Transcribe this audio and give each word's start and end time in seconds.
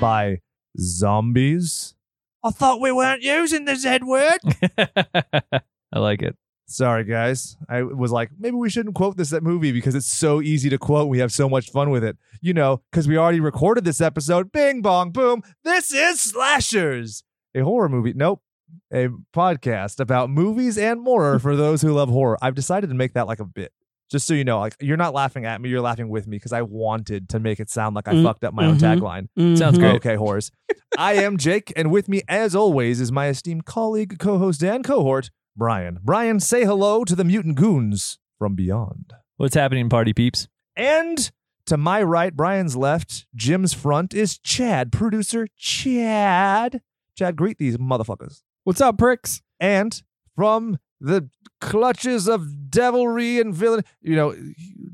surrounded 0.00 0.40
by 0.40 0.40
zombies. 0.78 1.94
I 2.42 2.50
thought 2.50 2.80
we 2.80 2.92
weren't 2.92 3.22
using 3.22 3.64
the 3.66 3.76
Z 3.76 3.98
word. 4.02 4.38
I 5.92 5.98
like 5.98 6.22
it. 6.22 6.36
Sorry, 6.66 7.04
guys. 7.04 7.56
I 7.68 7.82
was 7.82 8.12
like, 8.12 8.30
maybe 8.38 8.56
we 8.56 8.70
shouldn't 8.70 8.94
quote 8.94 9.16
this 9.16 9.32
at 9.32 9.42
movie 9.42 9.72
because 9.72 9.94
it's 9.94 10.06
so 10.06 10.40
easy 10.40 10.70
to 10.70 10.78
quote. 10.78 11.08
We 11.08 11.18
have 11.18 11.32
so 11.32 11.48
much 11.48 11.70
fun 11.70 11.90
with 11.90 12.04
it. 12.04 12.16
You 12.40 12.54
know, 12.54 12.80
because 12.90 13.08
we 13.08 13.18
already 13.18 13.40
recorded 13.40 13.84
this 13.84 14.00
episode. 14.00 14.52
Bing, 14.52 14.80
bong, 14.80 15.10
boom. 15.10 15.42
This 15.64 15.92
is 15.92 16.20
Slashers, 16.20 17.24
a 17.54 17.60
horror 17.60 17.88
movie. 17.88 18.12
Nope. 18.14 18.42
A 18.92 19.08
podcast 19.34 19.98
about 19.98 20.30
movies 20.30 20.78
and 20.78 21.00
more 21.00 21.40
for 21.40 21.56
those 21.56 21.82
who 21.82 21.92
love 21.92 22.08
horror. 22.08 22.38
I've 22.40 22.54
decided 22.54 22.88
to 22.88 22.94
make 22.94 23.14
that 23.14 23.26
like 23.26 23.40
a 23.40 23.44
bit. 23.44 23.72
Just 24.10 24.26
so 24.26 24.34
you 24.34 24.44
know, 24.44 24.58
like 24.58 24.74
you're 24.80 24.96
not 24.96 25.14
laughing 25.14 25.44
at 25.44 25.60
me, 25.60 25.68
you're 25.68 25.80
laughing 25.80 26.08
with 26.08 26.26
me 26.26 26.36
because 26.36 26.52
I 26.52 26.62
wanted 26.62 27.28
to 27.30 27.38
make 27.38 27.60
it 27.60 27.70
sound 27.70 27.94
like 27.94 28.08
I 28.08 28.14
Mm, 28.14 28.22
fucked 28.24 28.42
up 28.44 28.52
my 28.54 28.66
own 28.66 28.76
mhm. 28.76 28.98
tagline. 29.36 29.56
Sounds 29.58 29.76
Mhm. 29.76 29.80
great. 29.80 29.94
Okay, 29.96 30.16
horrors. 30.16 30.50
I 30.98 31.12
am 31.14 31.36
Jake, 31.36 31.72
and 31.76 31.90
with 31.92 32.08
me, 32.08 32.22
as 32.28 32.54
always, 32.56 33.00
is 33.00 33.12
my 33.12 33.28
esteemed 33.28 33.64
colleague, 33.66 34.18
co-host, 34.18 34.62
and 34.64 34.82
cohort, 34.84 35.30
Brian. 35.56 36.00
Brian, 36.02 36.40
say 36.40 36.64
hello 36.64 37.04
to 37.04 37.14
the 37.14 37.24
mutant 37.24 37.54
goons 37.56 38.18
from 38.38 38.54
beyond. 38.56 39.12
What's 39.36 39.54
happening, 39.54 39.88
party 39.88 40.12
peeps? 40.12 40.48
And 40.76 41.30
to 41.66 41.76
my 41.76 42.02
right, 42.02 42.34
Brian's 42.34 42.76
left, 42.76 43.26
Jim's 43.36 43.72
front 43.72 44.12
is 44.12 44.38
Chad, 44.38 44.90
producer 44.90 45.46
Chad. 45.56 46.80
Chad, 47.16 47.36
greet 47.36 47.58
these 47.58 47.76
motherfuckers. 47.76 48.42
What's 48.64 48.80
up, 48.80 48.98
pricks? 48.98 49.40
And 49.60 50.02
from 50.34 50.78
the 51.00 51.28
clutches 51.60 52.28
of 52.28 52.70
devilry 52.70 53.40
and 53.40 53.54
villain, 53.54 53.84
you 54.00 54.16
know, 54.16 54.34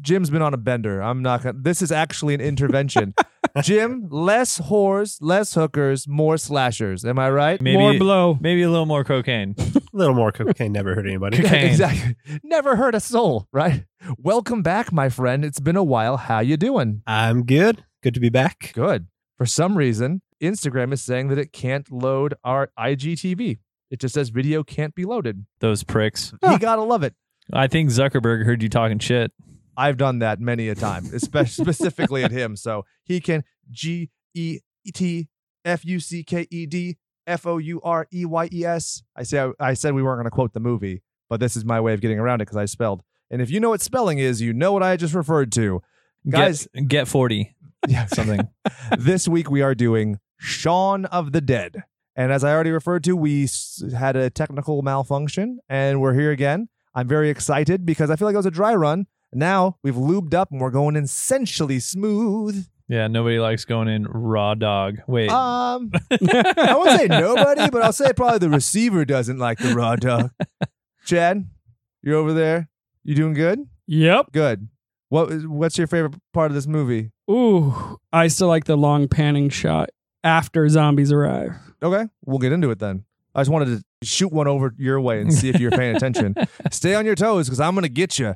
Jim's 0.01 0.31
been 0.31 0.43
on 0.43 0.55
a 0.55 0.57
bender. 0.57 1.03
I'm 1.03 1.23
not 1.23 1.43
gonna. 1.43 1.59
This 1.61 1.83
is 1.83 1.91
actually 1.93 2.35
an 2.35 2.41
intervention. 2.41 3.15
Jim, 3.63 4.09
less 4.11 4.59
whores, 4.61 5.19
less 5.21 5.55
hookers, 5.55 6.07
more 6.07 6.37
slashers. 6.37 7.05
Am 7.05 7.19
I 7.19 7.31
right? 7.31 7.61
Maybe 7.61 7.79
More 7.79 7.95
blow. 7.99 8.39
maybe 8.41 8.63
a 8.63 8.71
little 8.71 8.87
more 8.87 9.05
cocaine. 9.05 9.55
A 9.95 9.97
little 9.97 10.15
more 10.15 10.31
cocaine 10.31 10.73
never 10.73 10.95
hurt 10.95 11.07
anybody. 11.07 11.39
Cocaine. 11.39 11.67
exactly. 11.71 12.17
Never 12.43 12.77
hurt 12.77 12.95
a 12.95 13.01
soul, 13.01 13.49
right? 13.51 13.85
Welcome 14.19 14.61
back, 14.63 14.93
my 14.93 15.09
friend. 15.09 15.43
It's 15.43 15.59
been 15.59 15.77
a 15.77 15.83
while. 15.83 16.19
How 16.19 16.41
you 16.41 16.59
doing? 16.59 17.01
I'm 17.07 17.47
good. 17.47 17.83
Good 18.03 18.13
to 18.13 18.21
be 18.21 18.29
back. 18.29 18.73
Good. 18.75 19.07
For 19.39 19.47
some 19.47 19.79
reason, 19.79 20.21
Instagram 20.43 20.93
is 20.93 21.01
saying 21.01 21.29
that 21.29 21.39
it 21.39 21.51
can't 21.51 21.91
load 21.91 22.35
our 22.45 22.69
IGTV. 22.79 23.61
It 23.91 24.01
just 24.01 24.15
says 24.15 24.31
video 24.31 24.63
can't 24.65 24.95
be 24.95 25.05
loaded. 25.05 25.47
Those 25.61 25.85
pricks. 25.85 26.33
You 26.43 26.59
gotta 26.59 26.83
love 26.83 27.03
it. 27.03 27.15
I 27.53 27.67
think 27.69 27.91
Zuckerberg 27.91 28.45
heard 28.45 28.63
you 28.63 28.69
talking 28.69 28.99
shit. 28.99 29.33
I've 29.77 29.97
done 29.97 30.19
that 30.21 30.41
many 30.41 30.69
a 30.69 30.75
time, 30.75 31.05
especially 31.15 31.65
specifically 31.73 32.25
at 32.25 32.31
him. 32.33 32.57
So 32.57 32.85
he 33.05 33.21
can 33.21 33.45
G 33.71 34.11
E 34.35 34.59
T 34.93 35.29
F 35.65 35.85
U 35.85 36.01
C 36.01 36.25
K 36.25 36.47
E 36.51 36.67
D 36.67 36.97
F 37.27 37.47
O 37.47 37.59
U 37.59 37.81
R 37.83 38.07
E 38.13 38.25
Y 38.25 38.49
E 38.53 38.65
S. 38.65 39.03
I 39.15 39.23
say 39.23 39.51
I 39.61 39.75
said 39.75 39.95
we 39.95 40.03
weren't 40.03 40.19
going 40.19 40.25
to 40.25 40.31
quote 40.31 40.53
the 40.53 40.61
movie, 40.61 41.03
but 41.29 41.39
this 41.41 41.57
is 41.57 41.65
my 41.65 41.81
way 41.81 41.93
of 41.95 42.01
getting 42.01 42.19
around 42.19 42.41
it 42.41 42.47
because 42.47 42.57
I 42.57 42.65
spelled. 42.65 43.03
And 43.31 43.43
if 43.43 43.51
you 43.51 43.61
know 43.61 43.71
what 43.71 43.81
spelling 43.81 44.19
is, 44.19 44.41
you 44.41 44.53
know 44.53 44.73
what 44.73 44.83
I 44.83 44.97
just 44.97 45.15
referred 45.15 45.53
to. 45.53 45.83
Guys- 46.29 46.67
get, 46.75 46.89
get 46.89 47.09
forty 47.09 47.55
Yeah. 47.87 48.07
something. 48.07 48.49
this 48.99 49.29
week 49.29 49.51
we 49.51 49.63
are 49.63 49.75
doing 49.75 50.19
Shaun 50.39 51.05
of 51.07 51.33
the 51.33 51.41
Dead. 51.41 51.85
And 52.17 52.33
as 52.33 52.43
I 52.45 52.53
already 52.53 52.71
referred 52.71 53.05
to, 53.05 53.15
we 53.15 53.47
had 53.97 54.17
a 54.17 54.31
technical 54.31 54.81
malfunction 54.83 55.61
and 55.69 56.01
we're 56.01 56.15
here 56.15 56.31
again. 56.31 56.69
I'm 56.95 57.07
very 57.07 57.29
excited 57.29 57.85
because 57.85 58.11
I 58.11 58.17
feel 58.17 58.27
like 58.27 58.33
it 58.35 58.39
was 58.39 58.47
a 58.47 58.51
dry 58.51 58.75
run. 58.75 59.07
Now 59.33 59.77
we've 59.83 59.95
lubed 59.97 60.33
up 60.33 60.51
and 60.51 60.61
we're 60.61 60.71
going 60.71 60.97
essentially 60.97 61.79
smooth. 61.79 62.67
yeah, 62.89 63.07
nobody 63.07 63.39
likes 63.39 63.65
going 63.67 63.89
in 63.89 64.05
raw 64.05 64.55
dog. 64.55 64.97
Wait, 65.07 65.29
Um, 65.29 65.91
I 66.11 66.75
won't 66.75 66.99
say 66.99 67.07
nobody, 67.07 67.69
but 67.69 67.83
I'll 67.83 67.93
say 67.93 68.13
probably 68.15 68.39
the 68.39 68.49
receiver 68.51 69.05
doesn't 69.05 69.39
like 69.39 69.59
the 69.59 69.75
raw 69.75 69.97
dog. 69.97 70.31
Chad, 71.05 71.47
you're 72.03 72.17
over 72.17 72.33
there. 72.33 72.71
You 73.05 73.15
doing 73.15 73.35
good? 73.35 73.61
Yep. 73.89 74.33
Good. 74.33 74.69
What 75.11 75.31
is 75.31 75.47
what's 75.47 75.77
your 75.79 75.87
favorite 75.87 76.15
part 76.33 76.51
of 76.51 76.55
this 76.55 76.67
movie? 76.67 77.13
Ooh, 77.31 77.99
I 78.13 78.29
still 78.29 78.49
like 78.49 78.65
the 78.65 78.77
long 78.77 79.07
panning 79.07 79.51
shot 79.51 79.91
after 80.25 80.69
zombies 80.69 81.13
arrive. 81.13 81.53
Okay, 81.83 82.07
we'll 82.25 82.39
get 82.39 82.53
into 82.53 82.71
it 82.71 82.79
then. 82.79 83.05
I 83.35 83.41
just 83.41 83.51
wanted 83.51 83.67
to 83.67 84.07
shoot 84.07 84.33
one 84.33 84.49
over 84.49 84.75
your 84.79 84.99
way 85.01 85.21
and 85.21 85.33
see 85.33 85.51
if 85.51 85.61
you're 85.61 85.71
paying 85.71 85.95
attention. 85.95 86.35
Stay 86.71 86.95
on 86.95 87.05
your 87.05 87.15
toes 87.15 87.47
because 87.47 87.61
I'm 87.61 87.75
going 87.75 87.83
to 87.83 87.91
get 87.91 88.19
you. 88.19 88.35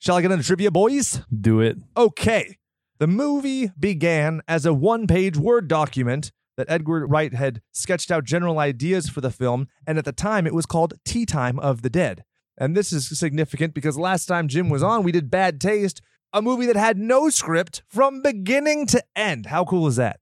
Shall 0.00 0.16
I 0.16 0.22
get 0.22 0.30
into 0.30 0.44
trivia, 0.44 0.70
boys? 0.70 1.22
do 1.40 1.60
it. 1.60 1.78
Okay. 1.96 2.58
The 2.98 3.06
movie 3.06 3.70
began 3.78 4.42
as 4.46 4.66
a 4.66 4.74
one 4.74 5.06
page 5.06 5.36
Word 5.36 5.66
document 5.66 6.30
that 6.56 6.66
Edgar 6.68 7.06
Wright 7.06 7.32
had 7.32 7.62
sketched 7.72 8.10
out 8.10 8.24
general 8.24 8.58
ideas 8.58 9.08
for 9.08 9.20
the 9.20 9.30
film, 9.30 9.68
and 9.86 9.96
at 9.96 10.04
the 10.04 10.12
time 10.12 10.46
it 10.46 10.54
was 10.54 10.66
called 10.66 10.94
Tea 11.04 11.24
Time 11.24 11.58
of 11.58 11.82
the 11.82 11.90
Dead. 11.90 12.24
And 12.58 12.76
this 12.76 12.92
is 12.92 13.18
significant 13.18 13.72
because 13.74 13.96
last 13.96 14.26
time 14.26 14.46
Jim 14.46 14.68
was 14.68 14.82
on, 14.82 15.02
we 15.02 15.12
did 15.12 15.30
Bad 15.30 15.60
Taste, 15.60 16.02
a 16.32 16.42
movie 16.42 16.66
that 16.66 16.76
had 16.76 16.98
no 16.98 17.30
script 17.30 17.82
from 17.88 18.22
beginning 18.22 18.86
to 18.88 19.02
end. 19.16 19.46
How 19.46 19.64
cool 19.64 19.86
is 19.86 19.96
that? 19.96 20.20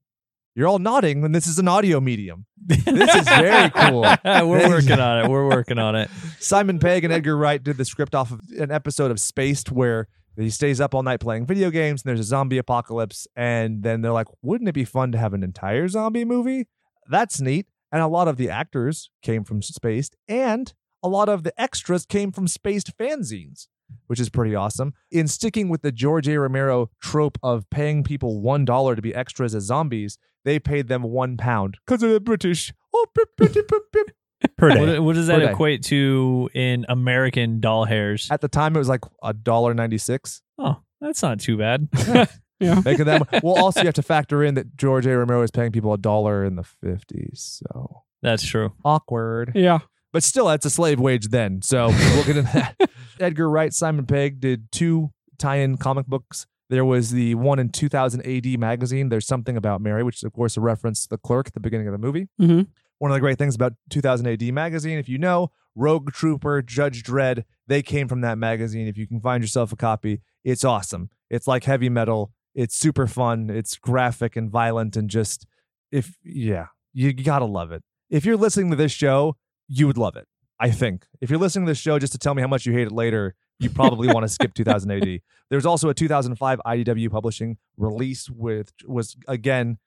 You're 0.55 0.67
all 0.67 0.79
nodding 0.79 1.21
when 1.21 1.31
this 1.31 1.47
is 1.47 1.59
an 1.59 1.67
audio 1.67 2.01
medium. 2.01 2.45
This 2.57 3.15
is 3.15 3.27
very 3.27 3.69
cool. 3.69 4.01
We're 4.25 4.67
working 4.67 4.99
on 4.99 5.25
it. 5.25 5.29
We're 5.29 5.47
working 5.47 5.79
on 5.79 5.95
it. 5.95 6.09
Simon 6.39 6.77
Pegg 6.77 7.03
and 7.03 7.13
Edgar 7.13 7.37
Wright 7.37 7.63
did 7.63 7.77
the 7.77 7.85
script 7.85 8.13
off 8.13 8.31
of 8.31 8.41
an 8.57 8.71
episode 8.71 9.11
of 9.11 9.19
Spaced 9.19 9.71
where 9.71 10.07
he 10.37 10.49
stays 10.49 10.81
up 10.81 10.93
all 10.93 11.03
night 11.03 11.19
playing 11.21 11.45
video 11.45 11.69
games 11.69 12.03
and 12.03 12.09
there's 12.09 12.19
a 12.19 12.23
zombie 12.23 12.57
apocalypse. 12.57 13.27
And 13.35 13.83
then 13.83 14.01
they're 14.01 14.11
like, 14.11 14.27
wouldn't 14.41 14.67
it 14.67 14.73
be 14.73 14.85
fun 14.85 15.11
to 15.13 15.17
have 15.17 15.33
an 15.33 15.43
entire 15.43 15.87
zombie 15.87 16.25
movie? 16.25 16.67
That's 17.09 17.39
neat. 17.39 17.67
And 17.91 18.01
a 18.01 18.07
lot 18.07 18.27
of 18.27 18.37
the 18.37 18.49
actors 18.49 19.09
came 19.21 19.43
from 19.43 19.61
Spaced 19.61 20.15
and 20.27 20.73
a 21.03 21.07
lot 21.07 21.29
of 21.29 21.43
the 21.43 21.59
extras 21.61 22.05
came 22.05 22.31
from 22.31 22.47
Spaced 22.47 22.95
fanzines, 22.97 23.67
which 24.07 24.19
is 24.19 24.29
pretty 24.29 24.55
awesome. 24.55 24.93
In 25.11 25.27
sticking 25.27 25.69
with 25.69 25.81
the 25.81 25.91
George 25.91 26.27
A. 26.27 26.39
Romero 26.39 26.89
trope 27.01 27.37
of 27.43 27.69
paying 27.69 28.03
people 28.03 28.41
$1 28.41 28.95
to 28.95 29.01
be 29.01 29.13
extras 29.15 29.53
as 29.55 29.63
zombies, 29.63 30.17
they 30.45 30.59
paid 30.59 30.87
them 30.87 31.03
one 31.03 31.37
pound 31.37 31.77
because 31.85 32.01
they're 32.01 32.19
British. 32.19 32.73
Oh, 32.93 33.05
pip, 33.15 33.29
pip, 33.37 33.53
pip, 33.53 33.67
pip, 33.67 33.83
pip. 33.91 34.11
Per 34.57 34.69
day. 34.69 34.79
What, 34.95 35.03
what 35.03 35.15
does 35.15 35.27
that 35.27 35.39
Per 35.39 35.45
day. 35.45 35.51
equate 35.51 35.83
to 35.83 36.49
in 36.55 36.85
American 36.89 37.59
doll 37.59 37.85
hairs? 37.85 38.27
At 38.31 38.41
the 38.41 38.47
time, 38.47 38.75
it 38.75 38.79
was 38.79 38.89
like 38.89 39.01
a 39.21 39.33
dollar 39.33 39.73
ninety 39.75 39.99
six. 39.99 40.41
Oh, 40.57 40.81
that's 40.99 41.21
not 41.21 41.39
too 41.39 41.57
bad. 41.57 41.87
Yeah. 42.59 42.79
Making 42.85 43.05
them 43.05 43.23
well. 43.41 43.55
Also, 43.63 43.79
you 43.81 43.87
have 43.87 43.95
to 43.95 44.03
factor 44.03 44.43
in 44.43 44.53
that 44.53 44.77
George 44.77 45.07
A. 45.07 45.17
Romero 45.17 45.41
is 45.41 45.49
paying 45.49 45.71
people 45.71 45.93
a 45.93 45.97
dollar 45.97 46.45
in 46.45 46.55
the 46.57 46.63
fifties. 46.63 47.59
So 47.65 48.03
That's 48.21 48.43
true. 48.45 48.73
awkward. 48.85 49.53
Yeah. 49.55 49.79
But 50.13 50.21
still, 50.21 50.45
that's 50.45 50.63
a 50.65 50.69
slave 50.69 50.99
wage 50.99 51.29
then. 51.29 51.63
So 51.63 51.87
we'll 51.87 52.23
get 52.23 52.37
into 52.37 52.53
that. 52.53 52.75
Edgar 53.21 53.49
Wright, 53.49 53.73
Simon 53.73 54.05
Pegg 54.05 54.39
did 54.39 54.71
two 54.71 55.11
tie-in 55.37 55.77
comic 55.77 56.07
books. 56.07 56.47
There 56.69 56.85
was 56.85 57.11
the 57.11 57.35
one 57.35 57.59
in 57.59 57.69
2000 57.69 58.21
AD 58.25 58.57
magazine. 58.59 59.09
There's 59.09 59.27
something 59.27 59.57
about 59.57 59.81
Mary, 59.81 60.03
which 60.03 60.17
is 60.17 60.23
of 60.23 60.33
course 60.33 60.55
a 60.57 60.61
reference 60.61 61.03
to 61.03 61.09
the 61.09 61.17
clerk 61.17 61.47
at 61.47 61.53
the 61.53 61.59
beginning 61.59 61.87
of 61.87 61.91
the 61.91 61.97
movie. 61.97 62.29
Mhm. 62.39 62.67
One 62.99 63.11
of 63.11 63.15
the 63.15 63.19
great 63.19 63.37
things 63.37 63.55
about 63.55 63.73
2000 63.89 64.27
AD 64.27 64.51
magazine, 64.51 64.97
if 64.97 65.09
you 65.09 65.17
know, 65.17 65.51
Rogue 65.75 66.11
Trooper, 66.11 66.61
Judge 66.61 67.03
Dredd, 67.03 67.43
they 67.67 67.81
came 67.81 68.07
from 68.07 68.21
that 68.21 68.37
magazine. 68.37 68.87
If 68.87 68.97
you 68.97 69.07
can 69.07 69.19
find 69.19 69.43
yourself 69.43 69.71
a 69.73 69.75
copy, 69.75 70.21
it's 70.43 70.63
awesome. 70.63 71.09
It's 71.29 71.47
like 71.47 71.63
heavy 71.63 71.89
metal. 71.89 72.31
It's 72.53 72.75
super 72.75 73.07
fun. 73.07 73.49
It's 73.49 73.77
graphic 73.77 74.35
and 74.35 74.49
violent 74.49 74.95
and 74.95 75.09
just 75.09 75.45
if 75.91 76.17
yeah, 76.23 76.67
you 76.93 77.11
gotta 77.13 77.45
love 77.45 77.71
it. 77.71 77.83
If 78.09 78.25
you're 78.25 78.37
listening 78.37 78.69
to 78.71 78.75
this 78.77 78.91
show, 78.91 79.35
you 79.67 79.87
would 79.87 79.97
love 79.97 80.15
it. 80.15 80.27
I 80.61 80.69
think. 80.69 81.07
If 81.19 81.31
you're 81.31 81.39
listening 81.39 81.65
to 81.65 81.71
this 81.71 81.79
show 81.79 81.97
just 81.97 82.13
to 82.13 82.19
tell 82.19 82.35
me 82.35 82.41
how 82.41 82.47
much 82.47 82.67
you 82.67 82.73
hate 82.73 82.85
it 82.85 82.91
later, 82.91 83.33
you 83.59 83.71
probably 83.71 84.07
want 84.07 84.23
to 84.23 84.29
skip 84.33 84.53
2000 84.53 84.91
AD. 84.91 85.21
There's 85.49 85.65
also 85.65 85.89
a 85.89 85.93
2005 85.93 86.61
IDW 86.65 87.09
publishing 87.09 87.57
release 87.77 88.29
with 88.29 88.71
was 88.85 89.17
again 89.27 89.79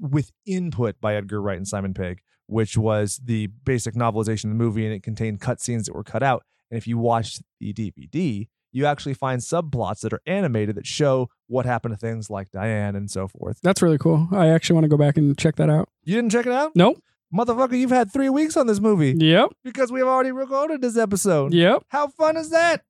with 0.00 0.30
input 0.44 1.00
by 1.00 1.14
Edgar 1.16 1.40
Wright 1.40 1.56
and 1.56 1.66
Simon 1.66 1.94
Pegg, 1.94 2.20
which 2.46 2.76
was 2.76 3.18
the 3.24 3.46
basic 3.46 3.94
novelization 3.94 4.44
of 4.44 4.50
the 4.50 4.56
movie, 4.56 4.84
and 4.84 4.94
it 4.94 5.02
contained 5.02 5.40
cutscenes 5.40 5.84
that 5.84 5.94
were 5.94 6.04
cut 6.04 6.22
out. 6.22 6.44
And 6.70 6.76
if 6.76 6.86
you 6.86 6.98
watch 6.98 7.38
the 7.58 7.72
DVD, 7.72 8.46
you 8.72 8.84
actually 8.84 9.14
find 9.14 9.40
subplots 9.40 10.00
that 10.00 10.12
are 10.12 10.20
animated 10.26 10.76
that 10.76 10.86
show 10.86 11.30
what 11.46 11.64
happened 11.64 11.94
to 11.94 11.98
things 11.98 12.28
like 12.28 12.50
Diane 12.50 12.94
and 12.94 13.10
so 13.10 13.26
forth. 13.26 13.58
That's 13.62 13.80
really 13.80 13.98
cool. 13.98 14.28
I 14.32 14.48
actually 14.48 14.74
want 14.74 14.84
to 14.84 14.88
go 14.88 14.98
back 14.98 15.16
and 15.16 15.36
check 15.36 15.56
that 15.56 15.70
out. 15.70 15.88
You 16.04 16.16
didn't 16.16 16.30
check 16.30 16.46
it 16.46 16.52
out? 16.52 16.72
Nope. 16.76 17.02
Motherfucker, 17.34 17.78
you've 17.78 17.90
had 17.90 18.12
three 18.12 18.28
weeks 18.28 18.56
on 18.56 18.66
this 18.66 18.80
movie 18.80 19.14
Yep. 19.16 19.50
because 19.64 19.92
we've 19.92 20.04
already 20.06 20.32
recorded 20.32 20.80
this 20.80 20.96
episode. 20.96 21.52
Yep. 21.54 21.84
How 21.88 22.08
fun 22.08 22.36
is 22.36 22.50
that? 22.50 22.82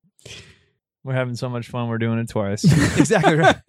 We're 1.04 1.14
having 1.14 1.36
so 1.36 1.48
much 1.48 1.68
fun. 1.68 1.88
We're 1.88 1.98
doing 1.98 2.18
it 2.18 2.28
twice. 2.28 2.64
exactly 2.98 3.34
right. 3.36 3.56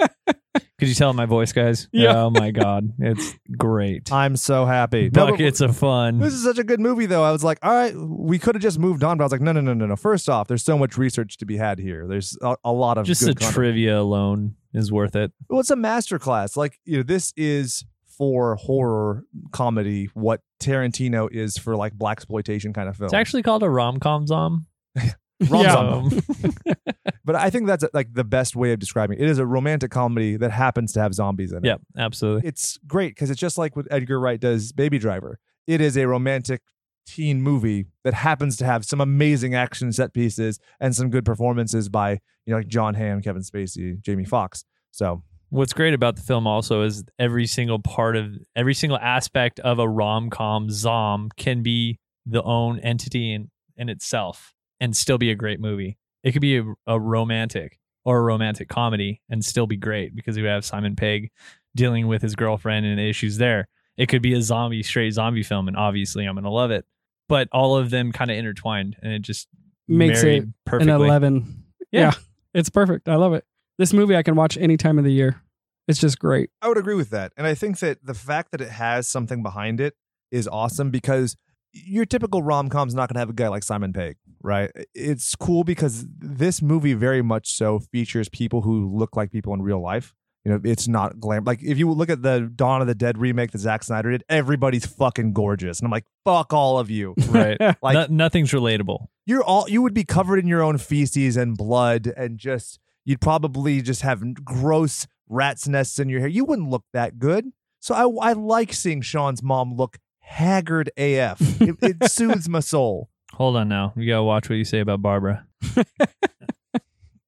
Could 0.80 0.88
you 0.90 0.96
tell 0.96 1.14
my 1.14 1.26
voice, 1.28 1.54
guys? 1.54 1.88
Yeah. 1.94 2.24
Oh 2.24 2.30
my 2.32 2.50
god, 2.50 2.92
it's 2.98 3.36
great. 3.56 4.12
I'm 4.12 4.36
so 4.36 4.66
happy. 4.66 5.04
No, 5.14 5.26
but- 5.28 5.32
Buckets 5.32 5.62
of 5.62 5.78
fun. 5.78 6.18
This 6.20 6.34
is 6.34 6.44
such 6.44 6.58
a 6.58 6.64
good 6.64 6.80
movie, 6.80 7.06
though. 7.06 7.24
I 7.24 7.32
was 7.32 7.44
like, 7.44 7.60
all 7.62 7.72
right, 7.72 7.94
we 7.96 8.40
could 8.40 8.56
have 8.56 8.64
just 8.64 8.80
moved 8.80 9.04
on, 9.04 9.18
but 9.18 9.24
I 9.24 9.26
was 9.26 9.32
like, 9.32 9.42
no, 9.42 9.52
no, 9.52 9.62
no, 9.62 9.74
no, 9.76 9.86
no. 9.86 9.96
First 9.96 10.28
off, 10.28 10.48
there's 10.48 10.64
so 10.64 10.78
much 10.80 10.98
research 10.98 11.38
to 11.38 11.46
be 11.46 11.56
had 11.58 11.78
here. 11.78 12.08
There's 12.08 12.36
a, 12.42 12.56
a 12.66 12.72
lot 12.74 12.98
of 12.98 13.06
Just 13.06 13.22
good 13.22 13.30
the 13.36 13.36
content. 13.36 13.54
trivia 13.54 14.00
alone 14.00 14.56
is 14.74 14.92
worth 14.92 15.16
it. 15.16 15.32
Well, 15.50 15.60
it's 15.60 15.70
a 15.70 15.76
masterclass. 15.76 16.58
Like, 16.58 16.80
you 16.84 16.98
know, 16.98 17.04
this 17.04 17.32
is 17.38 17.86
for 18.22 18.56
horror 18.56 19.26
comedy 19.52 20.08
what 20.14 20.42
Tarantino 20.62 21.28
is 21.32 21.58
for 21.58 21.76
like 21.76 21.92
black 21.94 22.18
exploitation 22.18 22.72
kind 22.72 22.88
of 22.88 22.96
film. 22.96 23.08
It's 23.08 23.16
actually 23.16 23.42
called 23.42 23.64
a 23.64 23.70
rom 23.70 24.00
com 24.00 24.28
zom. 24.28 24.68
Rom-com. 25.50 26.22
Yeah. 26.64 26.74
but 27.26 27.36
I 27.36 27.50
think 27.50 27.66
that's 27.66 27.84
like 27.96 28.14
the 28.14 28.24
best 28.24 28.56
way 28.56 28.74
of 28.74 28.80
describing 28.80 29.18
it. 29.18 29.24
It 29.24 29.30
is 29.32 29.40
a 29.40 29.46
romantic 29.48 29.90
comedy 29.90 30.38
that 30.38 30.52
happens 30.52 30.94
to 30.94 31.00
have 31.02 31.16
zombies 31.16 31.52
in 31.52 31.66
it. 31.66 31.68
yeah, 31.68 31.78
absolutely. 31.98 32.48
It's 32.48 32.78
great 32.86 33.16
because 33.16 33.32
it's 33.32 33.40
just 33.40 33.58
like 33.58 33.76
what 33.76 33.88
Edgar 33.90 34.20
Wright 34.20 34.40
does 34.40 34.72
Baby 34.72 35.00
Driver. 35.00 35.40
It 35.66 35.82
is 35.82 35.98
a 35.98 36.08
romantic 36.08 36.62
teen 37.08 37.42
movie 37.42 37.88
that 38.04 38.14
happens 38.14 38.56
to 38.58 38.66
have 38.66 38.86
some 38.86 39.02
amazing 39.02 39.56
action 39.56 39.92
set 39.92 40.14
pieces 40.14 40.60
and 40.80 40.96
some 40.96 41.10
good 41.10 41.26
performances 41.26 41.90
by, 41.90 42.12
you 42.46 42.52
know, 42.52 42.58
like 42.58 42.68
Jon 42.68 42.94
Hamm, 42.94 43.24
Kevin 43.24 43.42
Spacey, 43.42 44.00
Jamie 44.00 44.26
Foxx. 44.26 44.64
So 44.92 45.24
What's 45.52 45.74
great 45.74 45.94
about 45.94 46.16
the 46.16 46.22
film 46.22 46.48
also 46.48 46.82
is 46.82 47.04
every 47.20 47.46
single 47.46 47.78
part 47.78 48.16
of 48.16 48.34
every 48.56 48.74
single 48.74 48.98
aspect 48.98 49.60
of 49.60 49.80
a 49.80 49.88
rom 49.88 50.30
com 50.30 50.70
zom 50.70 51.30
can 51.38 51.62
be 51.62 52.00
the 52.26 52.42
own 52.42 52.80
entity 52.80 53.34
in, 53.34 53.52
in 53.76 53.90
itself 53.90 54.54
and 54.80 54.96
still 54.96 55.18
be 55.18 55.30
a 55.30 55.36
great 55.36 55.60
movie. 55.60 55.98
It 56.24 56.32
could 56.32 56.42
be 56.42 56.58
a, 56.58 56.64
a 56.88 57.00
romantic 57.00 57.80
or 58.06 58.20
a 58.20 58.22
romantic 58.22 58.70
comedy 58.70 59.22
and 59.30 59.44
still 59.44 59.68
be 59.68 59.76
great 59.78 60.16
because 60.16 60.38
you 60.38 60.46
have 60.46 60.64
Simon 60.64 60.96
Pegg 60.96 61.32
dealing 61.76 62.08
with 62.08 62.22
his 62.22 62.36
girlfriend 62.36 62.86
and 62.86 62.98
the 62.98 63.10
issues 63.10 63.38
there. 63.38 63.68
It 63.98 64.08
could 64.08 64.22
be 64.22 64.34
a 64.34 64.42
zombie, 64.42 64.84
straight 64.84 65.12
zombie 65.12 65.44
film, 65.44 65.68
and 65.68 65.76
obviously 65.76 66.26
I'm 66.26 66.36
gonna 66.36 66.50
love 66.50 66.72
it. 66.72 66.86
But 67.28 67.50
all 67.52 67.76
of 67.76 67.90
them 67.90 68.12
kind 68.12 68.32
of 68.32 68.38
intertwined, 68.38 68.96
and 69.02 69.12
it 69.12 69.22
just 69.22 69.48
Makes 69.88 70.24
it 70.24 70.44
an 70.44 70.54
perfectly. 70.66 70.94
11. 70.94 71.64
Yeah. 71.92 72.02
Yeah. 72.02 72.12
It's 72.54 72.70
perfect. 72.70 73.10
I 73.10 73.16
love 73.16 73.34
it. 73.34 73.44
This 73.82 73.94
movie 73.94 74.16
I 74.16 74.22
can 74.22 74.36
watch 74.36 74.58
any 74.60 74.78
time 74.78 75.00
of 75.00 75.04
the 75.06 75.12
year. 75.12 75.42
It's 75.88 75.98
just 75.98 76.20
great. 76.20 76.52
I 76.62 76.68
would 76.68 76.78
agree 76.78 76.94
with 76.94 77.10
that. 77.10 77.34
And 77.36 77.48
I 77.48 77.56
think 77.56 77.80
that 77.80 78.06
the 78.06 78.14
fact 78.14 78.52
that 78.52 78.62
it 78.62 78.70
has 78.70 79.08
something 79.08 79.42
behind 79.42 79.82
it 79.82 79.96
is 80.30 80.48
awesome 80.48 80.92
because 80.92 81.36
your 81.74 82.06
typical 82.06 82.44
rom 82.44 82.70
com's 82.70 82.94
not 82.94 83.10
going 83.10 83.16
to 83.16 83.20
have 83.22 83.30
a 83.32 83.34
guy 83.34 83.48
like 83.48 83.64
Simon 83.64 83.92
Pegg, 83.92 84.18
right? 84.44 84.70
It's 84.94 85.34
cool 85.34 85.64
because 85.64 86.06
this 86.20 86.62
movie 86.62 86.94
very 86.94 87.24
much 87.24 87.54
so 87.54 87.80
features 87.80 88.30
people 88.30 88.62
who 88.62 88.88
look 88.96 89.16
like 89.16 89.32
people 89.32 89.52
in 89.56 89.64
real 89.64 89.82
life. 89.82 90.14
You 90.46 90.52
know, 90.52 90.62
it's 90.64 90.88
not 90.88 91.20
glam. 91.20 91.44
Like 91.44 91.64
if 91.64 91.80
you 91.80 91.90
look 91.92 92.12
at 92.12 92.22
the 92.22 92.52
Dawn 92.56 92.82
of 92.82 92.88
the 92.88 92.94
Dead 92.94 93.18
remake 93.18 93.50
that 93.50 93.58
Zack 93.58 93.82
Snyder 93.84 94.12
did, 94.12 94.24
everybody's 94.30 94.86
fucking 94.86 95.34
gorgeous, 95.34 95.80
and 95.80 95.88
I'm 95.88 95.92
like, 95.92 96.06
fuck 96.24 96.54
all 96.54 96.78
of 96.78 96.92
you. 96.92 97.16
right. 97.30 97.58
Like 97.82 97.96
No- 97.96 98.16
nothing's 98.16 98.52
relatable. 98.52 99.08
you're 99.26 99.44
all 99.44 99.68
you 99.68 99.82
would 99.82 99.96
be 99.96 100.04
covered 100.04 100.38
in 100.38 100.46
your 100.46 100.62
own 100.62 100.78
feces 100.78 101.36
and 101.36 101.58
blood 101.58 102.14
and 102.16 102.38
just 102.38 102.78
you'd 103.06 103.22
probably 103.22 103.82
just 103.82 104.02
have 104.02 104.34
gross 104.44 105.08
rat's 105.28 105.68
nests 105.68 106.00
in 106.00 106.10
your 106.10 106.20
hair. 106.20 106.30
You 106.30 106.46
wouldn't 106.46 106.70
look 106.70 106.84
that 106.94 107.20
good. 107.20 107.52
So 107.80 107.96
i, 107.96 108.30
I 108.30 108.34
like 108.34 108.74
seeing 108.74 109.02
shaun's 109.02 109.42
mom 109.42 109.74
look 109.74 109.98
haggard 110.20 110.92
af 110.98 111.38
it, 111.62 111.78
it 111.82 112.12
soothes 112.12 112.48
my 112.48 112.60
soul. 112.60 113.10
Hold 113.34 113.56
on 113.56 113.70
now. 113.70 113.94
You 113.96 114.08
gotta 114.08 114.24
watch 114.24 114.50
what 114.50 114.58
you 114.58 114.66
say 114.66 114.80
about 114.80 115.02
Barbara. 115.02 115.48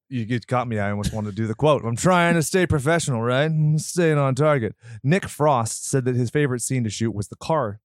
you 0.09 0.25
get 0.25 0.45
caught 0.47 0.67
me. 0.67 0.77
I 0.79 0.91
almost 0.91 1.13
wanted 1.13 1.31
to 1.31 1.35
do 1.35 1.47
the 1.47 1.55
quote. 1.55 1.83
I'm 1.83 1.95
trying 1.95 2.35
to 2.35 2.43
stay 2.43 2.67
professional 2.67 3.21
right? 3.21 3.45
I'm 3.45 3.79
staying 3.79 4.17
on 4.17 4.35
target. 4.35 4.75
Nick 5.03 5.27
frost 5.27 5.87
said 5.89 6.05
that 6.05 6.15
his 6.15 6.29
favorite 6.29 6.61
scene 6.61 6.83
to 6.83 6.89
shoot 6.89 7.15
was 7.15 7.29
the 7.29 7.35
car. 7.35 7.79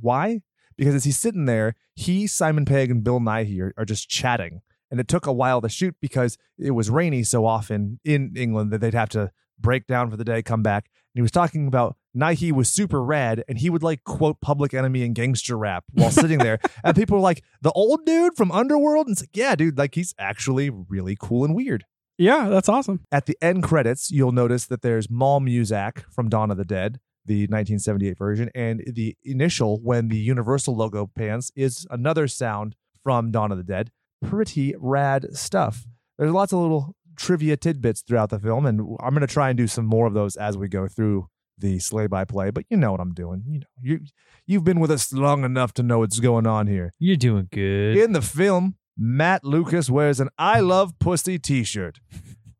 Why? 0.00 0.42
Because 0.76 0.94
as 0.94 1.04
he's 1.04 1.18
sitting 1.18 1.44
there 1.44 1.74
he 1.94 2.26
simon 2.26 2.64
pegg 2.64 2.90
and 2.90 3.04
bill 3.04 3.20
nighy 3.20 3.60
are, 3.60 3.72
are 3.76 3.84
just 3.84 4.08
chatting 4.08 4.62
and 4.94 5.00
it 5.00 5.08
took 5.08 5.26
a 5.26 5.32
while 5.32 5.60
to 5.60 5.68
shoot 5.68 5.96
because 6.00 6.38
it 6.56 6.70
was 6.70 6.88
rainy 6.88 7.24
so 7.24 7.44
often 7.44 7.98
in 8.04 8.32
england 8.36 8.70
that 8.70 8.80
they'd 8.80 8.94
have 8.94 9.08
to 9.08 9.32
break 9.58 9.88
down 9.88 10.08
for 10.08 10.16
the 10.16 10.24
day 10.24 10.40
come 10.40 10.62
back 10.62 10.84
and 10.86 11.18
he 11.18 11.22
was 11.22 11.32
talking 11.32 11.66
about 11.66 11.96
Nighy 12.16 12.52
was 12.52 12.68
super 12.68 13.02
rad, 13.02 13.42
and 13.48 13.58
he 13.58 13.68
would 13.70 13.82
like 13.82 14.04
quote 14.04 14.40
Public 14.40 14.72
Enemy 14.72 15.02
and 15.02 15.14
gangster 15.14 15.58
rap 15.58 15.84
while 15.92 16.10
sitting 16.12 16.38
there, 16.38 16.60
and 16.84 16.94
people 16.96 17.16
were 17.16 17.22
like, 17.22 17.42
"The 17.60 17.72
old 17.72 18.06
dude 18.06 18.36
from 18.36 18.52
Underworld," 18.52 19.08
and 19.08 19.14
it's 19.14 19.22
like, 19.22 19.36
"Yeah, 19.36 19.56
dude, 19.56 19.78
like 19.78 19.94
he's 19.94 20.14
actually 20.18 20.70
really 20.70 21.16
cool 21.18 21.44
and 21.44 21.54
weird." 21.54 21.84
Yeah, 22.16 22.48
that's 22.48 22.68
awesome. 22.68 23.00
At 23.10 23.26
the 23.26 23.36
end 23.42 23.64
credits, 23.64 24.10
you'll 24.12 24.32
notice 24.32 24.66
that 24.66 24.82
there's 24.82 25.10
Mal 25.10 25.40
Muzak 25.40 26.04
from 26.12 26.28
Dawn 26.28 26.52
of 26.52 26.56
the 26.56 26.64
Dead, 26.64 27.00
the 27.26 27.42
1978 27.42 28.16
version, 28.16 28.50
and 28.54 28.84
the 28.86 29.16
initial 29.24 29.80
when 29.82 30.08
the 30.08 30.18
Universal 30.18 30.76
logo 30.76 31.10
pans 31.16 31.50
is 31.56 31.86
another 31.90 32.28
sound 32.28 32.76
from 33.02 33.32
Dawn 33.32 33.50
of 33.50 33.58
the 33.58 33.64
Dead. 33.64 33.90
Pretty 34.22 34.74
rad 34.78 35.26
stuff. 35.36 35.86
There's 36.18 36.32
lots 36.32 36.52
of 36.52 36.60
little 36.60 36.94
trivia 37.16 37.56
tidbits 37.56 38.02
throughout 38.02 38.30
the 38.30 38.38
film, 38.38 38.66
and 38.66 38.80
I'm 39.00 39.10
going 39.10 39.26
to 39.26 39.32
try 39.32 39.48
and 39.48 39.56
do 39.56 39.66
some 39.66 39.86
more 39.86 40.06
of 40.06 40.14
those 40.14 40.36
as 40.36 40.56
we 40.56 40.68
go 40.68 40.88
through 40.88 41.28
the 41.58 41.78
slay 41.78 42.06
by 42.06 42.24
play. 42.24 42.50
But 42.50 42.64
you 42.68 42.76
know 42.76 42.92
what 42.92 43.00
I'm 43.00 43.14
doing. 43.14 43.44
You 43.46 43.60
know, 43.60 43.66
you 43.80 44.00
you've 44.46 44.64
been 44.64 44.80
with 44.80 44.90
us 44.90 45.12
long 45.12 45.44
enough 45.44 45.72
to 45.74 45.82
know 45.82 46.00
what's 46.00 46.20
going 46.20 46.46
on 46.46 46.66
here. 46.66 46.92
You're 46.98 47.16
doing 47.16 47.48
good. 47.52 47.96
In 47.96 48.12
the 48.12 48.22
film, 48.22 48.76
Matt 48.96 49.44
Lucas 49.44 49.90
wears 49.90 50.20
an 50.20 50.28
I 50.38 50.60
Love 50.60 50.98
Pussy 50.98 51.38
t 51.38 51.64
shirt. 51.64 51.98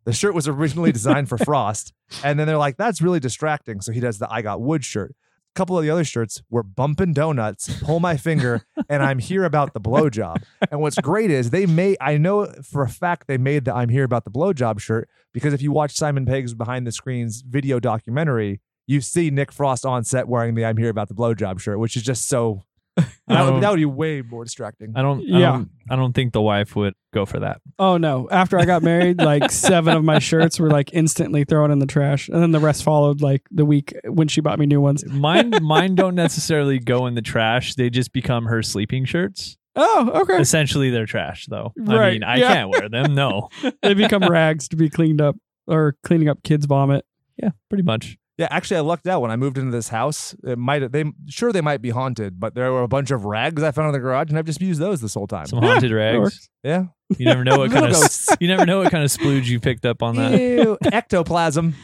The 0.05 0.13
shirt 0.13 0.35
was 0.35 0.47
originally 0.47 0.93
designed 0.93 1.29
for 1.29 1.39
Frost, 1.45 1.93
and 2.23 2.39
then 2.39 2.47
they're 2.47 2.59
like, 2.59 2.77
that's 2.77 3.01
really 3.01 3.21
distracting. 3.21 3.81
So 3.81 3.93
he 3.93 4.01
does 4.01 4.19
the 4.19 4.31
I 4.31 4.43
Got 4.43 4.61
Wood 4.61 4.85
shirt. 4.85 5.15
A 5.55 5.57
couple 5.57 5.79
of 5.79 5.85
the 5.85 5.91
other 5.91 6.03
shirts 6.03 6.43
were 6.51 6.65
bumping 6.65 7.13
Donuts, 7.13 7.81
Pull 7.85 8.01
My 8.01 8.17
Finger, 8.17 8.67
and 8.89 9.05
I'm 9.05 9.21
Here 9.21 9.45
About 9.45 9.73
the 9.73 9.81
Blowjob. 9.81 10.43
And 10.69 10.81
what's 10.81 10.97
great 10.97 11.31
is 11.31 11.51
they 11.51 11.65
made, 11.65 11.97
I 12.01 12.17
know 12.17 12.47
for 12.65 12.83
a 12.83 12.89
fact 12.89 13.29
they 13.29 13.39
made 13.39 13.65
the 13.65 13.73
I'm 13.73 13.89
Here 13.89 14.03
About 14.03 14.25
the 14.25 14.33
Blowjob 14.33 14.81
shirt 14.81 15.09
because 15.33 15.53
if 15.53 15.63
you 15.63 15.71
watch 15.71 15.95
Simon 15.95 16.27
Pegg's 16.27 16.55
behind 16.55 16.89
the 16.89 16.91
screens 16.91 17.43
video 17.43 17.79
documentary, 17.79 18.63
you 18.89 19.01
see 19.01 19.31
Nick 19.31 19.53
Frost 19.53 19.87
on 19.87 20.03
set 20.03 20.27
wearing 20.27 20.57
the 20.57 20.65
I'm 20.65 20.77
Here 20.77 20.89
About 20.89 21.07
the 21.07 21.15
Blowjob 21.15 21.61
shirt, 21.61 21.79
which 21.79 21.97
is 21.97 22.03
just 22.03 22.27
so. 22.27 22.65
That 22.97 23.07
would, 23.27 23.63
that 23.63 23.65
um, 23.65 23.71
would 23.71 23.77
be 23.77 23.85
way 23.87 24.23
more 24.23 24.45
distracting. 24.45 24.93
I 24.95 25.03
don't. 25.03 25.21
I 25.21 25.39
Yeah. 25.39 25.53
don't. 25.53 25.71
I 25.91 25.97
don't 25.97 26.13
think 26.13 26.33
the 26.33 26.41
wife 26.43 26.77
would 26.77 26.95
go 27.13 27.25
for 27.27 27.41
that. 27.41 27.61
Oh 27.79 27.97
no! 27.97 28.29
After 28.31 28.59
I 28.59 28.65
got 28.67 28.83
married, 28.83 29.19
like 29.21 29.51
seven 29.51 29.97
of 29.97 30.05
my 30.05 30.19
shirts 30.19 30.61
were 30.61 30.71
like 30.71 30.91
instantly 30.93 31.45
thrown 31.45 31.71
in 31.71 31.79
the 31.79 31.87
trash, 31.87 32.29
and 32.29 32.41
then 32.43 32.51
the 32.53 32.61
rest 32.61 32.85
followed 32.85 33.21
like 33.23 33.43
the 33.51 33.65
week 33.65 33.95
when 34.07 34.29
she 34.29 34.41
bought 34.41 34.59
me 34.59 34.67
new 34.67 34.81
ones. 34.81 35.05
Mine. 35.07 35.53
mine 35.63 35.95
don't 35.95 36.15
necessarily 36.15 36.79
go 36.79 37.07
in 37.07 37.15
the 37.15 37.23
trash. 37.23 37.75
They 37.75 37.91
just 37.91 38.13
become 38.13 38.45
her 38.45 38.63
sleeping 38.63 39.05
shirts. 39.07 39.57
Oh, 39.77 40.11
okay. 40.23 40.41
Essentially, 40.41 40.91
they're 40.91 41.05
trash, 41.07 41.47
though. 41.47 41.73
I 41.89 41.97
Right, 41.97 42.13
mean, 42.13 42.23
I 42.23 42.37
yeah. 42.37 42.55
can't 42.55 42.71
wear 42.71 42.89
them. 42.89 43.13
No. 43.15 43.49
they 43.83 43.95
become 43.95 44.23
rags 44.23 44.69
to 44.69 44.77
be 44.77 44.89
cleaned 44.89 45.21
up 45.21 45.35
or 45.67 45.97
cleaning 46.05 46.29
up 46.29 46.45
kids' 46.45 46.67
vomit. 46.67 47.05
Yeah, 47.43 47.51
pretty 47.69 47.83
much. 47.83 48.17
Yeah, 48.37 48.49
actually, 48.51 48.79
I 48.79 48.81
lucked 48.81 49.07
out 49.07 49.23
when 49.23 49.31
I 49.31 49.37
moved 49.37 49.59
into 49.59 49.71
this 49.71 49.89
house. 49.89 50.35
It 50.43 50.59
might 50.59 50.91
they 50.91 51.05
sure 51.29 51.53
they 51.53 51.61
might 51.61 51.81
be 51.81 51.91
haunted, 51.91 52.41
but 52.41 52.55
there 52.57 52.73
were 52.73 52.83
a 52.83 52.89
bunch 52.89 53.13
of 53.13 53.25
rags 53.25 53.63
I 53.63 53.71
found 53.71 53.89
in 53.89 53.93
the 53.93 54.01
garage, 54.01 54.29
and 54.29 54.37
I've 54.39 54.45
just 54.45 54.61
used 54.61 54.81
those 54.81 55.01
this 55.01 55.15
whole 55.15 55.29
time. 55.29 55.47
Some 55.47 55.61
haunted 55.63 55.93
that 55.93 55.95
rags. 55.95 56.51
yeah, 56.65 56.87
You 57.17 57.27
never 57.27 57.45
know 57.45 57.59
what 57.59 57.71
kind 57.71 57.87
of 57.87 57.97
you 58.41 58.49
never 58.49 58.67
know 58.67 58.81
what 58.81 58.91
kind 58.91 59.05
of 59.05 59.11
splooge 59.11 59.45
you 59.47 59.61
picked 59.61 59.87
up 59.87 60.03
on 60.03 60.17
that. 60.17 60.41
Ew, 60.41 60.77
ectoplasm. 60.93 61.75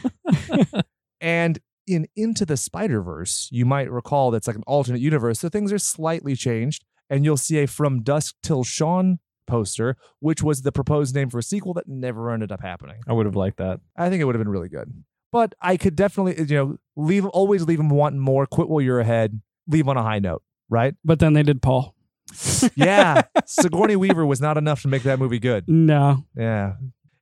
and 1.21 1.59
in 1.87 2.07
Into 2.15 2.45
the 2.45 2.57
Spider 2.57 3.01
Verse, 3.01 3.47
you 3.51 3.65
might 3.65 3.89
recall 3.89 4.31
that's 4.31 4.47
like 4.47 4.55
an 4.57 4.63
alternate 4.67 5.01
universe, 5.01 5.39
so 5.39 5.47
things 5.47 5.71
are 5.71 5.79
slightly 5.79 6.35
changed, 6.35 6.83
and 7.09 7.23
you'll 7.23 7.37
see 7.37 7.59
a 7.59 7.67
From 7.67 8.03
Dusk 8.03 8.35
Till 8.43 8.63
Dawn 8.77 9.19
poster, 9.47 9.95
which 10.19 10.41
was 10.43 10.61
the 10.61 10.71
proposed 10.71 11.15
name 11.15 11.29
for 11.29 11.39
a 11.39 11.43
sequel 11.43 11.73
that 11.75 11.87
never 11.87 12.31
ended 12.31 12.51
up 12.51 12.61
happening. 12.61 12.97
I 13.07 13.13
would 13.13 13.25
have 13.25 13.35
liked 13.35 13.57
that. 13.57 13.79
I 13.97 14.09
think 14.09 14.21
it 14.21 14.25
would 14.25 14.35
have 14.35 14.43
been 14.43 14.51
really 14.51 14.69
good. 14.69 15.03
But 15.31 15.53
I 15.61 15.77
could 15.77 15.95
definitely, 15.95 16.35
you 16.43 16.55
know, 16.55 16.77
leave 16.95 17.25
always 17.25 17.63
leave 17.63 17.77
them 17.77 17.89
wanting 17.89 18.19
more. 18.19 18.45
Quit 18.45 18.67
while 18.69 18.81
you're 18.81 18.99
ahead. 18.99 19.41
Leave 19.67 19.87
on 19.87 19.95
a 19.97 20.03
high 20.03 20.19
note, 20.19 20.43
right? 20.69 20.95
But 21.05 21.19
then 21.19 21.33
they 21.33 21.43
did 21.43 21.61
Paul. 21.61 21.95
Yeah, 22.75 23.23
Sigourney 23.45 23.95
Weaver 23.95 24.25
was 24.25 24.39
not 24.39 24.57
enough 24.57 24.81
to 24.83 24.87
make 24.87 25.03
that 25.03 25.19
movie 25.19 25.39
good. 25.39 25.67
No. 25.67 26.25
Yeah, 26.35 26.73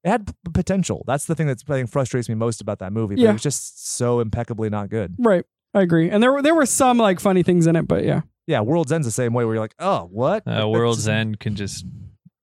it 0.04 0.10
had 0.10 0.28
p- 0.28 0.34
potential. 0.54 1.04
That's 1.08 1.25
the 1.25 1.36
thing 1.36 1.48
that's 1.48 1.63
I 1.70 1.74
think 1.74 1.89
frustrates 1.89 2.28
me 2.30 2.36
most 2.36 2.62
about 2.62 2.80
that 2.80 2.92
movie. 2.94 3.16
But 3.16 3.22
Yeah. 3.24 3.30
it 3.30 3.34
was 3.34 3.42
just 3.44 3.96
so 3.96 4.20
impeccably 4.20 4.70
not 4.70 4.89
good. 4.89 5.16
Right. 5.18 5.46
I 5.74 5.82
agree. 5.82 6.10
And 6.10 6.22
there 6.22 6.32
were 6.34 6.42
there 6.42 6.56
were 6.56 6.66
some 6.66 6.98
like 6.98 7.20
funny 7.20 7.44
things 7.44 7.68
in 7.68 7.75
it, 7.75 7.88
but 7.88 8.04
yeah. 8.04 8.22
Yeah, 8.48 8.62
World's 8.62 8.92
End's 8.92 9.06
the 9.08 9.12
same 9.12 9.34
way. 9.34 9.46
Where 9.46 9.54
you're 9.56 9.63
like, 9.63 9.75
oh, 9.80 10.10
what? 10.12 10.44
Uh, 10.48 10.68
World's 10.70 11.00
just- 11.00 11.10
End 11.10 11.39
can 11.39 11.56
just 11.56 11.86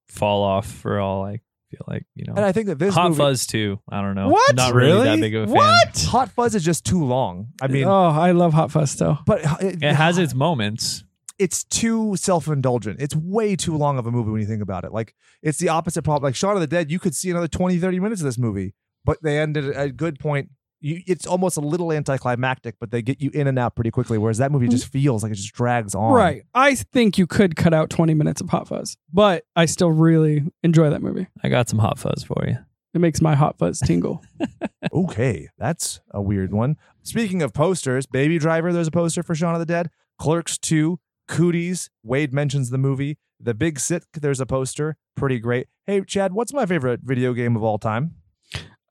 fall 0.08 0.42
off 0.42 0.66
for 0.66 0.98
all 1.00 1.24
I 1.24 1.40
feel 1.70 1.84
like. 1.88 2.04
You 2.14 2.24
know. 2.26 2.34
And 2.36 2.44
I 2.44 2.52
think 2.52 2.66
that 2.66 2.78
this 2.78 2.94
Hot 2.94 3.08
movie, 3.10 3.18
Fuzz 3.18 3.46
too. 3.46 3.80
I 3.88 4.00
don't 4.00 4.14
know. 4.14 4.28
What? 4.28 4.56
Not 4.56 4.74
really, 4.74 5.04
that 5.04 5.20
big 5.20 5.34
of 5.34 5.44
a 5.44 5.46
fan. 5.46 5.54
What? 5.54 5.98
Hot 6.10 6.30
Fuzz 6.30 6.54
is 6.54 6.64
just 6.64 6.84
too 6.84 7.04
long. 7.04 7.48
I 7.60 7.66
mean, 7.68 7.84
oh, 7.84 8.08
I 8.10 8.32
love 8.32 8.52
Hot 8.54 8.70
Fuzz 8.70 8.94
though. 8.96 9.18
but 9.26 9.44
uh, 9.44 9.56
it, 9.60 9.82
It 9.82 9.94
has 9.94 10.18
its 10.18 10.34
moments. 10.34 11.04
it's 11.38 11.64
too 11.64 12.16
self-indulgent. 12.16 13.00
It's 13.00 13.14
way 13.14 13.56
too 13.56 13.76
long 13.76 13.98
of 13.98 14.06
a 14.06 14.10
movie 14.10 14.30
when 14.30 14.40
you 14.40 14.46
think 14.46 14.62
about 14.62 14.84
it. 14.84 14.92
Like 14.92 15.14
it's 15.42 15.58
the 15.58 15.68
opposite 15.68 16.02
problem. 16.02 16.26
Like 16.28 16.34
Shaun 16.36 16.54
of 16.54 16.60
the 16.60 16.66
Dead, 16.66 16.90
you 16.90 16.98
could 16.98 17.14
see 17.14 17.30
another 17.30 17.48
20, 17.48 17.78
30 17.78 18.00
minutes 18.00 18.20
of 18.20 18.24
this 18.26 18.38
movie, 18.38 18.74
but 19.04 19.18
they 19.22 19.38
ended 19.38 19.68
at 19.70 19.86
a 19.86 19.92
good 19.92 20.18
point, 20.18 20.50
you, 20.86 21.02
it's 21.06 21.26
almost 21.26 21.56
a 21.56 21.60
little 21.60 21.92
anticlimactic, 21.92 22.76
but 22.78 22.92
they 22.92 23.02
get 23.02 23.20
you 23.20 23.30
in 23.34 23.48
and 23.48 23.58
out 23.58 23.74
pretty 23.74 23.90
quickly. 23.90 24.18
Whereas 24.18 24.38
that 24.38 24.52
movie 24.52 24.66
mm-hmm. 24.66 24.72
just 24.72 24.86
feels 24.86 25.22
like 25.22 25.32
it 25.32 25.34
just 25.34 25.52
drags 25.52 25.94
on. 25.94 26.12
Right. 26.12 26.42
I 26.54 26.76
think 26.76 27.18
you 27.18 27.26
could 27.26 27.56
cut 27.56 27.74
out 27.74 27.90
20 27.90 28.14
minutes 28.14 28.40
of 28.40 28.48
Hot 28.50 28.68
Fuzz, 28.68 28.96
but 29.12 29.44
I 29.56 29.66
still 29.66 29.90
really 29.90 30.44
enjoy 30.62 30.90
that 30.90 31.02
movie. 31.02 31.26
I 31.42 31.48
got 31.48 31.68
some 31.68 31.80
hot 31.80 31.98
fuzz 31.98 32.22
for 32.22 32.44
you. 32.46 32.56
It 32.94 33.00
makes 33.00 33.20
my 33.20 33.34
Hot 33.34 33.58
Fuzz 33.58 33.80
tingle. 33.80 34.22
Okay, 34.92 35.48
that's 35.58 36.00
a 36.12 36.22
weird 36.22 36.54
one. 36.54 36.76
Speaking 37.02 37.42
of 37.42 37.52
posters, 37.52 38.06
Baby 38.06 38.38
Driver, 38.38 38.72
there's 38.72 38.86
a 38.86 38.92
poster 38.92 39.22
for 39.22 39.34
Shaun 39.34 39.52
of 39.52 39.58
the 39.58 39.66
Dead. 39.66 39.90
Clerks 40.18 40.56
2, 40.58 40.98
Cooties, 41.28 41.90
Wade 42.04 42.32
mentions 42.32 42.70
the 42.70 42.78
movie. 42.78 43.18
The 43.38 43.52
Big 43.52 43.80
Sick, 43.80 44.04
there's 44.14 44.40
a 44.40 44.46
poster. 44.46 44.96
Pretty 45.16 45.40
great. 45.40 45.66
Hey, 45.86 46.00
Chad, 46.02 46.32
what's 46.32 46.52
my 46.52 46.64
favorite 46.64 47.00
video 47.02 47.34
game 47.34 47.56
of 47.56 47.64
all 47.64 47.78
time? 47.78 48.14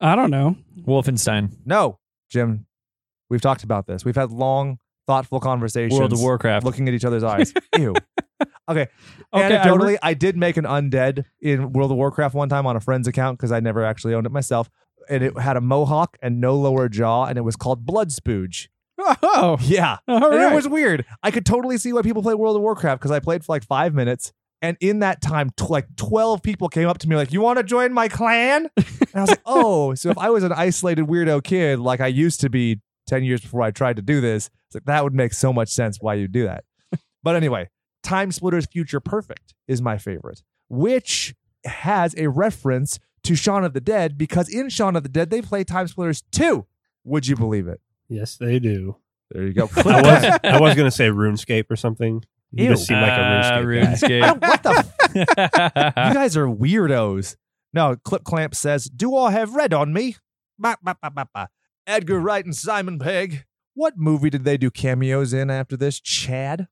I 0.02 0.16
don't 0.16 0.32
know. 0.32 0.56
Wolfenstein, 0.82 1.52
No, 1.66 2.00
Jim, 2.30 2.66
we've 3.30 3.42
talked 3.42 3.64
about 3.64 3.88
this. 3.88 4.04
We've 4.06 4.16
had 4.16 4.32
long, 4.32 4.78
thoughtful 5.08 5.40
conversations. 5.40 5.98
World 5.98 6.14
of 6.14 6.20
Warcraft. 6.20 6.66
Looking 6.66 6.88
at 6.88 6.94
each 6.94 7.06
other's 7.06 7.24
eyes. 7.24 7.54
Ew. 7.78 7.94
Okay. 8.68 8.88
Okay, 8.88 8.88
I 9.34 9.50
Anecdotally, 9.68 9.88
re- 9.90 9.98
I, 10.02 10.14
did 10.14 10.36
make 10.36 10.58
an 10.58 10.66
undead 10.66 11.24
in 11.42 11.72
World 11.74 11.92
of 11.92 11.98
Warcraft 11.98 12.36
one 12.36 12.50
time 12.50 12.66
on 12.66 12.76
a 12.76 12.80
friend's 12.82 13.08
account 13.08 13.38
because 13.38 13.52
I 13.52 13.60
never 13.60 13.86
actually 13.86 14.14
owned 14.16 14.26
it 14.26 14.32
myself. 14.32 14.70
And 15.10 15.24
it 15.24 15.38
had 15.38 15.56
a 15.56 15.62
mohawk 15.62 16.18
and 16.22 16.42
no 16.42 16.56
lower 16.56 16.90
jaw, 16.90 17.26
and 17.26 17.38
it 17.38 17.42
was 17.42 17.56
called 17.56 17.86
Blood 17.86 18.10
Spooge. 18.10 18.68
Oh, 18.98 19.58
Yeah. 19.62 19.98
all 20.08 20.16
And 20.32 20.36
right. 20.36 20.52
it 20.52 20.56
was 20.56 20.68
weird. 20.68 21.06
I 21.22 21.30
could 21.32 21.46
totally 21.46 21.78
see 21.78 21.94
why 21.94 22.02
people 22.02 22.24
play 22.24 22.34
World 22.34 22.56
of 22.56 22.62
Warcraft 22.64 23.00
because 23.02 23.12
I 23.12 23.20
played 23.20 23.46
for 23.46 23.54
like 23.54 23.64
five 23.64 23.94
minutes. 23.94 24.34
And 24.66 24.78
in 24.80 25.00
that 25.00 25.22
time, 25.22 25.52
tw- 25.56 25.70
like 25.70 25.96
12 25.96 26.42
people 26.42 26.70
came 26.70 26.88
up 26.88 26.98
to 27.00 27.08
me 27.08 27.16
like, 27.16 27.32
You 27.32 27.40
want 27.40 27.58
to 27.58 27.64
join 27.64 27.94
my 27.94 28.08
clan? 28.08 28.68
And 28.76 29.10
I 29.14 29.22
was 29.22 29.30
like, 29.30 29.42
Oh, 29.46 29.94
so 29.94 30.10
if 30.10 30.18
I 30.18 30.32
was 30.32 30.44
an 30.44 30.52
isolated 30.52 31.06
weirdo 31.06 31.44
kid 31.44 31.80
like 31.80 32.02
I 32.02 32.08
used 32.08 32.42
to 32.42 32.50
be 32.50 32.82
10 33.08 33.24
years 33.24 33.42
before 33.42 33.62
I 33.62 33.70
tried 33.70 33.98
to 33.98 34.02
do 34.02 34.22
this, 34.22 34.50
it's 34.68 34.76
like 34.76 34.86
that 34.86 35.04
would 35.04 35.14
make 35.14 35.34
so 35.34 35.54
much 35.54 35.70
sense 35.70 36.00
why 36.02 36.16
you 36.16 36.28
do 36.28 36.46
that. 36.46 36.64
but 37.24 37.36
anyway, 37.36 37.70
Time 38.02 38.32
Splitters 38.32 38.66
Future 38.66 39.00
Perfect 39.00 39.54
is 39.68 39.84
my 39.84 40.00
favorite, 40.00 40.42
which 40.68 41.36
has 41.64 42.16
a 42.18 42.28
reference 42.28 43.00
to 43.24 43.36
Shaun 43.36 43.64
of 43.64 43.74
the 43.74 43.82
Dead 43.82 44.18
because 44.18 44.50
in 44.50 44.70
Shaun 44.70 44.96
of 44.96 45.04
the 45.04 45.10
Dead, 45.10 45.30
they 45.30 45.44
play 45.44 45.64
Time 45.64 45.88
Splitters 45.88 46.24
2. 46.32 46.66
Would 47.04 47.28
you 47.28 47.36
believe 47.36 47.68
it? 47.68 47.82
Yes, 48.10 48.38
they 48.38 48.58
do. 48.58 48.98
There 49.30 49.44
you 49.44 49.54
go. 49.54 49.70
I 49.76 50.02
was 50.02 50.40
I 50.44 50.60
was 50.60 50.76
gonna 50.76 50.92
say 50.92 51.10
RuneScape 51.10 51.70
or 51.70 51.76
something. 51.76 52.24
You 52.56 52.66
Ew. 52.66 52.70
just 52.72 52.88
seem 52.88 52.98
like 53.02 53.12
a 53.12 53.22
Ah, 53.22 53.60
RuneScape. 53.62 54.22
guy. 54.22 54.28
I 54.30 54.32
what 54.34 54.64
the 54.64 55.94
You 56.08 56.14
guys 56.14 56.38
are 56.38 56.48
weirdos. 56.48 57.36
No, 57.74 57.96
Clip 58.04 58.24
Clamp 58.24 58.56
says, 58.56 58.86
Do 58.86 59.14
all 59.16 59.30
have 59.30 59.54
red 59.56 59.74
on 59.74 59.92
me? 59.94 60.16
Ba, 60.58 60.78
ba, 60.82 60.96
ba, 61.02 61.12
ba, 61.12 61.28
ba. 61.34 61.50
Edgar 61.86 62.20
Wright 62.20 62.46
and 62.46 62.56
Simon 62.56 62.98
Pegg. 62.98 63.44
What 63.74 63.96
movie 63.98 64.30
did 64.30 64.46
they 64.46 64.56
do 64.58 64.72
cameos 64.72 65.34
in 65.34 65.50
after 65.52 65.76
this? 65.76 66.00
Chad? 66.00 66.68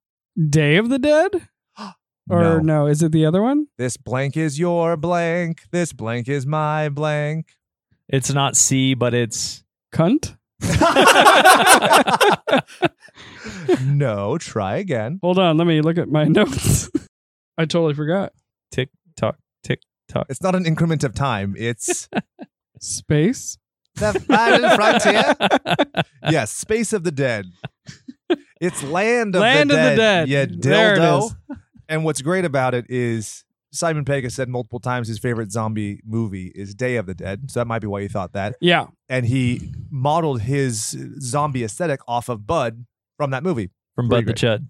Day 0.49 0.77
of 0.77 0.89
the 0.89 0.97
Dead? 0.99 1.49
Or 2.29 2.39
no. 2.41 2.59
no. 2.59 2.87
is 2.87 3.03
it 3.03 3.11
the 3.11 3.25
other 3.25 3.41
one? 3.41 3.67
This 3.77 3.97
blank 3.97 4.37
is 4.37 4.57
your 4.57 4.95
blank. 4.95 5.63
This 5.71 5.91
blank 5.91 6.29
is 6.29 6.45
my 6.47 6.87
blank. 6.87 7.47
it's 8.07 8.31
not 8.31 8.55
C, 8.55 8.93
but 8.93 9.13
it's 9.13 9.65
Cunt? 9.93 10.37
No, 13.86 14.38
try 14.38 14.77
again. 14.77 15.20
Hold 15.22 15.39
on, 15.39 15.58
let 15.58 15.67
me 15.67 15.82
look 15.82 15.98
at 15.98 16.10
my 16.10 16.24
notes. 16.29 16.89
I 17.58 17.65
totally 17.65 17.93
forgot. 17.93 18.34
tick 18.72 18.89
tock, 19.15 19.38
tick 19.63 19.79
tock. 20.08 20.25
It's 20.29 20.41
not 20.41 20.55
an 20.55 20.65
increment 20.65 21.03
of 21.03 21.13
time. 21.13 21.55
It's 21.58 22.10
Space? 22.79 23.58
the 23.96 24.13
final 24.22 24.72
frontier. 24.75 25.36
Yes, 26.32 26.51
Space 26.51 26.93
of 26.93 27.03
the 27.03 27.12
Dead. 27.12 27.46
It's 28.60 28.82
Land 28.84 29.36
of 29.36 29.41
Land 29.41 29.70
the 29.70 29.75
of 29.75 29.84
the 29.84 29.89
Dead. 29.89 29.96
Dead. 29.98 30.27
Yeah, 30.29 30.46
There 30.50 30.96
it 30.96 31.00
dildo. 31.00 31.36
And 31.88 32.03
what's 32.03 32.22
great 32.22 32.43
about 32.46 32.74
it 32.74 32.86
is 32.89 33.43
Simon 33.74 34.06
Pegg 34.06 34.24
has 34.24 34.36
said 34.36 34.50
multiple 34.50 34.80
times 34.80 35.08
his 35.08 35.18
favorite 35.18 35.51
zombie 35.51 36.00
movie 36.06 36.51
is 36.53 36.75
Day 36.75 36.96
of 36.96 37.08
the 37.08 37.15
Dead. 37.15 37.50
So 37.50 37.60
that 37.60 37.65
might 37.65 37.80
be 37.80 37.88
why 37.88 38.01
you 38.01 38.10
thought 38.10 38.34
that. 38.34 38.56
Yeah. 38.62 38.88
And 39.10 39.25
he 39.25 39.72
modeled 39.89 40.42
his 40.42 40.96
zombie 41.20 41.63
aesthetic 41.63 42.00
off 42.08 42.30
of 42.30 42.46
Bud 42.46 42.86
from 43.18 43.32
that 43.32 43.44
movie. 43.44 43.72
From 43.96 44.10
Pretty 44.10 44.25
Bud 44.25 44.36
the 44.36 44.39
Chud. 44.39 44.68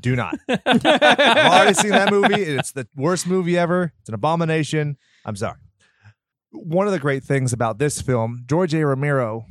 Do 0.00 0.14
not. 0.14 0.36
I've 0.48 1.52
already 1.52 1.74
seen 1.74 1.90
that 1.90 2.10
movie. 2.10 2.42
It's 2.42 2.72
the 2.72 2.86
worst 2.96 3.26
movie 3.26 3.58
ever. 3.58 3.92
It's 4.00 4.08
an 4.08 4.14
abomination. 4.14 4.96
I'm 5.24 5.36
sorry. 5.36 5.58
One 6.52 6.86
of 6.86 6.92
the 6.92 6.98
great 6.98 7.24
things 7.24 7.52
about 7.52 7.78
this 7.78 8.00
film, 8.00 8.44
George 8.46 8.72
A. 8.74 8.86
Romero 8.86 9.46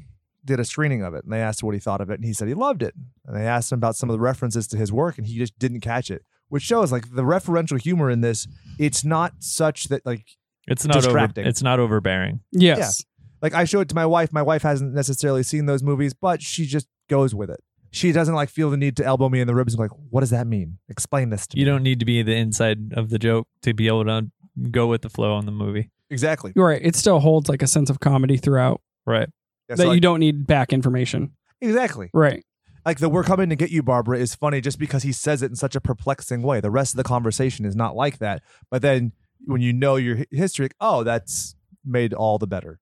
did 0.45 0.59
a 0.59 0.65
screening 0.65 1.03
of 1.03 1.13
it, 1.13 1.23
and 1.23 1.33
they 1.33 1.41
asked 1.41 1.61
what 1.63 1.73
he 1.73 1.79
thought 1.79 2.01
of 2.01 2.09
it, 2.09 2.15
and 2.15 2.25
he 2.25 2.33
said 2.33 2.47
he 2.47 2.53
loved 2.53 2.81
it. 2.81 2.95
And 3.25 3.35
they 3.35 3.45
asked 3.45 3.71
him 3.71 3.77
about 3.79 3.95
some 3.95 4.09
of 4.09 4.13
the 4.13 4.19
references 4.19 4.67
to 4.69 4.77
his 4.77 4.91
work, 4.91 5.17
and 5.17 5.27
he 5.27 5.37
just 5.37 5.57
didn't 5.59 5.81
catch 5.81 6.09
it, 6.09 6.23
which 6.51 6.63
shows 6.63 6.91
like 6.91 7.05
the 7.15 7.23
referential 7.23 7.81
humor 7.81 8.09
in 8.11 8.21
this. 8.21 8.47
It's 8.77 9.03
not 9.03 9.33
such 9.39 9.85
that 9.85 10.05
like 10.05 10.25
It's 10.67 10.85
not 10.85 10.97
over, 10.97 11.05
Distracting. 11.05 11.47
it's 11.47 11.63
not 11.63 11.79
overbearing. 11.79 12.41
Yes. 12.51 13.03
like 13.41 13.53
I 13.55 13.63
show 13.63 13.79
it 13.79 13.89
to 13.89 13.95
my 13.95 14.05
wife. 14.05 14.31
My 14.31 14.41
wife 14.41 14.61
hasn't 14.61 14.93
necessarily 14.93 15.43
seen 15.43 15.65
those 15.65 15.81
movies, 15.81 16.13
but 16.13 16.41
she 16.41 16.65
just 16.65 16.87
goes 17.09 17.33
with 17.33 17.49
it. 17.49 17.59
She 17.93 18.11
doesn't 18.11 18.35
like 18.35 18.49
feel 18.49 18.69
the 18.69 18.77
need 18.77 18.95
to 18.97 19.05
elbow 19.05 19.27
me 19.29 19.39
in 19.41 19.47
the 19.47 19.55
ribs 19.55 19.73
and 19.73 19.79
be 19.79 19.83
like, 19.83 19.97
"What 20.11 20.19
does 20.21 20.29
that 20.29 20.45
mean? 20.47 20.77
Explain 20.89 21.29
this 21.29 21.47
to 21.47 21.57
You 21.57 21.61
me." 21.61 21.65
You 21.67 21.73
don't 21.73 21.83
need 21.83 21.99
to 21.99 22.05
be 22.05 22.21
the 22.23 22.35
inside 22.35 22.93
of 22.95 23.09
the 23.09 23.19
joke 23.19 23.47
to 23.63 23.73
be 23.73 23.87
able 23.87 24.05
to 24.05 24.29
go 24.69 24.87
with 24.87 25.01
the 25.01 25.09
flow 25.09 25.33
on 25.33 25.45
the 25.45 25.51
movie. 25.51 25.89
exactly. 26.09 26.51
You're 26.55 26.67
right. 26.67 26.81
It 26.83 26.95
still 26.95 27.19
holds 27.19 27.49
like 27.49 27.61
a 27.61 27.67
sense 27.67 27.89
of 27.89 27.99
comedy 28.01 28.37
throughout 28.37 28.81
Right. 29.05 29.27
Yeah, 29.69 29.75
that 29.75 29.83
so, 29.83 29.91
you 29.93 30.01
don't 30.01 30.19
need 30.19 30.45
back 30.45 30.71
information. 30.73 31.31
exactly. 31.61 32.09
Right. 32.13 32.43
Like 32.85 32.99
the 32.99 33.09
we're 33.09 33.23
coming 33.23 33.49
to 33.49 33.55
get 33.55 33.69
you 33.69 33.83
barbara 33.83 34.17
is 34.17 34.35
funny 34.35 34.61
just 34.61 34.79
because 34.79 35.03
he 35.03 35.11
says 35.11 35.41
it 35.41 35.51
in 35.51 35.55
such 35.55 35.75
a 35.75 35.81
perplexing 35.81 36.41
way. 36.41 36.59
The 36.59 36.71
rest 36.71 36.93
of 36.93 36.97
the 36.97 37.03
conversation 37.03 37.65
is 37.65 37.75
not 37.75 37.95
like 37.95 38.17
that. 38.19 38.41
But 38.69 38.81
then 38.81 39.11
when 39.45 39.61
you 39.61 39.73
know 39.73 39.95
your 39.95 40.25
history 40.31 40.69
oh 40.79 41.03
that's 41.03 41.55
made 41.85 42.13
all 42.13 42.37
the 42.37 42.47
better. 42.47 42.79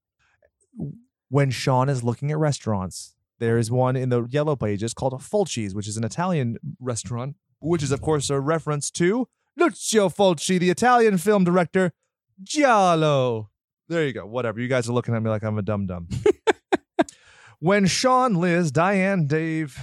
When 1.30 1.52
shaun 1.52 1.90
is 1.90 2.04
looking 2.04 2.32
at 2.32 2.38
restaurants 2.38 3.16
there 3.40 3.58
is 3.58 3.72
one 3.72 3.96
in 3.96 4.10
the 4.10 4.28
yellow 4.30 4.56
pages 4.56 4.94
called 4.94 5.14
fulci's 5.14 5.74
which 5.74 5.88
is 5.88 5.98
an 5.98 6.04
italian 6.04 6.58
restaurant 6.80 7.36
which 7.60 7.82
is 7.82 7.92
of 7.92 8.02
course 8.02 8.30
a 8.30 8.40
reference 8.40 8.92
to 8.92 9.28
lucio 9.58 10.10
fulci 10.10 10.60
the 10.60 10.70
italian 10.70 11.18
film 11.18 11.44
director 11.44 11.92
giallo. 12.44 13.50
There 13.88 14.06
you 14.06 14.14
go. 14.14 14.26
Whatever. 14.26 14.60
You 14.60 14.68
guys 14.68 14.88
are 14.88 14.94
looking 14.94 15.16
at 15.16 15.24
me 15.24 15.30
like 15.30 15.44
i'm 15.44 15.58
a 15.58 15.62
dum-dum 15.62 16.08
when 17.60 17.86
Shaun, 17.86 18.36
Liz, 18.36 18.72
Diane, 18.72 19.28
Dave, 19.28 19.78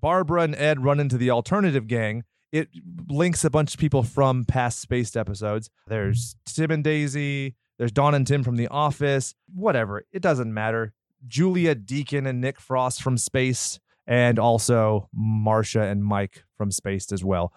Barbara, 0.00 0.42
and 0.42 0.54
Ed 0.56 0.82
run 0.82 1.00
into 1.00 1.18
the 1.18 1.30
alternative 1.30 1.86
gang, 1.86 2.24
it 2.52 2.68
links 3.08 3.44
a 3.44 3.50
bunch 3.50 3.74
of 3.74 3.80
people 3.80 4.02
from 4.02 4.44
past 4.44 4.80
Spaced 4.80 5.16
episodes. 5.16 5.68
There's 5.88 6.36
Tim 6.46 6.70
and 6.70 6.84
Daisy, 6.84 7.56
there's 7.78 7.92
Don 7.92 8.14
and 8.14 8.26
Tim 8.26 8.42
from 8.42 8.56
The 8.56 8.68
Office, 8.68 9.34
whatever. 9.54 10.04
It 10.12 10.22
doesn't 10.22 10.52
matter. 10.52 10.92
Julia 11.26 11.74
Deakin 11.74 12.26
and 12.26 12.40
Nick 12.40 12.60
Frost 12.60 13.02
from 13.02 13.18
Space, 13.18 13.80
and 14.06 14.38
also 14.38 15.08
Marsha 15.18 15.90
and 15.90 16.04
Mike 16.04 16.44
from 16.56 16.70
Spaced 16.70 17.12
as 17.12 17.24
well. 17.24 17.52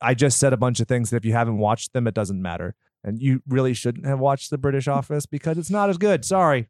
I 0.00 0.14
just 0.14 0.38
said 0.38 0.52
a 0.52 0.56
bunch 0.56 0.80
of 0.80 0.88
things 0.88 1.10
that 1.10 1.18
if 1.18 1.24
you 1.24 1.32
haven't 1.32 1.58
watched 1.58 1.92
them, 1.92 2.06
it 2.06 2.14
doesn't 2.14 2.42
matter. 2.42 2.74
And 3.04 3.20
you 3.20 3.42
really 3.46 3.74
shouldn't 3.74 4.06
have 4.06 4.18
watched 4.18 4.50
The 4.50 4.58
British 4.58 4.88
Office 4.88 5.26
because 5.26 5.58
it's 5.58 5.70
not 5.70 5.90
as 5.90 5.98
good. 5.98 6.24
Sorry. 6.24 6.68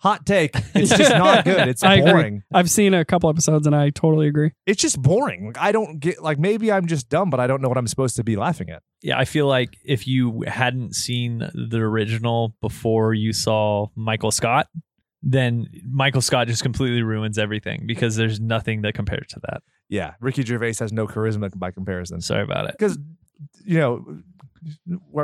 Hot 0.00 0.24
take. 0.24 0.52
It's 0.74 0.90
just 0.96 1.10
not 1.10 1.44
good. 1.46 1.68
It's 1.68 1.82
I 1.82 1.96
agree. 1.96 2.10
boring 2.12 2.42
I've 2.52 2.70
seen 2.70 2.94
a 2.94 3.04
couple 3.04 3.28
episodes 3.28 3.66
and 3.66 3.76
I 3.76 3.90
totally 3.90 4.28
agree. 4.28 4.52
it's 4.66 4.80
just 4.80 5.00
boring. 5.00 5.46
Like, 5.48 5.58
I 5.58 5.72
don't 5.72 6.00
get 6.00 6.22
like 6.22 6.38
maybe 6.38 6.72
I'm 6.72 6.86
just 6.86 7.08
dumb, 7.08 7.28
but 7.30 7.38
I 7.38 7.46
don't 7.46 7.60
know 7.60 7.68
what 7.68 7.76
I'm 7.78 7.86
supposed 7.86 8.16
to 8.16 8.24
be 8.24 8.36
laughing 8.36 8.70
at. 8.70 8.82
Yeah, 9.02 9.18
I 9.18 9.24
feel 9.26 9.46
like 9.46 9.76
if 9.84 10.06
you 10.06 10.42
hadn't 10.46 10.94
seen 10.94 11.48
the 11.54 11.78
original 11.78 12.54
before 12.60 13.12
you 13.14 13.32
saw 13.32 13.88
Michael 13.94 14.30
Scott, 14.30 14.68
then 15.22 15.66
Michael 15.86 16.22
Scott 16.22 16.46
just 16.48 16.62
completely 16.62 17.02
ruins 17.02 17.36
everything 17.38 17.84
because 17.86 18.16
there's 18.16 18.40
nothing 18.40 18.82
that 18.82 18.94
compares 18.94 19.26
to 19.28 19.40
that. 19.50 19.62
Yeah, 19.90 20.14
Ricky 20.20 20.42
Gervais 20.44 20.74
has 20.78 20.92
no 20.92 21.06
charisma 21.06 21.50
by 21.58 21.72
comparison. 21.72 22.20
Sorry 22.22 22.42
about 22.42 22.66
it. 22.66 22.76
Because 22.78 22.98
you 23.64 23.78
know, 23.78 24.22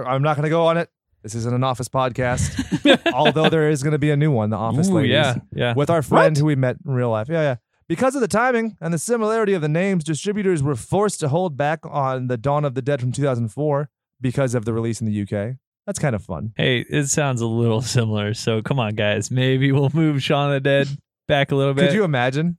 I'm 0.07 0.23
not 0.23 0.37
going 0.37 0.45
to 0.45 0.51
go 0.51 0.67
on 0.67 0.77
it. 0.77 0.89
This 1.27 1.35
isn't 1.35 1.53
an 1.53 1.65
Office 1.65 1.89
podcast, 1.89 3.13
although 3.13 3.49
there 3.49 3.69
is 3.69 3.83
going 3.83 3.91
to 3.91 3.99
be 3.99 4.13
a 4.13 4.17
new 4.17 4.31
one, 4.31 4.51
The 4.51 4.57
Office 4.57 4.89
Ooh, 4.89 4.95
Ladies, 4.95 5.11
yeah, 5.11 5.35
yeah. 5.53 5.75
with 5.75 5.91
our 5.91 6.01
friend 6.01 6.37
who 6.37 6.45
we 6.45 6.55
met 6.55 6.77
in 6.87 6.93
real 6.93 7.11
life. 7.11 7.29
Yeah, 7.29 7.43
yeah. 7.43 7.57
Because 7.89 8.15
of 8.15 8.21
the 8.21 8.29
timing 8.29 8.77
and 8.81 8.95
the 8.95 8.99
similarity 8.99 9.53
of 9.53 9.61
the 9.61 9.69
names, 9.69 10.05
distributors 10.05 10.63
were 10.63 10.77
forced 10.77 11.19
to 11.19 11.29
hold 11.29 11.57
back 11.57 11.81
on 11.83 12.29
the 12.29 12.37
Dawn 12.37 12.65
of 12.65 12.77
the 12.77 12.83
Dead 12.83 13.01
from 13.01 13.11
2004 13.11 13.91
because 14.21 14.55
of 14.55 14.67
the 14.67 14.73
release 14.73 15.01
in 15.01 15.09
the 15.09 15.23
UK. 15.23 15.57
That's 15.85 15.99
kind 15.99 16.15
of 16.15 16.23
fun. 16.23 16.53
Hey, 16.57 16.87
it 16.89 17.09
sounds 17.09 17.41
a 17.41 17.47
little 17.49 17.83
similar. 17.83 18.33
So 18.33 18.63
come 18.63 18.79
on, 18.79 18.95
guys. 18.95 19.29
Maybe 19.29 19.73
we'll 19.73 19.91
move 19.93 20.23
Shaun 20.23 20.53
of 20.53 20.55
the 20.55 20.61
Dead 20.61 20.87
back 21.27 21.53
a 21.53 21.57
little 21.57 21.75
bit. 21.75 21.89
Could 21.89 21.95
you 21.95 22.05
imagine? 22.05 22.59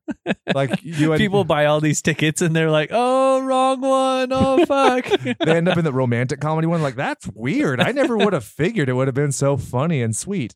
Like 0.54 0.80
you 0.84 1.14
and 1.14 1.20
People 1.20 1.44
buy 1.44 1.66
all 1.66 1.82
these 1.82 2.02
tickets 2.02 2.42
and 2.42 2.56
they're 2.56 2.72
like, 2.72 2.90
"Oh, 2.92 3.42
wrong 3.42 3.82
one. 3.82 4.30
Oh, 4.32 4.66
fuck." 4.66 5.06
they 5.22 5.58
end 5.58 5.68
up 5.68 5.78
in 5.78 5.86
the 5.86 5.94
romantic 5.94 6.40
comedy 6.40 6.68
one. 6.68 6.82
Like, 6.82 6.96
that's 6.96 7.28
weird. 7.34 7.80
I 7.80 7.92
never 7.92 8.18
would 8.18 8.34
have 8.34 8.46
figured 8.46 8.90
it 8.90 8.94
would 8.94 9.08
have 9.08 9.16
been 9.16 9.32
so 9.32 9.58
funny 9.58 10.02
and 10.02 10.16
sweet. 10.16 10.56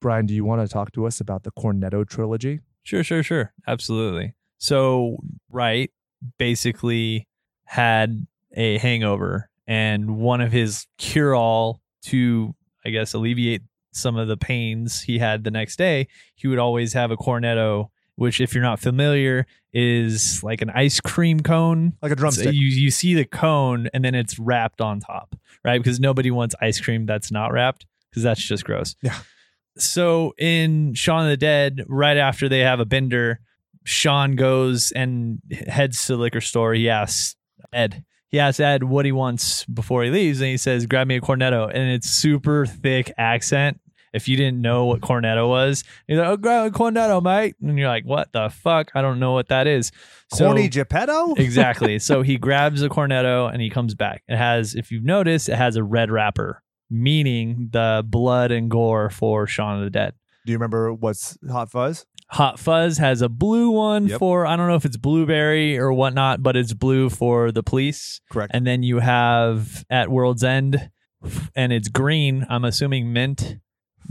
Brian, 0.00 0.26
do 0.26 0.34
you 0.34 0.44
want 0.44 0.60
to 0.66 0.72
talk 0.72 0.92
to 0.92 1.06
us 1.06 1.20
about 1.20 1.44
the 1.44 1.50
Cornetto 1.52 2.06
trilogy? 2.08 2.60
Sure, 2.82 3.02
sure, 3.02 3.22
sure. 3.22 3.52
Absolutely. 3.66 4.34
So, 4.58 5.16
Wright 5.50 5.90
basically 6.38 7.26
had 7.64 8.26
a 8.52 8.78
hangover, 8.78 9.48
and 9.66 10.16
one 10.18 10.40
of 10.40 10.52
his 10.52 10.86
cure 10.98 11.34
all 11.34 11.80
to, 12.02 12.54
I 12.84 12.90
guess, 12.90 13.14
alleviate 13.14 13.62
some 13.96 14.16
of 14.16 14.28
the 14.28 14.36
pains 14.36 15.02
he 15.02 15.18
had 15.18 15.44
the 15.44 15.50
next 15.50 15.76
day, 15.76 16.08
he 16.34 16.48
would 16.48 16.58
always 16.58 16.92
have 16.92 17.10
a 17.10 17.16
cornetto, 17.16 17.88
which, 18.16 18.40
if 18.40 18.54
you're 18.54 18.62
not 18.62 18.80
familiar, 18.80 19.46
is 19.72 20.42
like 20.44 20.62
an 20.62 20.70
ice 20.70 21.00
cream 21.00 21.40
cone. 21.40 21.94
Like 22.00 22.12
a 22.12 22.14
So 22.14 22.20
drumstick. 22.20 22.54
you 22.54 22.66
you 22.66 22.90
see 22.90 23.14
the 23.14 23.24
cone 23.24 23.88
and 23.92 24.04
then 24.04 24.14
it's 24.14 24.38
wrapped 24.38 24.80
on 24.80 25.00
top, 25.00 25.34
right? 25.64 25.78
Because 25.82 25.98
nobody 26.00 26.30
wants 26.30 26.54
ice 26.60 26.80
cream 26.80 27.06
that's 27.06 27.30
not 27.32 27.52
wrapped 27.52 27.86
because 28.10 28.22
that's 28.22 28.40
just 28.42 28.64
gross. 28.64 28.94
Yeah. 29.02 29.18
So 29.76 30.34
in 30.38 30.94
Shaun 30.94 31.24
of 31.24 31.30
the 31.30 31.36
Dead, 31.36 31.84
right 31.88 32.16
after 32.16 32.48
they 32.48 32.60
have 32.60 32.78
a 32.78 32.84
bender, 32.84 33.40
Shaun 33.82 34.36
goes 34.36 34.92
and 34.92 35.40
heads 35.66 36.06
to 36.06 36.12
the 36.12 36.18
liquor 36.22 36.40
store. 36.40 36.74
He 36.74 36.88
asks 36.88 37.34
Ed. 37.72 38.04
He 38.28 38.38
asks 38.38 38.60
Ed 38.60 38.84
what 38.84 39.04
he 39.04 39.12
wants 39.12 39.64
before 39.66 40.02
he 40.04 40.10
leaves, 40.10 40.40
and 40.40 40.48
he 40.48 40.56
says, 40.56 40.86
"Grab 40.86 41.06
me 41.06 41.16
a 41.16 41.20
cornetto." 41.20 41.68
And 41.72 41.90
it's 41.90 42.08
super 42.08 42.66
thick 42.66 43.12
accent. 43.18 43.80
If 44.14 44.28
you 44.28 44.36
didn't 44.36 44.62
know 44.62 44.86
what 44.86 45.00
cornetto 45.00 45.48
was, 45.48 45.84
you're 46.08 46.18
like, 46.20 46.28
"Oh, 46.28 46.36
grab 46.36 46.72
a 46.72 46.76
cornetto, 46.76 47.22
mate," 47.22 47.56
and 47.60 47.78
you're 47.78 47.88
like, 47.88 48.04
"What 48.04 48.32
the 48.32 48.48
fuck? 48.48 48.90
I 48.94 49.02
don't 49.02 49.18
know 49.18 49.32
what 49.32 49.48
that 49.48 49.66
is." 49.66 49.90
So- 50.32 50.46
Corny 50.46 50.68
Geppetto? 50.68 51.34
exactly. 51.36 51.98
So 51.98 52.22
he 52.22 52.38
grabs 52.38 52.80
a 52.82 52.88
cornetto 52.88 53.52
and 53.52 53.60
he 53.60 53.68
comes 53.70 53.94
back. 53.94 54.22
It 54.28 54.36
has, 54.36 54.74
if 54.74 54.90
you've 54.92 55.04
noticed, 55.04 55.48
it 55.48 55.56
has 55.56 55.76
a 55.76 55.82
red 55.84 56.10
wrapper, 56.10 56.62
meaning 56.90 57.68
the 57.72 58.02
blood 58.06 58.50
and 58.50 58.70
gore 58.70 59.10
for 59.10 59.46
Shaun 59.46 59.78
of 59.78 59.84
the 59.84 59.90
Dead. 59.90 60.14
Do 60.46 60.52
you 60.52 60.58
remember 60.58 60.92
what's 60.92 61.36
Hot 61.50 61.70
Fuzz? 61.70 62.06
Hot 62.30 62.58
Fuzz 62.58 62.98
has 62.98 63.20
a 63.22 63.28
blue 63.28 63.70
one 63.70 64.08
Yep. 64.08 64.18
for 64.18 64.46
I 64.46 64.56
don't 64.56 64.66
know 64.68 64.74
if 64.74 64.84
it's 64.84 64.96
blueberry 64.96 65.78
or 65.78 65.92
whatnot, 65.92 66.42
but 66.42 66.56
it's 66.56 66.72
blue 66.72 67.10
for 67.10 67.52
the 67.52 67.62
police. 67.62 68.20
Correct. 68.30 68.50
And 68.54 68.66
then 68.66 68.82
you 68.82 68.98
have 69.00 69.84
at 69.90 70.08
World's 70.10 70.42
End, 70.44 70.90
and 71.54 71.72
it's 71.72 71.88
green. 71.88 72.46
I'm 72.48 72.64
assuming 72.64 73.12
mint, 73.12 73.56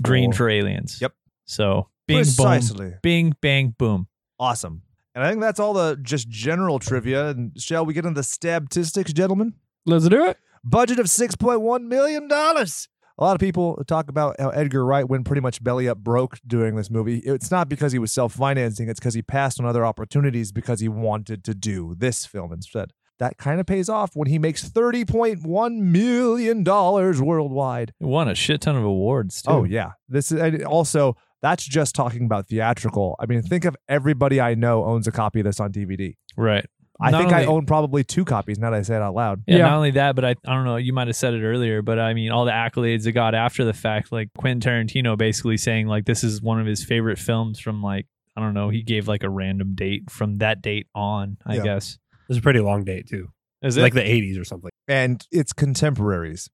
green 0.02 0.32
For- 0.32 0.38
for 0.38 0.50
aliens. 0.50 1.00
Yep. 1.02 1.14
So 1.46 1.90
bing 2.08 2.18
Precisely. 2.18 2.90
boom, 2.90 3.00
bing 3.02 3.36
bang 3.42 3.76
boom. 3.78 4.08
Awesome. 4.40 4.82
And 5.16 5.24
I 5.24 5.30
think 5.30 5.42
that's 5.42 5.60
all 5.60 5.74
the 5.74 5.98
just 6.02 6.28
general 6.28 6.80
trivia. 6.80 7.30
And 7.30 7.52
shall 7.60 7.86
we 7.86 7.94
get 7.94 8.06
into 8.06 8.20
the 8.20 8.24
statistics, 8.24 9.14
gentlemen? 9.14 9.54
Let's 9.86 10.08
do 10.08 10.26
it. 10.26 10.38
Budget 10.64 11.00
of 11.00 11.06
$6.1 11.08 11.84
million. 11.84 12.28
A 12.32 13.24
lot 13.24 13.36
of 13.36 13.40
people 13.40 13.84
talk 13.86 14.10
about 14.10 14.40
how 14.40 14.50
Edgar 14.50 14.84
Wright 14.84 15.08
went 15.08 15.26
pretty 15.26 15.42
much 15.42 15.64
belly 15.64 15.88
up 15.88 16.00
broke 16.00 16.40
doing 16.48 16.76
this 16.76 16.90
movie. 16.90 17.20
It's 17.20 17.52
not 17.52 17.70
because 17.70 17.92
he 17.92 18.00
was 18.00 18.12
self 18.12 18.34
financing, 18.34 18.90
it's 18.90 19.00
because 19.00 19.14
he 19.14 19.22
passed 19.22 19.60
on 19.60 19.68
other 19.68 19.86
opportunities 19.86 20.52
because 20.52 20.80
he 20.80 20.90
wanted 20.90 21.44
to 21.44 21.54
do 21.54 21.94
this 21.96 22.26
film 22.26 22.52
instead. 22.52 22.92
That 23.20 23.38
kind 23.38 23.60
of 23.60 23.65
pays 23.65 23.89
off 23.89 24.12
when 24.15 24.27
he 24.27 24.39
makes 24.39 24.67
$30.1 24.70 25.77
million 25.77 26.63
worldwide. 26.63 27.93
It 28.00 28.05
won 28.05 28.27
a 28.27 28.36
shit 28.36 28.62
ton 28.62 28.75
of 28.75 28.84
awards 28.84 29.41
too. 29.41 29.51
Oh 29.51 29.63
yeah, 29.63 29.91
this 30.10 30.32
is 30.32 30.39
and 30.41 30.63
also 30.63 31.15
that's 31.41 31.65
just 31.65 31.93
talking 31.96 32.25
about 32.25 32.48
theatrical. 32.48 33.15
I 33.20 33.25
mean, 33.25 33.41
think 33.41 33.65
of 33.65 33.75
everybody 33.88 34.39
I 34.41 34.55
know 34.55 34.84
owns 34.86 35.08
a 35.08 35.12
copy 35.12 35.39
of 35.41 35.46
this 35.46 35.60
on 35.60 35.72
DVD. 35.72 36.15
right. 36.38 36.65
I 37.01 37.10
Not 37.10 37.22
think 37.22 37.34
I 37.34 37.46
own 37.46 37.65
probably 37.65 38.03
two 38.03 38.24
copies 38.24 38.60
now 38.60 38.70
that 38.70 38.77
I 38.77 38.82
say 38.84 38.96
it 38.96 39.01
out 39.01 39.15
loud. 39.15 39.43
Yeah, 39.48 39.58
Yeah. 39.58 39.63
not 39.63 39.74
only 39.77 39.91
that, 39.91 40.15
but 40.15 40.24
I, 40.24 40.36
I 40.46 40.53
don't 40.53 40.63
know, 40.63 40.75
you 40.77 40.93
might 40.93 41.08
have 41.08 41.15
said 41.15 41.34
it 41.34 41.43
earlier, 41.43 41.82
but 41.82 41.98
I 42.00 42.13
mean, 42.13 42.32
all 42.32 42.46
the 42.46 42.51
accolades 42.51 43.08
it 43.08 43.13
got 43.13 43.34
after 43.34 43.65
the 43.65 43.74
fact, 43.74 44.12
like 44.12 44.29
Quentin 44.38 44.62
Tarantino 44.62 45.17
basically 45.17 45.58
saying, 45.58 45.88
like, 45.88 46.05
this 46.05 46.24
is 46.24 46.39
one 46.41 46.62
of 46.62 46.67
his 46.67 46.86
favorite 46.86 47.17
films 47.17 47.60
from, 47.60 47.82
like, 47.82 48.05
I 48.38 48.41
don't 48.41 48.53
know, 48.53 48.70
he 48.70 48.84
gave 48.84 49.08
like 49.08 49.24
a 49.24 49.29
random 49.29 49.74
date 49.74 50.12
from 50.12 50.38
that 50.38 50.62
date 50.62 50.88
on, 50.93 51.38
I 51.46 51.55
Yeah. 51.55 51.64
guess. 51.64 51.98
It's 52.35 52.39
a 52.39 52.43
pretty 52.43 52.59
long 52.59 52.83
date 52.83 53.07
too. 53.07 53.29
Is 53.61 53.77
It's 53.77 53.81
like 53.81 53.93
the 53.93 54.01
80s 54.01 54.39
or 54.39 54.43
something. 54.43 54.69
And 54.87 55.25
it's 55.31 55.53
contemporaries 55.53 56.50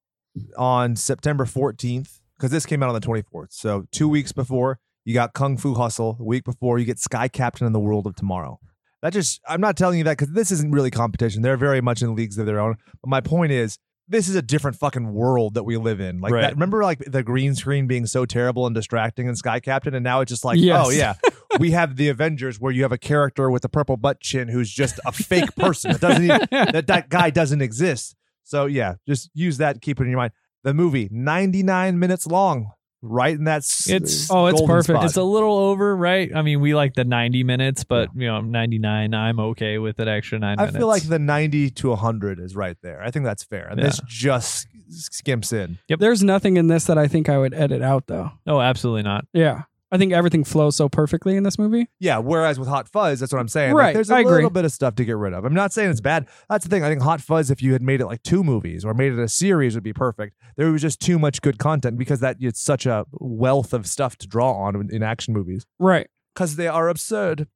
on 0.58 0.96
September 0.96 1.46
14th 1.46 2.20
because 2.38 2.52
this 2.52 2.66
came 2.66 2.84
out 2.84 2.90
on 2.90 2.96
the 2.96 3.02
24th. 3.02 3.48
So 3.52 3.86
two 3.92 4.08
weeks 4.08 4.32
before 4.32 4.80
you 5.06 5.14
got 5.14 5.34
Kung 5.34 5.58
Fu 5.58 5.74
Hustle. 5.74 6.14
The 6.14 6.24
week 6.24 6.44
before 6.44 6.78
you 6.78 6.86
get 6.86 7.00
Sky 7.00 7.28
Captain 7.28 7.66
in 7.66 7.74
the 7.74 7.80
World 7.80 8.06
of 8.06 8.16
Tomorrow. 8.16 8.60
That 9.02 9.14
just 9.14 9.42
I'm 9.48 9.62
not 9.62 9.78
telling 9.78 9.98
you 9.98 10.04
that 10.04 10.18
because 10.18 10.34
this 10.34 10.52
isn't 10.52 10.72
really 10.72 10.92
competition. 10.92 11.42
They're 11.42 11.58
very 11.58 11.82
much 11.82 12.02
in 12.02 12.16
leagues 12.16 12.38
of 12.38 12.46
their 12.46 12.60
own. 12.60 12.76
But 13.02 13.10
my 13.10 13.22
point 13.22 13.52
is. 13.52 13.78
This 14.12 14.28
is 14.28 14.34
a 14.36 14.42
different 14.42 14.76
fucking 14.76 15.14
world 15.14 15.54
that 15.54 15.66
we 15.66 15.78
live 15.78 16.00
in. 16.00 16.20
Like 16.20 16.34
Right. 16.34 16.42
that. 16.42 16.54
Remember, 16.54 16.82
like 16.84 16.98
the 17.06 17.22
green 17.22 17.54
screen 17.54 17.86
being 17.86 18.08
so 18.08 18.26
terrible 18.26 18.66
and 18.66 18.74
distracting 18.74 19.28
in 19.28 19.36
Sky 19.36 19.60
Captain, 19.60 19.94
and 19.94 20.04
now 20.04 20.22
it's 20.22 20.30
just 20.30 20.44
like, 20.44 20.58
oh, 20.58 20.62
Yes. 20.62 20.84
oh 20.88 20.90
yeah, 20.90 21.14
we 21.60 21.72
have 21.72 21.96
the 21.96 22.10
Avengers 22.10 22.60
where 22.60 22.72
you 22.72 22.84
have 22.84 22.92
a 22.92 22.98
character 22.98 23.50
with 23.50 23.64
a 23.66 23.70
purple 23.70 23.98
butt 23.98 24.20
chin 24.20 24.48
who's 24.50 24.70
just 24.72 25.00
a 25.06 25.12
fake 25.12 25.56
person 25.56 25.92
that 25.94 26.02
doesn't 26.02 26.24
even 26.24 26.40
that 26.52 26.88
that 26.88 27.10
guy 27.10 27.30
doesn't 27.30 27.62
exist. 27.62 28.16
So 28.44 28.66
yeah, 28.66 28.96
just 29.08 29.30
use 29.34 29.58
that. 29.58 29.82
Keep 29.82 30.00
it 30.00 30.04
in 30.04 30.10
your 30.10 30.18
mind. 30.20 30.34
The 30.64 30.74
movie, 30.74 31.08
ninety 31.12 31.64
nine 31.64 31.98
minutes 32.00 32.28
long, 32.28 32.72
right 33.02 33.34
in 33.36 33.46
that. 33.46 33.64
It's- 33.88 34.28
Oh, 34.30 34.48
it's 34.48 34.62
perfect. 34.62 34.98
spot. 34.98 35.06
It's 35.06 35.16
a 35.18 35.24
little 35.24 35.58
over, 35.58 35.96
right? 35.96 36.30
I 36.36 36.42
mean, 36.42 36.60
we 36.60 36.76
like 36.76 36.94
the 36.96 37.06
90 37.06 37.44
minutes, 37.46 37.84
but, 37.84 38.10
you 38.14 38.28
know, 38.28 38.42
99, 38.42 39.14
I'm 39.14 39.40
okay 39.40 39.78
with 39.78 39.98
that 39.98 40.08
extra 40.08 40.38
nine 40.38 40.60
I 40.60 40.64
minutes. 40.66 40.78
feel 40.78 40.88
like 40.88 41.04
the 41.04 41.18
ninety 41.20 41.70
to 41.72 41.96
hundred 41.96 42.40
is 42.40 42.56
right 42.56 42.78
there. 42.84 43.02
I 43.02 43.10
think 43.12 43.24
that's 43.26 43.44
fair, 43.44 43.68
and 43.70 43.80
this 43.82 44.02
just 44.06 44.68
skimps 44.92 45.54
in. 45.54 45.78
Yep 45.88 46.00
there's 46.00 46.24
nothing 46.24 46.58
in 46.58 46.66
this 46.68 46.86
that 46.86 46.98
I 46.98 47.08
think 47.08 47.30
I 47.30 47.38
would 47.38 47.54
edit 47.54 47.82
out 47.84 48.08
though. 48.08 48.32
oh, 48.48 48.60
absolutely 48.60 49.04
not. 49.04 49.26
Yeah. 49.34 49.64
I 49.92 49.98
think 49.98 50.14
everything 50.14 50.44
flows 50.44 50.76
so 50.76 50.88
perfectly 50.88 51.36
in 51.36 51.44
this 51.44 51.58
movie. 51.58 51.88
Yeah. 52.00 52.20
Whereas 52.20 52.60
with 52.60 52.68
Hot 52.68 52.88
Fuzz, 52.88 53.20
that's 53.20 53.34
what 53.34 53.40
I'm 53.40 53.48
saying. 53.48 53.74
Right, 53.74 53.86
Like, 53.88 53.94
there's 53.96 54.12
a 54.12 54.16
I 54.16 54.20
agree. 54.20 54.34
little 54.34 54.50
bit 54.52 54.64
of 54.66 54.72
stuff 54.72 54.96
to 54.96 55.06
get 55.06 55.18
rid 55.18 55.34
of. 55.34 55.46
I'm 55.46 55.54
not 55.54 55.74
saying 55.74 55.90
it's 55.90 56.02
bad. 56.02 56.28
That's 56.50 56.64
the 56.64 56.70
thing. 56.70 56.84
I 56.84 56.90
think 56.90 57.02
Hot 57.02 57.22
Fuzz, 57.22 57.50
if 57.50 57.62
you 57.64 57.74
had 57.74 57.82
made 57.82 58.00
it 58.02 58.06
like 58.06 58.22
two 58.22 58.44
movies 58.44 58.86
or 58.86 58.94
made 58.94 59.14
it 59.14 59.20
a 59.20 59.28
series, 59.28 59.74
would 59.74 59.84
be 59.84 59.94
perfect. 59.94 60.36
There 60.58 60.72
was 60.72 60.82
just 60.82 61.00
too 61.00 61.18
much 61.18 61.42
good 61.42 61.58
content 61.58 61.98
because 61.98 62.20
that 62.20 62.38
it's 62.40 62.62
such 62.62 62.86
a 62.86 63.06
wealth 63.14 63.74
of 63.74 63.88
stuff 63.88 64.16
to 64.18 64.28
draw 64.28 64.54
on 64.54 64.76
in, 64.76 64.94
in 64.94 65.02
action 65.04 65.34
movies 65.34 65.66
Right. 65.80 66.08
because 66.36 66.56
they 66.56 66.68
are 66.68 66.88
absurd. 66.90 67.48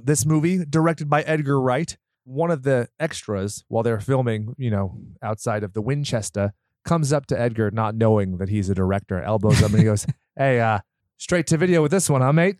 This 0.00 0.24
movie, 0.24 0.64
directed 0.64 1.10
by 1.10 1.22
Edgar 1.22 1.60
Wright, 1.60 1.96
one 2.24 2.52
of 2.52 2.62
the 2.62 2.88
extras 3.00 3.64
while 3.66 3.82
they're 3.82 3.98
filming, 3.98 4.54
you 4.58 4.70
know, 4.70 4.96
outside 5.22 5.64
of 5.64 5.72
the 5.72 5.82
Winchester, 5.82 6.52
comes 6.84 7.12
up 7.12 7.26
to 7.26 7.38
Edgar, 7.38 7.70
not 7.72 7.96
knowing 7.96 8.38
that 8.38 8.48
he's 8.48 8.70
a 8.70 8.74
director, 8.74 9.20
elbows 9.20 9.58
him, 9.58 9.70
and 9.72 9.78
he 9.78 9.84
goes, 9.84 10.06
"Hey, 10.36 10.60
uh, 10.60 10.78
straight 11.20 11.46
to 11.48 11.56
video 11.56 11.82
with 11.82 11.92
this 11.92 12.10
one, 12.10 12.22
huh, 12.22 12.32
mate?" 12.32 12.56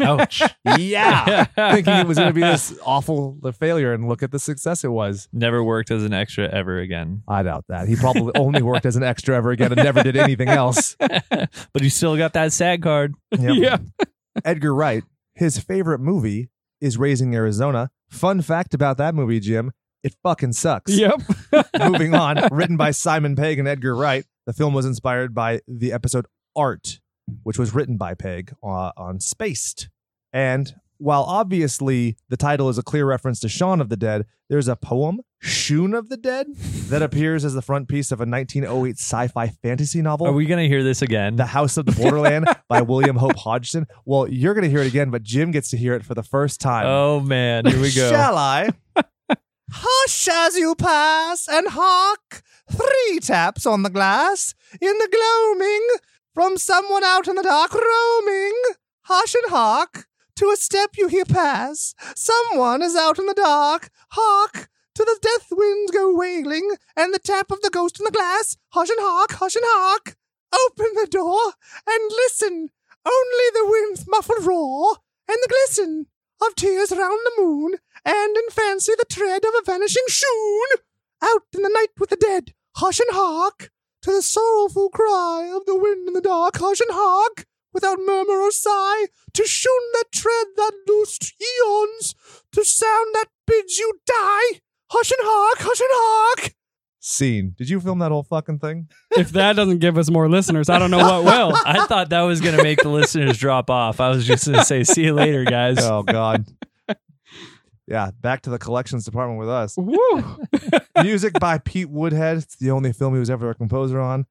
Ouch. 0.00 0.42
Yeah, 0.78 1.44
thinking 1.72 1.94
it 1.94 2.06
was 2.06 2.18
going 2.18 2.28
to 2.28 2.34
be 2.34 2.40
this 2.40 2.78
awful 2.84 3.38
failure, 3.58 3.92
and 3.92 4.08
look 4.08 4.22
at 4.22 4.30
the 4.30 4.38
success 4.38 4.84
it 4.84 4.88
was. 4.88 5.28
Never 5.32 5.64
worked 5.64 5.90
as 5.90 6.04
an 6.04 6.12
extra 6.12 6.46
ever 6.48 6.78
again. 6.78 7.22
I 7.26 7.42
doubt 7.42 7.64
that. 7.68 7.88
He 7.88 7.96
probably 7.96 8.32
only 8.36 8.60
worked 8.62 8.86
as 8.86 8.96
an 8.96 9.02
extra 9.02 9.34
ever 9.36 9.50
again 9.50 9.72
and 9.72 9.82
never 9.82 10.02
did 10.02 10.16
anything 10.16 10.48
else. 10.48 10.94
but 10.98 11.80
he 11.80 11.88
still 11.88 12.16
got 12.16 12.34
that 12.34 12.52
SAG 12.52 12.82
card. 12.82 13.14
Yep. 13.36 13.56
Yeah. 13.56 13.78
Edgar 14.44 14.74
Wright, 14.74 15.04
his 15.34 15.58
favorite 15.58 16.00
movie 16.00 16.50
is 16.80 16.98
Raising 16.98 17.34
Arizona. 17.34 17.90
Fun 18.08 18.42
fact 18.42 18.74
about 18.74 18.98
that 18.98 19.14
movie, 19.14 19.40
Jim, 19.40 19.72
it 20.04 20.14
fucking 20.22 20.52
sucks. 20.52 20.92
Yep. 20.92 21.22
Moving 21.78 22.14
on, 22.14 22.46
written 22.52 22.76
by 22.76 22.90
Simon 22.90 23.34
Pegg 23.36 23.58
and 23.58 23.66
Edgar 23.66 23.96
Wright. 23.96 24.24
The 24.46 24.52
film 24.52 24.74
was 24.74 24.86
inspired 24.86 25.34
by 25.34 25.60
the 25.66 25.92
episode 25.92 26.26
Art, 26.54 27.00
which 27.42 27.58
was 27.58 27.74
written 27.74 27.96
by 27.96 28.14
Pegg 28.14 28.52
uh, 28.62 28.92
on 28.96 29.20
Spaced. 29.20 29.88
And 30.32 30.74
while 30.98 31.22
obviously 31.22 32.16
the 32.28 32.36
title 32.36 32.68
is 32.68 32.78
a 32.78 32.82
clear 32.82 33.06
reference 33.06 33.40
to 33.40 33.48
Shaun 33.48 33.80
of 33.80 33.88
the 33.88 33.96
Dead, 33.96 34.26
there's 34.48 34.68
a 34.68 34.76
poem, 34.76 35.20
Shoon 35.40 35.94
of 35.94 36.08
the 36.08 36.16
Dead, 36.16 36.46
that 36.88 37.02
appears 37.02 37.44
as 37.44 37.54
the 37.54 37.62
front 37.62 37.88
piece 37.88 38.10
of 38.10 38.20
a 38.20 38.26
1908 38.26 38.96
sci 38.96 39.28
fi 39.28 39.48
fantasy 39.48 40.02
novel. 40.02 40.26
Are 40.26 40.32
we 40.32 40.46
going 40.46 40.62
to 40.62 40.68
hear 40.68 40.82
this 40.82 41.02
again? 41.02 41.36
The 41.36 41.46
House 41.46 41.76
of 41.76 41.86
the 41.86 41.92
Borderland 41.92 42.46
by 42.68 42.82
William 42.82 43.16
Hope 43.16 43.36
Hodgson. 43.36 43.86
Well, 44.04 44.28
you're 44.28 44.54
going 44.54 44.64
to 44.64 44.70
hear 44.70 44.80
it 44.80 44.88
again, 44.88 45.10
but 45.10 45.22
Jim 45.22 45.50
gets 45.50 45.70
to 45.70 45.76
hear 45.76 45.94
it 45.94 46.04
for 46.04 46.14
the 46.14 46.22
first 46.22 46.60
time. 46.60 46.86
oh, 46.86 47.20
man. 47.20 47.66
Here 47.66 47.80
we 47.80 47.92
go. 47.94 48.10
Shall 48.10 48.36
I? 48.36 48.70
Hush 49.70 50.28
as 50.28 50.56
you 50.56 50.74
pass 50.74 51.46
and 51.48 51.68
hark. 51.68 52.42
Three 52.70 53.20
taps 53.20 53.66
on 53.66 53.82
the 53.82 53.90
glass 53.90 54.54
in 54.80 54.92
the 54.98 55.08
gloaming 55.10 55.88
from 56.38 56.56
someone 56.56 57.02
out 57.02 57.26
in 57.26 57.34
the 57.34 57.42
dark 57.42 57.74
roaming. 57.74 58.54
Hush 59.06 59.34
and 59.34 59.50
hark 59.50 60.06
to 60.36 60.50
a 60.50 60.56
step 60.56 60.90
you 60.96 61.08
hear 61.08 61.24
pass. 61.24 61.96
Someone 62.14 62.80
is 62.80 62.94
out 62.94 63.18
in 63.18 63.26
the 63.26 63.34
dark. 63.34 63.90
Hark 64.10 64.68
to 64.94 65.04
the 65.04 65.18
death 65.20 65.48
winds 65.50 65.90
go 65.90 66.14
wailing 66.14 66.76
and 66.96 67.12
the 67.12 67.18
tap 67.18 67.50
of 67.50 67.60
the 67.62 67.70
ghost 67.70 67.98
in 67.98 68.04
the 68.04 68.12
glass. 68.12 68.56
Hush 68.68 68.88
and 68.88 69.00
hark, 69.00 69.32
hush 69.32 69.56
and 69.56 69.64
hark. 69.66 70.14
Open 70.54 70.86
the 70.94 71.08
door 71.10 71.54
and 71.88 72.08
listen. 72.08 72.68
Only 73.04 73.48
the 73.54 73.66
wind's 73.66 74.04
muffled 74.06 74.46
roar 74.46 74.98
and 75.26 75.38
the 75.42 75.48
glisten 75.48 76.06
of 76.40 76.54
tears 76.54 76.92
round 76.92 77.20
the 77.24 77.42
moon, 77.42 77.78
and 78.04 78.36
in 78.36 78.48
fancy 78.50 78.92
the 78.96 79.06
tread 79.10 79.44
of 79.44 79.54
a 79.58 79.64
vanishing 79.66 80.06
shoon. 80.06 80.66
Out 81.20 81.42
in 81.52 81.62
the 81.62 81.68
night 81.68 81.98
with 81.98 82.10
the 82.10 82.16
dead, 82.16 82.54
hush 82.76 83.00
and 83.00 83.10
hark 83.10 83.72
to 84.02 84.12
the 84.12 84.22
sorrowful 84.22 84.90
cry 84.90 85.50
of 85.54 85.66
the 85.66 85.76
wind 85.76 86.08
in 86.08 86.14
the 86.14 86.20
dark. 86.20 86.56
Hush 86.56 86.80
and 86.80 86.90
hark, 86.92 87.46
without 87.72 87.98
murmur 87.98 88.40
or 88.40 88.50
sigh, 88.50 89.06
to 89.34 89.42
tune 89.44 89.92
that 89.94 90.12
tread 90.12 90.46
that 90.56 90.72
loosed 90.86 91.34
eons, 91.40 92.14
to 92.52 92.64
sound 92.64 93.14
that 93.14 93.26
bids 93.46 93.78
you 93.78 94.00
die. 94.06 94.60
Hush 94.90 95.10
and 95.10 95.20
hark, 95.22 95.58
hush 95.60 95.80
and 95.80 95.88
hark. 95.90 96.54
Scene. 97.00 97.54
Did 97.56 97.70
you 97.70 97.80
film 97.80 98.00
that 98.00 98.10
whole 98.10 98.24
fucking 98.24 98.58
thing? 98.58 98.88
if 99.16 99.30
that 99.30 99.54
doesn't 99.56 99.78
give 99.78 99.96
us 99.96 100.10
more 100.10 100.28
listeners, 100.28 100.68
I 100.68 100.78
don't 100.78 100.90
know 100.90 100.98
what 100.98 101.24
will. 101.24 101.52
I 101.64 101.86
thought 101.86 102.10
that 102.10 102.22
was 102.22 102.40
gonna 102.40 102.62
make 102.62 102.82
the 102.82 102.88
listeners 102.88 103.38
drop 103.38 103.70
off. 103.70 104.00
I 104.00 104.08
was 104.08 104.26
just 104.26 104.46
gonna 104.46 104.64
say, 104.64 104.84
see 104.84 105.04
you 105.04 105.14
later, 105.14 105.44
guys. 105.44 105.78
Oh 105.78 106.02
God. 106.02 106.44
Yeah, 107.88 108.10
back 108.20 108.42
to 108.42 108.50
the 108.50 108.58
collections 108.58 109.06
department 109.06 109.40
with 109.40 109.48
us. 109.48 109.74
Woo. 109.78 110.38
Music 111.02 111.32
by 111.40 111.56
Pete 111.56 111.88
Woodhead. 111.88 112.36
It's 112.36 112.56
the 112.56 112.70
only 112.70 112.92
film 112.92 113.14
he 113.14 113.18
was 113.18 113.30
ever 113.30 113.48
a 113.48 113.54
composer 113.54 113.98
on. 113.98 114.26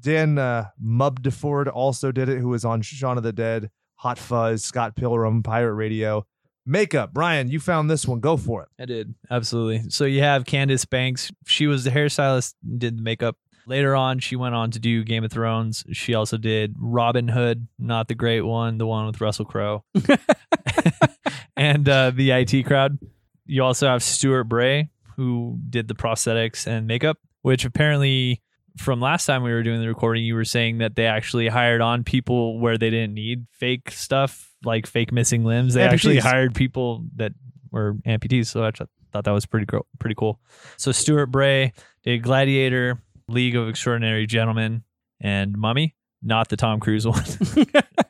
Dan 0.00 0.36
uh, 0.36 0.66
Mudford 0.82 1.68
also 1.68 2.12
did 2.12 2.28
it, 2.28 2.38
who 2.38 2.48
was 2.48 2.66
on 2.66 2.82
Shaun 2.82 3.16
of 3.16 3.22
the 3.22 3.32
Dead, 3.32 3.70
Hot 3.96 4.18
Fuzz, 4.18 4.62
Scott 4.62 4.94
Pilgrim, 4.94 5.42
Pirate 5.42 5.74
Radio. 5.74 6.26
Makeup. 6.66 7.14
Brian, 7.14 7.48
you 7.48 7.60
found 7.60 7.90
this 7.90 8.06
one. 8.06 8.20
Go 8.20 8.36
for 8.36 8.64
it. 8.64 8.68
I 8.78 8.84
did 8.84 9.14
absolutely. 9.30 9.88
So 9.88 10.04
you 10.04 10.20
have 10.20 10.44
Candace 10.44 10.84
Banks. 10.84 11.32
She 11.46 11.66
was 11.66 11.84
the 11.84 11.90
hairstylist, 11.90 12.56
did 12.76 12.98
the 12.98 13.02
makeup. 13.02 13.38
Later 13.66 13.94
on, 13.94 14.18
she 14.18 14.36
went 14.36 14.54
on 14.54 14.70
to 14.72 14.78
do 14.78 15.04
Game 15.04 15.24
of 15.24 15.32
Thrones. 15.32 15.84
She 15.92 16.14
also 16.14 16.36
did 16.36 16.74
Robin 16.78 17.28
Hood, 17.28 17.68
not 17.78 18.08
the 18.08 18.14
great 18.14 18.40
one, 18.40 18.78
the 18.78 18.86
one 18.86 19.06
with 19.06 19.20
Russell 19.20 19.44
Crowe, 19.44 19.84
and 21.58 21.86
uh, 21.88 22.12
the 22.14 22.30
IT 22.30 22.64
crowd. 22.64 22.98
You 23.44 23.64
also 23.64 23.88
have 23.88 24.02
Stuart 24.02 24.44
Bray, 24.44 24.88
who 25.16 25.58
did 25.68 25.88
the 25.88 25.94
prosthetics 25.94 26.66
and 26.66 26.86
makeup, 26.86 27.18
which 27.42 27.64
apparently 27.64 28.42
from 28.76 29.00
last 29.00 29.26
time 29.26 29.42
we 29.42 29.50
were 29.50 29.62
doing 29.62 29.80
the 29.80 29.88
recording, 29.88 30.24
you 30.24 30.34
were 30.34 30.44
saying 30.44 30.78
that 30.78 30.94
they 30.94 31.06
actually 31.06 31.48
hired 31.48 31.80
on 31.80 32.04
people 32.04 32.60
where 32.60 32.78
they 32.78 32.90
didn't 32.90 33.14
need 33.14 33.46
fake 33.50 33.90
stuff, 33.90 34.52
like 34.64 34.86
fake 34.86 35.12
missing 35.12 35.44
limbs. 35.44 35.74
They 35.74 35.82
actually 35.82 36.18
hired 36.18 36.54
people 36.54 37.04
that 37.16 37.32
were 37.72 37.94
amputees. 38.06 38.46
So 38.46 38.64
I 38.64 38.70
th- 38.70 38.88
thought 39.12 39.24
that 39.24 39.32
was 39.32 39.46
pretty 39.46 39.66
pretty 39.98 40.14
cool. 40.14 40.40
So 40.76 40.92
Stuart 40.92 41.26
Bray 41.26 41.72
did 42.04 42.22
Gladiator, 42.22 43.02
League 43.28 43.56
of 43.56 43.68
Extraordinary 43.68 44.26
Gentlemen, 44.26 44.84
and 45.20 45.56
Mummy, 45.56 45.96
not 46.22 46.48
the 46.48 46.56
Tom 46.56 46.78
Cruise 46.78 47.06
one. 47.06 47.24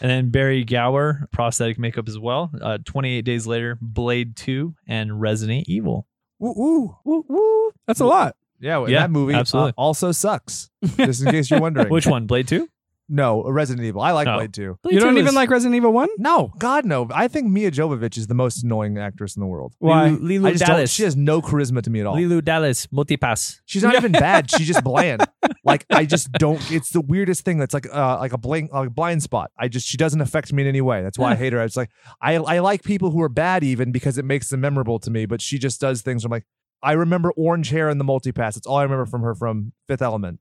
and 0.00 0.10
then 0.10 0.30
Barry 0.30 0.64
Gower, 0.64 1.28
prosthetic 1.32 1.78
makeup 1.78 2.08
as 2.08 2.18
well. 2.18 2.50
Uh, 2.60 2.78
28 2.84 3.22
days 3.22 3.46
later, 3.46 3.78
Blade 3.80 4.36
2 4.36 4.74
and 4.86 5.20
Resident 5.20 5.68
Evil. 5.68 6.06
Woo, 6.38 6.54
woo. 6.56 6.96
Woo, 7.04 7.24
woo. 7.28 7.70
That's 7.86 8.00
a 8.00 8.06
lot. 8.06 8.36
Yeah, 8.60 8.86
Yeah, 8.86 9.00
that 9.00 9.10
movie 9.10 9.34
absolutely. 9.34 9.70
uh, 9.70 9.74
also 9.80 10.12
sucks. 10.12 10.70
Just 10.96 11.22
in 11.22 11.30
case 11.30 11.50
you're 11.50 11.60
wondering. 11.60 11.88
Which 11.90 12.06
one? 12.06 12.26
Blade 12.26 12.46
2? 12.48 12.68
No, 13.12 13.42
Resident 13.42 13.84
Evil. 13.84 14.00
I 14.02 14.12
like 14.12 14.28
Oh. 14.28 14.36
Blade 14.36 14.52
2. 14.54 14.78
You 14.90 15.00
don't 15.00 15.18
even 15.18 15.34
like 15.34 15.50
Resident 15.50 15.74
Evil 15.74 15.92
1? 15.92 16.08
No, 16.18 16.52
God, 16.58 16.84
no. 16.84 17.08
I 17.12 17.26
think 17.26 17.48
Milla 17.48 17.70
Jovovich 17.72 18.16
is 18.16 18.28
the 18.28 18.34
most 18.34 18.62
annoying 18.62 18.96
actress 18.98 19.34
in 19.36 19.40
the 19.40 19.46
world. 19.46 19.74
Why? 19.80 20.10
Leeloo 20.10 20.46
I 20.46 20.52
just 20.52 20.64
don't, 20.64 20.76
Dallas. 20.76 20.92
she 20.92 21.02
has 21.02 21.16
no 21.16 21.42
charisma 21.42 21.82
to 21.82 21.90
me 21.90 22.00
at 22.00 22.06
all. 22.06 22.14
Leeloo 22.14 22.44
Dallas, 22.44 22.86
multipass. 22.86 23.60
She's 23.66 23.82
not 23.82 23.96
even 23.96 24.12
bad. 24.12 24.50
She's 24.50 24.66
just 24.68 24.84
bland. 24.84 25.26
Like 25.62 25.84
I 25.90 26.06
just 26.06 26.32
don't. 26.32 26.58
It's 26.72 26.88
the 26.90 27.02
weirdest 27.02 27.44
thing. 27.44 27.58
That's 27.58 27.74
like 27.74 27.86
uh, 27.94 28.16
like 28.18 28.32
a 28.32 28.38
blank 28.38 28.72
like 28.72 28.86
a 28.86 28.90
blind 28.90 29.22
spot. 29.22 29.50
I 29.58 29.68
just 29.68 29.86
she 29.86 29.98
doesn't 29.98 30.20
affect 30.22 30.52
me 30.54 30.62
in 30.62 30.68
any 30.68 30.80
way. 30.80 31.02
That's 31.02 31.18
why 31.18 31.32
I 31.32 31.34
hate 31.42 31.52
her. 31.52 31.62
It's 31.62 31.76
like 31.76 31.90
I 32.20 32.36
I 32.36 32.60
like 32.60 32.82
people 32.82 33.10
who 33.10 33.20
are 33.20 33.28
bad 33.28 33.62
even 33.62 33.92
because 33.92 34.16
it 34.16 34.24
makes 34.24 34.48
them 34.48 34.62
memorable 34.62 34.98
to 35.00 35.10
me. 35.10 35.26
But 35.26 35.42
she 35.42 35.58
just 35.58 35.78
does 35.78 36.00
things. 36.00 36.24
I'm 36.24 36.30
like 36.30 36.46
I 36.82 36.92
remember 36.92 37.30
orange 37.36 37.68
hair 37.68 37.90
in 37.90 37.98
the 37.98 38.04
multipass. 38.04 38.54
That's 38.54 38.66
all 38.66 38.76
I 38.78 38.84
remember 38.84 39.04
from 39.04 39.20
her 39.20 39.34
from 39.34 39.72
Fifth 39.86 40.00
Element. 40.00 40.40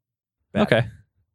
Bad. 0.53 0.61
Okay. 0.63 0.87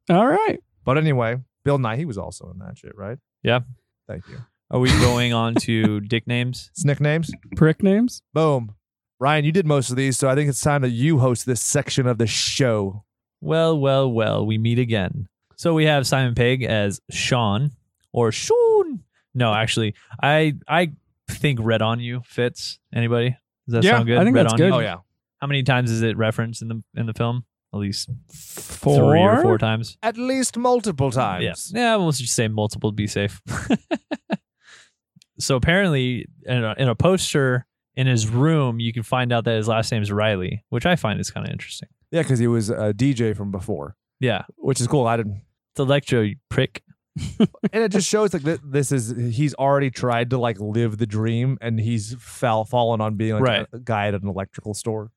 All 0.08 0.26
right. 0.26 0.60
But 0.84 0.98
anyway, 0.98 1.36
Bill 1.64 1.78
Nighy 1.78 1.98
he 1.98 2.04
was 2.04 2.18
also 2.18 2.50
in 2.50 2.58
that 2.58 2.76
shit, 2.78 2.96
right? 2.96 3.18
Yeah. 3.42 3.60
Thank 4.08 4.28
you. 4.28 4.38
Are 4.70 4.80
we 4.80 4.88
going 4.90 5.32
on 5.32 5.54
to 5.56 6.00
dick 6.08 6.26
names? 6.26 6.68
It's 6.72 6.84
nicknames. 6.84 7.30
Prick 7.56 7.82
names? 7.82 8.22
Boom. 8.32 8.74
Ryan, 9.20 9.44
you 9.44 9.52
did 9.52 9.66
most 9.66 9.90
of 9.90 9.96
these, 9.96 10.18
so 10.18 10.28
I 10.28 10.34
think 10.34 10.48
it's 10.48 10.60
time 10.60 10.82
that 10.82 10.90
you 10.90 11.18
host 11.18 11.46
this 11.46 11.60
section 11.60 12.06
of 12.06 12.18
the 12.18 12.26
show. 12.26 13.04
Well, 13.40 13.78
well, 13.78 14.10
well, 14.10 14.44
we 14.44 14.58
meet 14.58 14.78
again. 14.78 15.28
So 15.56 15.72
we 15.74 15.84
have 15.84 16.06
Simon 16.06 16.34
Pegg 16.34 16.62
as 16.64 17.00
Sean 17.10 17.70
or 18.12 18.32
Sean. 18.32 19.04
No, 19.34 19.54
actually, 19.54 19.94
I 20.22 20.54
I 20.68 20.92
think 21.30 21.60
Red 21.62 21.80
on 21.82 22.00
You 22.00 22.22
fits. 22.26 22.78
Anybody? 22.92 23.36
Does 23.66 23.74
that 23.74 23.84
Yeah, 23.84 23.92
sound 23.92 24.06
good? 24.06 24.18
I 24.18 24.24
think 24.24 24.34
Red 24.36 24.44
that's 24.46 24.52
on 24.54 24.58
good. 24.58 24.66
You? 24.68 24.74
Oh 24.74 24.80
yeah. 24.80 24.96
How 25.40 25.46
many 25.46 25.62
times 25.62 25.90
is 25.90 26.02
it 26.02 26.16
referenced 26.16 26.60
in 26.62 26.68
the 26.68 26.82
in 26.96 27.06
the 27.06 27.14
film? 27.14 27.44
At 27.74 27.80
least 27.80 28.08
Four? 28.32 29.10
three 29.10 29.20
or 29.20 29.42
four 29.42 29.58
times. 29.58 29.98
At 30.02 30.16
least 30.16 30.56
multiple 30.56 31.10
times. 31.10 31.72
Yeah, 31.74 31.80
yeah. 31.80 31.96
We'll 31.96 32.12
just 32.12 32.32
say 32.34 32.46
multiple 32.48 32.90
to 32.90 32.94
be 32.94 33.08
safe. 33.08 33.42
so 35.38 35.56
apparently, 35.56 36.26
in 36.46 36.62
a, 36.64 36.74
in 36.78 36.88
a 36.88 36.94
poster 36.94 37.66
in 37.96 38.06
his 38.06 38.28
room, 38.28 38.80
you 38.80 38.92
can 38.92 39.02
find 39.02 39.32
out 39.32 39.44
that 39.44 39.56
his 39.56 39.68
last 39.68 39.90
name 39.92 40.02
is 40.02 40.12
Riley, 40.12 40.64
which 40.68 40.86
I 40.86 40.96
find 40.96 41.20
is 41.20 41.30
kind 41.30 41.46
of 41.46 41.52
interesting. 41.52 41.88
Yeah, 42.10 42.22
because 42.22 42.38
he 42.38 42.46
was 42.46 42.70
a 42.70 42.92
DJ 42.94 43.36
from 43.36 43.50
before, 43.50 43.96
Yeah, 44.20 44.44
which 44.56 44.80
is 44.80 44.86
cool. 44.86 45.06
I 45.06 45.16
didn't, 45.16 45.42
it's 45.72 45.80
Electro 45.80 46.20
you 46.22 46.36
prick. 46.48 46.82
and 47.38 47.48
it 47.84 47.90
just 47.92 48.08
shows 48.08 48.32
like 48.34 48.42
th- 48.44 48.58
this 48.64 48.90
is 48.90 49.14
he's 49.36 49.54
already 49.54 49.88
tried 49.90 50.30
to 50.30 50.38
like 50.38 50.58
live 50.60 50.98
the 50.98 51.06
dream, 51.06 51.58
and 51.60 51.78
he's 51.78 52.14
fell 52.20 52.64
fallen 52.64 53.00
on 53.00 53.16
being 53.16 53.34
like 53.34 53.42
Right. 53.42 53.66
a, 53.72 53.78
guy 53.78 54.08
at 54.08 54.14
an 54.14 54.28
electrical 54.28 54.74
store. 54.74 55.10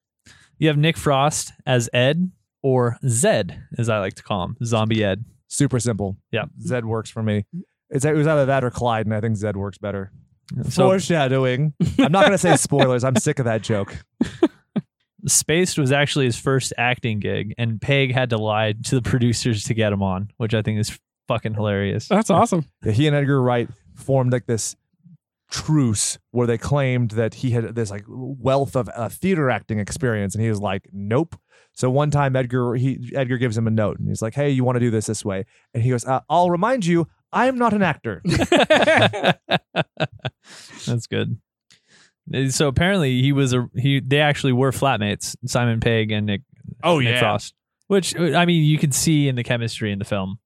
You 0.60 0.68
have 0.70 0.78
Nick 0.78 0.98
Frost 0.98 1.54
as 1.66 1.88
Ed 1.94 2.32
or 2.62 2.98
Zed, 3.08 3.64
as 3.78 3.90
I 3.90 4.00
like 4.00 4.16
to 4.16 4.24
call 4.24 4.44
him, 4.44 4.58
Zombie 4.64 5.04
Ed. 5.04 5.26
Super 5.48 5.80
simple. 5.80 6.18
Yeah. 6.32 6.46
Zed 6.62 6.86
works 6.86 7.10
for 7.10 7.24
me. 7.24 7.46
It's 7.90 8.04
it 8.04 8.14
was 8.14 8.28
either 8.28 8.46
that 8.48 8.64
or 8.64 8.70
Clyde, 8.72 9.06
and 9.06 9.16
I 9.16 9.22
think 9.22 9.38
Zed 9.38 9.56
works 9.56 9.78
better. 9.78 10.12
So 10.70 10.88
Foreshadowing. 10.90 11.74
I'm 12.00 12.12
not 12.12 12.26
gonna 12.26 12.38
say 12.38 12.56
spoilers. 12.58 13.04
I'm 13.04 13.16
sick 13.16 13.40
of 13.40 13.46
that 13.46 13.62
joke. 13.62 13.98
Spaced 15.26 15.78
was 15.78 15.92
actually 15.92 16.26
his 16.26 16.38
first 16.38 16.74
acting 16.78 17.20
gig, 17.20 17.54
and 17.58 17.82
Pegg 17.82 18.14
had 18.14 18.30
to 18.30 18.38
lie 18.38 18.74
to 18.84 18.96
the 18.96 19.02
producers 19.02 19.64
to 19.64 19.74
get 19.74 19.92
him 19.92 20.02
on, 20.04 20.30
which 20.38 20.54
I 20.54 20.62
think 20.62 20.80
is 20.80 20.98
fucking 21.28 21.54
hilarious. 21.54 22.08
That's 22.08 22.30
awesome. 22.30 22.66
Yeah, 22.84 22.92
he 22.94 23.08
and 23.08 23.16
Edgar 23.16 23.42
Wright 23.42 23.68
formed 23.96 24.32
like 24.32 24.46
this 24.46 24.76
truce 25.50 26.18
where 26.32 26.48
they 26.48 26.58
claimed 26.58 27.12
that 27.12 27.36
he 27.36 27.52
had 27.52 27.76
this 27.76 27.90
like 27.92 28.04
wealth 28.08 28.76
of 28.76 28.90
uh, 28.96 29.10
theater 29.10 29.50
acting 29.50 29.80
experience, 29.80 30.36
and 30.36 30.44
he 30.44 30.50
was 30.50 30.60
like, 30.60 30.88
"Nope." 30.92 31.36
So 31.74 31.90
one 31.90 32.10
time, 32.12 32.36
Edgar 32.36 32.76
he 32.76 33.12
Edgar 33.16 33.38
gives 33.38 33.58
him 33.58 33.68
a 33.68 33.72
note, 33.72 34.00
and 34.00 34.08
he's 34.08 34.22
like, 34.22 34.34
"Hey, 34.34 34.50
you 34.50 34.64
want 34.64 34.76
to 34.76 34.80
do 34.80 34.90
this 34.92 35.06
this 35.06 35.24
way?" 35.24 35.46
And 35.74 35.84
he 35.84 35.90
goes, 35.90 36.06
uh, 36.06 36.22
"I'll 36.30 36.50
remind 36.50 36.86
you, 36.86 37.08
I 37.32 37.48
am 37.48 37.58
not 37.58 37.74
an 37.74 37.82
actor." 37.84 38.22
That's 40.86 41.08
good. 41.08 41.38
Uh, 42.34 42.50
So 42.50 42.68
apparently 42.68 43.22
he 43.22 43.32
was 43.32 43.54
a 43.54 43.70
he. 43.76 44.00
They 44.00 44.20
actually 44.20 44.54
were 44.54 44.72
flatmates, 44.72 45.36
Simon 45.46 45.80
Pegg 45.80 46.12
and 46.12 46.26
Nick. 46.26 46.42
Oh, 46.84 47.00
Nick 47.00 47.10
yeah. 47.16 47.20
Frost. 47.20 47.54
Which 47.88 48.16
uh, 48.16 48.36
I 48.36 48.46
mean, 48.46 48.64
you 48.64 48.78
can 48.78 48.92
see 48.92 49.28
in 49.28 49.36
the 49.36 49.44
chemistry 49.44 49.92
in 49.92 50.00
the 50.00 50.06
film. 50.06 50.40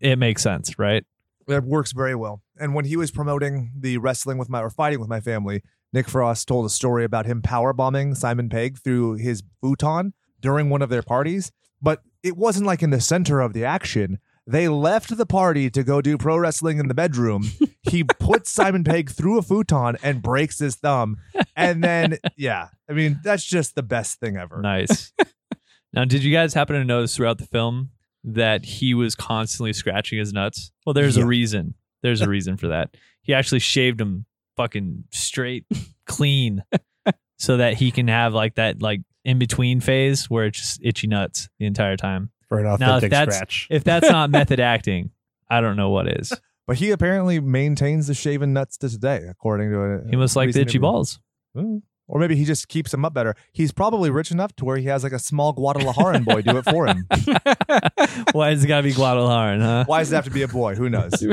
It 0.00 0.16
makes 0.16 0.42
sense, 0.42 0.78
right? 0.78 1.04
That 1.46 1.64
works 1.64 1.92
very 1.92 2.14
well. 2.14 2.42
And 2.58 2.74
when 2.74 2.84
he 2.84 2.96
was 2.96 3.10
promoting 3.10 3.72
the 3.78 3.98
wrestling 3.98 4.38
with 4.38 4.48
my 4.48 4.60
or 4.60 4.70
fighting 4.70 5.00
with 5.00 5.08
my 5.08 5.20
family, 5.20 5.62
Nick 5.92 6.08
Frost 6.08 6.48
told 6.48 6.66
a 6.66 6.70
story 6.70 7.04
about 7.04 7.26
him 7.26 7.42
power 7.42 7.72
bombing 7.72 8.14
Simon 8.14 8.48
Pegg 8.48 8.78
through 8.78 9.14
his 9.14 9.42
futon 9.60 10.12
during 10.40 10.70
one 10.70 10.82
of 10.82 10.90
their 10.90 11.02
parties. 11.02 11.52
But 11.80 12.02
it 12.22 12.36
wasn't 12.36 12.66
like 12.66 12.82
in 12.82 12.90
the 12.90 13.00
center 13.00 13.40
of 13.40 13.52
the 13.52 13.64
action. 13.64 14.18
They 14.46 14.68
left 14.68 15.16
the 15.16 15.26
party 15.26 15.70
to 15.70 15.82
go 15.82 16.02
do 16.02 16.18
pro 16.18 16.36
wrestling 16.36 16.78
in 16.78 16.88
the 16.88 16.94
bedroom. 16.94 17.50
he 17.82 18.04
puts 18.04 18.50
Simon 18.50 18.84
Pegg 18.84 19.10
through 19.10 19.38
a 19.38 19.42
futon 19.42 19.96
and 20.02 20.22
breaks 20.22 20.58
his 20.58 20.76
thumb. 20.76 21.18
And 21.56 21.82
then, 21.82 22.18
yeah, 22.36 22.68
I 22.88 22.92
mean, 22.92 23.20
that's 23.22 23.44
just 23.44 23.74
the 23.74 23.82
best 23.82 24.20
thing 24.20 24.36
ever. 24.36 24.60
Nice. 24.60 25.12
now, 25.92 26.04
did 26.04 26.24
you 26.24 26.32
guys 26.32 26.54
happen 26.54 26.76
to 26.76 26.84
notice 26.84 27.16
throughout 27.16 27.38
the 27.38 27.46
film 27.46 27.90
that 28.24 28.64
he 28.64 28.94
was 28.94 29.14
constantly 29.14 29.72
scratching 29.72 30.18
his 30.18 30.32
nuts? 30.32 30.72
Well, 30.86 30.94
there's 30.94 31.16
Yeah. 31.16 31.24
a 31.24 31.26
reason. 31.26 31.74
There's 32.02 32.20
a 32.20 32.28
reason 32.36 32.56
for 32.56 32.68
that. 32.68 32.96
He 33.22 33.32
actually 33.34 33.60
shaved 33.60 34.00
him 34.00 34.26
fucking 34.56 35.04
straight, 35.10 35.64
clean, 36.06 36.62
so 37.38 37.56
that 37.56 37.74
he 37.74 37.90
can 37.90 38.08
have 38.08 38.34
like 38.34 38.54
that 38.56 38.80
like 38.82 39.00
in 39.24 39.38
between 39.38 39.80
phase 39.80 40.28
where 40.30 40.44
it's 40.46 40.58
just 40.60 40.80
itchy 40.82 41.06
nuts 41.06 41.48
the 41.58 41.66
entire 41.66 41.96
time. 41.96 42.30
for 42.48 42.58
an 42.58 42.64
Now, 42.78 42.96
if 42.98 43.04
authentic 43.04 43.32
scratch. 43.32 43.66
If 43.70 43.84
that's 43.84 44.08
not 44.08 44.30
method 44.38 44.60
acting, 44.60 45.10
I 45.48 45.60
don't 45.60 45.76
know 45.76 45.90
what 45.90 46.08
is. 46.08 46.32
But 46.66 46.76
he 46.76 46.90
apparently 46.90 47.40
maintains 47.40 48.06
the 48.06 48.14
shaven 48.14 48.52
nuts 48.52 48.76
to 48.78 48.88
today, 48.88 49.22
according 49.28 49.70
to 49.70 49.80
a 49.80 50.08
He 50.10 50.16
must 50.16 50.36
like 50.36 50.46
the 50.52 50.60
itchy 50.60 50.76
interview. 50.78 50.80
balls. 50.80 51.18
Mm. 51.56 51.82
Or 52.06 52.20
maybe 52.20 52.36
he 52.36 52.44
just 52.44 52.68
keeps 52.68 52.92
him 52.92 53.04
up 53.04 53.14
better. 53.14 53.34
He's 53.52 53.72
probably 53.72 54.10
rich 54.10 54.30
enough 54.30 54.54
to 54.56 54.64
where 54.64 54.76
he 54.76 54.86
has 54.86 55.02
like 55.02 55.12
a 55.12 55.18
small 55.18 55.54
Guadalajaran 55.54 56.24
boy 56.24 56.42
do 56.42 56.58
it 56.58 56.64
for 56.64 56.86
him. 56.86 57.06
Why 58.32 58.50
has 58.50 58.62
it 58.62 58.66
got 58.66 58.78
to 58.78 58.82
be 58.82 58.92
Guadalajara, 58.92 59.58
huh? 59.60 59.84
Why 59.86 60.00
does 60.00 60.12
it 60.12 60.16
have 60.16 60.24
to 60.26 60.30
be 60.30 60.42
a 60.42 60.48
boy? 60.48 60.74
Who 60.74 60.88
knows? 60.90 61.12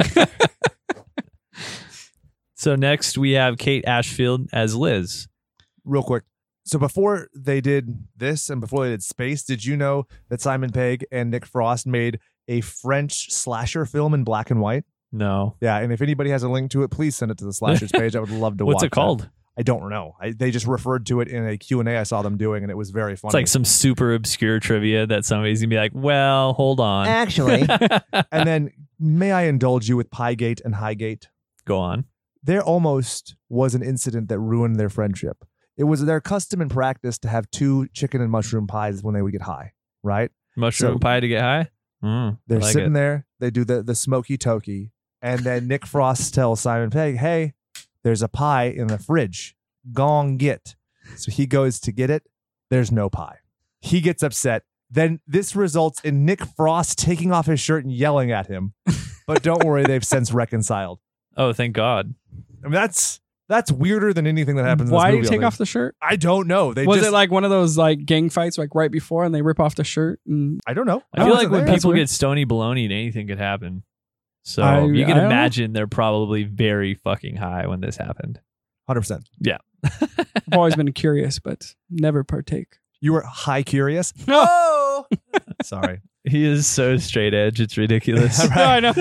So 2.53 2.75
next 2.75 3.17
we 3.17 3.31
have 3.31 3.57
Kate 3.57 3.83
Ashfield 3.87 4.47
as 4.53 4.75
Liz. 4.75 5.27
Real 5.83 6.03
quick. 6.03 6.25
So 6.63 6.77
before 6.77 7.27
they 7.35 7.59
did 7.59 8.05
this 8.15 8.51
and 8.51 8.61
before 8.61 8.83
they 8.83 8.91
did 8.91 9.01
Space, 9.01 9.43
did 9.43 9.65
you 9.65 9.75
know 9.75 10.05
that 10.29 10.41
Simon 10.41 10.69
Pegg 10.69 11.03
and 11.11 11.31
Nick 11.31 11.47
Frost 11.47 11.87
made 11.87 12.19
a 12.47 12.61
French 12.61 13.31
slasher 13.31 13.85
film 13.85 14.13
in 14.13 14.23
black 14.23 14.51
and 14.51 14.61
white. 14.61 14.83
No. 15.11 15.55
Yeah, 15.59 15.77
and 15.79 15.91
if 15.91 16.01
anybody 16.01 16.29
has 16.29 16.43
a 16.43 16.49
link 16.49 16.71
to 16.71 16.83
it, 16.83 16.91
please 16.91 17.15
send 17.15 17.31
it 17.31 17.37
to 17.39 17.45
the 17.45 17.53
slashers 17.53 17.91
page. 17.91 18.15
I 18.15 18.19
would 18.19 18.29
love 18.29 18.57
to 18.57 18.65
watch 18.65 18.71
it. 18.71 18.75
What's 18.75 18.83
watch 18.83 18.87
it 18.87 18.91
called? 18.91 19.29
That. 19.65 19.71
I 19.73 19.77
don't 19.79 19.89
know. 19.89 20.15
I, 20.19 20.31
they 20.31 20.51
just 20.51 20.67
referred 20.67 21.05
to 21.07 21.21
it 21.21 21.27
in 21.27 21.47
a 21.47 21.57
Q&A 21.57 21.97
I 21.97 22.03
saw 22.03 22.21
them 22.21 22.37
doing, 22.37 22.63
and 22.63 22.71
it 22.71 22.75
was 22.77 22.89
very 22.91 23.15
funny. 23.15 23.29
It's 23.29 23.33
like 23.35 23.47
some 23.47 23.65
super 23.65 24.13
obscure 24.13 24.59
trivia 24.59 25.05
that 25.07 25.25
somebody's 25.25 25.61
gonna 25.61 25.69
be 25.69 25.75
like, 25.77 25.91
"Well, 25.93 26.53
hold 26.53 26.79
on." 26.79 27.07
Actually. 27.07 27.61
and 28.31 28.47
then, 28.47 28.71
may 28.99 29.31
I 29.31 29.43
indulge 29.43 29.87
you 29.89 29.97
with 29.97 30.09
Piegate 30.11 30.61
and 30.65 30.75
Highgate? 30.75 31.27
Go 31.65 31.77
on. 31.77 32.05
There 32.43 32.61
almost 32.63 33.35
was 33.49 33.75
an 33.75 33.83
incident 33.83 34.29
that 34.29 34.39
ruined 34.39 34.77
their 34.79 34.89
friendship. 34.89 35.45
It 35.77 35.83
was 35.85 36.05
their 36.05 36.19
custom 36.21 36.59
and 36.61 36.69
practice 36.69 37.17
to 37.19 37.27
have 37.29 37.49
two 37.51 37.87
chicken 37.93 38.21
and 38.21 38.29
mushroom 38.31 38.67
pies 38.67 39.01
when 39.03 39.13
they 39.13 39.21
would 39.21 39.31
get 39.31 39.41
high, 39.43 39.73
right? 40.03 40.31
Mushroom 40.57 40.95
So- 40.95 40.99
pie 40.99 41.19
to 41.19 41.27
get 41.27 41.41
high. 41.41 41.69
Mm, 42.03 42.39
They're 42.47 42.59
like 42.59 42.73
sitting 42.73 42.91
it. 42.91 42.93
there. 42.93 43.25
They 43.39 43.51
do 43.51 43.63
the 43.63 43.83
the 43.83 43.93
smoky 43.95 44.35
toki, 44.37 44.91
and 45.21 45.41
then 45.41 45.67
Nick 45.67 45.85
Frost 45.85 46.33
tells 46.33 46.59
Simon 46.61 46.89
Pegg, 46.89 47.17
"Hey, 47.17 47.53
there's 48.03 48.21
a 48.21 48.27
pie 48.27 48.65
in 48.65 48.87
the 48.87 48.97
fridge. 48.97 49.55
Gong 49.93 50.37
get." 50.37 50.75
So 51.15 51.31
he 51.31 51.45
goes 51.45 51.79
to 51.81 51.91
get 51.91 52.09
it. 52.09 52.23
There's 52.69 52.91
no 52.91 53.09
pie. 53.09 53.39
He 53.81 54.01
gets 54.01 54.23
upset. 54.23 54.63
Then 54.89 55.19
this 55.25 55.55
results 55.55 56.01
in 56.01 56.25
Nick 56.25 56.45
Frost 56.45 56.99
taking 56.99 57.31
off 57.31 57.45
his 57.45 57.59
shirt 57.59 57.83
and 57.85 57.93
yelling 57.93 58.31
at 58.31 58.47
him. 58.47 58.73
But 59.25 59.41
don't 59.41 59.63
worry, 59.63 59.83
they've 59.83 60.05
since 60.05 60.33
reconciled. 60.33 60.99
Oh, 61.37 61.53
thank 61.53 61.73
God. 61.73 62.13
I 62.63 62.67
mean, 62.67 62.73
that's 62.73 63.21
that's 63.47 63.71
weirder 63.71 64.13
than 64.13 64.27
anything 64.27 64.55
that 64.57 64.65
happens. 64.65 64.91
Why 64.91 65.11
do 65.11 65.17
you 65.17 65.23
take 65.23 65.43
off 65.43 65.57
the 65.57 65.65
shirt? 65.65 65.95
I 66.01 66.15
don't 66.15 66.47
know. 66.47 66.73
They 66.73 66.85
was 66.85 66.99
just, 66.99 67.09
it 67.09 67.11
like 67.11 67.31
one 67.31 67.43
of 67.43 67.49
those 67.49 67.77
like 67.77 68.05
gang 68.05 68.29
fights 68.29 68.57
like 68.57 68.75
right 68.75 68.91
before 68.91 69.23
and 69.23 69.33
they 69.33 69.41
rip 69.41 69.59
off 69.59 69.75
the 69.75 69.83
shirt? 69.83 70.19
And 70.25 70.59
I 70.67 70.73
don't 70.73 70.85
know. 70.85 71.03
I 71.13 71.23
feel 71.23 71.29
like 71.29 71.35
wasn't 71.35 71.51
when 71.51 71.65
there. 71.65 71.75
people 71.75 71.89
weird. 71.89 71.99
get 71.99 72.09
stony 72.09 72.45
baloney, 72.45 72.85
anything 72.85 73.27
could 73.27 73.39
happen. 73.39 73.83
So 74.43 74.63
I- 74.63 74.85
you 74.85 75.05
can 75.05 75.13
I 75.17 75.21
don't 75.21 75.25
imagine 75.31 75.73
they're 75.73 75.87
probably 75.87 76.43
very 76.43 76.95
fucking 76.95 77.35
high 77.37 77.67
when 77.67 77.81
this 77.81 77.97
happened. 77.97 78.39
hundred 78.87 79.01
percent. 79.01 79.29
Yeah. 79.39 79.57
I've 79.83 80.53
always 80.53 80.75
been 80.75 80.91
curious, 80.93 81.39
but 81.39 81.73
never 81.89 82.23
partake. 82.23 82.77
You 83.01 83.13
were 83.13 83.23
high 83.23 83.63
curious. 83.63 84.13
Oh, 84.27 85.05
Sorry. 85.63 86.01
He 86.29 86.45
is 86.45 86.67
so 86.67 86.97
straight 86.97 87.33
edge. 87.33 87.59
It's 87.59 87.77
ridiculous. 87.77 88.47
No, 88.55 88.63
I 88.63 88.79
know. 88.79 88.93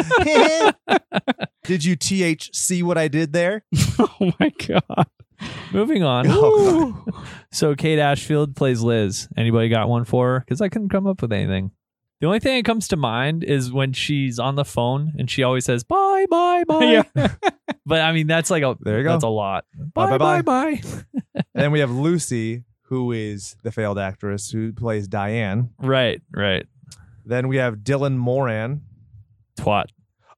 Did 1.65 1.85
you 1.85 1.95
th 1.97 2.49
see 2.55 2.83
what 2.83 2.97
I 2.97 3.09
did 3.09 3.33
there? 3.35 3.65
oh 3.99 4.33
my 4.41 4.51
god. 4.67 5.07
Moving 5.73 6.03
on. 6.03 6.27
Oh, 6.29 7.05
So 7.53 7.75
Kate 7.75 7.99
Ashfield 7.99 8.57
plays 8.57 8.81
Liz. 8.83 9.29
Anybody 9.37 9.69
got 9.69 9.89
one 9.89 10.05
for 10.05 10.29
her? 10.29 10.41
Because 10.41 10.61
I 10.63 10.69
couldn't 10.71 10.89
come 10.89 11.07
up 11.07 11.21
with 11.21 11.33
anything. 11.33 11.71
The 12.21 12.27
only 12.27 12.39
thing 12.41 12.57
that 12.59 12.65
comes 12.67 12.87
to 12.89 12.97
mind 12.97 13.43
is 13.45 13.73
when 13.73 13.93
she's 13.95 14.39
on 14.39 14.55
the 14.55 14.65
phone 14.65 15.13
and 15.19 15.31
she 15.31 15.43
always 15.43 15.65
says 15.65 15.85
bye 15.85 16.27
bye 16.31 16.65
bye. 16.65 17.05
Yeah. 17.17 17.29
But 17.87 18.03
I 18.03 18.13
mean 18.13 18.27
that's 18.27 18.51
like 18.51 18.63
a 18.63 18.77
There 18.81 18.99
you 18.99 19.05
go. 19.05 19.13
that's 19.13 19.25
a 19.25 19.29
lot. 19.29 19.65
Bye, 19.95 20.11
Bye 20.11 20.19
bye, 20.19 20.43
bye 20.43 20.43
bye. 20.43 20.83
And 21.35 21.45
then 21.55 21.71
we 21.73 21.81
have 21.85 21.91
Lucy, 21.91 22.65
who 22.83 23.11
is 23.13 23.57
the 23.63 23.73
failed 23.73 23.99
actress 23.99 24.51
who 24.51 24.73
plays 24.73 25.09
Diane. 25.09 25.71
Right, 25.81 26.21
right. 26.33 26.67
Then 27.25 27.49
we 27.49 27.57
have 27.57 27.77
Dylan 27.79 28.17
Moran. 28.17 28.83
Twat. 29.59 29.87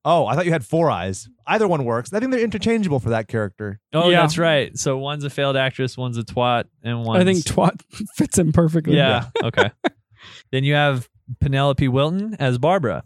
Oh, 0.04 0.26
I 0.26 0.34
thought 0.34 0.46
you 0.46 0.52
had 0.52 0.64
four 0.64 0.90
eyes. 0.90 1.28
Either 1.46 1.68
one 1.68 1.84
works. 1.84 2.12
I 2.12 2.20
think 2.20 2.32
they're 2.32 2.40
interchangeable 2.40 2.98
for 3.00 3.10
that 3.10 3.28
character. 3.28 3.80
Oh, 3.92 4.08
Yeah. 4.08 4.22
that's 4.22 4.36
right. 4.38 4.76
So 4.78 4.98
one's 4.98 5.22
a 5.24 5.30
failed 5.30 5.56
actress, 5.56 5.96
one's 5.98 6.18
a 6.18 6.22
twat, 6.22 6.64
and 6.82 7.04
one. 7.04 7.20
I 7.20 7.24
think 7.24 7.38
twat 7.44 7.80
fits 8.16 8.38
him 8.38 8.52
perfectly. 8.52 8.96
Yeah. 8.96 9.26
okay. 9.44 9.70
then 10.52 10.64
you 10.64 10.74
have 10.74 11.08
Penelope 11.40 11.86
Wilton 11.88 12.36
as 12.38 12.58
Barbara. 12.58 13.04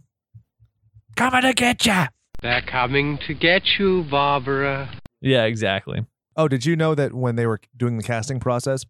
Coming 1.16 1.42
to 1.42 1.52
get 1.52 1.84
ya. 1.86 2.08
They're 2.42 2.62
coming 2.62 3.18
to 3.26 3.34
get 3.34 3.62
you, 3.78 4.04
Barbara. 4.04 4.90
Yeah, 5.20 5.44
exactly. 5.44 6.04
Oh, 6.36 6.48
did 6.48 6.66
you 6.66 6.76
know 6.76 6.94
that 6.94 7.14
when 7.14 7.36
they 7.36 7.46
were 7.46 7.60
doing 7.76 7.96
the 7.96 8.02
casting 8.02 8.38
process, 8.38 8.84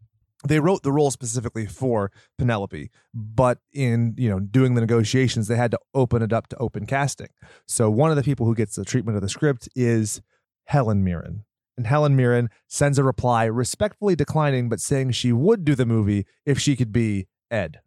they 0.46 0.60
wrote 0.60 0.82
the 0.82 0.92
role 0.92 1.10
specifically 1.10 1.66
for 1.66 2.10
Penelope, 2.38 2.90
but 3.14 3.58
in 3.72 4.14
you 4.18 4.28
know 4.28 4.40
doing 4.40 4.74
the 4.74 4.80
negotiations, 4.80 5.48
they 5.48 5.56
had 5.56 5.70
to 5.70 5.78
open 5.94 6.22
it 6.22 6.32
up 6.32 6.48
to 6.48 6.56
open 6.58 6.86
casting. 6.86 7.28
So 7.66 7.90
one 7.90 8.10
of 8.10 8.16
the 8.16 8.22
people 8.22 8.46
who 8.46 8.54
gets 8.54 8.74
the 8.76 8.84
treatment 8.84 9.16
of 9.16 9.22
the 9.22 9.28
script 9.28 9.68
is 9.74 10.20
Helen 10.66 11.02
Mirren. 11.02 11.44
And 11.76 11.86
Helen 11.86 12.16
Mirren 12.16 12.48
sends 12.66 12.98
a 12.98 13.04
reply 13.04 13.44
respectfully 13.44 14.16
declining, 14.16 14.68
but 14.68 14.80
saying 14.80 15.12
she 15.12 15.32
would 15.32 15.64
do 15.64 15.74
the 15.74 15.86
movie 15.86 16.26
if 16.44 16.58
she 16.58 16.74
could 16.74 16.92
be 16.92 17.26
Ed. 17.50 17.80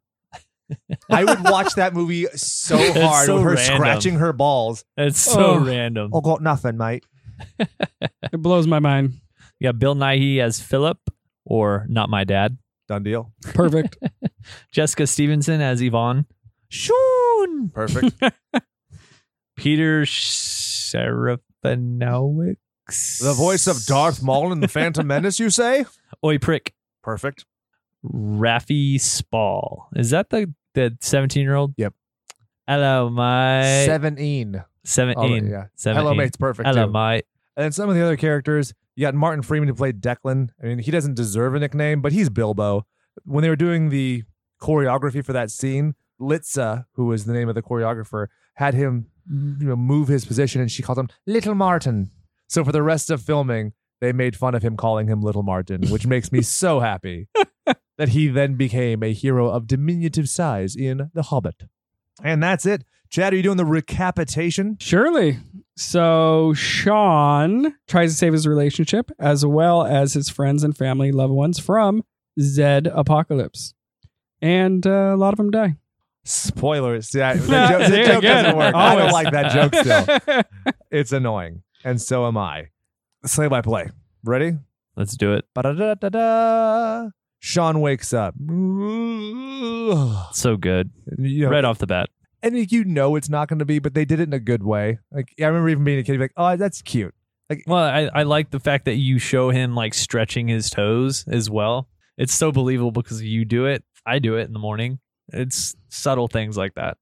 I 1.10 1.24
would 1.24 1.44
watch 1.44 1.76
that 1.76 1.94
movie 1.94 2.26
so 2.36 2.78
hard 2.94 3.26
so 3.26 3.36
with 3.36 3.44
her 3.44 3.54
random. 3.56 3.76
scratching 3.78 4.16
her 4.16 4.34
balls. 4.34 4.84
It's 4.98 5.20
so 5.20 5.56
Oh. 5.56 5.60
random. 5.66 6.12
Oh, 6.14 6.22
got 6.22 6.42
nothing, 6.42 6.78
mate. 6.78 7.06
It 8.32 8.42
blows 8.42 8.68
my 8.68 8.80
mind. 8.80 9.14
Yeah, 9.60 9.72
Bill 9.72 9.96
Nighy 9.96 10.40
as 10.40 10.62
Philip, 10.62 11.00
or 11.46 11.86
Not 11.90 12.10
My 12.10 12.24
Dad. 12.24 12.58
Done 12.88 13.04
deal. 13.04 13.34
Perfect. 13.42 13.98
Jessica 14.72 15.08
Stevenson 15.08 15.62
as 15.62 15.82
Yvonne. 15.82 16.26
Shoon. 16.70 17.72
Perfect. 17.74 18.22
Peter 19.58 20.04
Serafinowicz. 20.04 22.56
the 23.22 23.34
voice 23.36 23.68
of 23.68 23.86
Darth 23.86 24.22
Maul 24.24 24.52
in 24.52 24.60
the 24.60 24.68
Phantom 24.68 25.06
Menace, 25.08 25.40
you 25.40 25.50
say? 25.50 25.86
Oi 26.24 26.38
Prick. 26.38 26.74
Perfect. 27.04 27.46
Rafi 28.06 29.00
Spall. 29.00 29.90
Is 29.96 30.12
that 30.12 30.30
the 30.30 30.54
the 30.74 30.98
17 31.02 31.44
year 31.44 31.56
old? 31.56 31.74
Yep. 31.78 31.94
Hello, 32.68 33.10
mate. 33.10 33.86
Seventeen. 33.86 34.64
17. 34.86 35.46
Oh, 35.46 35.50
yeah. 35.50 35.66
17. 35.76 36.04
Hello, 36.04 36.16
mate's 36.16 36.38
perfect. 36.38 36.68
Hello, 36.68 36.86
too. 36.86 36.92
mate. 36.92 37.26
And 37.58 37.66
then 37.66 37.72
some 37.72 37.90
of 37.90 37.96
the 37.96 38.02
other 38.02 38.16
characters, 38.16 38.74
you 38.96 39.06
got 39.06 39.14
Martin 39.14 39.42
Freeman 39.42 39.68
who 39.68 39.76
played 39.76 40.02
Declan. 40.02 40.50
I 40.62 40.68
mean, 40.68 40.80
he 40.80 40.92
doesn't 40.92 41.16
deserve 41.16 41.56
a 41.56 41.60
nickname, 41.60 42.02
but 42.02 42.12
he's 42.12 42.30
Bilbo. 42.30 42.86
When 43.26 43.42
they 43.42 43.50
were 43.50 43.56
doing 43.56 43.90
the 43.90 44.24
choreography 44.62 45.24
for 45.24 45.34
that 45.34 45.52
scene, 45.52 45.96
Litza, 46.20 46.86
who 46.94 47.06
was 47.06 47.26
the 47.26 47.34
name 47.34 47.50
of 47.50 47.56
the 47.56 47.62
choreographer, 47.62 48.28
had 48.56 48.74
him 48.74 49.08
you 49.30 49.68
know 49.68 49.76
move 49.76 50.08
his 50.08 50.26
position, 50.26 50.62
and 50.62 50.72
she 50.72 50.82
called 50.84 51.00
him 51.00 51.10
Little 51.26 51.56
Martin. 51.56 52.12
So 52.48 52.64
for 52.64 52.72
the 52.72 52.82
rest 52.82 53.10
of 53.10 53.22
filming, 53.22 53.74
they 54.02 54.12
made 54.12 54.36
fun 54.36 54.56
of 54.56 54.64
him 54.64 54.76
calling 54.76 55.08
him 55.08 55.22
Little 55.22 55.44
Martin, 55.44 55.88
which 55.90 56.08
makes 56.08 56.32
me 56.32 56.42
so 56.42 56.80
happy 56.80 57.28
that 58.00 58.10
he 58.10 58.30
then 58.30 58.56
became 58.56 59.04
a 59.04 59.12
hero 59.12 59.50
of 59.50 59.68
diminutive 59.68 60.30
size 60.30 60.74
in 60.74 61.12
The 61.14 61.24
Hobbit. 61.24 61.66
And 62.24 62.42
that's 62.42 62.66
it. 62.66 62.86
Chad, 63.10 63.34
are 63.34 63.36
you 63.36 63.44
doing 63.44 63.58
the 63.58 63.66
recapitation? 63.66 64.78
Surely. 64.80 65.38
So 65.76 66.54
Shaun 66.54 67.76
tries 67.88 68.14
to 68.14 68.18
save 68.18 68.32
his 68.32 68.48
relationship 68.48 69.12
as 69.20 69.46
well 69.46 69.86
as 69.86 70.14
his 70.14 70.30
friends 70.30 70.64
and 70.64 70.78
family, 70.78 71.12
loved 71.12 71.34
ones 71.34 71.60
from 71.60 72.06
Zed 72.40 72.88
Apocalypse. 72.88 73.74
And 74.42 74.88
uh, 74.88 75.12
a 75.14 75.18
lot 75.18 75.34
of 75.34 75.38
them 75.38 75.52
die. 75.52 75.76
Spoilers. 76.24 77.14
Yeah, 77.14 77.34
the 77.34 77.48
joke, 77.48 77.90
the 77.90 78.04
joke 78.06 78.24
doesn't 78.24 78.56
work. 78.56 78.76
I 78.76 78.96
don't 78.96 79.12
like 79.12 79.32
that 79.34 79.52
joke 79.52 79.76
still. 79.76 80.44
It's 80.92 81.12
annoying. 81.12 81.64
And 81.84 82.02
so 82.02 82.26
am 82.26 82.38
I. 82.38 82.70
Play 83.26 83.48
by 83.50 83.62
play. 83.62 83.90
Ready? 84.24 84.54
Let's 84.96 85.18
do 85.18 85.34
it. 85.34 85.46
Ba-da-da-da-da. 85.54 87.10
Shaun 87.40 87.82
wakes 87.82 88.14
up. 88.14 88.36
So 90.34 90.58
good. 90.58 90.92
You 91.18 91.46
know, 91.46 91.52
right 91.52 91.66
off 91.66 91.78
the 91.80 91.88
bat. 91.88 92.10
and 92.44 92.72
you 92.72 92.84
know 92.84 93.16
it's 93.16 93.30
not 93.30 93.48
going 93.48 93.60
to 93.60 93.66
be, 93.66 93.80
but 93.80 93.94
they 93.94 94.06
did 94.06 94.20
it 94.20 94.24
in 94.30 94.34
a 94.34 94.40
good 94.40 94.64
way. 94.64 95.00
Like 95.12 95.34
I 95.40 95.46
remember 95.46 95.70
even 95.70 95.84
being 95.84 96.00
a 96.00 96.04
kid, 96.04 96.20
like, 96.20 96.34
oh, 96.38 96.56
that's 96.56 96.82
cute. 96.82 97.14
Like, 97.50 97.64
Well, 97.66 97.84
I, 97.84 98.10
I 98.14 98.24
like 98.24 98.52
the 98.52 98.60
fact 98.60 98.86
that 98.86 98.96
you 98.96 99.18
show 99.20 99.50
him 99.50 99.76
like 99.76 99.94
stretching 99.94 100.48
his 100.48 100.70
toes 100.70 101.26
as 101.28 101.50
well. 101.50 101.88
It's 102.18 102.34
so 102.34 102.52
believable 102.52 102.92
because 102.92 103.22
you 103.24 103.46
do 103.46 103.66
it. 103.66 103.84
I 104.06 104.20
do 104.20 104.36
it 104.36 104.44
in 104.44 104.54
the 104.54 104.60
morning. 104.60 105.00
It's 105.34 105.76
subtle 105.90 106.28
things 106.28 106.58
like 106.58 106.76
that. 106.76 106.98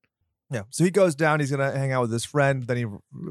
Yeah. 0.51 0.61
So 0.69 0.83
he 0.83 0.91
goes 0.91 1.15
down. 1.15 1.39
He's 1.39 1.51
gonna 1.51 1.71
hang 1.77 1.91
out 1.91 2.01
with 2.03 2.11
his 2.11 2.23
friend. 2.25 2.63
Then 2.65 2.77
he 2.77 2.85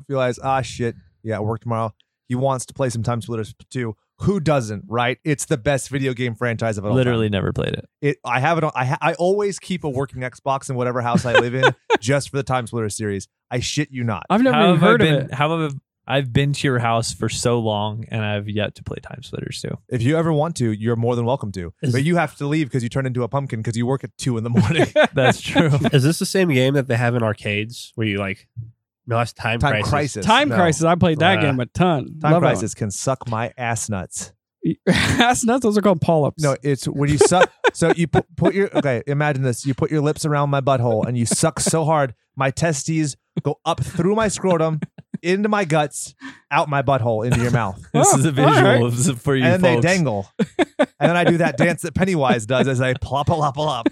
realizes, 0.09 0.41
ah, 0.43 0.61
shit. 0.63 0.97
Yeah, 1.23 1.39
work 1.39 1.61
tomorrow. 1.61 1.95
He 2.29 2.35
wants 2.35 2.67
to 2.67 2.75
play 2.75 2.91
some 2.91 3.03
Time 3.03 3.21
Splitters 3.23 3.55
too. 3.71 3.97
Who 4.21 4.41
doesn't? 4.41 4.85
Right? 4.89 5.19
It's 5.25 5.45
the 5.45 5.59
best 5.59 5.89
video 5.89 6.15
game 6.15 6.35
franchise 6.35 6.79
of 6.79 6.85
all 6.85 6.91
time. 6.91 6.97
Literally 6.97 7.29
never 7.29 7.53
played 7.53 7.75
it. 7.75 7.89
It. 8.01 8.19
I 8.25 8.41
have 8.41 8.59
it 8.59 8.65
on. 8.65 8.73
I 8.75 8.85
ha, 8.87 8.99
I 9.01 9.15
always 9.15 9.59
keep 9.59 9.85
a 9.85 9.89
working 9.89 10.23
Xbox 10.23 10.71
in 10.71 10.77
whatever 10.77 11.03
house 11.03 11.25
I 11.25 11.35
live 11.35 11.55
in, 11.55 11.65
just 12.01 12.31
for 12.31 12.37
the 12.37 12.43
Time 12.43 12.67
Splitters 12.67 12.97
series. 12.97 13.29
I 13.51 13.61
shit 13.61 13.91
you 13.91 14.05
not. 14.05 14.25
I've 14.31 14.43
never 14.43 14.57
how 14.57 14.69
even 14.71 14.81
heard 14.81 15.03
I 15.03 15.07
of 15.07 15.11
been, 15.21 15.31
it. 15.31 15.35
How 15.35 15.59
have 15.59 15.75
I've 16.09 16.33
been 16.33 16.53
to 16.53 16.69
your 16.69 16.79
house 16.79 17.13
for 17.13 17.29
so 17.29 17.59
long 17.59 18.05
and 18.11 18.25
I've 18.25 18.49
yet 18.49 18.77
to 18.77 18.85
play 18.85 18.99
Time 19.03 19.23
Splitters 19.23 19.61
too. 19.61 19.77
If 19.89 20.03
you 20.03 20.17
ever 20.17 20.33
want 20.33 20.57
to, 20.57 20.71
you're 20.71 20.97
more 20.97 21.17
than 21.17 21.25
welcome 21.25 21.51
to. 21.53 21.73
But 21.83 22.05
you 22.05 22.17
have 22.17 22.37
to 22.37 22.47
leave 22.47 22.69
because 22.69 22.85
you 22.85 22.89
turn 22.89 23.07
into 23.07 23.25
a 23.25 23.29
pumpkin 23.29 23.61
because 23.61 23.77
you 23.77 23.87
work 23.87 24.05
at 24.05 24.17
two 24.17 24.39
in 24.39 24.45
the 24.45 24.51
morning. 24.51 24.87
That's 25.15 25.41
true. 25.41 25.67
Is 25.93 26.05
this 26.05 26.19
the 26.19 26.27
same 26.27 26.49
game 26.49 26.75
that 26.75 26.87
they 26.87 26.97
have 26.97 27.15
in 27.17 27.23
arcades 27.23 27.93
where 27.97 28.07
you 28.07 28.19
like? 28.19 28.47
No, 29.07 29.19
that's 29.19 29.33
Time, 29.33 29.59
Time 29.61 29.73
Crisis. 29.73 29.91
Crisis. 29.91 30.27
Time 30.27 30.49
No. 30.49 30.57
Crisis. 30.57 30.85
I 30.85 30.95
played 30.97 31.19
that 31.21 31.39
Uh, 31.39 31.43
game 31.43 31.61
a 31.61 31.67
ton. 31.67 32.19
Time 32.21 32.33
Love 32.33 32.43
that 32.43 32.49
Crisis 32.49 32.75
can 32.75 32.91
suck 32.91 33.29
my 33.29 33.53
ass 33.57 33.89
nuts. 33.89 34.33
Ass 34.89 35.45
nuts. 35.45 35.63
Those 35.63 35.79
are 35.79 35.81
called 35.83 36.01
polyps. 36.01 36.43
No, 36.43 36.57
it's 36.61 36.87
when 36.89 37.09
you 37.09 37.19
suck 37.19 37.53
So 37.73 37.93
you 37.95 38.09
put, 38.09 38.25
put 38.37 38.53
your 38.53 38.69
okay. 38.77 39.01
Imagine 39.07 39.45
this: 39.45 39.65
you 39.65 39.75
put 39.75 39.93
your 39.93 40.01
lips 40.01 40.25
around 40.27 40.51
my 40.51 40.61
butthole 40.61 41.07
and 41.07 41.17
you 41.17 41.25
suck 41.25 41.61
so 41.61 41.85
hard, 41.85 42.15
my 42.35 42.51
testes 42.51 43.17
go 43.45 43.61
up 43.65 43.81
through 43.85 44.17
my 44.17 44.27
scrotum, 44.27 44.81
into 45.23 45.49
my 45.49 45.65
guts, 45.65 46.17
out 46.51 46.69
my 46.69 46.83
butthole, 46.83 47.25
into 47.25 47.41
your 47.41 47.53
mouth, 47.53 47.81
This 47.93 48.13
Oh, 48.13 48.19
is 48.19 48.25
a 48.25 48.33
visual 48.33 48.55
right. 48.61 48.83
of- 48.83 49.21
for 49.23 49.37
you 49.37 49.45
and 49.45 49.63
then 49.63 49.75
folks. 49.77 49.85
they 49.87 49.95
dangle. 49.95 50.27
and 50.79 50.89
then 50.99 51.17
I 51.17 51.23
do 51.23 51.37
that 51.37 51.57
dance 51.57 51.83
that 51.83 51.95
Pennywise 51.95 52.45
does 52.47 52.67
as 52.67 52.81
I 52.81 52.95
plop 52.95 53.29
a 53.29 53.35
lop 53.35 53.59
a 53.59 53.63
lop. 53.63 53.87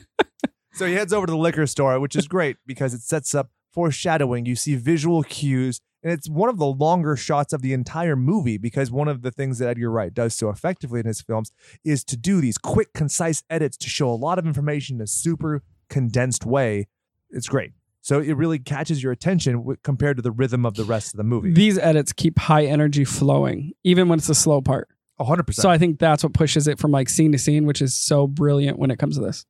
So 0.73 0.87
he 0.87 0.95
heads 0.95 1.13
over 1.13 1.25
to 1.27 1.31
the 1.31 1.37
liquor 1.39 1.69
store, 1.69 2.01
which 2.01 2.17
is 2.17 2.27
great 2.27 2.57
because 2.67 2.95
it 2.95 3.03
sets 3.03 3.33
up 3.33 3.51
foreshadowing. 3.75 4.47
You 4.47 4.57
see 4.57 4.77
visual 4.77 5.23
cues, 5.23 5.81
and 6.03 6.13
it's 6.13 6.29
one 6.29 6.49
of 6.49 6.59
the 6.59 6.67
longer 6.67 7.17
shots 7.17 7.53
of 7.53 7.63
the 7.63 7.73
entire 7.73 8.17
movie 8.17 8.57
because 8.57 8.91
one 8.91 9.09
of 9.09 9.23
the 9.23 9.31
things 9.31 9.59
that 9.59 9.69
Edgar 9.69 9.91
Wright 9.91 10.15
does 10.15 10.35
so 10.35 10.49
effectively 10.49 11.01
in 11.01 11.07
his 11.07 11.21
films 11.21 11.51
is 11.85 12.05
to 12.05 12.17
do 12.17 12.41
these 12.41 12.57
quick, 12.57 12.93
concise 12.93 13.43
edits 13.51 13.77
to 13.79 13.89
show 13.89 14.09
a 14.09 14.15
lot 14.15 14.39
of 14.39 14.47
information 14.47 14.97
in 14.97 15.03
a 15.03 15.07
super 15.07 15.63
condensed 15.89 16.47
way. 16.47 16.89
It's 17.31 17.49
great. 17.49 17.73
So 18.01 18.21
it 18.21 18.35
really 18.35 18.59
catches 18.59 19.03
your 19.03 19.13
attention 19.13 19.57
w- 19.57 19.79
compared 19.83 20.19
to 20.19 20.23
the 20.23 20.31
rhythm 20.31 20.67
of 20.67 20.75
the 20.75 20.85
rest 20.85 21.15
of 21.15 21.17
the 21.17 21.25
movie. 21.25 21.53
These 21.53 21.79
edits 21.79 22.13
keep 22.13 22.39
high 22.39 22.67
energy 22.67 23.05
flowing, 23.05 23.73
even 23.83 24.09
when 24.09 24.19
it's 24.19 24.29
a 24.29 24.35
slow 24.35 24.61
part. 24.61 24.89
100%. 25.19 25.55
So 25.55 25.71
I 25.71 25.79
think 25.79 25.99
that's 25.99 26.23
what 26.23 26.35
pushes 26.35 26.69
it 26.69 26.79
from 26.79 26.91
like 26.91 27.09
scene 27.09 27.33
to 27.33 27.39
scene, 27.39 27.65
which 27.65 27.81
is 27.81 27.95
so 27.95 28.27
brilliant 28.27 28.79
when 28.79 28.91
it 28.91 28.99
comes 28.99 29.17
to 29.17 29.23
this. 29.23 29.47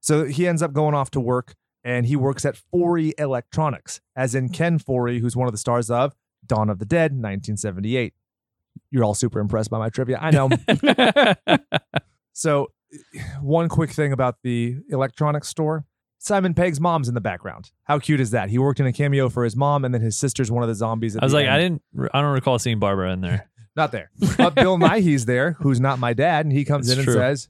So 0.00 0.24
he 0.24 0.48
ends 0.48 0.62
up 0.62 0.72
going 0.72 0.94
off 0.94 1.10
to 1.12 1.20
work 1.20 1.54
and 1.84 2.06
he 2.06 2.16
works 2.16 2.44
at 2.44 2.60
Foree 2.72 3.12
Electronics, 3.18 4.00
as 4.16 4.34
in 4.34 4.48
Ken 4.48 4.78
Foree, 4.78 5.20
who's 5.20 5.36
one 5.36 5.46
of 5.48 5.52
the 5.52 5.58
stars 5.58 5.90
of 5.90 6.14
Dawn 6.46 6.70
of 6.70 6.78
the 6.78 6.84
Dead, 6.84 7.12
1978. 7.12 8.14
You're 8.90 9.04
all 9.04 9.14
super 9.14 9.40
impressed 9.40 9.70
by 9.70 9.78
my 9.78 9.88
trivia. 9.88 10.18
I 10.20 10.30
know. 10.30 10.48
so, 12.32 12.68
one 13.40 13.68
quick 13.68 13.90
thing 13.90 14.12
about 14.12 14.36
the 14.42 14.76
electronics 14.90 15.48
store 15.48 15.84
Simon 16.22 16.52
Pegg's 16.52 16.78
mom's 16.78 17.08
in 17.08 17.14
the 17.14 17.20
background. 17.20 17.72
How 17.84 17.98
cute 17.98 18.20
is 18.20 18.30
that? 18.32 18.50
He 18.50 18.58
worked 18.58 18.78
in 18.78 18.86
a 18.86 18.92
cameo 18.92 19.30
for 19.30 19.42
his 19.42 19.56
mom, 19.56 19.86
and 19.86 19.94
then 19.94 20.02
his 20.02 20.18
sister's 20.18 20.50
one 20.50 20.62
of 20.62 20.68
the 20.68 20.74
zombies. 20.74 21.16
At 21.16 21.22
I 21.22 21.26
was 21.26 21.32
like, 21.32 21.46
end. 21.46 21.54
I 21.54 21.58
didn't, 21.58 21.82
I 22.12 22.20
don't 22.20 22.34
recall 22.34 22.58
seeing 22.58 22.78
Barbara 22.78 23.12
in 23.12 23.22
there. 23.22 23.48
Not 23.76 23.90
there. 23.90 24.10
But 24.36 24.54
Bill 24.54 24.76
Nighy's 24.78 25.24
there, 25.24 25.52
who's 25.60 25.80
not 25.80 25.98
my 25.98 26.12
dad, 26.12 26.44
and 26.44 26.52
he 26.52 26.64
comes 26.64 26.88
That's 26.88 26.98
in 26.98 27.04
true. 27.04 27.14
and 27.14 27.38
says, 27.38 27.48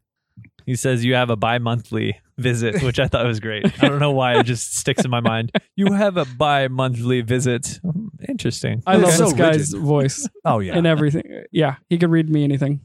He 0.71 0.77
says 0.77 1.05
you 1.05 1.15
have 1.15 1.31
a 1.31 1.37
bi-monthly 1.37 2.17
visit, 2.39 2.81
which 2.85 3.01
I 3.01 3.09
thought 3.09 3.27
was 3.27 3.41
great. 3.41 3.67
I 3.83 3.89
don't 3.89 3.99
know 3.99 4.13
why 4.13 4.39
it 4.39 4.45
just 4.45 4.77
sticks 4.79 5.05
in 5.05 5.11
my 5.11 5.19
mind. 5.19 5.51
You 5.75 5.93
have 5.95 6.17
a 6.17 6.25
bi-monthly 6.25 7.23
visit. 7.23 7.81
Interesting. 8.29 8.81
I 8.87 8.95
love 8.95 9.13
so 9.15 9.25
this 9.25 9.33
guy's 9.33 9.73
voice 9.73 10.29
"Oh 10.45 10.61
yeah, 10.61 10.79
and 10.79 10.87
everything. 10.87 11.25
Yeah, 11.51 11.75
he 11.89 11.99
could 11.99 12.09
read 12.13 12.31
me 12.31 12.45
anything. 12.45 12.83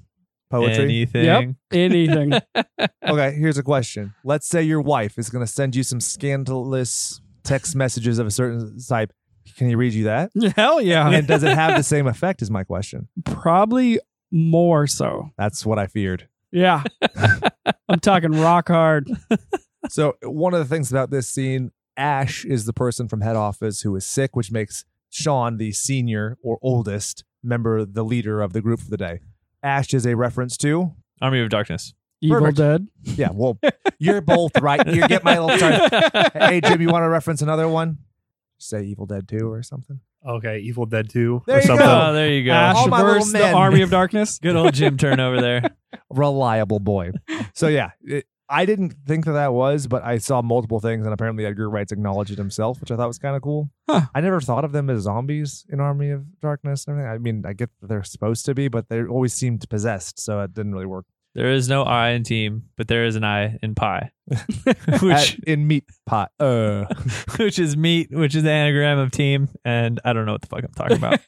poetry." 0.50 0.84
Anything. 0.86 1.26
Yep. 1.26 1.56
Anything. 1.74 2.34
Okay, 3.08 3.36
here's 3.36 3.60
a 3.60 3.64
question. 3.64 4.16
Let's 4.24 4.48
say 4.48 4.64
your 4.64 4.82
wife 4.82 5.20
is 5.20 5.30
going 5.30 5.46
to 5.46 5.52
send 5.52 5.76
you 5.76 5.84
some 5.84 6.02
scandalous 6.02 7.22
text 7.44 7.76
messages 7.76 8.18
of 8.18 8.26
a 8.26 8.32
certain 8.32 8.80
type. 8.80 9.14
Can 9.58 9.68
he 9.70 9.76
read 9.76 9.94
you 9.94 10.06
that? 10.06 10.32
Hell 10.56 10.82
yeah. 10.82 11.08
And 11.08 11.28
does 11.28 11.44
it 11.44 11.54
have 11.56 11.78
the 11.78 11.84
same 11.84 12.08
effect? 12.08 12.42
Is 12.42 12.50
my 12.50 12.64
question. 12.64 13.10
Probably 13.26 14.00
more 14.32 14.88
so. 14.88 15.30
That's 15.38 15.68
what 15.68 15.78
I 15.78 15.86
feared. 15.86 16.28
Yeah. 16.52 16.82
I'm 17.90 18.00
talking 18.00 18.32
rock 18.32 18.68
hard. 18.70 19.10
So 19.88 20.16
one 20.24 20.56
of 20.56 20.60
the 20.60 20.66
things 20.66 20.92
about 20.92 21.12
this 21.12 21.30
scene, 21.30 21.72
Ash 21.96 22.44
is 22.44 22.66
the 22.66 22.74
person 22.74 23.08
from 23.08 23.22
head 23.22 23.36
office 23.36 23.82
who 23.82 23.96
is 23.96 24.04
sick, 24.04 24.36
which 24.36 24.52
makes 24.52 24.84
Shaun 25.12 25.58
the 25.58 25.72
senior 25.74 26.40
or 26.42 26.58
oldest 26.64 27.24
member, 27.44 27.86
the 27.86 28.02
leader 28.04 28.42
of 28.42 28.54
the 28.54 28.62
group 28.62 28.80
for 28.80 28.90
the 28.90 28.98
day. 28.98 29.20
Ash 29.62 29.94
is 29.94 30.08
a 30.08 30.16
reference 30.16 30.58
to. 30.58 30.96
Army 31.22 31.40
of 31.40 31.50
Darkness. 31.50 31.94
Evil 32.20 32.40
Perfect. 32.40 32.58
Dead. 32.58 32.88
Yeah, 33.16 33.30
well, 33.32 33.60
you're 34.00 34.22
both 34.22 34.58
right. 34.60 34.84
You 34.88 35.08
get 35.08 35.24
my 35.24 35.38
little. 35.38 35.56
Sorry. 35.60 35.78
Hey, 36.34 36.62
Jim, 36.62 36.82
you 36.82 36.90
want 36.90 37.04
to 37.04 37.10
reference 37.10 37.44
another 37.44 37.68
one? 37.68 38.00
Say 38.58 38.86
Evil 38.86 39.06
Dead 39.06 39.28
2 39.28 39.52
or 39.52 39.62
something. 39.62 40.00
Okay, 40.28 40.58
Evil 40.62 40.88
Dead 40.88 41.08
2 41.12 41.44
There 41.46 41.58
or 41.58 41.60
you 41.60 41.68
something. 41.68 41.86
go. 41.86 42.06
Oh, 42.10 42.14
there 42.14 42.30
you 42.32 42.44
go. 42.46 42.54
Ash 42.54 42.76
All 42.78 42.88
my 42.88 42.98
little 43.04 43.14
versus 43.16 43.34
the 43.34 43.38
men. 43.40 43.54
Army 43.54 43.82
of 43.84 43.92
Darkness. 43.92 44.40
Good 44.40 44.56
old 44.56 44.74
Jim 44.74 44.98
turn 44.98 45.20
over 45.20 45.40
there. 45.40 45.70
Reliable 46.10 46.80
boy. 46.80 47.12
So 47.54 47.68
yeah, 47.70 47.92
it, 48.04 48.26
I 48.50 48.66
didn't 48.66 48.96
think 49.08 49.24
that 49.26 49.32
that 49.32 49.54
was, 49.54 49.88
but 49.88 50.04
I 50.04 50.18
saw 50.18 50.42
multiple 50.42 50.80
things, 50.82 51.06
and 51.06 51.14
apparently 51.14 51.46
Edgar 51.46 51.70
Wright's 51.70 51.94
acknowledged 51.94 52.32
it 52.32 52.38
himself, 52.38 52.82
which 52.82 52.92
I 52.92 52.98
thought 52.98 53.08
was 53.08 53.18
kind 53.18 53.36
of 53.36 53.42
cool. 53.42 53.70
Huh. 53.90 54.02
I 54.14 54.20
never 54.22 54.42
thought 54.42 54.66
of 54.66 54.74
them 54.74 54.90
as 54.90 55.04
zombies 55.04 55.66
in 55.70 55.80
Army 55.80 56.10
of 56.12 56.26
Darkness. 56.42 56.86
And 56.86 57.00
everything. 57.00 57.14
I 57.14 57.18
mean, 57.18 57.44
I 57.46 57.54
get 57.54 57.70
that 57.80 57.88
they're 57.88 58.04
supposed 58.04 58.46
to 58.48 58.54
be, 58.54 58.68
but 58.68 58.90
they 58.90 59.04
always 59.06 59.34
seemed 59.34 59.68
possessed, 59.70 60.20
so 60.20 60.42
it 60.42 60.54
didn't 60.54 60.74
really 60.74 60.86
work. 60.86 61.06
There 61.34 61.52
is 61.52 61.68
no 61.70 61.84
I 61.84 62.10
in 62.10 62.24
team, 62.24 62.64
but 62.78 62.88
there 62.88 63.06
is 63.06 63.16
an 63.16 63.24
I 63.24 63.58
in 63.64 63.74
pie, 63.74 64.12
At- 64.88 65.02
which 65.02 65.40
in 65.48 65.66
meat 65.68 65.86
pot, 66.06 66.32
uh, 66.40 66.86
which 67.38 67.58
is 67.58 67.76
meat, 67.76 68.10
which 68.12 68.36
is 68.36 68.44
the 68.44 68.52
anagram 68.52 69.00
of 69.00 69.12
team, 69.12 69.50
and 69.64 70.00
I 70.06 70.14
don't 70.14 70.26
know 70.26 70.34
what 70.34 70.42
the 70.42 70.48
fuck 70.48 70.64
I'm 70.64 70.74
talking 70.74 70.98
about. 70.98 71.20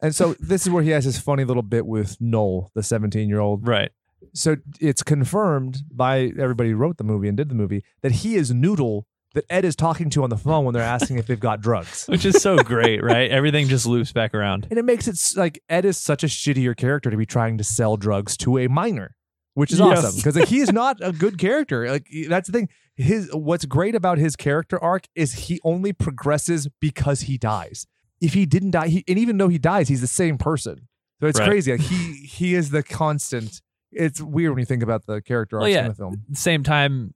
and 0.00 0.14
so 0.14 0.34
this 0.40 0.62
is 0.64 0.70
where 0.70 0.82
he 0.82 0.90
has 0.90 1.04
his 1.04 1.18
funny 1.18 1.44
little 1.44 1.62
bit 1.62 1.86
with 1.86 2.16
Noel, 2.20 2.70
the 2.74 2.82
seventeen-year-old. 2.82 3.66
right. 3.66 3.90
So 4.34 4.56
it's 4.80 5.02
confirmed 5.02 5.82
by 5.90 6.32
everybody 6.38 6.70
who 6.70 6.76
wrote 6.76 6.96
the 6.98 7.04
movie 7.04 7.28
and 7.28 7.36
did 7.36 7.48
the 7.48 7.54
movie 7.54 7.84
that 8.02 8.12
he 8.12 8.36
is 8.36 8.52
Noodle 8.52 9.06
that 9.34 9.44
Ed 9.48 9.64
is 9.64 9.74
talking 9.74 10.10
to 10.10 10.22
on 10.24 10.30
the 10.30 10.36
phone 10.36 10.64
when 10.64 10.74
they're 10.74 10.82
asking 10.82 11.16
if 11.18 11.26
they've 11.26 11.40
got 11.40 11.60
drugs. 11.62 12.04
Which 12.08 12.24
is 12.26 12.40
so 12.42 12.62
great, 12.62 13.02
right? 13.02 13.30
Everything 13.30 13.66
just 13.68 13.86
loops 13.86 14.12
back 14.12 14.34
around. 14.34 14.66
And 14.70 14.78
it 14.78 14.84
makes 14.84 15.08
it 15.08 15.18
like 15.36 15.62
Ed 15.70 15.84
is 15.86 15.96
such 15.96 16.22
a 16.22 16.26
shittier 16.26 16.76
character 16.76 17.10
to 17.10 17.16
be 17.16 17.24
trying 17.26 17.56
to 17.58 17.64
sell 17.64 17.96
drugs 17.96 18.36
to 18.38 18.58
a 18.58 18.68
minor, 18.68 19.14
which 19.54 19.72
is 19.72 19.78
Yes. 19.78 20.04
awesome 20.04 20.16
because 20.16 20.48
he 20.50 20.58
is 20.60 20.70
not 20.70 20.98
a 21.00 21.12
good 21.12 21.38
character. 21.38 21.90
Like 21.90 22.06
that's 22.28 22.48
the 22.48 22.52
thing. 22.52 22.68
His 22.94 23.30
what's 23.32 23.64
great 23.64 23.94
about 23.94 24.18
his 24.18 24.36
character 24.36 24.78
arc 24.82 25.06
is 25.14 25.32
he 25.32 25.58
only 25.64 25.94
progresses 25.94 26.68
because 26.80 27.22
he 27.22 27.38
dies. 27.38 27.86
If 28.20 28.34
he 28.34 28.44
didn't 28.44 28.72
die, 28.72 28.88
he, 28.88 29.04
and 29.08 29.18
even 29.18 29.38
though 29.38 29.48
he 29.48 29.58
dies, 29.58 29.88
he's 29.88 30.02
the 30.02 30.06
same 30.06 30.36
person. 30.36 30.88
So 31.20 31.26
it's 31.26 31.38
Right. 31.38 31.48
crazy. 31.48 31.72
Like 31.72 31.80
he 31.80 32.12
he 32.26 32.54
is 32.54 32.68
the 32.70 32.82
constant. 32.82 33.62
It's 33.92 34.20
weird 34.20 34.50
when 34.52 34.58
you 34.60 34.66
think 34.66 34.82
about 34.82 35.06
the 35.06 35.20
character 35.20 35.56
arcs 35.56 35.62
Well, 35.64 35.70
yeah. 35.70 35.82
in 35.82 35.88
the 35.88 35.94
film. 35.94 36.22
Same 36.32 36.62
time, 36.62 37.14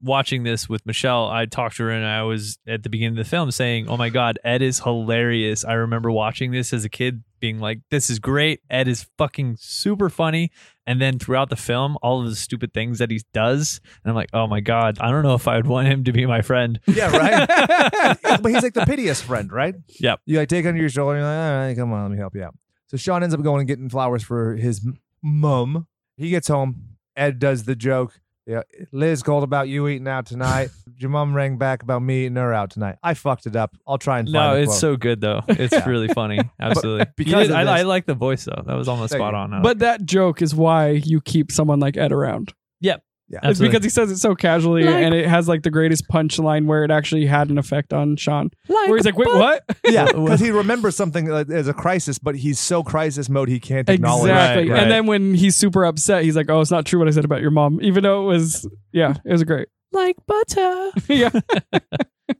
watching 0.00 0.44
this 0.44 0.68
with 0.68 0.84
Michelle, 0.86 1.28
I 1.28 1.46
talked 1.46 1.76
to 1.78 1.84
her 1.84 1.90
and 1.90 2.04
I 2.04 2.22
was 2.22 2.58
at 2.68 2.82
the 2.84 2.88
beginning 2.88 3.18
of 3.18 3.24
the 3.24 3.28
film 3.28 3.50
saying, 3.50 3.88
"Oh 3.88 3.96
my 3.96 4.10
god, 4.10 4.38
Ed 4.44 4.62
is 4.62 4.80
hilarious." 4.80 5.64
I 5.64 5.72
remember 5.74 6.10
watching 6.10 6.52
this 6.52 6.72
as 6.72 6.84
a 6.84 6.88
kid, 6.88 7.22
being 7.40 7.58
like, 7.60 7.80
"This 7.90 8.08
is 8.10 8.18
great. 8.18 8.60
Ed 8.70 8.86
is 8.88 9.06
fucking 9.18 9.56
super 9.58 10.08
funny." 10.08 10.50
And 10.86 11.00
then 11.02 11.18
throughout 11.18 11.50
the 11.50 11.56
film, 11.56 11.98
all 12.00 12.20
of 12.22 12.30
the 12.30 12.36
stupid 12.36 12.72
things 12.72 12.98
that 12.98 13.10
he 13.10 13.20
does, 13.32 13.80
and 14.04 14.10
I'm 14.10 14.14
like, 14.16 14.30
"Oh 14.32 14.46
my 14.46 14.60
god, 14.60 14.98
I 15.00 15.10
don't 15.10 15.22
know 15.22 15.34
if 15.34 15.48
I 15.48 15.56
would 15.56 15.66
want 15.66 15.88
him 15.88 16.04
to 16.04 16.12
be 16.12 16.26
my 16.26 16.42
friend." 16.42 16.78
Yeah, 16.86 17.10
right. 17.16 18.16
but 18.42 18.52
he's 18.52 18.62
like 18.62 18.74
the 18.74 18.84
piteous 18.86 19.20
friend, 19.20 19.50
right? 19.52 19.74
Yep. 20.00 20.20
You 20.26 20.38
like 20.38 20.48
take 20.48 20.64
under 20.66 20.80
your 20.80 20.90
shoulder. 20.90 21.16
You're 21.18 21.26
like, 21.26 21.36
all 21.36 21.58
right, 21.66 21.76
come 21.76 21.92
on, 21.92 22.02
let 22.04 22.10
me 22.12 22.18
help 22.18 22.34
you 22.36 22.44
out. 22.44 22.54
So 22.86 22.96
Shaun 22.96 23.22
ends 23.22 23.34
up 23.34 23.42
going 23.42 23.60
and 23.60 23.68
getting 23.68 23.88
flowers 23.90 24.22
for 24.22 24.54
his 24.56 24.86
mum. 25.22 25.86
He 26.18 26.28
gets 26.30 26.48
home. 26.48 26.84
Ed 27.16 27.38
does 27.38 27.64
the 27.64 27.74
joke. 27.74 28.20
Yeah, 28.46 28.62
Liz 28.92 29.22
called 29.22 29.44
about 29.44 29.68
you 29.68 29.88
eating 29.88 30.08
out 30.08 30.24
tonight. 30.24 30.70
Your 30.96 31.10
mom 31.10 31.34
rang 31.34 31.58
back 31.58 31.82
about 31.82 32.00
me 32.02 32.22
eating 32.24 32.36
her 32.36 32.52
out 32.54 32.70
tonight. 32.70 32.96
I 33.02 33.12
fucked 33.14 33.46
it 33.46 33.54
up. 33.54 33.76
I'll 33.86 33.98
try 33.98 34.20
and 34.20 34.32
No, 34.32 34.38
find 34.38 34.56
the 34.56 34.60
it's 34.62 34.68
quote. 34.70 34.80
so 34.80 34.96
good 34.96 35.20
though. 35.20 35.42
It's 35.48 35.72
Yeah. 35.74 35.86
really 35.88 36.08
funny. 36.08 36.40
Absolutely. 36.58 37.00
You 37.06 37.12
because 37.16 37.48
did- 37.48 37.56
I, 37.56 37.80
I 37.80 37.82
like 37.82 38.06
the 38.06 38.14
voice 38.14 38.44
though. 38.46 38.62
That 38.66 38.74
was 38.74 38.88
almost 38.88 39.10
Thank 39.12 39.20
spot 39.20 39.34
on. 39.34 39.52
I 39.52 39.60
But 39.60 39.80
that 39.80 40.04
joke 40.06 40.40
is 40.42 40.54
why 40.54 40.90
you 40.90 41.20
keep 41.20 41.52
someone 41.52 41.78
like 41.78 41.96
Ed 41.98 42.10
around. 42.10 42.54
Yep. 42.80 43.02
Yeah. 43.30 43.40
It's 43.42 43.60
because 43.60 43.84
he 43.84 43.90
says 43.90 44.10
it 44.10 44.16
so 44.16 44.34
casually 44.34 44.84
Like- 44.84 44.94
and 44.94 45.14
it 45.14 45.26
has 45.28 45.48
like 45.48 45.62
the 45.62 45.70
greatest 45.70 46.08
punchline 46.08 46.64
where 46.66 46.82
it 46.82 46.90
actually 46.90 47.26
had 47.26 47.50
an 47.50 47.58
effect 47.58 47.92
on 47.92 48.16
Shaun. 48.16 48.50
like 48.68 48.88
Where 48.88 48.96
he's 48.96 49.04
like, 49.04 49.18
wait, 49.18 49.28
what? 49.28 49.62
yeah, 49.84 50.06
because 50.06 50.40
he 50.40 50.50
remembers 50.50 50.96
something 50.96 51.30
uh, 51.30 51.44
as 51.50 51.68
a 51.68 51.74
crisis, 51.74 52.18
but 52.18 52.36
he's 52.36 52.58
so 52.58 52.82
crisis 52.82 53.28
mode 53.28 53.48
he 53.50 53.60
can't 53.60 53.88
acknowledge. 53.88 54.30
Exactly. 54.30 54.62
Right, 54.70 54.72
right. 54.74 54.82
And 54.82 54.90
then 54.90 55.06
when 55.06 55.34
he's 55.34 55.56
super 55.56 55.84
upset, 55.84 56.24
he's 56.24 56.36
like, 56.36 56.48
oh, 56.48 56.60
it's 56.62 56.70
not 56.70 56.86
true 56.86 56.98
what 56.98 57.08
I 57.08 57.10
said 57.10 57.26
about 57.26 57.42
your 57.42 57.50
mom. 57.50 57.80
Even 57.82 58.02
though 58.02 58.22
it 58.22 58.32
was, 58.32 58.66
yeah, 58.92 59.14
it 59.26 59.32
was 59.32 59.44
great. 59.44 59.68
like 59.92 60.16
butter. 60.26 60.90
yeah. 61.08 61.30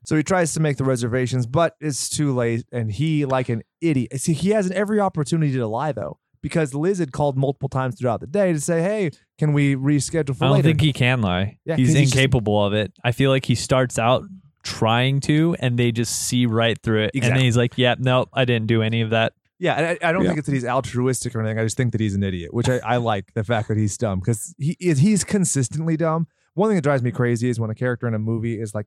So 0.05 0.17
he 0.17 0.23
tries 0.23 0.53
to 0.55 0.61
make 0.61 0.77
the 0.77 0.85
reservations, 0.85 1.47
but 1.47 1.75
it's 1.81 2.09
too 2.09 2.35
late. 2.35 2.65
And 2.73 2.91
he, 2.93 3.25
like 3.25 3.49
an 3.49 3.63
idiot, 3.81 4.19
see, 4.21 4.33
he 4.35 4.51
has 4.51 4.71
every 4.71 5.01
opportunity 5.01 5.53
to 5.55 5.67
lie 5.67 5.93
though, 5.93 6.19
because 6.43 6.75
Liz 6.75 6.99
had 6.99 7.13
called 7.13 7.37
multiple 7.37 7.69
times 7.69 7.99
throughout 7.99 8.21
the 8.21 8.27
day 8.27 8.53
to 8.53 8.61
say, 8.61 8.83
"Hey, 8.83 9.11
can 9.39 9.53
we 9.53 9.75
reschedule 9.77 10.37
for 10.37 10.45
I 10.45 10.49
don't 10.49 10.57
later?" 10.57 10.69
think 10.69 10.81
he 10.81 10.93
can 10.93 11.21
lie. 11.21 11.59
Yeah, 11.65 11.77
he's 11.77 11.89
'cause 11.89 11.97
he's 11.97 12.11
just- 12.11 12.15
incapable 12.17 12.65
of 12.65 12.73
it. 12.73 12.93
I 13.05 13.13
feel 13.13 13.31
like 13.31 13.45
he 13.45 13.55
starts 13.55 13.99
out 13.99 14.23
trying 14.65 15.21
to, 15.21 15.57
and 15.61 15.79
they 15.79 15.93
just 15.93 16.15
see 16.27 16.45
right 16.47 16.77
through 16.83 17.05
it. 17.05 17.11
And 17.15 17.17
Exactly. 17.17 17.39
then 17.39 17.45
he's 17.45 17.57
like, 17.57 17.73
"Yeah, 17.77 17.95
no, 17.99 18.27
I 18.33 18.45
didn't 18.45 18.67
do 18.69 18.83
any 18.83 19.01
of 19.01 19.11
that." 19.11 19.33
yeah, 19.61 19.75
and 19.75 19.87
I, 19.87 20.09
I 20.09 20.13
don't 20.13 20.23
Yeah. 20.23 20.29
think 20.29 20.39
it's 20.39 20.47
that 20.47 20.53
he's 20.55 20.65
altruistic 20.65 21.35
or 21.35 21.41
anything. 21.41 21.59
I 21.59 21.65
just 21.65 21.77
think 21.77 21.91
that 21.93 22.01
he's 22.01 22.15
an 22.15 22.23
idiot, 22.23 22.55
which 22.55 22.69
I, 22.69 22.77
I 22.85 22.97
like 22.99 23.33
the 23.35 23.43
fact 23.43 23.67
that 23.69 23.77
he's 23.77 23.97
dumb 23.97 24.21
because 24.21 24.55
he 24.59 24.77
is 24.79 24.99
he's 25.01 25.25
consistently 25.25 25.97
dumb. 25.97 26.29
One 26.55 26.69
thing 26.71 26.77
that 26.77 26.83
drives 26.83 27.03
me 27.03 27.11
crazy 27.11 27.49
is 27.49 27.59
when 27.59 27.69
a 27.71 27.75
character 27.75 28.07
in 28.07 28.15
a 28.15 28.19
movie 28.21 28.61
is 28.61 28.73
like 28.75 28.87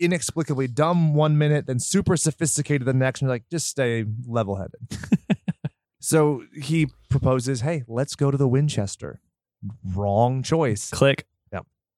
inexplicably 0.00 0.66
dumb 0.68 1.14
one 1.14 1.36
minute, 1.38 1.66
then 1.66 1.78
super 1.78 2.16
sophisticated 2.16 2.86
the 2.86 2.92
next, 2.94 3.20
and 3.20 3.26
you're 3.28 3.34
like, 3.34 3.44
just 3.50 3.66
stay 3.66 4.04
level 4.26 4.56
headed. 4.56 4.80
so 6.02 6.42
he 6.52 6.88
proposes, 7.08 7.60
"Hey, 7.60 7.84
let's 7.86 8.16
go 8.16 8.30
to 8.30 8.36
the 8.36 8.48
Winchester." 8.48 9.20
Wrong 9.94 10.42
choice. 10.42 10.90
Click. 10.90 11.26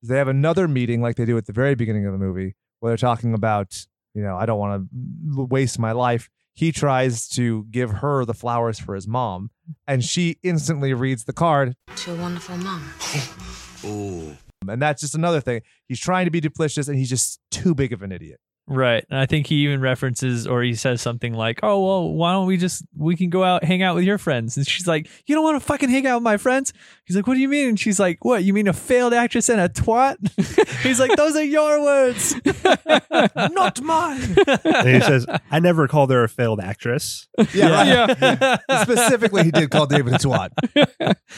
is 0.02 0.09
they 0.11 0.18
have 0.18 0.28
another 0.28 0.68
meeting 0.68 1.00
like 1.00 1.16
they 1.16 1.24
do 1.24 1.38
at 1.38 1.46
the 1.46 1.52
very 1.52 1.74
beginning 1.74 2.05
of 2.05 2.12
the 2.12 2.18
movie 2.18 2.55
where 2.80 2.90
they're 2.90 2.98
talking 2.98 3.32
about, 3.32 3.86
you 4.14 4.22
know, 4.22 4.36
I 4.36 4.44
don't 4.44 4.59
want 4.59 4.88
to 5.34 5.46
waste 5.46 5.78
my 5.78 5.92
life. 5.92 6.28
He 6.52 6.70
tries 6.70 7.26
to 7.30 7.64
give 7.70 7.90
her 7.90 8.26
the 8.26 8.34
flowers 8.34 8.78
for 8.78 8.94
his 8.94 9.09
mom, 9.09 9.50
and 9.88 10.05
she 10.05 10.36
instantly 10.42 10.92
reads 10.92 11.24
the 11.24 11.32
card. 11.32 11.74
To 11.96 12.12
a 12.12 12.16
wonderful 12.16 12.59
mom. 12.59 12.92
Ooh. 13.86 14.36
And 14.68 14.80
that's 14.80 15.00
just 15.00 15.14
another 15.14 15.40
thing. 15.40 15.62
He's 15.88 15.98
trying 15.98 16.26
to 16.26 16.30
be 16.30 16.40
duplicitous, 16.40 16.88
and 16.88 16.98
he's 16.98 17.09
just 17.09 17.40
too 17.50 17.74
big 17.74 17.92
of 17.92 18.02
an 18.02 18.12
idiot. 18.12 18.40
Right. 18.66 19.04
And 19.10 19.18
I 19.18 19.26
think 19.26 19.46
he 19.46 19.56
even 19.56 19.80
references 19.80 20.46
or 20.46 20.62
he 20.62 20.74
says 20.74 21.02
something 21.02 21.34
like, 21.34 21.60
Oh, 21.62 21.84
well, 21.84 22.12
why 22.12 22.32
don't 22.32 22.46
we 22.46 22.56
just, 22.56 22.82
we 22.96 23.14
can 23.14 23.28
go 23.28 23.44
out, 23.44 23.62
hang 23.62 23.82
out 23.82 23.94
with 23.94 24.04
your 24.04 24.16
friends. 24.16 24.56
And 24.56 24.66
she's 24.66 24.86
like, 24.86 25.08
You 25.26 25.34
don't 25.34 25.44
want 25.44 25.60
to 25.60 25.66
fucking 25.66 25.90
hang 25.90 26.06
out 26.06 26.16
with 26.16 26.22
my 26.22 26.38
friends? 26.38 26.72
He's 27.04 27.14
like, 27.14 27.26
What 27.26 27.34
do 27.34 27.40
you 27.40 27.48
mean? 27.48 27.68
And 27.70 27.80
she's 27.80 28.00
like, 28.00 28.24
What? 28.24 28.42
You 28.42 28.54
mean 28.54 28.66
a 28.66 28.72
failed 28.72 29.12
actress 29.12 29.50
and 29.50 29.60
a 29.60 29.68
twat? 29.68 30.16
He's 30.82 30.98
like, 30.98 31.14
Those 31.16 31.36
are 31.36 31.44
your 31.44 31.82
words. 31.82 32.34
Not 33.36 33.82
mine. 33.82 34.34
And 34.64 34.88
he 34.88 35.00
says, 35.00 35.26
I 35.50 35.60
never 35.60 35.86
called 35.86 36.10
her 36.10 36.24
a 36.24 36.28
failed 36.28 36.60
actress. 36.60 37.28
Yeah, 37.52 37.70
right. 37.70 38.16
Yeah. 38.20 38.82
Specifically, 38.82 39.44
he 39.44 39.50
did 39.50 39.70
call 39.70 39.86
David 39.86 40.14
a 40.14 40.18
twat. 40.18 40.50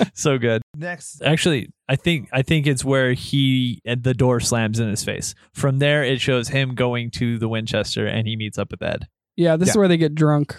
so 0.14 0.38
good. 0.38 0.62
Next, 0.76 1.22
Actually, 1.22 1.70
I 1.88 1.96
think 1.96 2.28
I 2.32 2.42
think 2.42 2.66
it's 2.66 2.84
where 2.84 3.12
he 3.12 3.80
the 3.84 4.14
door 4.14 4.40
slams 4.40 4.80
in 4.80 4.88
his 4.88 5.04
face. 5.04 5.34
From 5.52 5.78
there, 5.78 6.02
it 6.02 6.20
shows 6.20 6.48
him 6.48 6.74
going 6.74 7.10
to 7.18 7.38
the 7.38 7.48
Winchester 7.48 8.06
and 8.06 8.26
he 8.26 8.36
meets 8.36 8.58
up 8.58 8.70
with 8.70 8.82
Ed. 8.82 9.08
Yeah, 9.36 9.56
this 9.56 9.70
is 9.70 9.76
where 9.76 9.88
they 9.88 9.98
get 9.98 10.14
drunk 10.14 10.56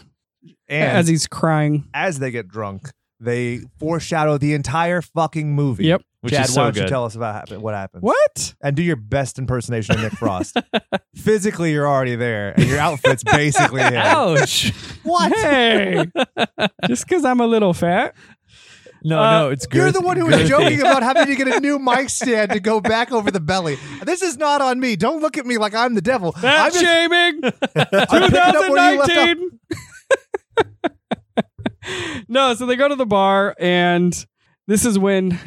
and 0.67 0.97
as 0.97 1.07
he's 1.07 1.27
crying. 1.27 1.87
as 1.93 2.19
they 2.19 2.31
get 2.31 2.47
drunk, 2.47 2.89
they 3.19 3.61
foreshadow 3.79 4.37
the 4.37 4.53
entire 4.53 5.01
fucking 5.01 5.53
movie. 5.53 5.85
Yep. 5.85 6.03
Which 6.21 6.33
Chad, 6.33 6.45
is 6.45 6.55
so 6.55 6.61
why 6.61 6.71
don't 6.71 6.83
you 6.83 6.89
tell 6.89 7.05
us 7.05 7.15
about 7.15 7.51
what 7.51 7.75
happened? 7.75 8.01
What? 8.01 8.55
And 8.61 8.75
do 8.75 8.81
your 8.81 8.95
best 8.95 9.37
impersonation 9.37 9.95
of 9.95 10.01
Nick 10.01 10.13
Frost. 10.13 10.57
Physically, 11.15 11.71
you're 11.71 11.87
already 11.87 12.15
there, 12.15 12.53
and 12.57 12.65
your 12.65 12.79
outfit's 12.79 13.23
basically 13.23 13.81
him. 13.83 13.93
Ouch! 13.95 14.73
What? 15.03 15.31
Hey, 15.31 16.05
just 16.87 17.07
because 17.07 17.23
I'm 17.23 17.39
a 17.39 17.47
little 17.47 17.73
fat. 17.73 18.15
No, 19.03 19.19
Uh, 19.19 19.31
no, 19.39 19.49
it's 19.49 19.67
You're 19.71 19.91
the 19.91 20.01
one 20.01 20.17
who 20.17 20.25
was 20.27 20.47
joking 20.47 20.79
about 20.81 21.03
having 21.03 21.25
to 21.27 21.35
get 21.35 21.47
a 21.47 21.59
new 21.59 21.79
mic 21.79 22.09
stand 22.09 22.51
to 22.51 22.59
go 22.59 22.79
back 22.81 23.11
over 23.11 23.31
the 23.31 23.39
belly. 23.39 23.77
This 24.03 24.21
is 24.21 24.37
not 24.37 24.61
on 24.61 24.79
me. 24.79 24.95
Don't 24.95 25.21
look 25.21 25.37
at 25.37 25.45
me 25.45 25.57
like 25.57 25.73
I'm 25.75 25.95
the 25.95 26.01
devil. 26.01 26.33
I'm 26.37 26.71
just, 26.71 26.83
shaming. 26.83 27.41
I'm 27.43 27.51
picking 27.51 28.37
up 28.37 28.69
where 28.69 28.93
you 28.93 28.99
left 28.99 29.11
off. 29.11 29.37
2019. 30.87 32.25
no, 32.27 32.53
so 32.53 32.65
they 32.65 32.75
go 32.75 32.87
to 32.87 32.95
the 32.95 33.05
bar, 33.05 33.55
and 33.59 34.25
this 34.67 34.85
is 34.85 34.97
when 34.99 35.39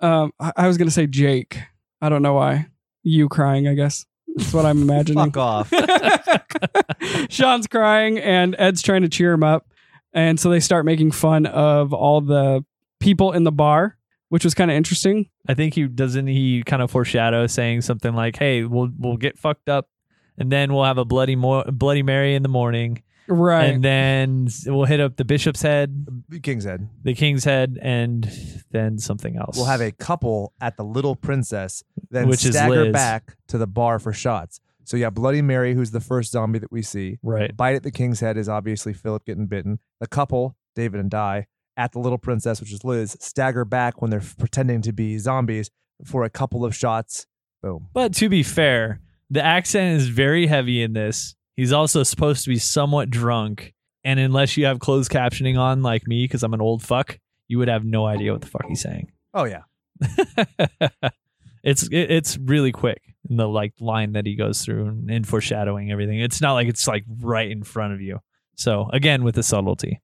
um, 0.00 0.32
I, 0.38 0.52
I 0.56 0.66
was 0.68 0.76
going 0.76 0.88
to 0.88 0.94
say 0.94 1.06
Jake. 1.06 1.58
I 2.00 2.08
don't 2.08 2.22
know 2.22 2.34
why. 2.34 2.66
You 3.02 3.28
crying, 3.28 3.68
I 3.68 3.74
guess. 3.74 4.04
That's 4.34 4.52
what 4.52 4.66
I'm 4.66 4.82
imagining. 4.82 5.30
Fuck 5.32 5.36
off. 5.36 5.72
Shaun's 7.30 7.66
crying, 7.66 8.18
and 8.18 8.54
Ed's 8.58 8.82
trying 8.82 9.02
to 9.02 9.08
cheer 9.08 9.32
him 9.32 9.42
up. 9.44 9.66
And 10.12 10.38
so 10.38 10.50
they 10.50 10.60
start 10.60 10.84
making 10.84 11.12
fun 11.12 11.46
of 11.46 11.92
all 11.94 12.20
the 12.20 12.64
people 13.02 13.32
in 13.32 13.44
the 13.44 13.52
bar, 13.52 13.96
which 14.28 14.44
was 14.44 14.54
kind 14.54 14.70
of 14.70 14.76
interesting. 14.76 15.28
I 15.48 15.54
think 15.54 15.74
he 15.74 15.86
doesn't 15.86 16.26
he 16.26 16.62
kind 16.64 16.82
of 16.82 16.90
foreshadow 16.90 17.46
saying 17.46 17.82
something 17.82 18.14
like, 18.14 18.36
"Hey, 18.38 18.64
we'll 18.64 18.90
we'll 18.98 19.16
get 19.16 19.38
fucked 19.38 19.68
up, 19.68 19.88
and 20.38 20.50
then 20.50 20.72
we'll 20.72 20.84
have 20.84 20.98
a 20.98 21.04
bloody 21.04 21.36
mo- 21.36 21.64
bloody 21.70 22.02
mary 22.02 22.34
in 22.34 22.42
the 22.42 22.48
morning, 22.48 23.02
Right. 23.28 23.64
and 23.74 23.82
then 23.84 24.48
we'll 24.66 24.84
hit 24.86 25.00
up 25.00 25.16
the 25.16 25.24
bishop's 25.24 25.62
head, 25.62 26.06
The 26.28 26.40
King's 26.40 26.64
Head. 26.64 26.88
the 27.02 27.14
king's 27.14 27.44
head, 27.44 27.78
and 27.82 28.30
then 28.70 28.98
something 28.98 29.36
else. 29.36 29.56
We'll 29.56 29.66
have 29.66 29.80
a 29.80 29.92
couple 29.92 30.52
at 30.60 30.76
the 30.76 30.84
Little 30.84 31.14
Princess, 31.16 31.82
then 32.10 32.28
Which 32.28 32.44
is 32.44 32.54
stagger 32.54 32.84
Liz. 32.84 32.92
back 32.92 33.36
to 33.48 33.58
the 33.58 33.66
bar 33.66 33.98
for 33.98 34.12
shots. 34.12 34.60
So 34.84 34.96
you 34.96 35.04
have 35.04 35.14
Bloody 35.14 35.42
Mary, 35.42 35.74
who's 35.74 35.92
the 35.92 36.00
first 36.00 36.32
zombie 36.32 36.58
that 36.58 36.72
we 36.72 36.82
see. 36.82 37.18
right. 37.22 37.56
Bite 37.56 37.76
at 37.76 37.82
the 37.84 37.92
King's 37.92 38.18
Head 38.20 38.36
is 38.36 38.48
obviously 38.48 38.92
Philip 38.92 39.24
getting 39.24 39.46
bitten. 39.46 39.78
The 40.00 40.08
couple, 40.08 40.56
David 40.74 40.98
and 41.00 41.08
Di, 41.10 41.46
at 41.76 41.92
the 41.92 41.98
Little 41.98 42.18
Princess, 42.18 42.60
which 42.60 42.72
is 42.72 42.84
Liz, 42.84 43.16
stagger 43.20 43.64
back 43.64 44.00
when 44.02 44.10
they're 44.10 44.22
pretending 44.38 44.82
to 44.82 44.92
be 44.92 45.18
zombies 45.18 45.70
for 46.04 46.24
a 46.24 46.30
couple 46.30 46.64
of 46.64 46.74
shots. 46.74 47.26
Boom. 47.62 47.88
But 47.92 48.14
to 48.14 48.28
be 48.28 48.42
fair, 48.42 49.00
the 49.30 49.42
accent 49.42 50.00
is 50.00 50.08
very 50.08 50.46
heavy 50.46 50.82
in 50.82 50.92
this. 50.92 51.34
He's 51.56 51.72
also 51.72 52.02
supposed 52.02 52.44
to 52.44 52.50
be 52.50 52.58
somewhat 52.58 53.10
drunk, 53.10 53.74
and 54.04 54.18
unless 54.18 54.56
you 54.56 54.64
have 54.66 54.80
closed 54.80 55.10
captioning 55.10 55.58
on, 55.58 55.82
like 55.82 56.06
me, 56.06 56.24
because 56.24 56.42
I'm 56.42 56.54
an 56.54 56.60
old 56.60 56.82
fuck, 56.82 57.18
you 57.48 57.58
would 57.58 57.68
have 57.68 57.84
no 57.84 58.06
idea 58.06 58.32
what 58.32 58.40
the 58.40 58.46
fuck 58.46 58.66
he's 58.66 58.80
saying. 58.80 59.12
Oh 59.34 59.44
yeah. 59.44 59.62
it's 61.62 61.84
it, 61.84 62.10
it's 62.10 62.38
really 62.38 62.72
quick 62.72 63.02
in 63.28 63.36
the 63.36 63.48
like 63.48 63.74
line 63.80 64.12
that 64.12 64.26
he 64.26 64.34
goes 64.34 64.62
through 64.62 64.86
and, 64.86 65.10
and 65.10 65.26
foreshadowing 65.26 65.92
everything. 65.92 66.20
It's 66.20 66.40
not 66.40 66.54
like 66.54 66.68
it's 66.68 66.88
like 66.88 67.04
right 67.20 67.50
in 67.50 67.62
front 67.62 67.94
of 67.94 68.00
you. 68.00 68.18
So 68.56 68.88
again, 68.92 69.24
with 69.24 69.34
the 69.34 69.42
subtlety, 69.42 70.00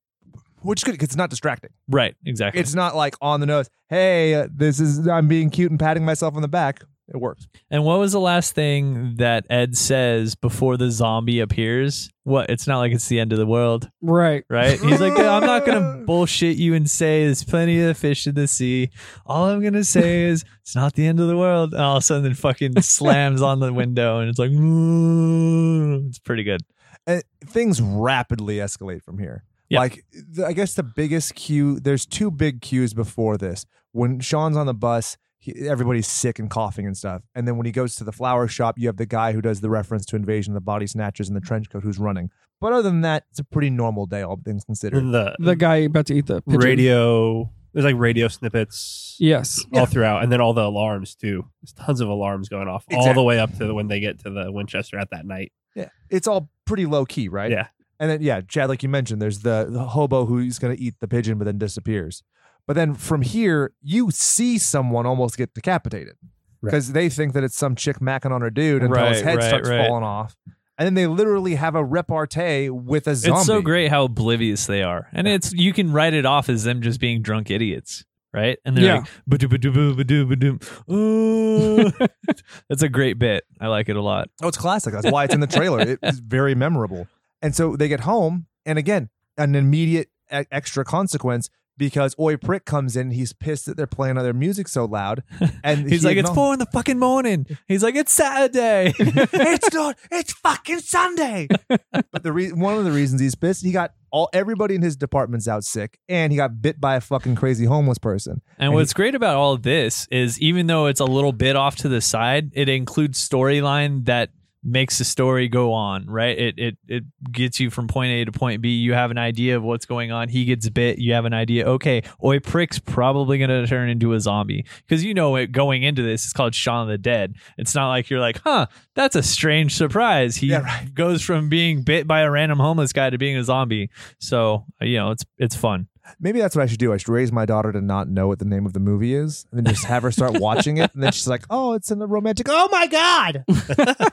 Which 0.63 0.81
is 0.81 0.85
good 0.85 0.93
because 0.93 1.09
it's 1.09 1.17
not 1.17 1.31
distracting. 1.31 1.71
right? 1.89 2.15
Exactly. 2.27 2.61
It's 2.61 2.75
not 2.75 2.97
like 2.97 3.15
on 3.21 3.41
the 3.41 3.47
nose. 3.47 3.69
Hey, 3.89 4.35
uh, 4.35 4.49
this 4.55 4.81
is 4.81 5.07
I'm 5.09 5.29
being 5.29 5.51
cute 5.51 5.71
and 5.71 5.79
patting 5.81 6.05
myself 6.05 6.35
on 6.37 6.43
the 6.43 6.49
back. 6.49 6.83
It 7.11 7.17
works. 7.17 7.49
and 7.71 7.85
what 7.87 7.99
was 7.99 8.13
the 8.13 8.21
last 8.21 8.55
thing 8.55 9.15
that 9.17 9.47
Ed 9.49 9.75
says 9.79 10.35
before 10.35 10.77
the 10.77 10.91
zombie 10.91 11.41
appears? 11.41 12.11
What? 12.25 12.51
It's 12.51 12.67
not 12.67 12.81
like 12.81 12.93
it's 12.93 13.09
the 13.09 13.19
end 13.19 13.33
of 13.33 13.39
the 13.39 13.47
world, 13.47 13.89
right. 14.03 14.45
right? 14.51 14.79
He's 14.79 15.01
like, 15.01 15.19
I'm 15.19 15.47
not 15.47 15.65
gonna 15.65 16.03
bullshit 16.07 16.59
you 16.59 16.75
and 16.75 16.91
say 16.91 17.25
there's 17.25 17.45
plenty 17.45 17.81
of 17.81 17.97
fish 17.97 18.27
in 18.27 18.35
the 18.35 18.47
sea. 18.47 18.91
All 19.25 19.47
I'm 19.47 19.63
gonna 19.63 19.85
say 19.85 20.25
is 20.25 20.45
it's 20.61 20.75
not 20.77 20.93
the 20.97 21.07
end 21.07 21.19
of 21.19 21.29
the 21.29 21.37
world. 21.39 21.73
And 21.73 21.83
all 21.83 21.97
of 21.97 22.03
a 22.03 22.05
sudden, 22.05 22.31
it 22.31 22.37
fucking 22.37 22.79
slams 22.83 23.41
on 23.41 23.61
the 23.61 23.73
window, 23.73 24.19
and 24.21 24.29
it's 24.29 24.39
like, 24.39 24.51
"Mm." 24.51 26.09
it's 26.09 26.19
pretty 26.19 26.43
good. 26.43 26.61
and 27.07 27.23
things 27.47 27.81
rapidly 27.81 28.57
escalate 28.57 29.03
from 29.03 29.19
here. 29.19 29.45
Yeah. 29.69 29.81
Like, 29.81 30.05
the, 30.12 30.47
I 30.47 30.53
guess 30.53 30.75
the 30.75 30.83
biggest 30.83 31.35
cue, 31.35 31.79
there's 31.81 32.07
two 32.07 32.31
big 32.31 32.61
cues 32.62 32.95
before 32.95 33.37
this. 33.37 33.66
When 33.93 34.21
Shaun's 34.21 34.57
on 34.57 34.66
the 34.66 34.75
bus, 34.75 35.16
he, 35.39 35.69
everybody's 35.69 36.07
sick 36.07 36.39
and 36.39 36.49
coughing 36.51 36.87
and 36.87 36.97
stuff. 36.97 37.23
And 37.35 37.47
then 37.47 37.57
when 37.57 37.66
he 37.66 37.73
goes 37.73 37.95
to 37.97 38.05
the 38.05 38.12
flower 38.12 38.49
shop, 38.49 38.77
you 38.79 38.87
have 38.89 38.97
the 38.97 39.07
guy 39.07 39.33
who 39.33 39.41
does 39.43 39.61
the 39.61 39.71
reference 39.71 40.05
to 40.07 40.16
Invasion 40.16 40.53
of 40.53 40.55
the 40.55 40.61
Body 40.64 40.87
Snatchers 40.87 41.29
in 41.29 41.35
the 41.35 41.41
trench 41.41 41.69
coat 41.71 41.83
who's 41.83 41.99
running. 41.99 42.31
But 42.61 42.73
other 42.73 42.83
than 42.83 43.03
that, 43.03 43.25
it's 43.31 43.39
a 43.39 43.45
pretty 43.45 43.71
normal 43.71 44.07
day, 44.07 44.23
all 44.23 44.41
things 44.45 44.64
considered. 44.64 45.05
The, 45.12 45.37
The 45.39 45.55
guy 45.55 45.77
about 45.77 46.07
to 46.07 46.14
eat 46.14 46.27
the 46.27 46.41
pigeon. 46.43 46.61
radio, 46.61 47.53
there's 47.73 47.85
like 47.85 47.95
radio 47.97 48.27
snippets 48.29 49.16
Yes. 49.21 49.64
all 49.75 49.87
throughout, 49.87 50.23
and 50.25 50.33
then 50.33 50.41
all 50.41 50.55
the 50.55 50.64
alarms 50.64 51.14
too. 51.14 51.45
There's 51.62 51.73
tons 51.75 52.01
of 52.01 52.09
alarms 52.09 52.49
going 52.49 52.66
off 52.66 52.85
all 52.93 53.14
the 53.14 53.23
way 53.23 53.39
up 53.39 53.57
to 53.59 53.73
when 53.75 53.87
they 53.89 54.01
get 54.01 54.19
to 54.25 54.31
the 54.31 54.51
Winchester 54.51 54.99
at 54.99 55.11
that 55.11 55.25
night. 55.27 55.53
Yeah. 55.77 55.91
It's 56.11 56.27
all 56.27 56.51
pretty 56.64 56.87
low 56.87 57.05
key, 57.05 57.29
right? 57.29 57.51
Yeah. 57.51 57.69
And 58.01 58.11
then, 58.11 58.22
yeah, 58.22 58.40
Chad, 58.42 58.68
like 58.68 58.82
you 58.82 58.88
mentioned, 58.88 59.20
there's 59.20 59.40
the, 59.40 59.66
the 59.68 59.84
hobo 59.84 60.24
who's 60.26 60.59
going 60.59 60.76
to 60.76 60.82
eat 60.82 60.94
the 61.01 61.09
pigeon 61.09 61.36
but 61.38 61.44
then 61.44 61.59
disappears. 61.59 62.22
But 62.66 62.74
then 62.74 62.94
from 62.94 63.22
here, 63.22 63.72
you 63.82 64.11
see 64.11 64.59
someone 64.59 65.07
almost 65.07 65.36
get 65.36 65.55
decapitated 65.55 66.14
Right. 66.61 66.70
because 66.72 66.90
they 66.92 67.09
think 67.09 67.34
that 67.34 67.44
it's 67.44 67.57
some 67.57 67.76
chick 67.76 68.01
macking 68.01 68.32
on 68.32 68.40
her 68.40 68.51
dude 68.51 68.82
until 68.82 69.07
his 69.07 69.20
head 69.20 69.36
right, 69.36 69.44
starts 69.44 69.68
right. 69.68 69.86
falling 69.86 70.03
off. 70.03 70.36
And 70.76 70.86
then 70.86 70.94
they 70.94 71.07
literally 71.07 71.55
have 71.55 71.76
a 71.76 71.84
repartee 71.84 72.68
with 72.68 73.07
a 73.07 73.14
zombie. 73.14 73.38
It's 73.38 73.46
so 73.46 73.62
great 73.62 73.90
how 73.90 74.05
oblivious 74.05 74.66
they 74.66 74.82
are, 74.82 75.09
and 75.12 75.26
it's 75.28 75.53
you 75.53 75.72
can 75.72 75.92
write 75.92 76.14
it 76.14 76.24
off 76.26 76.49
as 76.49 76.64
them 76.64 76.82
just 76.82 76.99
being 77.01 77.22
drunk 77.22 77.51
idiots, 77.51 78.05
right? 78.32 78.59
And 78.64 78.76
they're 78.76 78.84
Yeah. 78.84 78.94
like, 78.99 79.09
"Ba-doo, 79.26 79.49
ba-doo, 79.49 79.94
ba-doo, 79.94 80.26
ba-doo." 80.26 80.59
That's 82.68 82.82
a 82.82 82.88
great 82.88 83.18
bit. 83.18 83.44
I 83.61 83.68
like 83.68 83.88
it 83.88 83.96
a 83.96 84.03
lot. 84.03 84.28
Oh, 84.42 84.49
it's 84.49 84.57
classic. 84.59 84.92
That's 84.92 85.11
why 85.11 85.24
it's 85.24 85.34
in 85.34 85.40
the 85.40 85.46
trailer. 85.46 85.96
It's 86.03 86.18
very 86.18 86.55
memorable. 86.55 87.07
And 87.43 87.55
so 87.55 87.76
they 87.76 87.89
get 87.89 88.01
home, 88.01 88.47
and 88.66 88.78
again, 88.78 89.11
an 89.36 89.55
immediate 89.55 90.09
e- 90.32 90.45
extra 90.51 90.84
consequence 90.84 91.49
because 91.78 92.14
Oi 92.18 92.36
Prick 92.36 92.64
comes 92.64 92.97
in. 92.97 93.12
He's 93.12 93.32
pissed 93.32 93.66
that 93.66 93.76
they're 93.76 93.86
playing 93.86 94.18
other 94.18 94.34
music 94.34 94.68
so 94.68 94.84
loud, 94.84 95.22
and 95.64 95.89
He's 95.89 96.03
he 96.03 96.09
like, 96.09 96.16
"It's 96.16 96.30
four 96.30 96.53
in 96.53 96.59
the 96.59 96.66
fucking 96.66 96.99
morning." 96.99 97.47
He's 97.66 97.82
like, 97.82 97.95
"It's 97.95 98.12
Saturday." 98.12 98.93
it's 98.99 99.72
not. 99.74 99.97
It's 100.11 100.32
fucking 100.32 100.80
Sunday. 100.80 101.47
but 101.68 102.22
the 102.22 102.32
re- 102.32 102.53
one 102.53 102.76
of 102.76 102.84
the 102.84 102.93
reasons 102.93 103.20
he's 103.20 103.34
pissed, 103.36 103.64
he 103.64 103.72
got 103.72 103.93
all 104.11 104.28
everybody 104.32 104.74
in 104.74 104.82
his 104.82 104.97
department's 104.97 105.47
out 105.47 105.64
sick, 105.64 105.99
and 106.09 106.32
he 106.32 106.36
got 106.36 106.61
bit 106.61 106.80
by 106.80 106.97
a 106.97 107.01
fucking 107.01 107.36
crazy 107.36 107.64
homeless 107.64 107.99
person. 107.99 108.43
And 108.59 108.74
what's 108.74 108.93
great 108.93 109.14
about 109.14 109.36
all 109.36 109.53
of 109.53 109.62
this 109.62 110.09
is 110.11 110.41
even 110.41 110.66
though 110.66 110.86
it's 110.86 111.01
a 111.01 111.05
little 111.05 111.32
bit 111.32 111.57
off 111.57 111.76
to 111.76 111.89
the 111.89 112.01
side, 112.01 112.51
it 112.55 112.68
includes 112.68 113.26
storyline 113.26 114.05
that 114.07 114.30
makes 114.71 114.99
the 114.99 115.05
story 115.05 115.49
go 115.49 115.73
on, 115.73 116.07
right? 116.07 116.39
It 116.39 116.59
it 116.59 116.77
it 116.87 117.05
gets 117.33 117.59
you 117.61 117.71
from 117.71 117.89
point 117.89 118.11
A 118.12 118.25
to 118.25 118.33
point 118.33 118.62
B. 118.62 118.71
You 118.77 118.93
have 118.95 119.11
an 119.11 119.19
idea 119.19 119.57
of 119.57 119.62
what's 119.62 119.87
going 119.87 120.12
on. 120.12 120.29
He 120.29 120.45
gets 120.45 120.69
bit. 120.69 120.99
You 120.99 121.14
have 121.14 121.25
an 121.25 121.33
idea. 121.35 121.66
Okay, 121.66 122.03
Oi 122.23 122.39
Prick's 122.39 122.79
probably 122.79 123.39
going 123.39 123.51
to 123.51 123.66
turn 123.66 123.89
into 123.89 124.12
a 124.12 124.21
zombie 124.21 124.64
because 124.87 125.05
you 125.05 125.14
know 125.14 125.37
it 125.37 125.53
going 125.53 125.83
into 125.83 126.03
this. 126.03 126.25
It's 126.25 126.33
called 126.33 126.55
Shaun 126.55 126.83
of 126.83 126.89
the 126.89 126.99
Dead. 126.99 127.35
It's 127.57 127.75
not 127.75 127.89
like 127.89 128.11
you're 128.11 128.21
like, 128.21 128.41
huh, 128.45 128.66
that's 128.95 129.16
a 129.16 129.23
strange 129.23 129.75
surprise. 129.75 130.37
He 130.37 130.49
Yeah, 130.49 130.61
right. 130.61 130.95
goes 130.95 131.23
from 131.23 131.49
being 131.49 131.83
bit 131.83 132.07
by 132.07 132.21
a 132.21 132.31
random 132.31 132.59
homeless 132.59 132.93
guy 132.93 133.11
to 133.11 133.19
being 133.19 133.37
a 133.37 133.45
zombie. 133.45 133.91
So 134.19 134.64
you 134.81 134.97
know, 134.97 135.11
it's 135.11 135.25
it's 135.39 135.57
fun. 135.57 135.89
Maybe 136.19 136.39
that's 136.41 136.57
what 136.57 136.62
I 136.62 136.66
should 136.66 136.79
do. 136.79 136.95
I 136.95 136.97
should 136.97 137.11
raise 137.11 137.31
my 137.33 137.45
daughter 137.45 137.71
to 137.71 137.83
not 137.83 138.09
know 138.09 138.29
what 138.29 138.39
the 138.39 138.47
name 138.47 138.64
of 138.64 138.73
the 138.73 138.81
movie 138.81 139.12
is, 139.14 139.45
and 139.51 139.59
then 139.59 139.71
just 139.75 139.85
have 139.85 140.03
her 140.05 140.11
start 140.11 140.41
watching 140.41 140.79
it, 140.79 140.91
and 140.95 141.03
then 141.03 141.12
she's 141.12 141.29
like, 141.29 141.45
"Oh, 141.51 141.75
it's 141.75 141.91
in 141.91 142.01
a 142.01 142.07
romantic." 142.07 142.47
Oh 142.49 142.66
my 142.73 142.87
god! 142.87 143.45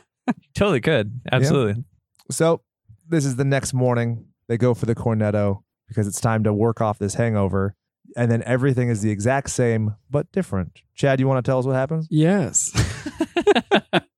Totally 0.55 0.81
could. 0.81 1.21
Absolutely. 1.31 1.83
So 2.31 2.61
this 3.07 3.25
is 3.25 3.35
the 3.35 3.45
next 3.45 3.73
morning. 3.73 4.25
They 4.47 4.57
go 4.57 4.73
for 4.73 4.85
the 4.85 4.95
cornetto 4.95 5.63
because 5.87 6.07
it's 6.07 6.19
time 6.19 6.43
to 6.43 6.53
work 6.53 6.81
off 6.81 6.97
this 6.97 7.15
hangover, 7.15 7.75
and 8.15 8.31
then 8.31 8.43
everything 8.43 8.89
is 8.89 9.01
the 9.01 9.11
exact 9.11 9.49
same 9.49 9.95
but 10.09 10.31
different. 10.31 10.81
Chad, 10.95 11.19
you 11.19 11.27
want 11.27 11.43
to 11.43 11.49
tell 11.49 11.59
us 11.59 11.65
what 11.65 11.75
happens? 11.75 12.07
Yes. 12.09 12.71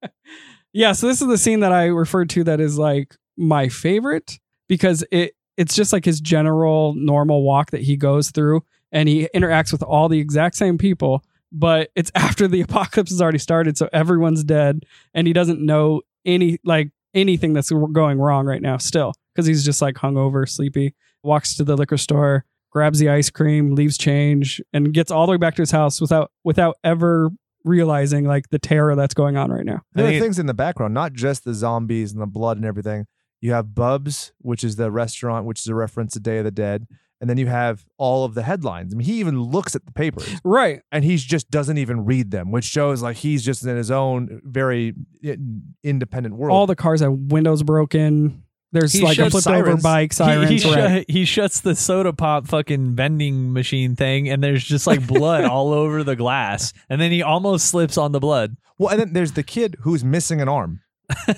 yeah, 0.74 0.91
so 0.91 1.08
this 1.08 1.22
is 1.22 1.28
the 1.28 1.38
scene 1.38 1.62
that 1.62 1.72
I 1.72 1.86
referred 1.86 2.30
to 2.32 2.43
that 2.45 2.60
is 2.60 2.78
like 2.78 3.16
my 3.38 3.70
favorite 3.70 4.39
because 4.68 5.03
it 5.12 5.34
it's 5.58 5.76
just 5.76 5.91
like 5.91 6.05
his 6.05 6.22
general 6.22 6.93
normal 6.95 7.41
walk 7.43 7.72
that 7.72 7.82
he 7.82 7.97
goes 7.97 8.30
through 8.30 8.64
and 8.91 9.10
he 9.10 9.28
interacts 9.34 9.72
with 9.72 9.82
all 9.84 10.08
the 10.08 10.20
exact 10.20 10.55
same 10.55 10.78
people, 10.78 11.24
but 11.52 11.89
it's 11.95 12.12
after 12.16 12.48
the 12.48 12.62
apocalypse 12.62 13.12
has 13.12 13.22
already 13.22 13.38
started 13.38 13.78
so 13.78 13.89
everyone's 13.93 14.43
dead 14.43 14.86
and 15.14 15.28
he 15.28 15.34
doesn't 15.34 15.60
know 15.60 16.02
any 16.26 16.60
like 16.64 16.91
anything 17.14 17.54
that's 17.54 17.70
going 17.70 18.20
wrong 18.20 18.45
right 18.45 18.62
now 18.62 18.78
still 18.78 19.14
because 19.34 19.45
he's 19.45 19.64
just 19.64 19.82
like 19.82 19.95
hungover, 19.95 20.48
sleepy. 20.50 20.95
Walks 21.24 21.56
to 21.58 21.64
the 21.64 21.76
liquor 21.76 21.98
store, 21.98 22.45
grabs 22.72 23.00
the 23.00 23.10
ice 23.10 23.30
cream, 23.30 23.76
leaves 23.76 23.98
change, 23.98 24.62
and 24.72 24.93
gets 24.93 25.12
all 25.12 25.26
the 25.26 25.32
way 25.32 25.38
back 25.38 25.56
to 25.56 25.62
his 25.62 25.72
house 25.72 26.00
without 26.00 26.32
without 26.43 26.78
ever 26.84 27.30
realizing 27.64 28.26
like 28.26 28.50
the 28.50 28.60
terror 28.60 28.95
that's 28.95 29.14
going 29.14 29.36
on 29.36 29.52
right 29.52 29.66
now. 29.66 29.82
There 29.93 30.06
are 30.06 30.10
think 30.10 30.22
it- 30.22 30.24
things 30.24 30.39
in 30.39 30.45
the 30.45 30.54
background, 30.54 30.93
not 30.93 31.14
just 31.14 31.43
the 31.43 31.54
zombies 31.54 32.14
and 32.14 32.22
the 32.22 32.28
blood 32.28 32.58
and 32.58 32.66
everything. 32.66 33.06
You 33.41 33.52
have 33.54 33.76
Bubs, 33.76 34.32
which 34.39 34.64
is 34.64 34.78
the 34.78 34.89
restaurant, 34.89 35.45
which 35.45 35.60
is 35.60 35.68
a 35.68 35.76
reference 35.76 36.14
to 36.14 36.20
Day 36.20 36.39
of 36.39 36.45
the 36.45 36.52
Dead. 36.52 36.88
And 37.20 37.28
then 37.30 37.38
you 37.38 37.47
have 37.47 37.84
all 37.97 38.26
of 38.26 38.36
the 38.36 38.43
headlines. 38.43 38.93
I 38.93 38.97
mean, 38.97 39.05
he 39.07 39.20
even 39.20 39.41
looks 39.41 39.76
at 39.76 39.86
the 39.88 39.91
papers 39.91 40.30
Right. 40.43 40.82
and 40.91 41.03
he 41.03 41.18
just 41.18 41.49
doesn't 41.49 41.78
even 41.80 42.05
read 42.05 42.30
them, 42.30 42.51
which 42.51 42.65
shows 42.65 43.01
like 43.01 43.18
he's 43.18 43.43
just 43.43 43.65
in 43.65 43.76
his 43.76 43.89
own 43.89 44.39
very 44.43 44.93
eh, 45.24 45.36
independent 45.84 46.36
world. 46.36 46.55
All 46.55 46.68
the 46.68 46.76
cars 46.76 47.01
have 47.01 47.13
windows 47.13 47.63
broken. 47.63 48.43
There's 48.74 48.91
He 48.93 49.01
like 49.01 49.13
a 49.18 49.30
shuts 49.30 49.32
flipped 49.32 49.47
over 49.47 49.65
sirens. 49.65 49.84
bike 49.84 50.11
He, 50.11 50.15
sirens. 50.15 50.49
he, 50.63 50.70
right. 50.74 50.97
shut, 50.99 51.05
he 51.09 51.26
shuts 51.26 51.61
the 51.61 51.74
soda 51.74 52.13
pop 52.13 52.47
fucking 52.47 52.95
vending 52.95 53.53
machine 53.53 53.95
thing, 53.95 54.30
and 54.30 54.43
there's 54.43 54.63
just 54.63 54.86
like 54.86 55.07
blood 55.07 55.45
all 55.49 55.72
over 55.74 56.03
the 56.03 56.15
glass. 56.18 56.74
And 56.89 56.99
then 57.01 57.11
he 57.11 57.24
almost 57.24 57.68
slips 57.68 57.97
on 57.97 58.11
the 58.11 58.20
blood. 58.20 58.57
Well, 58.78 58.89
and 58.91 58.99
then 58.99 59.13
there's 59.13 59.32
the 59.32 59.43
kid 59.43 59.78
who's 59.82 60.03
missing 60.03 60.41
an 60.41 60.49
arm. 60.49 60.82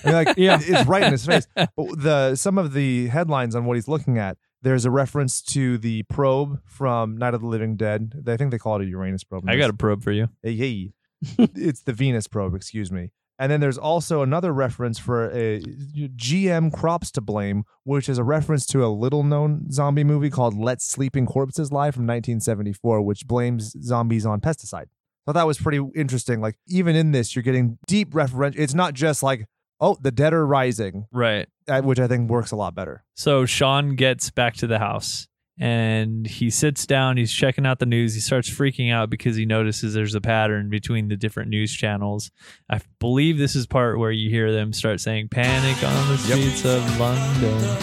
And, 0.04 0.14
like, 0.14 0.34
Yeah. 0.38 0.58
it's 0.60 0.88
right 0.90 1.04
in 1.04 1.12
his 1.12 1.26
face. 1.28 1.48
But 1.56 1.70
the 1.78 2.36
some 2.36 2.58
of 2.58 2.74
the 2.74 3.08
headlines 3.08 3.56
on 3.56 3.66
what 3.66 3.78
he's 3.78 3.88
looking 3.88 4.18
at, 4.18 4.38
there's 4.62 4.86
a 4.86 4.92
reference 4.92 5.42
to 5.42 5.78
the 5.78 6.04
probe 6.04 6.60
from 6.66 7.18
Night 7.18 7.34
of 7.34 7.42
the 7.42 7.48
Living 7.48 7.76
Dead. 7.76 8.24
I 8.28 8.38
think 8.38 8.52
they 8.52 8.58
call 8.58 8.80
it 8.80 8.84
a 8.84 8.86
Uranus 8.88 9.24
probe. 9.24 9.48
I 9.48 9.58
got 9.58 9.70
a 9.70 9.74
probe 9.74 10.04
for 10.04 10.12
you. 10.12 10.30
Hey, 10.44 10.56
hey. 10.56 10.94
it's 11.38 11.82
the 11.82 11.94
Venus 11.94 12.28
probe, 12.28 12.56
excuse 12.56 12.92
me. 12.92 13.12
And 13.38 13.50
then 13.50 13.62
there's 13.62 13.78
also 13.78 14.22
another 14.22 14.52
reference 14.52 15.00
for 15.00 15.32
a 15.32 15.62
GM 15.62 16.74
Crops 16.74 17.10
to 17.12 17.22
Blame, 17.22 17.64
which 17.86 18.10
is 18.10 18.18
a 18.18 18.24
reference 18.24 18.66
to 18.68 18.86
a 18.86 18.88
little 18.88 19.24
known 19.24 19.72
zombie 19.72 20.04
movie 20.04 20.30
called 20.30 20.58
Let 20.58 20.82
Sleeping 20.82 21.26
Corpses 21.26 21.72
Lie 21.72 21.92
from 21.92 22.04
1974, 22.04 23.02
which 23.02 23.26
blames 23.28 23.74
zombies 23.82 24.26
on 24.26 24.42
pesticide. 24.42 24.84
I 24.84 24.88
thought 25.26 25.34
that 25.36 25.48
was 25.48 25.58
pretty 25.58 25.80
interesting. 25.96 26.42
Like, 26.42 26.56
even 26.68 26.98
in 26.98 27.12
this, 27.14 27.34
you're 27.34 27.44
getting 27.44 27.78
deep 27.88 28.14
reference. 28.14 28.58
It's 28.58 28.74
not 28.74 28.94
just 28.94 29.24
like, 29.24 29.46
oh, 29.80 29.98
the 30.02 30.12
dead 30.12 30.34
are 30.34 30.46
rising, 30.46 31.08
Right. 31.12 31.48
which 31.84 32.00
I 32.00 32.08
think 32.08 32.30
works 32.30 32.52
a 32.52 32.56
lot 32.56 32.76
better. 32.76 33.04
So 33.16 33.46
Shaun 33.46 33.96
gets 33.96 34.30
back 34.30 34.56
to 34.56 34.68
the 34.68 34.80
house 34.80 35.28
and 35.58 36.26
he 36.26 36.50
sits 36.50 36.86
down. 36.88 37.18
He's 37.18 37.32
checking 37.34 37.66
out 37.66 37.80
the 37.80 37.86
news. 37.86 38.14
He 38.14 38.22
starts 38.22 38.50
freaking 38.50 38.92
out 38.94 39.10
because 39.10 39.36
he 39.36 39.46
notices 39.46 39.94
there's 39.94 40.16
a 40.16 40.22
pattern 40.22 40.70
between 40.70 41.08
the 41.10 41.16
different 41.18 41.50
news 41.50 41.74
channels. 41.74 42.32
I 42.70 42.80
believe 43.00 43.38
this 43.38 43.56
is 43.56 43.68
part 43.68 44.00
where 44.00 44.12
you 44.12 44.30
hear 44.30 44.52
them 44.54 44.72
start 44.74 45.00
saying 45.02 45.28
"Panic 45.30 45.84
on 45.84 46.08
the 46.10 46.18
streets 46.18 46.64
of 46.66 47.00
London." 47.00 47.78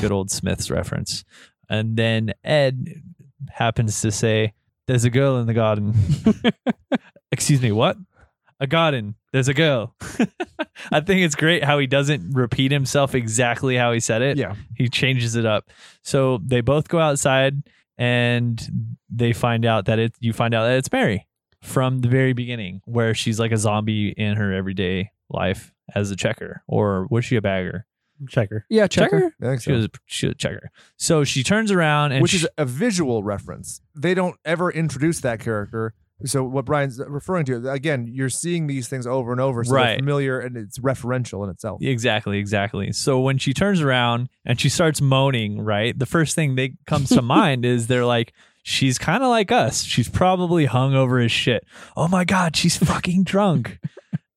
Good 0.00 0.12
old 0.12 0.30
Smiths 0.30 0.70
reference. 0.70 1.24
And 1.70 1.96
then 1.96 2.34
Ed 2.44 3.02
happens 3.50 4.00
to 4.02 4.10
say, 4.10 4.52
"There's 4.86 5.04
a 5.04 5.10
girl 5.10 5.38
in 5.38 5.46
the 5.46 5.54
garden." 5.54 5.94
Excuse 7.32 7.62
me, 7.62 7.72
what? 7.72 7.96
A 8.62 8.66
garden. 8.68 9.16
There's 9.32 9.48
a 9.48 9.54
girl. 9.54 9.94
I 10.92 11.00
think 11.00 11.22
it's 11.22 11.34
great 11.34 11.64
how 11.64 11.78
he 11.80 11.86
doesn't 11.88 12.32
repeat 12.32 12.70
himself 12.70 13.14
exactly 13.14 13.76
how 13.76 13.92
he 13.92 13.98
said 14.00 14.22
it 14.22 14.36
Yeah. 14.36 14.54
he 14.76 14.88
changes 14.88 15.34
it 15.36 15.44
up. 15.44 15.68
So 16.02 16.38
they 16.44 16.60
both 16.60 16.88
go 16.88 16.98
outside 17.00 17.62
and 17.98 18.94
they 19.10 19.32
find 19.32 19.64
out 19.64 19.86
that 19.86 19.98
it 19.98 20.14
you 20.20 20.32
find 20.32 20.54
out 20.54 20.64
that 20.64 20.76
it's 20.78 20.92
Mary 20.92 21.26
from 21.60 22.00
the 22.00 22.08
very 22.08 22.32
beginning, 22.32 22.82
where 22.84 23.14
she's 23.14 23.38
like 23.40 23.52
a 23.52 23.56
zombie 23.56 24.10
in 24.16 24.36
her 24.36 24.52
everyday 24.52 25.10
life 25.28 25.72
as 25.94 26.10
a 26.10 26.16
checker. 26.16 26.62
Or 26.68 27.06
was 27.10 27.24
she 27.24 27.36
a 27.36 27.42
bagger? 27.42 27.86
Checker. 28.28 28.64
yeah, 28.68 28.86
checker. 28.86 29.32
I 29.42 29.44
think 29.46 29.62
She 29.62 29.70
so. 29.70 29.74
was 29.76 29.88
she 30.06 30.26
was 30.26 30.32
a 30.34 30.36
checker. 30.36 30.70
So 30.96 31.24
she 31.24 31.42
turns 31.42 31.72
around 31.72 32.12
and 32.12 32.22
which 32.22 32.30
she- 32.32 32.36
is 32.38 32.48
a 32.56 32.64
visual 32.64 33.24
reference. 33.24 33.80
They 33.96 34.14
don't 34.14 34.36
ever 34.44 34.70
introduce 34.70 35.20
that 35.22 35.40
character. 35.40 35.94
So 36.24 36.44
what 36.44 36.64
Brian's 36.64 37.00
referring 37.06 37.44
to 37.46 37.70
again, 37.70 38.06
you're 38.10 38.28
seeing 38.28 38.66
these 38.66 38.88
things 38.88 39.06
over 39.06 39.32
and 39.32 39.40
over, 39.40 39.64
so 39.64 39.74
Right. 39.74 39.98
familiar 39.98 40.38
and 40.40 40.56
it's 40.56 40.78
referential 40.78 41.44
in 41.44 41.50
itself. 41.50 41.80
Exactly, 41.82 42.38
exactly. 42.38 42.92
So 42.92 43.20
when 43.20 43.38
she 43.38 43.52
turns 43.54 43.80
around 43.80 44.28
and 44.44 44.60
she 44.60 44.68
starts 44.68 45.00
moaning, 45.00 45.60
right? 45.60 45.98
The 45.98 46.06
first 46.06 46.34
thing 46.34 46.54
that 46.56 46.70
comes 46.86 47.08
to 47.10 47.22
mind 47.38 47.64
is 47.64 47.86
they're 47.86 48.04
like, 48.06 48.32
she's 48.62 48.98
kind 48.98 49.22
of 49.22 49.28
like 49.28 49.50
us. 49.50 49.82
She's 49.82 50.08
probably 50.08 50.66
hung 50.66 50.94
over 50.94 51.18
as 51.18 51.32
shit. 51.32 51.64
Oh 51.96 52.08
my 52.08 52.24
god, 52.24 52.54
she's 52.56 52.76
fucking 52.76 53.24
drunk. 53.24 53.78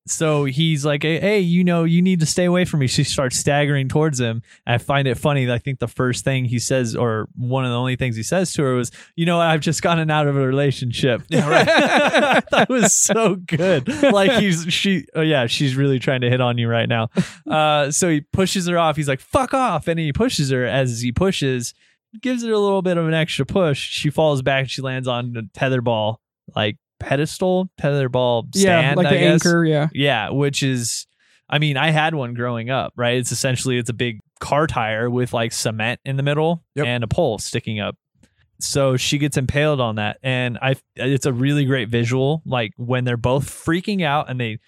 So 0.06 0.44
he's 0.44 0.84
like, 0.84 1.02
hey, 1.02 1.18
hey, 1.18 1.40
you 1.40 1.64
know, 1.64 1.84
you 1.84 2.00
need 2.00 2.20
to 2.20 2.26
stay 2.26 2.44
away 2.44 2.64
from 2.64 2.80
me. 2.80 2.86
She 2.86 3.02
starts 3.02 3.36
staggering 3.36 3.88
towards 3.88 4.20
him. 4.20 4.42
I 4.66 4.78
find 4.78 5.08
it 5.08 5.16
funny. 5.16 5.50
I 5.50 5.58
think 5.58 5.80
the 5.80 5.88
first 5.88 6.24
thing 6.24 6.44
he 6.44 6.60
says, 6.60 6.94
or 6.94 7.28
one 7.36 7.64
of 7.64 7.70
the 7.70 7.76
only 7.76 7.96
things 7.96 8.14
he 8.14 8.22
says 8.22 8.52
to 8.54 8.62
her 8.62 8.74
was, 8.74 8.92
you 9.16 9.26
know, 9.26 9.40
I've 9.40 9.60
just 9.60 9.82
gotten 9.82 10.10
out 10.10 10.28
of 10.28 10.36
a 10.36 10.46
relationship. 10.46 11.22
Yeah, 11.28 11.48
right. 11.48 11.66
that 12.52 12.68
was 12.68 12.94
so 12.94 13.34
good. 13.34 13.88
Like 13.88 14.32
he's, 14.40 14.72
she, 14.72 15.06
oh 15.14 15.22
yeah, 15.22 15.46
she's 15.46 15.74
really 15.74 15.98
trying 15.98 16.20
to 16.20 16.30
hit 16.30 16.40
on 16.40 16.56
you 16.56 16.68
right 16.68 16.88
now. 16.88 17.08
Uh, 17.46 17.90
so 17.90 18.08
he 18.08 18.20
pushes 18.20 18.68
her 18.68 18.78
off. 18.78 18.96
He's 18.96 19.08
like, 19.08 19.20
fuck 19.20 19.54
off. 19.54 19.88
And 19.88 19.98
he 19.98 20.12
pushes 20.12 20.50
her 20.50 20.64
as 20.64 21.00
he 21.00 21.10
pushes, 21.10 21.74
gives 22.22 22.44
her 22.44 22.52
a 22.52 22.58
little 22.58 22.82
bit 22.82 22.96
of 22.96 23.08
an 23.08 23.14
extra 23.14 23.44
push. 23.44 23.80
She 23.80 24.10
falls 24.10 24.42
back. 24.42 24.62
And 24.62 24.70
she 24.70 24.82
lands 24.82 25.08
on 25.08 25.32
the 25.32 25.48
tether 25.52 25.80
ball, 25.80 26.20
like 26.54 26.76
pedestal, 27.06 27.70
tetherball 27.80 28.48
yeah, 28.54 28.60
stand, 28.80 28.96
like 28.96 29.06
I 29.06 29.10
the 29.14 29.18
guess. 29.18 29.46
anchor. 29.46 29.64
Yeah. 29.64 29.88
Yeah, 29.92 30.30
which 30.30 30.62
is 30.62 31.06
I 31.48 31.58
mean, 31.60 31.76
I 31.76 31.90
had 31.90 32.14
one 32.14 32.34
growing 32.34 32.70
up, 32.70 32.92
right? 32.96 33.16
It's 33.18 33.30
essentially 33.32 33.78
it's 33.78 33.90
a 33.90 33.94
big 33.94 34.18
car 34.40 34.66
tire 34.66 35.08
with 35.08 35.32
like 35.32 35.52
cement 35.52 36.00
in 36.04 36.16
the 36.16 36.22
middle 36.22 36.64
Yep. 36.74 36.86
and 36.86 37.04
a 37.04 37.06
pole 37.08 37.38
sticking 37.38 37.80
up. 37.80 37.96
So 38.60 38.96
she 38.96 39.18
gets 39.18 39.36
impaled 39.36 39.80
on 39.80 39.96
that 39.96 40.18
and 40.22 40.58
I 40.62 40.76
it's 40.96 41.26
a 41.26 41.32
really 41.32 41.64
great 41.66 41.88
visual 41.88 42.42
like 42.46 42.72
when 42.76 43.04
they're 43.04 43.16
both 43.18 43.48
freaking 43.50 44.02
out 44.02 44.28
and 44.30 44.40
they 44.40 44.58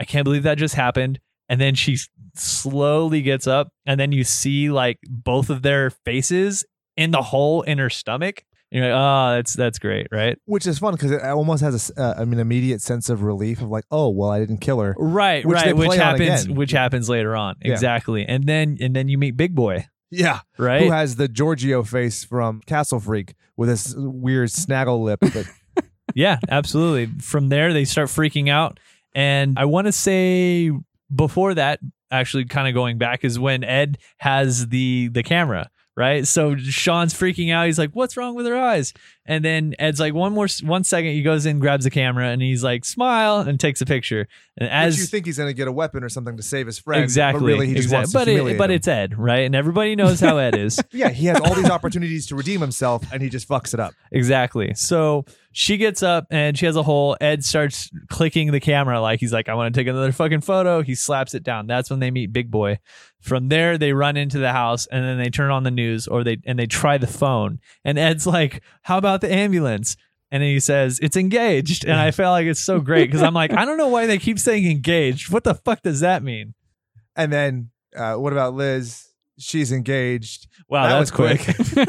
I 0.00 0.04
can't 0.04 0.24
believe 0.24 0.42
that 0.42 0.58
just 0.58 0.74
happened 0.74 1.20
and 1.48 1.60
then 1.60 1.74
she 1.76 1.96
slowly 2.34 3.22
gets 3.22 3.46
up 3.46 3.68
and 3.86 3.98
then 3.98 4.12
you 4.12 4.24
see 4.24 4.68
like 4.70 4.98
both 5.08 5.48
of 5.50 5.62
their 5.62 5.90
faces 5.90 6.64
in 6.96 7.10
the 7.12 7.22
hole 7.22 7.62
in 7.62 7.78
her 7.78 7.88
stomach. 7.90 8.42
And 8.72 8.82
you're 8.82 8.92
like, 8.92 8.98
"Oh, 8.98 9.36
that's 9.36 9.54
that's 9.54 9.78
great, 9.78 10.08
right?" 10.10 10.38
Which 10.44 10.66
is 10.66 10.78
fun 10.78 10.94
because 10.94 11.10
it 11.12 11.22
almost 11.22 11.62
has 11.62 11.90
a 11.96 12.02
uh, 12.02 12.14
an 12.22 12.38
immediate 12.38 12.82
sense 12.82 13.08
of 13.08 13.22
relief 13.22 13.60
of 13.62 13.68
like, 13.68 13.84
oh 13.90 14.08
well, 14.10 14.30
I 14.30 14.40
didn't 14.40 14.58
kill 14.58 14.80
her. 14.80 14.94
Right, 14.98 15.44
Which 15.46 15.54
right, 15.54 15.76
which 15.76 15.94
happens 15.94 16.48
which 16.48 16.72
happens 16.72 17.08
later 17.08 17.36
on. 17.36 17.56
Yeah. 17.64 17.72
Exactly. 17.72 18.26
And 18.26 18.44
then 18.44 18.76
and 18.80 18.94
then 18.94 19.08
you 19.08 19.18
meet 19.18 19.36
Big 19.36 19.54
Boy, 19.54 19.86
Yeah, 20.10 20.40
right? 20.58 20.82
who 20.82 20.90
has 20.90 21.16
the 21.16 21.28
Giorgio 21.28 21.84
face 21.84 22.24
from 22.24 22.60
Castle 22.66 23.00
Freak 23.00 23.34
with 23.56 23.68
this 23.68 23.94
weird 23.96 24.50
snaggle 24.50 25.02
lip. 25.02 25.20
That, 25.20 25.46
yeah, 26.14 26.38
absolutely. 26.48 27.06
From 27.20 27.48
there 27.48 27.72
they 27.72 27.84
start 27.84 28.08
freaking 28.08 28.48
out 28.50 28.80
and 29.14 29.58
I 29.58 29.64
want 29.64 29.86
to 29.86 29.92
say 29.92 30.70
before 31.14 31.54
that 31.54 31.80
actually 32.10 32.44
kind 32.44 32.68
of 32.68 32.74
going 32.74 32.98
back 32.98 33.24
is 33.24 33.38
when 33.38 33.64
Ed 33.64 33.98
has 34.18 34.68
the 34.68 35.08
the 35.08 35.22
camera, 35.22 35.70
right? 35.96 36.26
So 36.26 36.56
Shaun's 36.56 37.14
freaking 37.14 37.52
out. 37.52 37.66
He's 37.66 37.78
like, 37.78 37.92
"What's 37.92 38.16
wrong 38.16 38.34
with 38.34 38.46
her 38.46 38.56
eyes?" 38.56 38.92
And 39.24 39.44
then 39.44 39.74
Ed's 39.78 39.98
like, 39.98 40.14
"One 40.14 40.32
more 40.32 40.46
one 40.62 40.84
second." 40.84 41.12
He 41.12 41.22
goes 41.22 41.46
in, 41.46 41.58
grabs 41.58 41.84
the 41.84 41.90
camera 41.90 42.28
and 42.28 42.42
he's 42.42 42.62
like, 42.62 42.84
"Smile," 42.84 43.40
and 43.40 43.58
takes 43.58 43.80
a 43.80 43.86
picture. 43.86 44.28
And 44.58 44.68
as 44.68 44.94
as 44.94 45.00
you 45.00 45.06
think 45.06 45.26
he's 45.26 45.38
going 45.38 45.48
to 45.48 45.54
get 45.54 45.68
a 45.68 45.72
weapon 45.72 46.04
or 46.04 46.08
something 46.08 46.36
to 46.36 46.42
save 46.42 46.66
his 46.66 46.78
friend, 46.78 47.02
exactly, 47.02 47.40
but 47.40 47.46
really 47.46 47.66
he 47.66 47.74
just 47.74 47.86
exactly. 47.86 47.98
wants 47.98 48.12
to 48.12 48.18
but 48.18 48.28
it, 48.28 48.32
humiliate 48.32 48.58
but 48.58 48.70
him. 48.70 48.76
it's 48.76 48.88
Ed, 48.88 49.18
right? 49.18 49.46
And 49.46 49.54
everybody 49.54 49.96
knows 49.96 50.20
how 50.20 50.36
Ed 50.36 50.54
is. 50.54 50.80
yeah, 50.92 51.08
he 51.08 51.26
has 51.26 51.40
all 51.40 51.54
these 51.54 51.70
opportunities 51.70 52.26
to 52.26 52.36
redeem 52.36 52.60
himself, 52.60 53.02
and 53.12 53.22
he 53.22 53.28
just 53.28 53.48
fucks 53.48 53.74
it 53.74 53.80
up. 53.80 53.94
Exactly. 54.12 54.74
So 54.74 55.24
she 55.58 55.78
gets 55.78 56.02
up 56.02 56.26
and 56.30 56.58
she 56.58 56.66
has 56.66 56.76
a 56.76 56.82
hole. 56.82 57.16
Ed 57.18 57.42
starts 57.42 57.88
clicking 58.10 58.52
the 58.52 58.60
camera 58.60 59.00
like 59.00 59.20
he's 59.20 59.32
like, 59.32 59.48
I 59.48 59.54
want 59.54 59.74
to 59.74 59.80
take 59.80 59.88
another 59.88 60.12
fucking 60.12 60.42
photo. 60.42 60.82
He 60.82 60.94
slaps 60.94 61.32
it 61.32 61.42
down. 61.42 61.66
That's 61.66 61.88
when 61.88 61.98
they 61.98 62.10
meet 62.10 62.30
Big 62.30 62.50
Boy. 62.50 62.78
From 63.22 63.48
there, 63.48 63.78
they 63.78 63.94
run 63.94 64.18
into 64.18 64.38
the 64.38 64.52
house 64.52 64.86
and 64.88 65.02
then 65.02 65.16
they 65.16 65.30
turn 65.30 65.50
on 65.50 65.62
the 65.62 65.70
news 65.70 66.06
or 66.08 66.22
they 66.24 66.36
and 66.44 66.58
they 66.58 66.66
try 66.66 66.98
the 66.98 67.06
phone. 67.06 67.60
And 67.86 67.98
Ed's 67.98 68.26
like, 68.26 68.62
How 68.82 68.98
about 68.98 69.22
the 69.22 69.32
ambulance? 69.32 69.96
And 70.30 70.42
he 70.42 70.60
says, 70.60 70.98
It's 71.02 71.16
engaged. 71.16 71.86
And 71.86 71.94
I 71.98 72.10
feel 72.10 72.28
like 72.28 72.44
it's 72.44 72.60
so 72.60 72.78
great 72.78 73.06
because 73.06 73.22
I'm 73.22 73.32
like, 73.32 73.54
I 73.54 73.64
don't 73.64 73.78
know 73.78 73.88
why 73.88 74.04
they 74.04 74.18
keep 74.18 74.38
saying 74.38 74.70
engaged. 74.70 75.32
What 75.32 75.44
the 75.44 75.54
fuck 75.54 75.80
does 75.80 76.00
that 76.00 76.22
mean? 76.22 76.52
And 77.16 77.32
then 77.32 77.70
uh, 77.96 78.16
what 78.16 78.34
about 78.34 78.52
Liz? 78.52 79.06
She's 79.38 79.72
engaged, 79.72 80.48
Wow, 80.68 80.82
That 80.86 80.98
that's 80.98 81.12
was 81.12 81.16
quick. 81.16 81.40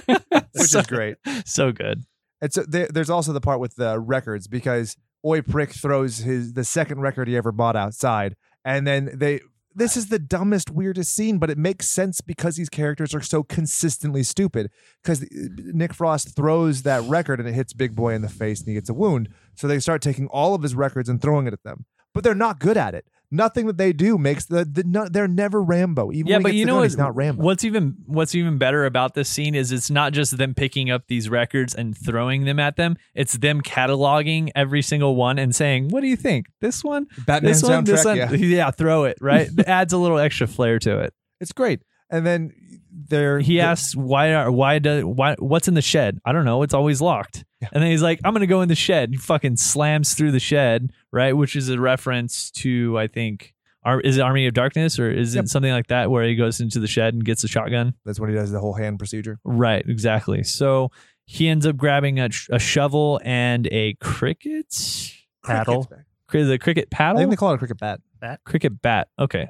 quick. 0.05 0.23
which 0.53 0.69
so, 0.69 0.79
is 0.79 0.87
great. 0.87 1.17
so 1.45 1.73
good. 1.73 2.03
And 2.41 2.53
so 2.53 2.61
uh, 2.61 2.65
there, 2.67 2.87
there's 2.87 3.09
also 3.09 3.33
the 3.33 3.41
part 3.41 3.59
with 3.59 3.75
the 3.75 3.99
records 3.99 4.47
because 4.47 4.95
Oi 5.25 5.41
Prick 5.41 5.71
throws 5.73 6.19
his 6.19 6.53
the 6.53 6.63
second 6.63 7.01
record 7.01 7.27
he 7.27 7.35
ever 7.35 7.51
bought 7.51 7.75
outside, 7.75 8.35
and 8.63 8.85
then 8.85 9.11
they. 9.13 9.41
This 9.75 9.95
is 9.95 10.07
the 10.07 10.17
dumbest, 10.17 10.71
weirdest 10.71 11.13
scene, 11.13 11.37
but 11.37 11.51
it 11.51 11.57
makes 11.59 11.85
sense 11.85 12.19
because 12.19 12.55
these 12.55 12.67
characters 12.67 13.13
are 13.13 13.21
so 13.21 13.43
consistently 13.43 14.23
stupid. 14.23 14.71
Because 15.03 15.21
uh, 15.21 15.27
Nick 15.55 15.93
Frost 15.93 16.35
throws 16.35 16.81
that 16.81 17.03
record 17.03 17.39
and 17.39 17.47
it 17.47 17.53
hits 17.53 17.73
Big 17.73 17.95
Boy 17.95 18.15
in 18.15 18.23
the 18.23 18.27
face 18.27 18.59
and 18.59 18.67
he 18.67 18.73
gets 18.73 18.89
a 18.89 18.95
wound. 18.95 19.29
So 19.53 19.67
they 19.67 19.77
start 19.77 20.01
taking 20.01 20.25
all 20.29 20.55
of 20.55 20.63
his 20.63 20.73
records 20.73 21.09
and 21.09 21.21
throwing 21.21 21.45
it 21.45 21.53
at 21.53 21.61
them, 21.61 21.85
but 22.11 22.23
they're 22.23 22.33
not 22.33 22.59
good 22.59 22.75
at 22.75 22.95
it. 22.95 23.05
Nothing 23.29 23.67
that 23.67 23.77
they 23.77 23.91
do 23.91 24.17
makes 24.17 24.45
the, 24.45 24.63
the 24.63 24.85
no, 24.85 25.07
they're 25.09 25.27
never 25.27 25.61
Rambo. 25.61 26.13
Even 26.13 26.27
yeah, 26.27 26.39
but 26.39 26.53
you 26.53 26.65
know 26.65 26.75
gun, 26.75 26.81
what, 26.83 26.97
not 26.97 27.15
Rambo. 27.15 27.43
what's 27.43 27.65
even 27.65 27.97
what's 28.05 28.33
even 28.33 28.57
better 28.57 28.85
about 28.85 29.15
this 29.15 29.27
scene 29.27 29.53
is 29.53 29.73
it's 29.73 29.89
not 29.89 30.13
just 30.13 30.37
them 30.37 30.53
picking 30.53 30.89
up 30.89 31.07
these 31.07 31.29
records 31.29 31.75
and 31.75 31.97
throwing 31.97 32.45
them 32.45 32.57
at 32.57 32.77
them. 32.77 32.95
It's 33.13 33.37
them 33.37 33.61
cataloging 33.61 34.51
every 34.55 34.81
single 34.81 35.17
one 35.17 35.39
and 35.39 35.53
saying, 35.53 35.89
"What 35.89 36.01
do 36.01 36.07
you 36.07 36.15
think? 36.15 36.45
This 36.61 36.85
one, 36.85 37.07
Batman 37.25 37.51
this 37.51 37.63
one, 37.63 37.83
this 37.83 38.05
one, 38.05 38.15
yeah. 38.15 38.71
throw 38.71 39.03
it 39.03 39.17
right." 39.19 39.49
it 39.57 39.67
adds 39.67 39.91
a 39.91 39.97
little 39.97 40.19
extra 40.19 40.47
flair 40.47 40.79
to 40.79 40.99
it. 40.99 41.13
It's 41.41 41.51
great. 41.51 41.81
And 42.09 42.25
then 42.25 42.53
there 43.09 43.39
He 43.39 43.59
asks, 43.59 43.95
"Why? 43.95 44.33
Are, 44.33 44.51
why 44.51 44.79
does 44.79 45.03
why? 45.03 45.35
What's 45.39 45.67
in 45.67 45.73
the 45.73 45.81
shed? 45.81 46.19
I 46.25 46.31
don't 46.31 46.45
know. 46.45 46.63
It's 46.63 46.73
always 46.73 47.01
locked." 47.01 47.45
Yeah. 47.61 47.69
And 47.71 47.83
then 47.83 47.91
he's 47.91 48.01
like, 48.01 48.19
"I'm 48.23 48.33
gonna 48.33 48.47
go 48.47 48.61
in 48.61 48.69
the 48.69 48.75
shed." 48.75 49.09
He 49.11 49.17
fucking 49.17 49.57
slams 49.57 50.13
through 50.13 50.31
the 50.31 50.39
shed, 50.39 50.91
right? 51.17 51.33
Which 51.33 51.55
is 51.55 51.69
a 51.69 51.79
reference 51.79 52.51
to, 52.51 52.97
I 52.97 53.07
think. 53.07 53.53
Ar- 53.83 54.01
Is 54.01 54.17
it 54.17 54.21
Army 54.21 54.45
of 54.47 54.53
Darkness 54.53 54.99
or 54.99 55.09
is 55.09 55.33
Yep. 55.35 55.45
it 55.45 55.49
something 55.49 55.71
like 55.71 55.87
that 55.87 56.11
where 56.11 56.23
he 56.25 56.35
goes 56.35 56.59
into 56.59 56.79
the 56.79 56.87
shed 56.87 57.13
and 57.13 57.23
gets 57.23 57.43
a 57.43 57.47
shotgun? 57.47 57.93
That's 58.05 58.19
when 58.19 58.29
he 58.29 58.35
does 58.35 58.51
the 58.51 58.59
whole 58.59 58.73
hand 58.73 58.99
procedure. 58.99 59.39
Right, 59.45 59.83
exactly. 59.87 60.43
So 60.43 60.91
he 61.25 61.47
ends 61.47 61.65
up 61.65 61.77
grabbing 61.77 62.19
a, 62.19 62.29
a 62.51 62.59
shovel 62.59 63.19
and 63.23 63.67
a 63.71 63.93
cricket 63.95 64.75
Paddle. 65.43 65.87
Cricket's 66.27 66.49
the 66.49 66.57
cricket 66.59 66.89
paddle. 66.89 67.17
I 67.17 67.21
think 67.21 67.29
they 67.31 67.37
call 67.37 67.51
it 67.51 67.55
a 67.55 67.57
cricket 67.59 67.77
bat. 67.79 68.01
Bat. 68.19 68.41
cricket 68.45 68.81
bat. 68.81 69.07
Okay, 69.17 69.47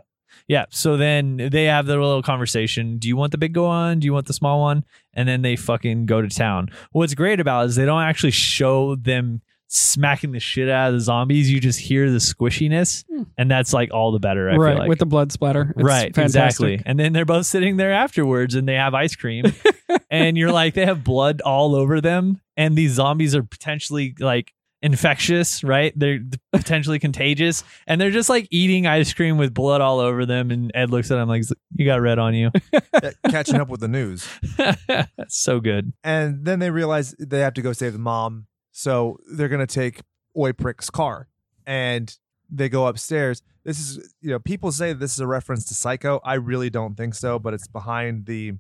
yeah. 0.48 0.66
So 0.70 0.98
then 0.98 1.38
they 1.52 1.66
have 1.66 1.88
their 1.88 2.00
little 2.00 2.22
conversation. 2.22 3.00
Do 3.00 3.08
you 3.08 3.16
want 3.18 3.32
the 3.32 3.38
big 3.40 3.58
one? 3.58 4.00
Do 4.00 4.06
you 4.06 4.14
want 4.14 4.28
the 4.28 4.34
small 4.34 4.62
one? 4.62 4.84
And 5.14 5.28
then 5.28 5.42
they 5.42 5.56
fucking 5.56 6.06
go 6.06 6.22
to 6.22 6.30
town. 6.30 6.70
What's 6.92 7.16
great 7.16 7.40
about 7.40 7.64
it 7.64 7.70
is 7.70 7.76
they 7.76 7.86
don't 7.86 8.04
actually 8.04 8.32
show 8.32 8.96
them 8.96 9.42
smacking 9.68 10.32
the 10.32 10.40
shit 10.40 10.70
out 10.70 10.90
of 10.90 10.94
the 10.94 11.00
zombies. 11.02 11.52
You 11.52 11.60
just 11.60 11.80
hear 11.80 12.10
the 12.10 12.18
squishiness, 12.20 13.04
Hmm. 13.10 13.24
and 13.38 13.52
that's 13.52 13.74
like 13.74 13.94
all 13.94 14.12
the 14.12 14.20
better. 14.20 14.50
I 14.50 14.56
right 14.56 14.72
feel 14.72 14.80
like. 14.80 14.90
with 14.90 15.00
the 15.00 15.06
blood 15.06 15.32
splatter. 15.32 15.74
It's 15.76 15.84
right, 15.84 16.14
fantastic. 16.16 16.46
exactly. 16.46 16.82
And 16.86 17.00
then 17.00 17.14
they're 17.14 17.26
both 17.26 17.46
sitting 17.46 17.78
there 17.78 17.92
afterwards 17.94 18.56
and 18.56 18.68
they 18.68 18.76
have 18.76 18.94
ice 18.94 19.16
cream. 19.16 19.46
and 20.10 20.38
you're 20.38 20.52
like, 20.52 20.74
they 20.74 20.86
have 20.86 21.04
blood 21.04 21.42
all 21.42 21.76
over 21.76 22.00
them. 22.02 22.40
And 22.56 22.76
these 22.78 22.94
zombies 22.94 23.36
are 23.36 23.44
potentially 23.44 24.16
like 24.20 24.54
infectious, 24.82 25.64
right? 25.64 25.92
They're 25.96 26.20
potentially 26.54 27.00
contagious. 27.00 27.64
And 27.88 28.00
they're 28.00 28.12
just 28.12 28.30
like 28.30 28.48
eating 28.52 28.88
ice 28.88 29.14
cream 29.14 29.38
with 29.38 29.54
blood 29.54 29.82
all 29.82 30.00
over 30.00 30.26
them. 30.26 30.50
And 30.52 30.72
Ed 30.74 30.90
looks 30.92 31.12
at 31.12 31.18
him 31.18 31.28
like, 31.28 31.44
you 31.76 31.86
got 31.86 32.00
red 32.02 32.20
on 32.20 32.34
you. 32.36 32.52
Catching 33.30 33.56
up 33.60 33.70
with 33.70 33.80
the 33.82 33.88
news. 33.88 34.28
That's 34.88 35.38
so 35.38 35.60
good. 35.60 35.94
And 36.04 36.46
then 36.46 36.60
they 36.60 36.70
realize 36.72 37.16
they 37.20 37.40
have 37.40 37.54
to 37.56 37.62
go 37.62 37.74
save 37.74 37.94
the 37.94 38.00
mom. 38.00 38.48
So 38.78 39.18
they're 39.32 39.48
going 39.48 39.66
to 39.66 39.66
take 39.66 40.02
Oi 40.38 40.54
Prick's 40.54 40.92
car 40.92 41.28
and 41.66 42.16
they 42.48 42.70
go 42.70 42.86
upstairs. 42.86 43.42
This 43.64 43.80
is, 43.80 44.14
you 44.22 44.30
know, 44.30 44.38
people 44.38 44.72
say 44.72 44.94
this 44.94 45.14
is 45.14 45.20
a 45.20 45.26
reference 45.26 45.66
to 45.70 45.74
Psycho. 45.74 46.22
I 46.24 46.36
really 46.36 46.70
don't 46.70 46.94
think 46.94 47.16
so, 47.16 47.40
but 47.40 47.56
it's 47.56 47.68
behind 47.68 48.28
the 48.28 48.54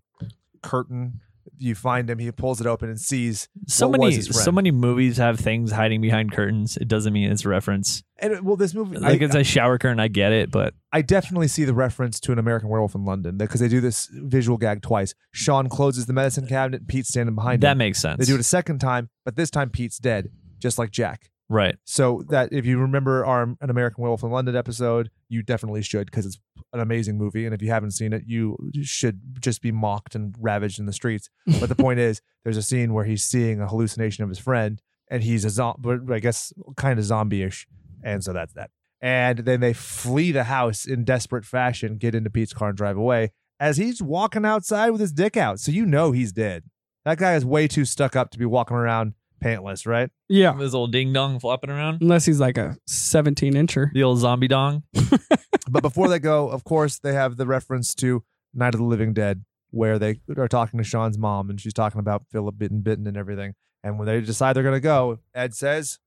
curtain. 0.63 1.21
You 1.59 1.75
find 1.75 2.09
him, 2.09 2.19
he 2.19 2.31
pulls 2.31 2.61
it 2.61 2.67
open 2.67 2.89
and 2.89 2.99
sees. 2.99 3.49
So 3.67 3.89
many, 3.89 4.21
so 4.21 4.51
many 4.51 4.71
movies 4.71 5.17
have 5.17 5.39
things 5.39 5.71
hiding 5.71 6.01
behind 6.01 6.31
curtains. 6.31 6.77
It 6.77 6.87
doesn't 6.87 7.11
mean 7.13 7.31
it's 7.31 7.45
a 7.45 7.49
reference. 7.49 8.03
And 8.19 8.35
uh, 8.35 8.41
well, 8.43 8.55
this 8.55 8.73
movie, 8.73 8.97
Like 8.97 9.21
I, 9.21 9.25
it's 9.25 9.35
a 9.35 9.43
shower 9.43 9.77
curtain. 9.77 9.99
I 9.99 10.07
get 10.07 10.31
it, 10.31 10.51
but 10.51 10.73
I 10.91 11.01
definitely 11.01 11.47
see 11.47 11.63
the 11.65 11.73
reference 11.73 12.19
to 12.21 12.31
an 12.31 12.39
American 12.39 12.69
Werewolf 12.69 12.95
in 12.95 13.05
London 13.05 13.37
because 13.37 13.59
they 13.59 13.67
do 13.67 13.81
this 13.81 14.07
visual 14.11 14.57
gag 14.57 14.81
twice. 14.81 15.13
Shaun 15.31 15.69
closes 15.69 16.05
the 16.05 16.13
medicine 16.13 16.47
cabinet, 16.47 16.81
and 16.81 16.87
Pete's 16.87 17.09
standing 17.09 17.35
behind 17.35 17.61
that 17.61 17.73
him. 17.73 17.77
makes 17.79 18.01
sense. 18.01 18.19
They 18.19 18.25
do 18.25 18.35
it 18.35 18.39
a 18.41 18.43
second 18.43 18.79
time, 18.79 19.09
but 19.25 19.35
this 19.35 19.49
time 19.49 19.69
Pete's 19.69 19.97
dead, 19.97 20.29
just 20.59 20.77
like 20.77 20.91
Jack. 20.91 21.29
Right. 21.49 21.75
So 21.85 22.23
that 22.29 22.51
if 22.51 22.65
you 22.65 22.79
remember 22.79 23.25
our 23.25 23.43
an 23.43 23.69
American 23.69 24.01
Werewolf 24.01 24.23
in 24.23 24.31
London 24.31 24.55
episode, 24.55 25.09
you 25.29 25.43
definitely 25.43 25.81
should 25.81 26.07
because 26.07 26.25
it's 26.25 26.39
an 26.73 26.79
amazing 26.79 27.17
movie. 27.17 27.45
And 27.45 27.53
if 27.53 27.61
you 27.61 27.69
haven't 27.69 27.91
seen 27.91 28.13
it, 28.13 28.23
you 28.25 28.57
should 28.81 29.19
just 29.39 29.61
be 29.61 29.71
mocked 29.71 30.15
and 30.15 30.35
ravaged 30.39 30.79
in 30.79 30.85
the 30.85 30.93
streets. 30.93 31.29
But 31.59 31.69
the 31.69 31.75
point 31.83 31.99
is, 31.99 32.21
there's 32.43 32.57
a 32.57 32.63
scene 32.63 32.93
where 32.93 33.05
he's 33.05 33.23
seeing 33.23 33.61
a 33.61 33.67
hallucination 33.67 34.23
of 34.23 34.29
his 34.29 34.39
friend, 34.39 34.81
and 35.09 35.23
he's 35.23 35.45
a 35.45 35.49
zombie, 35.49 35.97
but 35.97 36.13
I 36.13 36.19
guess 36.19 36.53
kind 36.75 36.99
of 36.99 37.05
zombie-ish, 37.05 37.67
and 38.03 38.23
so 38.23 38.33
that's 38.33 38.53
that. 38.53 38.71
And 38.99 39.39
then 39.39 39.59
they 39.59 39.73
flee 39.73 40.31
the 40.31 40.45
house 40.45 40.85
in 40.85 41.03
desperate 41.03 41.45
fashion, 41.45 41.97
get 41.97 42.15
into 42.15 42.29
Pete's 42.29 42.53
car 42.53 42.69
and 42.69 42.77
drive 42.77 42.97
away 42.97 43.31
as 43.59 43.77
he's 43.77 44.01
walking 44.01 44.45
outside 44.45 44.91
with 44.91 45.01
his 45.01 45.11
dick 45.11 45.37
out. 45.37 45.59
So 45.59 45.71
you 45.71 45.85
know 45.85 46.11
he's 46.11 46.31
dead. 46.31 46.63
That 47.05 47.17
guy 47.17 47.35
is 47.35 47.45
way 47.45 47.67
too 47.67 47.85
stuck 47.85 48.15
up 48.15 48.31
to 48.31 48.37
be 48.37 48.45
walking 48.45 48.77
around 48.77 49.13
pantless, 49.43 49.85
right? 49.87 50.09
Yeah, 50.27 50.53
This 50.57 50.73
old 50.73 50.91
ding 50.91 51.13
dong 51.13 51.39
flopping 51.39 51.69
around. 51.69 52.01
unless 52.01 52.25
he's 52.25 52.39
like 52.39 52.57
a 52.57 52.77
17 52.87 53.53
incher. 53.53 53.91
The 53.93 54.03
old 54.03 54.19
zombie 54.19 54.47
dong. 54.47 54.83
but 55.69 55.81
before 55.81 56.07
they 56.07 56.19
go, 56.19 56.49
of 56.49 56.63
course, 56.63 56.99
they 56.99 57.13
have 57.13 57.37
the 57.37 57.45
reference 57.47 57.93
to 57.95 58.23
Night 58.53 58.73
of 58.73 58.79
the 58.79 58.85
Living 58.85 59.13
Dead, 59.13 59.43
where 59.71 59.99
they 59.99 60.19
are 60.37 60.47
talking 60.47 60.77
to 60.77 60.83
Shaun's 60.83 61.17
mom 61.17 61.49
and 61.49 61.59
she's 61.61 61.73
talking 61.73 61.99
about 61.99 62.23
Philip 62.31 62.57
bitten 62.57 62.81
bitten 62.81 63.05
and 63.07 63.17
everything. 63.17 63.53
And 63.83 63.97
when 63.99 64.05
they 64.07 64.19
decide 64.21 64.55
they're 64.55 64.63
gonna 64.63 64.79
go, 64.79 65.19
Ed 65.35 65.53
says, 65.53 65.99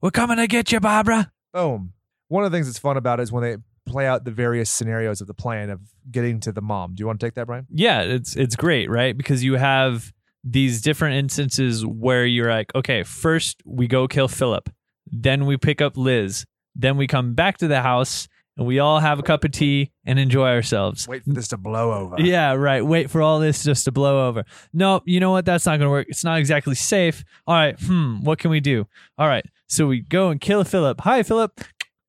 We're 0.00 0.10
coming 0.10 0.36
to 0.36 0.46
get 0.46 0.70
you, 0.72 0.80
Barbara. 0.80 1.32
Boom. 1.52 1.94
One 2.28 2.44
of 2.44 2.52
the 2.52 2.56
things 2.56 2.66
that's 2.66 2.78
fun 2.78 2.96
about 2.96 3.18
it 3.20 3.24
is 3.24 3.32
when 3.32 3.42
they 3.42 3.56
play 3.86 4.06
out 4.06 4.24
the 4.24 4.30
various 4.30 4.70
scenarios 4.70 5.20
of 5.20 5.26
the 5.26 5.34
plan 5.34 5.70
of 5.70 5.80
getting 6.10 6.38
to 6.40 6.52
the 6.52 6.60
mom. 6.62 6.94
Do 6.94 7.00
you 7.00 7.06
want 7.06 7.18
to 7.18 7.26
take 7.26 7.34
that, 7.34 7.46
Brian? 7.46 7.66
Yeah, 7.72 8.02
it's 8.02 8.36
it's 8.36 8.54
great, 8.54 8.88
right? 8.90 9.16
Because 9.16 9.42
you 9.42 9.54
have 9.54 10.12
these 10.42 10.80
different 10.80 11.16
instances 11.16 11.84
where 11.84 12.24
you're 12.24 12.50
like, 12.50 12.74
okay, 12.74 13.02
first 13.02 13.62
we 13.64 13.86
go 13.86 14.08
kill 14.08 14.28
Philip, 14.28 14.70
then 15.06 15.46
we 15.46 15.56
pick 15.56 15.80
up 15.80 15.96
Liz, 15.96 16.46
then 16.74 16.96
we 16.96 17.06
come 17.06 17.34
back 17.34 17.58
to 17.58 17.68
the 17.68 17.82
house 17.82 18.28
and 18.56 18.66
we 18.66 18.78
all 18.78 19.00
have 19.00 19.18
a 19.18 19.22
cup 19.22 19.44
of 19.44 19.52
tea 19.52 19.90
and 20.04 20.18
enjoy 20.18 20.48
ourselves. 20.48 21.08
Wait 21.08 21.24
for 21.24 21.32
this 21.32 21.48
to 21.48 21.56
blow 21.56 21.92
over. 21.92 22.16
Yeah, 22.18 22.52
right. 22.52 22.84
Wait 22.84 23.10
for 23.10 23.22
all 23.22 23.38
this 23.38 23.64
just 23.64 23.84
to 23.86 23.92
blow 23.92 24.28
over. 24.28 24.44
No, 24.72 25.00
you 25.06 25.18
know 25.20 25.30
what? 25.30 25.46
That's 25.46 25.64
not 25.66 25.78
going 25.78 25.86
to 25.86 25.90
work. 25.90 26.08
It's 26.10 26.24
not 26.24 26.38
exactly 26.38 26.74
safe. 26.74 27.24
All 27.46 27.54
right. 27.54 27.80
Hmm. 27.80 28.22
What 28.22 28.38
can 28.38 28.50
we 28.50 28.60
do? 28.60 28.86
All 29.16 29.28
right. 29.28 29.44
So 29.66 29.86
we 29.86 30.00
go 30.00 30.28
and 30.28 30.40
kill 30.40 30.64
Philip. 30.64 31.00
Hi, 31.02 31.22
Philip. 31.22 31.60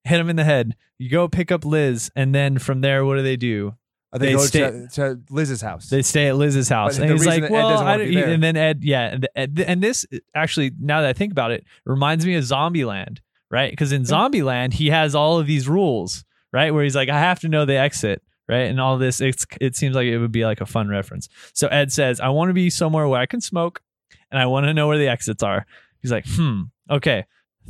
Hit 0.04 0.20
him 0.20 0.30
in 0.30 0.36
the 0.36 0.44
head. 0.44 0.76
You 0.98 1.10
go 1.10 1.28
pick 1.28 1.52
up 1.52 1.64
Liz, 1.64 2.12
and 2.16 2.36
then 2.36 2.60
from 2.60 2.82
there, 2.82 3.06
what 3.06 3.16
do 3.16 3.24
they 3.24 3.38
do? 3.38 3.76
They, 4.14 4.28
They 4.28 4.34
go 4.34 4.39
stay- 4.45 4.59
to, 4.59 4.88
to 4.93 5.22
Liz's 5.30 5.62
house. 5.62 5.89
They 5.89 6.01
stay 6.01 6.28
at 6.28 6.36
Liz's 6.36 6.68
house, 6.68 6.97
But 6.97 7.03
and 7.09 7.12
he's 7.14 7.26
like, 7.26 7.49
"Well, 7.49 7.78
I 7.80 7.97
don't." 7.97 8.14
And 8.14 8.43
then 8.43 8.57
Ed, 8.57 8.84
yeah, 8.84 9.18
and, 9.36 9.59
and 9.59 9.82
this 9.82 10.05
actually, 10.36 10.72
now 10.80 11.01
that 11.01 11.09
I 11.09 11.14
think 11.14 11.32
about 11.32 11.51
it, 11.51 11.66
reminds 11.86 12.26
me 12.26 12.36
of 12.36 12.43
Zombieland, 12.43 13.20
right? 13.49 13.72
Because 13.72 13.93
in 13.93 14.03
Zombieland, 14.03 14.74
he 14.74 14.89
has 14.89 15.16
all 15.16 15.39
of 15.39 15.47
these 15.47 15.70
rules, 15.70 16.26
right? 16.51 16.74
Where 16.74 16.84
he's 16.84 16.95
like, 16.95 17.07
"I 17.07 17.20
have 17.20 17.39
to 17.41 17.47
know 17.47 17.64
the 17.66 17.78
exit." 17.78 18.22
Right, 18.49 18.64
and 18.70 18.82
all 18.82 18.97
this, 18.97 19.22
it's 19.22 19.45
it 19.62 19.78
seems 19.78 19.95
like 19.95 20.07
it 20.07 20.18
would 20.18 20.34
be 20.34 20.43
like 20.45 20.59
a 20.59 20.66
fun 20.66 20.89
reference. 20.89 21.30
So 21.53 21.68
Ed 21.70 21.93
says, 21.93 22.20
"I 22.20 22.30
want 22.30 22.49
to 22.49 22.53
be 22.53 22.70
somewhere 22.70 23.07
where 23.07 23.22
I 23.22 23.26
can 23.26 23.39
smoke, 23.39 23.82
and 24.30 24.41
I 24.41 24.45
want 24.47 24.66
to 24.66 24.74
know 24.74 24.89
where 24.89 24.97
the 24.97 25.07
exits 25.07 25.41
are." 25.41 25.66
He's 26.01 26.12
like, 26.12 26.26
"Hmm, 26.28 26.64
okay." 26.89 27.26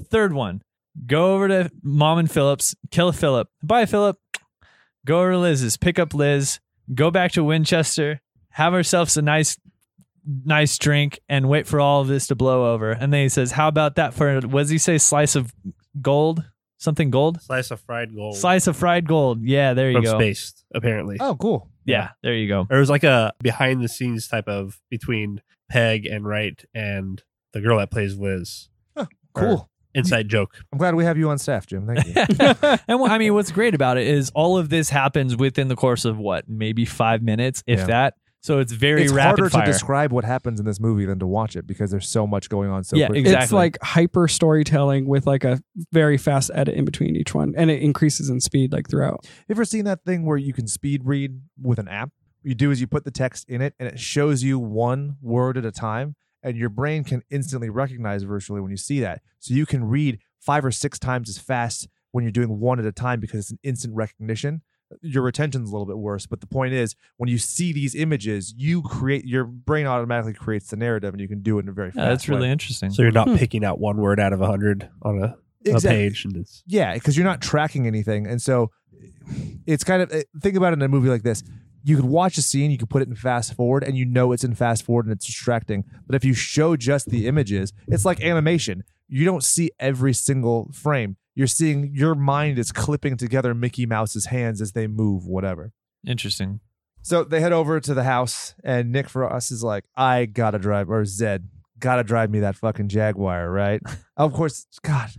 Third 0.06 0.34
one, 0.34 0.64
go 1.06 1.36
over 1.36 1.48
to 1.50 1.70
Mom 1.84 2.18
and 2.18 2.32
Philip's, 2.32 2.74
kill 2.90 3.12
Philip. 3.12 3.48
Bye, 3.62 3.86
Philip. 3.86 4.18
Go 5.06 5.22
over 5.22 5.32
to 5.32 5.38
Liz's, 5.40 5.78
pick 5.78 5.98
up 5.98 6.14
Liz, 6.14 6.60
go 6.94 7.10
back 7.12 7.32
to 7.34 7.44
Winchester, 7.44 8.22
have 8.50 8.74
ourselves 8.74 9.18
a 9.18 9.22
nice 9.22 9.58
nice 10.46 10.78
drink 10.78 11.20
and 11.28 11.50
wait 11.50 11.66
for 11.66 11.80
all 11.80 12.02
of 12.02 12.08
this 12.08 12.28
to 12.28 12.36
blow 12.36 12.74
over. 12.74 12.92
And 12.92 13.12
then 13.12 13.24
he 13.24 13.30
says, 13.30 13.52
How 13.54 13.68
about 13.68 13.96
that 13.96 14.14
for 14.14 14.40
what 14.42 14.62
does 14.62 14.70
he 14.70 14.78
say? 14.78 14.98
Slice 14.98 15.36
of 15.36 15.54
gold? 16.02 16.44
Something 16.78 17.10
gold? 17.12 17.42
Slice 17.42 17.70
of 17.70 17.80
fried 17.80 18.16
gold 18.16 18.38
Slice 18.38 18.66
of 18.66 18.76
fried 18.76 19.08
gold. 19.08 19.44
Yeah, 19.44 19.74
there 19.76 19.90
you 19.90 19.98
from 19.98 20.04
go. 20.04 20.18
space, 20.18 20.64
apparently. 20.74 21.18
oh, 21.20 21.36
cool. 21.36 21.70
Yeah, 21.86 22.10
there 22.24 22.34
you 22.36 22.48
go. 22.48 22.68
Or 22.70 22.78
it 22.78 22.80
was 22.80 22.90
like 22.90 23.04
a 23.04 23.34
behind 23.42 23.84
the 23.84 23.88
scenes 23.88 24.28
type 24.28 24.48
of 24.48 24.80
between 24.90 25.42
Pegg 25.70 26.06
and 26.06 26.26
Wright 26.26 26.64
and 26.74 27.22
the 27.54 27.62
girl 27.62 27.80
that 27.80 27.92
plays 27.92 28.18
Liz. 28.18 28.70
Cool. 29.34 29.70
Inside 29.94 30.30
joke. 30.30 30.56
I'm 30.72 30.78
glad 30.78 30.96
we 30.96 31.04
have 31.04 31.18
you 31.18 31.30
on 31.30 31.38
staff, 31.38 31.66
Jim. 31.68 31.86
Thank 31.88 32.06
you. 32.06 32.78
and 32.88 33.00
what, 33.00 33.12
I 33.12 33.18
mean, 33.18 33.34
what's 33.34 33.52
great 33.52 33.74
about 33.76 33.98
it 33.98 34.08
is 34.08 34.32
all 34.34 34.58
of 34.58 34.70
this 34.70 34.90
happens 34.90 35.36
within 35.36 35.68
the 35.68 35.76
course 35.76 36.06
of 36.06 36.18
what, 36.18 36.48
maybe 36.48 36.86
five 36.86 37.22
minutes, 37.22 37.64
if 37.68 37.80
Yeah. 37.80 37.86
that. 37.88 38.14
So 38.44 38.58
it's 38.58 38.72
very 38.72 39.04
it's 39.04 39.12
rapid 39.14 39.40
harder 39.42 39.50
fire. 39.52 39.66
to 39.68 39.72
describe 39.72 40.12
what 40.12 40.24
happens 40.24 40.60
in 40.60 40.66
this 40.66 40.80
movie 40.80 41.06
than 41.06 41.20
to 41.20 41.28
watch 41.28 41.56
it 41.56 41.68
because 41.68 41.92
there's 41.92 42.10
so 42.10 42.26
much 42.26 42.50
going 42.50 42.72
on 42.72 42.84
so 42.84 42.98
Yeah, 42.98 43.06
quickly. 43.06 43.20
exactly. 43.20 43.44
It's 43.44 43.52
like 43.54 43.78
hyper 43.84 44.28
storytelling 44.28 45.06
with 45.06 45.28
like 45.28 45.44
a 45.44 45.62
very 45.92 46.18
fast 46.18 46.50
edit 46.56 46.74
in 46.74 46.84
between 46.84 47.16
each 47.16 47.36
one, 47.36 47.54
and 47.56 47.70
it 47.70 47.84
increases 47.84 48.30
in 48.30 48.40
speed 48.42 48.72
like 48.74 48.90
throughout. 48.90 49.28
You 49.48 49.54
ever 49.54 49.64
seen 49.64 49.86
that 49.86 50.04
thing 50.06 50.26
where 50.26 50.38
you 50.38 50.54
can 50.54 50.68
speed 50.68 51.04
read 51.06 51.40
with 51.62 51.78
an 51.78 51.88
app? 51.88 52.10
What 52.42 52.50
you 52.50 52.56
do 52.56 52.72
is 52.72 52.82
you 52.82 52.88
put 52.88 53.04
the 53.04 53.12
text 53.12 53.48
in 53.48 53.62
it 53.62 53.76
and 53.80 53.88
it 53.88 54.00
shows 54.00 54.42
you 54.42 54.58
one 54.58 55.18
word 55.22 55.56
at 55.56 55.64
a 55.66 55.72
time, 55.72 56.16
and 56.44 56.58
your 56.58 56.70
brain 56.70 57.04
can 57.04 57.22
instantly 57.30 57.70
recognize 57.70 58.24
virtually 58.24 58.62
when 58.62 58.72
you 58.72 58.78
see 58.78 59.00
that. 59.02 59.22
So 59.40 59.54
you 59.54 59.66
can 59.66 59.84
read 59.84 60.20
five 60.40 60.66
or 60.66 60.72
six 60.72 60.98
times 61.00 61.30
as 61.30 61.38
fast 61.38 61.88
when 62.12 62.24
you're 62.24 62.32
doing 62.32 62.60
one 62.60 62.80
at 62.80 62.86
a 62.86 62.92
time 62.92 63.20
because 63.20 63.40
it's 63.40 63.52
an 63.52 63.60
instant 63.64 63.96
recognition. 63.96 64.62
Your 65.02 65.24
retention's 65.24 65.70
a 65.70 65.72
little 65.72 65.86
bit 65.86 65.98
worse, 65.98 66.26
but 66.26 66.42
the 66.42 66.48
point 66.48 66.74
is 66.74 66.96
when 67.16 67.30
you 67.30 67.38
see 67.38 67.72
these 67.72 67.96
images, 67.96 68.54
you 68.58 68.82
create 68.82 69.24
your 69.26 69.46
brain 69.46 69.86
automatically 69.88 70.34
creates 70.34 70.70
the 70.70 70.76
narrative 70.76 71.14
and 71.14 71.22
you 71.22 71.30
can 71.30 71.42
do 71.42 71.58
it 71.60 71.64
in 71.64 71.70
a 71.70 71.72
very 71.72 71.90
Yeah, 71.96 72.04
fast 72.04 72.10
that's 72.10 72.28
really 72.30 72.42
way. 72.48 72.52
interesting. 72.52 72.90
So 72.90 73.02
you're 73.02 73.12
not 73.12 73.30
Hmm. 73.30 73.36
picking 73.38 73.64
out 73.64 73.80
one 73.80 73.98
word 73.98 74.20
out 74.20 74.34
of 74.34 74.42
a 74.42 74.48
hundred 74.48 74.90
on 75.04 75.24
a, 75.24 75.38
a 75.74 75.80
page. 75.80 76.26
And 76.26 76.36
it's, 76.36 76.64
Yeah, 76.68 76.94
because 76.96 77.16
you're 77.16 77.26
not 77.26 77.40
tracking 77.40 77.88
anything, 77.88 78.28
and 78.28 78.42
so 78.42 78.72
it's 79.66 79.84
kind 79.84 80.02
of 80.02 80.12
eh, 80.12 80.24
think 80.42 80.56
about 80.58 80.74
it 80.74 80.80
in 80.80 80.82
a 80.82 80.88
movie 80.88 81.10
like 81.10 81.24
this. 81.24 81.44
You 81.84 81.96
could 81.96 82.06
watch 82.06 82.38
a 82.38 82.42
scene, 82.42 82.72
you 82.72 82.78
could 82.78 82.90
put 82.90 83.02
it 83.02 83.08
in 83.08 83.16
fast 83.16 83.54
forward, 83.56 83.84
and 83.84 83.98
you 83.98 84.06
know 84.06 84.32
it's 84.32 84.44
in 84.44 84.56
fast 84.56 84.84
forward 84.86 85.06
and 85.06 85.14
it's 85.14 85.26
distracting. 85.26 85.84
But 86.06 86.16
if 86.16 86.24
you 86.24 86.34
show 86.34 86.76
just 86.76 87.10
the 87.10 87.28
images, 87.28 87.74
it's 87.88 88.06
like 88.06 88.22
animation. 88.22 88.84
You 89.08 89.26
don't 89.26 89.44
see 89.44 89.72
every 89.80 90.14
single 90.14 90.72
frame. 90.74 91.18
You're 91.34 91.48
seeing 91.48 91.92
your 91.94 92.16
mind 92.16 92.60
is 92.60 92.72
clipping 92.72 93.18
together 93.18 93.54
Mickey 93.54 93.86
Mouse's 93.86 94.28
hands 94.28 94.62
as 94.62 94.74
they 94.74 94.88
move, 94.88 95.26
whatever. 95.26 95.74
interesting. 96.06 96.60
So 97.04 97.24
they 97.24 97.42
head 97.42 97.52
over 97.52 97.80
to 97.80 97.94
the 97.96 98.04
house, 98.04 98.54
and 98.64 98.92
Nick 98.92 99.10
Frost 99.10 99.52
is 99.52 99.64
like, 99.64 99.86
I 99.96 100.26
gotta 100.26 100.60
drive, 100.60 100.90
or 100.90 101.04
Zed, 101.04 101.48
gotta 101.80 102.04
drive 102.04 102.30
me 102.30 102.42
that 102.42 102.56
fucking 102.56 102.90
Jaguar, 102.90 103.50
right? 103.50 103.82
of 104.18 104.34
course, 104.34 104.68
God. 104.84 105.10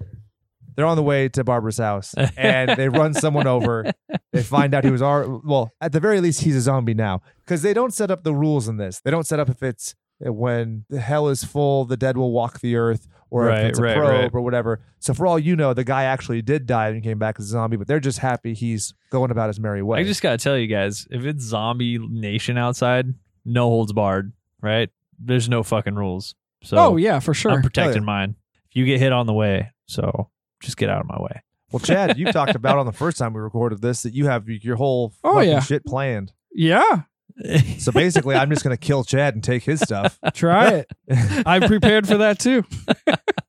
They're 0.77 0.87
on 0.87 0.97
the 0.97 1.03
way 1.03 1.29
to 1.31 1.45
Barbara's 1.45 1.79
house, 1.79 2.15
and 2.37 2.71
they 2.77 2.89
run 2.89 3.15
someone 3.15 3.47
over. 3.47 3.91
They 4.33 4.43
find 4.45 4.75
out 4.75 4.85
he 4.85 4.91
was 4.91 5.03
our 5.03 5.29
well, 5.41 5.73
at 5.81 5.93
the 5.93 6.01
very 6.01 6.21
least, 6.21 6.41
he's 6.43 6.57
a 6.57 6.61
zombie 6.61 6.95
now 6.95 7.23
because 7.45 7.63
they 7.63 7.75
don't 7.75 7.93
set 7.93 8.11
up 8.11 8.25
the 8.25 8.35
rules 8.35 8.69
in 8.69 8.77
this. 8.77 9.01
They 9.01 9.11
don't 9.11 9.27
set 9.27 9.39
up 9.41 9.49
if 9.49 9.63
it's 9.63 9.95
uh, 10.27 10.33
when 10.33 10.85
the 10.89 11.01
hell 11.01 11.29
is 11.29 11.45
full, 11.45 11.85
the 11.85 11.97
dead 11.97 12.17
will 12.17 12.33
walk 12.33 12.61
the 12.61 12.77
earth, 12.77 13.07
or 13.31 13.47
Right, 13.47 13.65
if 13.65 13.71
it's 13.71 13.79
a 13.79 13.83
right, 13.83 13.97
probe 13.97 14.09
right. 14.11 14.31
or 14.35 14.41
whatever. 14.41 14.81
So 15.01 15.13
for 15.15 15.27
all 15.27 15.39
you 15.39 15.57
know, 15.57 15.75
the 15.75 15.85
guy 15.85 16.05
actually 16.05 16.43
did 16.43 16.67
die 16.67 16.89
and 16.89 17.03
came 17.03 17.19
back 17.19 17.37
as 17.39 17.47
a 17.47 17.49
zombie, 17.49 17.77
but 17.77 17.87
they're 17.87 18.01
just 18.01 18.19
happy 18.21 18.55
he's 18.55 18.95
going 19.11 19.31
about 19.31 19.49
his 19.49 19.59
merry 19.61 19.83
way. 19.83 20.01
I 20.01 20.05
just 20.05 20.23
gotta 20.23 20.39
tell 20.39 20.57
you 20.57 20.67
guys, 20.69 21.07
if 21.11 21.25
it's 21.25 21.43
zombie 21.45 21.99
nation 21.99 22.57
outside, 22.57 23.07
no 23.45 23.69
holds 23.69 23.93
barred, 23.93 24.33
right? 24.61 24.89
There's 25.19 25.49
no 25.49 25.63
fucking 25.63 25.95
rules. 25.97 26.35
So 26.63 26.77
oh 26.79 26.97
yeah, 26.97 27.19
for 27.19 27.35
sure. 27.35 27.51
I'm 27.51 27.63
protecting 27.63 27.99
Oh, 27.99 28.05
yeah. 28.05 28.07
mine. 28.07 28.37
If 28.71 28.77
you 28.77 28.87
get 28.87 29.01
hit 29.01 29.13
on 29.13 29.27
the 29.27 29.33
way, 29.35 29.71
so 29.87 30.31
just 30.63 30.77
get 30.77 30.89
out 30.89 31.01
of 31.01 31.07
my 31.07 31.21
way. 31.21 31.43
Well, 31.71 31.81
Chad, 31.81 32.19
you 32.19 32.31
talked 32.33 32.55
about 32.55 32.79
on 32.79 32.87
the 32.87 32.93
first 32.93 33.17
time 33.19 33.33
we 33.33 33.41
recorded 33.41 33.81
this 33.81 34.03
that 34.03 34.13
you 34.15 34.27
have 34.27 34.49
your 34.49 34.77
whole 34.77 35.15
Oh, 35.25 35.35
fucking 35.35 35.51
yeah. 35.51 35.61
shit 35.61 35.85
planned. 35.85 36.33
yeah, 36.55 37.03
So 37.79 37.93
basically, 37.93 38.35
I'm 38.37 38.51
just 38.51 38.63
gonna 38.63 38.77
kill 38.77 39.05
Chad 39.05 39.35
and 39.35 39.43
take 39.43 39.63
his 39.65 39.81
stuff. 39.81 40.19
try 40.35 40.69
it. 40.85 40.93
I'm 41.47 41.63
prepared 41.63 42.07
for 42.07 42.19
that 42.19 42.39
too. 42.39 42.65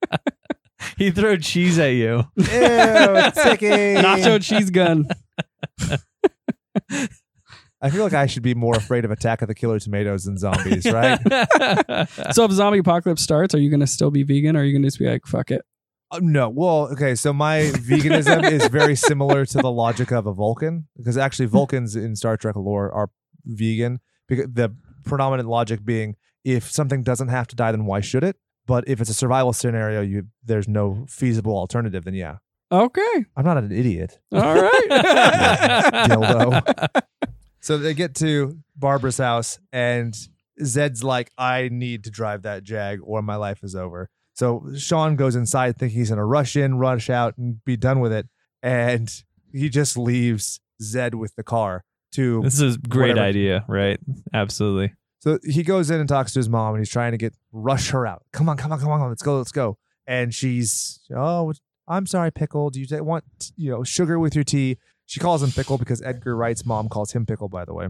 he 0.98 1.12
threw 1.12 1.38
cheese 1.38 1.78
at 1.80 1.88
you. 1.90 2.24
Ew, 2.38 2.44
sticky. 2.46 3.96
Nacho 4.00 4.42
cheese 4.42 4.70
gun. 4.70 5.06
I 7.82 7.90
feel 7.90 8.04
like 8.06 8.14
I 8.14 8.28
should 8.28 8.44
be 8.44 8.54
more 8.56 8.76
afraid 8.76 9.04
of 9.04 9.12
Attack 9.12 9.42
of 9.42 9.50
the 9.50 9.56
Killer 9.56 9.78
Tomatoes 9.80 10.24
than 10.24 10.38
zombies, 10.38 10.90
right? 10.90 11.20
So 12.32 12.46
if 12.46 12.52
zombie 12.52 12.78
apocalypse 12.80 13.22
starts, 13.22 13.54
are 13.54 13.60
you 13.60 13.70
gonna 13.70 13.88
still 13.88 14.12
be 14.12 14.24
vegan, 14.24 14.56
or 14.56 14.62
are 14.62 14.64
you 14.64 14.72
gonna 14.72 14.88
just 14.88 15.00
be 15.00 15.10
like, 15.10 15.26
fuck 15.26 15.52
it? 15.52 15.64
Uh, 16.14 16.20
no, 16.22 16.48
well, 16.50 16.90
okay. 16.92 17.16
So 17.16 17.34
my 17.34 17.62
veganism 17.74 18.50
is 18.52 18.68
very 18.68 18.96
similar 18.96 19.46
to 19.48 19.58
the 19.58 19.72
logic 19.72 20.12
of 20.12 20.28
a 20.28 20.34
Vulcan 20.34 20.88
because 20.96 21.18
actually 21.18 21.48
Vulcans 21.48 21.96
in 21.96 22.16
Star 22.16 22.38
Trek 22.38 22.56
lore 22.56 22.92
are 22.94 23.10
vegan. 23.46 24.00
Because 24.28 24.46
the 24.54 24.76
predominant 25.04 25.50
logic 25.50 25.84
being, 25.84 26.16
if 26.46 26.70
something 26.72 27.04
doesn't 27.04 27.30
have 27.30 27.48
to 27.48 27.56
die, 27.56 27.72
then 27.72 27.86
why 27.86 28.00
should 28.00 28.24
it? 28.24 28.38
But 28.66 28.84
if 28.88 29.02
it's 29.02 29.10
a 29.10 29.14
survival 29.14 29.52
scenario, 29.54 30.02
you 30.02 30.28
there's 30.44 30.68
no 30.68 31.06
feasible 31.10 31.58
alternative. 31.58 32.06
Then 32.06 32.14
yeah, 32.14 32.38
Okay, 32.72 33.26
I'm 33.36 33.44
not 33.44 33.58
an 33.58 33.72
idiot. 33.72 34.20
all 34.32 34.62
right. 34.62 34.88
Dildo. 36.10 36.88
So 37.60 37.78
they 37.78 37.94
get 37.94 38.14
to 38.16 38.58
Barbara's 38.76 39.18
house, 39.20 39.58
and 39.72 40.14
Zed's 40.62 41.02
like, 41.02 41.32
I 41.38 41.70
need 41.72 42.04
to 42.04 42.12
drive 42.12 42.42
that 42.42 42.66
Jag 42.66 43.00
or 43.02 43.22
my 43.22 43.38
life 43.38 43.64
is 43.64 43.74
over. 43.74 44.10
So 44.34 44.66
Shaun 44.78 45.16
goes 45.16 45.36
inside 45.36 45.78
thinking 45.78 46.00
he's 46.00 46.10
going 46.10 46.18
to 46.18 46.26
rush 46.26 46.56
in, 46.56 46.78
rush 46.78 47.10
out, 47.10 47.38
and 47.38 47.64
be 47.66 47.78
done 47.78 48.00
with 48.00 48.12
it. 48.12 48.28
And 48.62 49.12
he 49.52 49.70
just 49.70 49.98
leaves 49.98 50.60
Zed 50.82 51.16
with 51.16 51.36
the 51.36 51.44
car 51.44 51.84
to. 52.14 52.42
this 52.42 52.60
is 52.60 52.76
a 52.76 52.80
great 52.80 53.10
Whatever. 53.10 53.28
idea, 53.28 53.66
right? 53.68 54.00
Absolutely. 54.34 54.94
So 55.20 55.40
he 55.44 55.64
goes 55.64 55.90
in 55.90 56.00
and 56.00 56.10
talks 56.10 56.34
to 56.34 56.40
his 56.40 56.50
mom, 56.50 56.74
and 56.76 56.82
he's 56.82 56.90
trying 56.90 57.12
to 57.12 57.18
get 57.18 57.34
rush 57.52 57.92
her 57.92 58.06
out. 58.06 58.24
Come 58.34 58.50
on, 58.50 58.58
come 58.58 58.72
on, 58.72 58.80
come 58.80 58.90
on, 58.90 59.08
let's 59.08 59.22
go, 59.22 59.38
let's 59.38 59.52
go. 59.52 59.78
And 60.06 60.34
she's, 60.34 61.00
oh, 61.16 61.54
I'm 61.88 62.06
sorry, 62.06 62.32
pickle. 62.32 62.70
Do 62.70 62.82
you 62.82 63.04
want, 63.04 63.24
you 63.56 63.72
know, 63.72 63.84
sugar 63.84 64.20
with 64.20 64.36
your 64.36 64.44
tea? 64.44 64.78
She 65.06 65.20
calls 65.20 65.44
him 65.44 65.52
pickle 65.52 65.78
because 65.78 66.02
Edgar 66.02 66.36
Wright's 66.36 66.66
mom 66.66 66.90
calls 66.90 67.14
him 67.14 67.26
pickle, 67.26 67.48
by 67.50 67.66
the 67.66 67.74
way. 67.74 67.88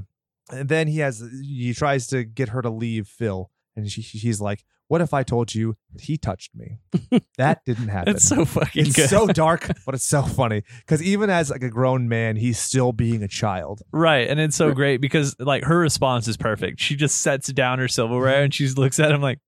And 0.51 0.67
then 0.69 0.87
he 0.87 0.99
has, 0.99 1.23
he 1.41 1.73
tries 1.73 2.05
to 2.07 2.23
get 2.23 2.49
her 2.49 2.61
to 2.61 2.69
leave 2.69 3.07
Phil, 3.07 3.49
and 3.75 3.89
she, 3.89 4.01
she's 4.01 4.41
like, 4.41 4.63
"What 4.93 5.01
if 5.01 5.13
I 5.13 5.23
told 5.23 5.55
you 5.55 5.75
he 5.99 6.17
touched 6.17 6.51
me?" 6.55 6.77
that 7.37 7.61
didn't 7.65 7.87
happen. 7.87 8.15
It's 8.15 8.23
so 8.27 8.45
fucking 8.45 8.85
It's 8.85 8.95
good. 8.95 9.09
so 9.09 9.25
dark, 9.27 9.67
but 9.85 9.95
it's 9.95 10.05
so 10.05 10.21
funny 10.21 10.61
because 10.81 11.01
even 11.01 11.29
as 11.31 11.49
like 11.49 11.63
a 11.63 11.69
grown 11.69 12.07
man, 12.07 12.35
he's 12.35 12.59
still 12.59 12.91
being 12.91 13.23
a 13.23 13.27
child. 13.27 13.81
Right. 13.91 14.29
And 14.29 14.39
it's 14.39 14.55
so 14.55 14.71
great 14.71 15.01
because 15.01 15.35
like 15.39 15.63
her 15.63 15.79
response 15.79 16.27
is 16.27 16.37
perfect. 16.37 16.79
She 16.79 16.95
just 16.95 17.21
sets 17.21 17.47
down 17.51 17.79
her 17.79 17.87
silverware 17.87 18.43
and 18.43 18.53
she 18.53 18.67
looks 18.69 18.99
at 18.99 19.11
him 19.11 19.21
like, 19.21 19.39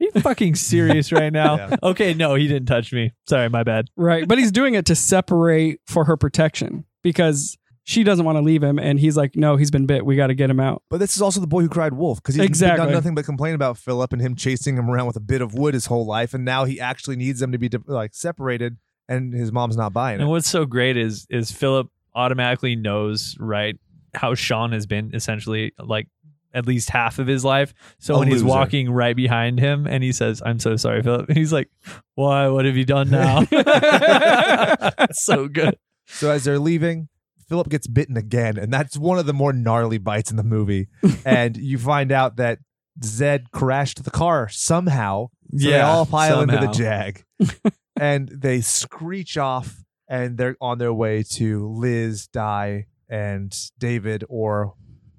Are 0.00 0.04
you 0.04 0.10
fucking 0.20 0.54
serious 0.72 1.12
right 1.12 1.32
now? 1.32 1.56
Yeah. 1.56 1.76
Okay, 1.82 2.14
no, 2.14 2.34
he 2.34 2.48
didn't 2.48 2.66
touch 2.66 2.92
me. 2.92 3.12
Sorry, 3.28 3.48
my 3.48 3.62
bad. 3.62 3.86
Right. 3.96 4.26
But 4.26 4.38
he's 4.38 4.52
doing 4.52 4.74
it 4.74 4.86
to 4.86 4.94
separate 4.94 5.80
for 5.86 6.04
her 6.06 6.16
protection 6.16 6.84
because 7.02 7.56
she 7.88 8.04
doesn't 8.04 8.26
want 8.26 8.36
to 8.36 8.42
leave 8.42 8.62
him. 8.62 8.78
And 8.78 9.00
he's 9.00 9.16
like, 9.16 9.34
no, 9.34 9.56
he's 9.56 9.70
been 9.70 9.86
bit. 9.86 10.04
We 10.04 10.14
got 10.14 10.26
to 10.26 10.34
get 10.34 10.50
him 10.50 10.60
out. 10.60 10.82
But 10.90 10.98
this 11.00 11.16
is 11.16 11.22
also 11.22 11.40
the 11.40 11.46
boy 11.46 11.62
who 11.62 11.70
cried 11.70 11.94
wolf 11.94 12.18
because 12.22 12.34
he's 12.34 12.44
Exactly. 12.44 12.84
done 12.84 12.92
nothing 12.92 13.14
but 13.14 13.24
complain 13.24 13.54
about 13.54 13.78
Philip 13.78 14.12
and 14.12 14.20
him 14.20 14.34
chasing 14.34 14.76
him 14.76 14.90
around 14.90 15.06
with 15.06 15.16
a 15.16 15.20
bit 15.20 15.40
of 15.40 15.54
wood 15.54 15.72
his 15.72 15.86
whole 15.86 16.04
life, 16.04 16.34
and 16.34 16.44
now 16.44 16.66
he 16.66 16.78
actually 16.78 17.16
needs 17.16 17.40
them 17.40 17.50
to 17.52 17.56
be 17.56 17.70
like 17.86 18.14
separated, 18.14 18.76
and 19.08 19.32
his 19.32 19.52
mom's 19.52 19.74
not 19.78 19.94
buying 19.94 20.16
And 20.16 20.20
it. 20.20 20.24
And 20.24 20.30
what's 20.30 20.50
so 20.50 20.66
great 20.66 20.98
is 20.98 21.26
is 21.30 21.50
Philip 21.50 21.88
automatically 22.14 22.76
knows, 22.76 23.34
right, 23.40 23.78
how 24.12 24.34
Shaun 24.34 24.72
has 24.72 24.84
been 24.84 25.12
essentially 25.14 25.72
like 25.78 26.08
at 26.52 26.66
least 26.66 26.90
half 26.90 27.18
of 27.18 27.26
his 27.26 27.42
life. 27.42 27.72
So 28.00 28.16
A 28.16 28.18
when 28.18 28.28
he's 28.28 28.44
walking 28.44 28.90
right 28.90 29.16
behind 29.16 29.58
him 29.60 29.86
and 29.86 30.04
he 30.04 30.12
says, 30.12 30.42
I'm 30.44 30.58
so 30.58 30.76
sorry, 30.76 31.02
Philip. 31.02 31.28
And 31.28 31.38
he's 31.38 31.54
like, 31.54 31.70
Why? 32.16 32.48
What 32.48 32.66
have 32.66 32.76
you 32.76 32.84
done 32.84 33.08
now? 33.08 33.44
so 35.12 35.48
good. 35.48 35.78
So 36.06 36.30
as 36.30 36.44
they're 36.44 36.58
leaving, 36.58 37.08
Philip 37.48 37.68
gets 37.68 37.86
bitten 37.86 38.16
again, 38.16 38.58
and 38.58 38.72
that's 38.72 38.96
one 38.96 39.18
of 39.18 39.26
the 39.26 39.32
more 39.32 39.52
gnarly 39.52 39.98
bites 39.98 40.30
in 40.30 40.36
the 40.36 40.44
movie. 40.44 40.88
and 41.24 41.56
you 41.56 41.78
find 41.78 42.12
out 42.12 42.36
that 42.36 42.58
Zed 43.02 43.50
crashed 43.50 44.04
the 44.04 44.10
car 44.10 44.48
somehow. 44.48 45.28
So 45.56 45.70
they 45.70 45.80
all 45.80 46.04
pile 46.04 46.42
into 46.42 46.58
the. 46.58 46.70
Jag, 46.70 47.24
and 48.00 48.28
they 48.28 48.60
screech 48.60 49.38
off, 49.38 49.82
and 50.08 50.36
they're 50.36 50.56
on 50.60 50.78
their 50.78 50.92
way 50.92 51.22
to 51.22 51.68
Liz, 51.68 52.26
Di, 52.26 52.86
and 53.08 53.56
David, 53.78 54.24
or 54.28 54.74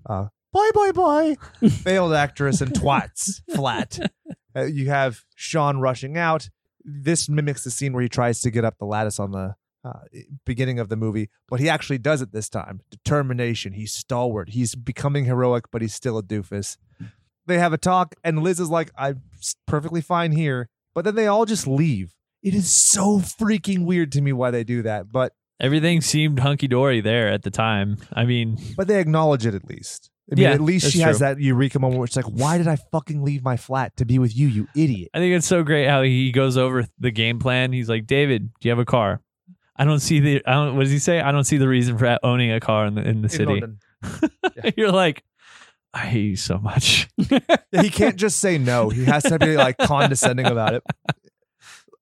uh, 0.08 0.28
boy, 0.54 0.70
boy, 0.74 0.92
boy, 0.92 1.36
failed 1.70 2.14
actress 2.14 2.62
and 2.62 2.74
twats 2.74 3.42
flat. 3.56 3.98
Uh, 4.56 4.64
you 4.64 4.90
have 4.90 5.24
Shaun 5.36 5.80
rushing 5.80 6.16
out. 6.16 6.50
This 6.84 7.28
mimics 7.28 7.64
the 7.64 7.72
scene 7.72 7.94
where 7.94 8.04
he 8.04 8.10
tries 8.10 8.40
to 8.42 8.52
get 8.52 8.66
up 8.66 8.78
the 8.78 8.86
lattice 8.86 9.20
on 9.20 9.32
the 9.32 9.56
uh, 9.84 10.00
beginning 10.46 10.80
of 10.80 10.90
the 10.90 10.96
movie, 10.96 11.30
but 11.48 11.60
he 11.60 11.70
actually 11.70 11.98
does 11.98 12.22
it 12.22 12.32
this 12.32 12.50
time. 12.50 12.82
Determination. 12.92 13.74
He's 13.74 13.94
stalwart. 13.94 14.50
He's 14.50 14.76
becoming 14.76 15.26
heroic, 15.26 15.66
but 15.72 15.82
he's 15.82 15.94
still 15.94 16.18
a 16.18 16.24
doofus. 16.24 16.78
They 17.46 17.58
have 17.60 17.74
a 17.74 17.78
talk, 17.78 18.16
and 18.24 18.44
Liz 18.44 18.60
is 18.60 18.70
like, 18.70 18.92
I'm 18.98 19.22
perfectly 19.68 20.02
fine 20.02 20.32
here. 20.32 20.70
But 20.94 21.06
then 21.06 21.16
they 21.16 21.28
all 21.28 21.46
just 21.46 21.66
leave. 21.68 22.14
It 22.44 22.54
is 22.54 22.72
so 22.72 23.20
freaking 23.20 23.86
weird 23.86 24.12
to 24.14 24.22
me 24.22 24.34
why 24.34 24.52
they 24.52 24.64
do 24.64 24.82
that, 24.84 25.12
but 25.12 25.34
Everything 25.62 26.00
seemed 26.00 26.40
hunky 26.40 26.70
dory 26.70 27.02
there 27.02 27.28
at 27.28 27.44
the 27.44 27.52
time. 27.52 27.98
I 28.14 28.24
mean, 28.24 28.58
but 28.78 28.88
they 28.88 28.98
acknowledge 29.00 29.46
it 29.46 29.54
at 29.54 29.66
least. 29.68 30.10
I 30.32 30.36
mean, 30.36 30.44
Yeah, 30.44 30.52
at 30.54 30.62
least 30.62 30.90
she 30.92 31.00
has 31.00 31.18
true. 31.18 31.28
that 31.28 31.40
eureka 31.42 31.80
moment 31.80 32.00
where 32.00 32.06
it's 32.06 32.16
like, 32.16 32.26
why 32.26 32.58
did 32.58 32.68
I 32.68 32.78
fucking 32.94 33.24
leave 33.24 33.44
my 33.44 33.58
flat 33.58 33.98
to 33.98 34.06
be 34.06 34.20
with 34.20 34.38
you, 34.38 34.48
you 34.48 34.68
idiot? 34.74 35.10
I 35.14 35.18
think 35.18 35.36
it's 35.36 35.48
so 35.48 35.64
great 35.64 35.88
how 35.88 36.02
he 36.02 36.32
goes 36.32 36.56
over 36.56 36.88
the 36.98 37.12
game 37.12 37.40
plan. 37.40 37.74
He's 37.74 37.90
like, 37.90 38.08
David, 38.08 38.54
do 38.62 38.70
you 38.70 38.72
have 38.72 38.80
a 38.80 38.86
car? 38.86 39.22
I 39.80 39.86
don't 39.86 40.02
see 40.02 40.20
the. 40.20 40.42
I 40.46 40.54
don't. 40.54 40.76
What 40.76 40.84
does 40.84 40.92
he 40.92 41.00
say? 41.00 41.22
I 41.22 41.32
don't 41.32 41.46
see 41.46 41.58
the 41.58 41.68
reason 41.68 41.98
for 41.98 42.18
owning 42.22 42.52
a 42.52 42.60
car 42.60 42.86
in 42.86 42.96
the 42.96 43.02
in 43.02 43.22
the 43.22 43.28
In 43.28 43.30
city. 43.30 43.62
London. 43.62 43.80
You're 44.78 44.92
like, 44.92 45.24
I 45.94 46.00
hate 46.00 46.26
you 46.26 46.36
so 46.36 46.58
much. 46.58 47.08
He 47.72 47.90
can't 47.92 48.16
just 48.16 48.40
say 48.40 48.58
no. 48.58 48.90
He 48.90 49.06
has 49.06 49.24
to 49.24 49.38
be 49.38 49.56
like 49.56 49.78
condescending 49.78 50.48
about 50.48 50.74
it. 50.74 50.84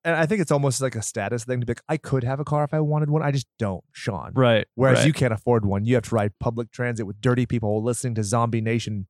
And 0.05 0.15
I 0.15 0.25
think 0.25 0.39
it's 0.39 0.51
almost 0.51 0.82
like 0.82 0.95
a 0.95 1.01
status 1.01 1.43
thing 1.43 1.59
to 1.59 1.65
be 1.65 1.71
like, 1.71 1.82
I 1.89 1.97
could 1.97 2.23
have 2.23 2.39
a 2.39 2.45
car 2.45 2.63
if 2.63 2.73
I 2.73 2.80
wanted 2.80 3.09
one. 3.09 3.21
I 3.21 3.32
just 3.32 3.47
don't, 3.59 3.84
Shaun. 3.91 4.32
right. 4.34 4.65
Whereas 4.75 4.99
right. 4.99 5.07
you 5.07 5.11
can't 5.11 5.34
afford 5.34 5.65
one. 5.65 5.84
You 5.84 5.95
have 5.95 6.05
to 6.05 6.15
ride 6.15 6.32
public 6.39 6.71
transit 6.71 7.05
with 7.05 7.19
dirty 7.19 7.45
people 7.45 7.84
listening 7.84 8.15
to 8.15 8.23
Zombie 8.23 8.61
Nation. 8.61 9.07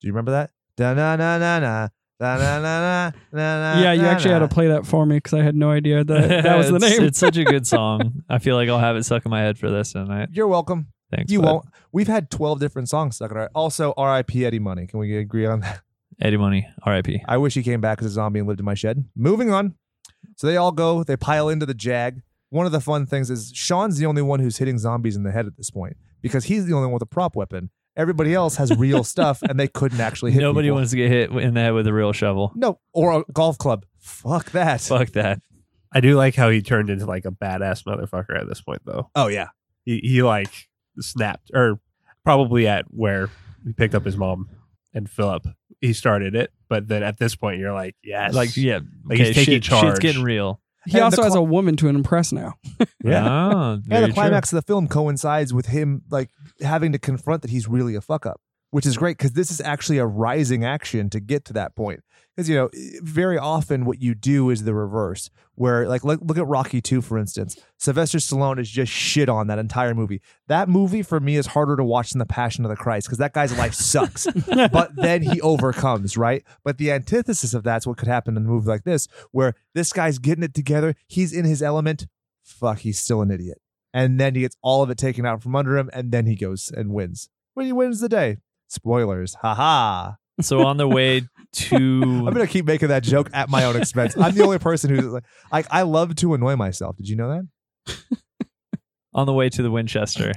Do 0.00 0.06
you 0.06 0.12
remember 0.12 0.30
that? 0.30 0.50
Da 0.76 0.94
na 0.94 1.16
na 1.16 1.38
na 1.38 1.58
na. 1.58 1.88
Da 2.22 2.36
na 2.36 3.10
na. 3.32 3.80
yeah, 3.80 3.92
you 3.92 4.02
na, 4.02 4.08
actually 4.10 4.30
had 4.30 4.38
to 4.38 4.48
play 4.48 4.68
that 4.68 4.86
for 4.86 5.04
me 5.04 5.16
because 5.16 5.34
I 5.34 5.42
had 5.42 5.56
no 5.56 5.72
idea 5.72 6.04
that 6.04 6.42
that 6.44 6.56
was 6.56 6.70
the 6.70 6.78
name. 6.78 7.02
It's 7.02 7.18
such 7.18 7.36
a 7.36 7.42
good 7.42 7.66
song. 7.76 8.22
I 8.28 8.38
feel 8.38 8.54
like 8.54 8.68
I'll 8.68 8.78
have 8.78 8.94
it 8.94 9.02
stuck 9.04 9.24
in 9.26 9.30
my 9.30 9.40
head 9.40 9.58
for 9.58 9.68
this 9.68 9.90
tonight. 9.92 10.28
You're 10.32 10.46
welcome. 10.46 10.86
Thanks. 11.10 11.32
You 11.32 11.40
bud. 11.40 11.52
won't. 11.52 11.64
We've 11.90 12.06
had 12.06 12.30
12 12.30 12.60
different 12.60 12.88
songs 12.88 13.16
stuck 13.16 13.32
in 13.32 13.36
our. 13.38 13.50
Also, 13.56 13.92
R.I.P. 13.96 14.46
Eddie 14.46 14.60
Money. 14.60 14.86
Can 14.86 15.00
we 15.00 15.16
agree 15.16 15.46
on 15.46 15.60
that? 15.60 15.82
Eddie 16.20 16.36
Money, 16.36 16.68
R.I.P. 16.84 17.24
I 17.26 17.38
wish 17.38 17.54
he 17.54 17.62
came 17.64 17.80
back 17.80 17.98
as 18.00 18.06
a 18.06 18.10
zombie 18.10 18.38
and 18.38 18.46
lived 18.46 18.60
in 18.60 18.66
my 18.66 18.74
shed. 18.74 19.04
Moving 19.16 19.52
on. 19.52 19.74
So 20.36 20.46
they 20.46 20.56
all 20.56 20.70
go, 20.70 21.02
they 21.02 21.16
pile 21.16 21.48
into 21.48 21.66
the 21.66 21.74
Jag. 21.74 22.22
One 22.50 22.66
of 22.66 22.72
the 22.72 22.80
fun 22.80 23.06
things 23.06 23.30
is 23.30 23.50
Shaun's 23.52 23.98
the 23.98 24.06
only 24.06 24.22
one 24.22 24.38
who's 24.38 24.58
hitting 24.58 24.78
zombies 24.78 25.16
in 25.16 25.24
the 25.24 25.32
head 25.32 25.46
at 25.46 25.56
this 25.56 25.70
point 25.70 25.96
because 26.20 26.44
he's 26.44 26.66
the 26.66 26.74
only 26.74 26.86
one 26.86 26.94
with 26.94 27.02
a 27.02 27.06
prop 27.06 27.34
weapon. 27.34 27.70
Everybody 27.96 28.34
else 28.34 28.56
has 28.56 28.74
real 28.76 29.04
stuff 29.04 29.42
and 29.42 29.58
they 29.60 29.68
couldn't 29.68 30.00
actually 30.00 30.32
hit 30.32 30.40
Nobody 30.40 30.66
people. 30.68 30.76
wants 30.76 30.90
to 30.92 30.96
get 30.96 31.10
hit 31.10 31.30
in 31.30 31.54
the 31.54 31.60
head 31.60 31.74
with 31.74 31.86
a 31.86 31.92
real 31.92 32.12
shovel. 32.12 32.52
No, 32.54 32.80
or 32.92 33.20
a 33.20 33.24
golf 33.32 33.58
club. 33.58 33.84
Fuck 33.98 34.52
that. 34.52 34.80
Fuck 34.80 35.10
that. 35.10 35.40
I 35.92 36.00
do 36.00 36.16
like 36.16 36.34
how 36.34 36.48
he 36.48 36.62
turned 36.62 36.88
into 36.88 37.04
like 37.04 37.26
a 37.26 37.30
badass 37.30 37.84
motherfucker 37.84 38.40
at 38.40 38.48
this 38.48 38.62
point, 38.62 38.80
though. 38.86 39.10
Oh 39.14 39.26
yeah. 39.26 39.48
He, 39.84 39.98
he 40.02 40.22
like 40.22 40.48
snapped, 41.00 41.50
or 41.52 41.80
probably 42.24 42.66
at 42.66 42.86
where 42.88 43.28
he 43.64 43.72
picked 43.74 43.94
up 43.94 44.04
his 44.06 44.16
mom 44.16 44.48
and 44.94 45.10
Philip. 45.10 45.46
He 45.82 45.92
started 45.92 46.34
it, 46.34 46.50
but 46.68 46.88
then 46.88 47.02
at 47.02 47.18
this 47.18 47.34
point, 47.34 47.58
you're 47.58 47.72
like, 47.74 47.96
yes, 48.04 48.32
Like, 48.34 48.56
yeah. 48.56 48.78
Like, 49.04 49.18
he's 49.18 49.34
taking 49.34 49.54
shit, 49.54 49.62
charge. 49.64 49.84
Shit's 49.86 49.98
getting 49.98 50.22
real. 50.22 50.61
He 50.86 50.94
And 50.98 51.04
also 51.04 51.18
the 51.18 51.22
has 51.24 51.34
a 51.34 51.42
woman 51.42 51.76
to 51.76 51.88
impress 51.88 52.32
now. 52.32 52.54
yeah. 53.04 53.26
Ah, 53.28 53.72
And 53.74 53.86
very 53.86 54.00
the 54.02 54.06
true. 54.08 54.14
climax 54.14 54.52
of 54.52 54.56
the 54.56 54.62
film 54.62 54.88
coincides 54.88 55.54
with 55.54 55.66
him 55.66 56.02
like 56.10 56.30
having 56.60 56.92
to 56.92 56.98
confront 56.98 57.42
that 57.42 57.50
he's 57.50 57.68
really 57.68 57.94
a 57.94 58.00
fuck 58.00 58.26
up, 58.26 58.40
which 58.70 58.86
is 58.86 58.96
great 58.96 59.16
because 59.18 59.32
this 59.32 59.50
is 59.50 59.60
actually 59.60 59.98
a 59.98 60.06
rising 60.06 60.64
action 60.64 61.08
to 61.10 61.20
get 61.20 61.44
to 61.46 61.52
that 61.54 61.74
point. 61.76 62.00
Because 62.34 62.48
you 62.48 62.56
know, 62.56 62.70
very 63.02 63.36
often 63.36 63.84
what 63.84 64.00
you 64.00 64.14
do 64.14 64.48
is 64.50 64.64
the 64.64 64.74
reverse, 64.74 65.28
where 65.54 65.86
like 65.86 66.02
look, 66.02 66.20
look 66.22 66.38
at 66.38 66.46
Rocky 66.46 66.80
Two 66.80 67.02
for 67.02 67.18
instance. 67.18 67.58
Sylvester 67.78 68.18
Stallone 68.18 68.58
is 68.58 68.70
just 68.70 68.90
shit 68.90 69.28
on 69.28 69.48
that 69.48 69.58
entire 69.58 69.94
movie. 69.94 70.22
That 70.48 70.68
movie 70.68 71.02
for 71.02 71.20
me 71.20 71.36
is 71.36 71.46
harder 71.46 71.76
to 71.76 71.84
watch 71.84 72.10
than 72.10 72.18
The 72.18 72.26
Passion 72.26 72.64
of 72.64 72.70
the 72.70 72.76
Christ 72.76 73.06
because 73.06 73.18
that 73.18 73.34
guy's 73.34 73.56
life 73.58 73.74
sucks. 73.74 74.26
but 74.72 74.96
then 74.96 75.22
he 75.22 75.40
overcomes, 75.42 76.16
right? 76.16 76.42
But 76.64 76.78
the 76.78 76.90
antithesis 76.92 77.52
of 77.52 77.64
that's 77.64 77.86
what 77.86 77.98
could 77.98 78.08
happen 78.08 78.36
in 78.36 78.44
a 78.44 78.48
movie 78.48 78.68
like 78.68 78.84
this, 78.84 79.08
where 79.30 79.54
this 79.74 79.92
guy's 79.92 80.18
getting 80.18 80.44
it 80.44 80.54
together, 80.54 80.94
he's 81.06 81.32
in 81.32 81.44
his 81.44 81.62
element. 81.62 82.06
Fuck, 82.42 82.78
he's 82.78 82.98
still 82.98 83.20
an 83.20 83.30
idiot 83.30 83.58
and 83.94 84.18
then 84.18 84.34
he 84.34 84.42
gets 84.42 84.56
all 84.62 84.82
of 84.82 84.90
it 84.90 84.98
taken 84.98 85.26
out 85.26 85.42
from 85.42 85.54
under 85.54 85.76
him, 85.76 85.90
and 85.92 86.12
then 86.12 86.26
he 86.26 86.34
goes 86.34 86.72
and 86.74 86.90
wins. 86.90 87.28
when 87.54 87.66
he 87.66 87.72
wins 87.72 88.00
the 88.00 88.08
day. 88.08 88.38
Spoilers. 88.68 89.34
Ha 89.42 89.54
ha. 89.54 90.16
So 90.42 90.62
on 90.62 90.76
the 90.76 90.88
way 90.88 91.22
to 91.52 91.76
I'm 92.26 92.32
gonna 92.32 92.46
keep 92.46 92.64
making 92.66 92.88
that 92.88 93.02
joke 93.02 93.30
at 93.32 93.48
my 93.48 93.64
own 93.64 93.76
expense. 93.76 94.16
I'm 94.16 94.34
the 94.34 94.42
only 94.44 94.58
person 94.58 94.90
who's 94.90 95.04
like, 95.12 95.24
I, 95.50 95.64
I 95.70 95.82
love 95.82 96.14
to 96.16 96.34
annoy 96.34 96.56
myself. 96.56 96.96
Did 96.96 97.08
you 97.08 97.16
know 97.16 97.46
that? 97.86 97.98
on 99.14 99.26
the 99.26 99.32
way 99.32 99.48
to 99.50 99.62
the 99.62 99.70
Winchester, 99.70 100.32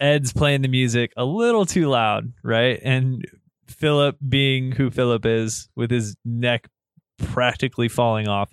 Ed's 0.00 0.32
playing 0.32 0.62
the 0.62 0.68
music 0.68 1.12
a 1.16 1.24
little 1.24 1.64
too 1.66 1.88
loud, 1.88 2.32
right? 2.42 2.78
And 2.82 3.24
Philip, 3.68 4.16
being 4.28 4.72
who 4.72 4.90
Philip 4.90 5.24
is, 5.24 5.68
with 5.76 5.90
his 5.90 6.16
neck 6.24 6.68
practically 7.18 7.88
falling 7.88 8.26
off, 8.28 8.52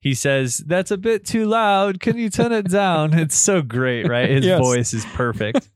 he 0.00 0.14
says, 0.14 0.58
"That's 0.66 0.90
a 0.90 0.98
bit 0.98 1.26
too 1.26 1.46
loud. 1.46 2.00
Can 2.00 2.18
you 2.18 2.28
turn 2.30 2.52
it 2.52 2.68
down?" 2.68 3.14
It's 3.18 3.36
so 3.36 3.62
great, 3.62 4.06
right? 4.08 4.28
His 4.28 4.44
Yes. 4.44 4.58
voice 4.60 4.92
is 4.92 5.06
perfect, 5.14 5.68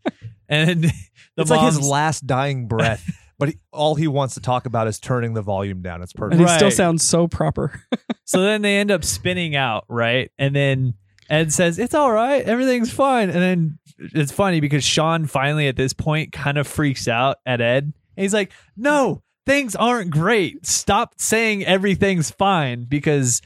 and 0.49 0.85
the 0.85 0.93
it's 1.39 1.51
like 1.51 1.63
his 1.63 1.81
last 1.81 2.27
dying 2.27 2.69
breath, 2.69 3.03
but 3.45 3.51
he, 3.51 3.59
all 3.73 3.95
he 3.95 4.09
wants 4.09 4.33
to 4.35 4.41
talk 4.41 4.65
about 4.65 4.87
is 4.87 4.99
turning 4.99 5.35
the 5.35 5.43
volume 5.43 5.83
down. 5.83 6.01
It's 6.01 6.15
perfect. 6.15 6.41
And 6.41 6.49
he 6.49 6.57
still 6.57 6.71
sounds 6.71 7.07
so 7.07 7.29
proper. 7.29 7.79
So 8.27 8.41
then 8.41 8.63
they 8.63 8.79
end 8.79 8.91
up 8.91 9.05
spinning 9.05 9.55
out, 9.55 9.85
right? 9.87 10.33
And 10.39 10.57
then 10.57 10.95
Ed 11.29 11.53
says, 11.53 11.79
It's 11.79 11.93
all 11.93 12.11
right. 12.11 12.43
Everything's 12.43 12.91
fine. 12.91 13.29
And 13.29 13.39
then 13.43 13.79
it's 13.99 14.33
funny 14.33 14.61
because 14.61 14.83
Shaun 14.83 15.27
finally 15.27 15.69
at 15.69 15.77
this 15.77 15.93
point 15.93 16.33
kind 16.33 16.57
of 16.57 16.67
freaks 16.67 17.07
out 17.07 17.37
at 17.45 17.61
Ed. 17.61 17.85
And 17.85 17.93
he's 18.17 18.33
like, 18.33 18.51
No, 18.79 19.23
things 19.45 19.77
aren't 19.77 20.09
great. 20.09 20.65
Stop 20.65 21.13
saying 21.19 21.67
everything's 21.67 22.31
fine 22.31 22.87
because 22.89 23.43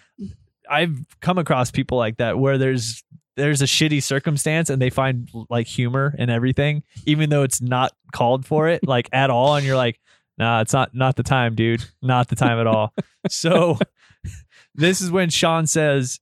I've 0.70 0.96
come 1.20 1.38
across 1.38 1.72
people 1.72 1.98
like 1.98 2.18
that 2.18 2.38
where 2.38 2.56
there's 2.56 3.02
there's 3.38 3.62
a 3.62 3.66
shitty 3.66 4.02
circumstance 4.02 4.68
and 4.68 4.82
they 4.82 4.90
find 4.90 5.30
like 5.48 5.66
humor 5.66 6.14
and 6.18 6.30
everything, 6.30 6.82
even 7.06 7.30
though 7.30 7.42
it's 7.42 7.60
not 7.62 7.92
called 8.12 8.44
for 8.44 8.68
it, 8.68 8.86
like 8.86 9.08
at 9.12 9.30
all. 9.30 9.54
And 9.56 9.64
you're 9.64 9.76
like, 9.76 10.00
nah, 10.36 10.60
it's 10.60 10.72
not 10.72 10.94
not 10.94 11.16
the 11.16 11.22
time, 11.22 11.54
dude. 11.54 11.84
Not 12.02 12.28
the 12.28 12.36
time 12.36 12.58
at 12.58 12.66
all. 12.66 12.92
So 13.28 13.78
this 14.74 15.00
is 15.00 15.10
when 15.10 15.30
Shaun 15.30 15.66
says 15.66 16.20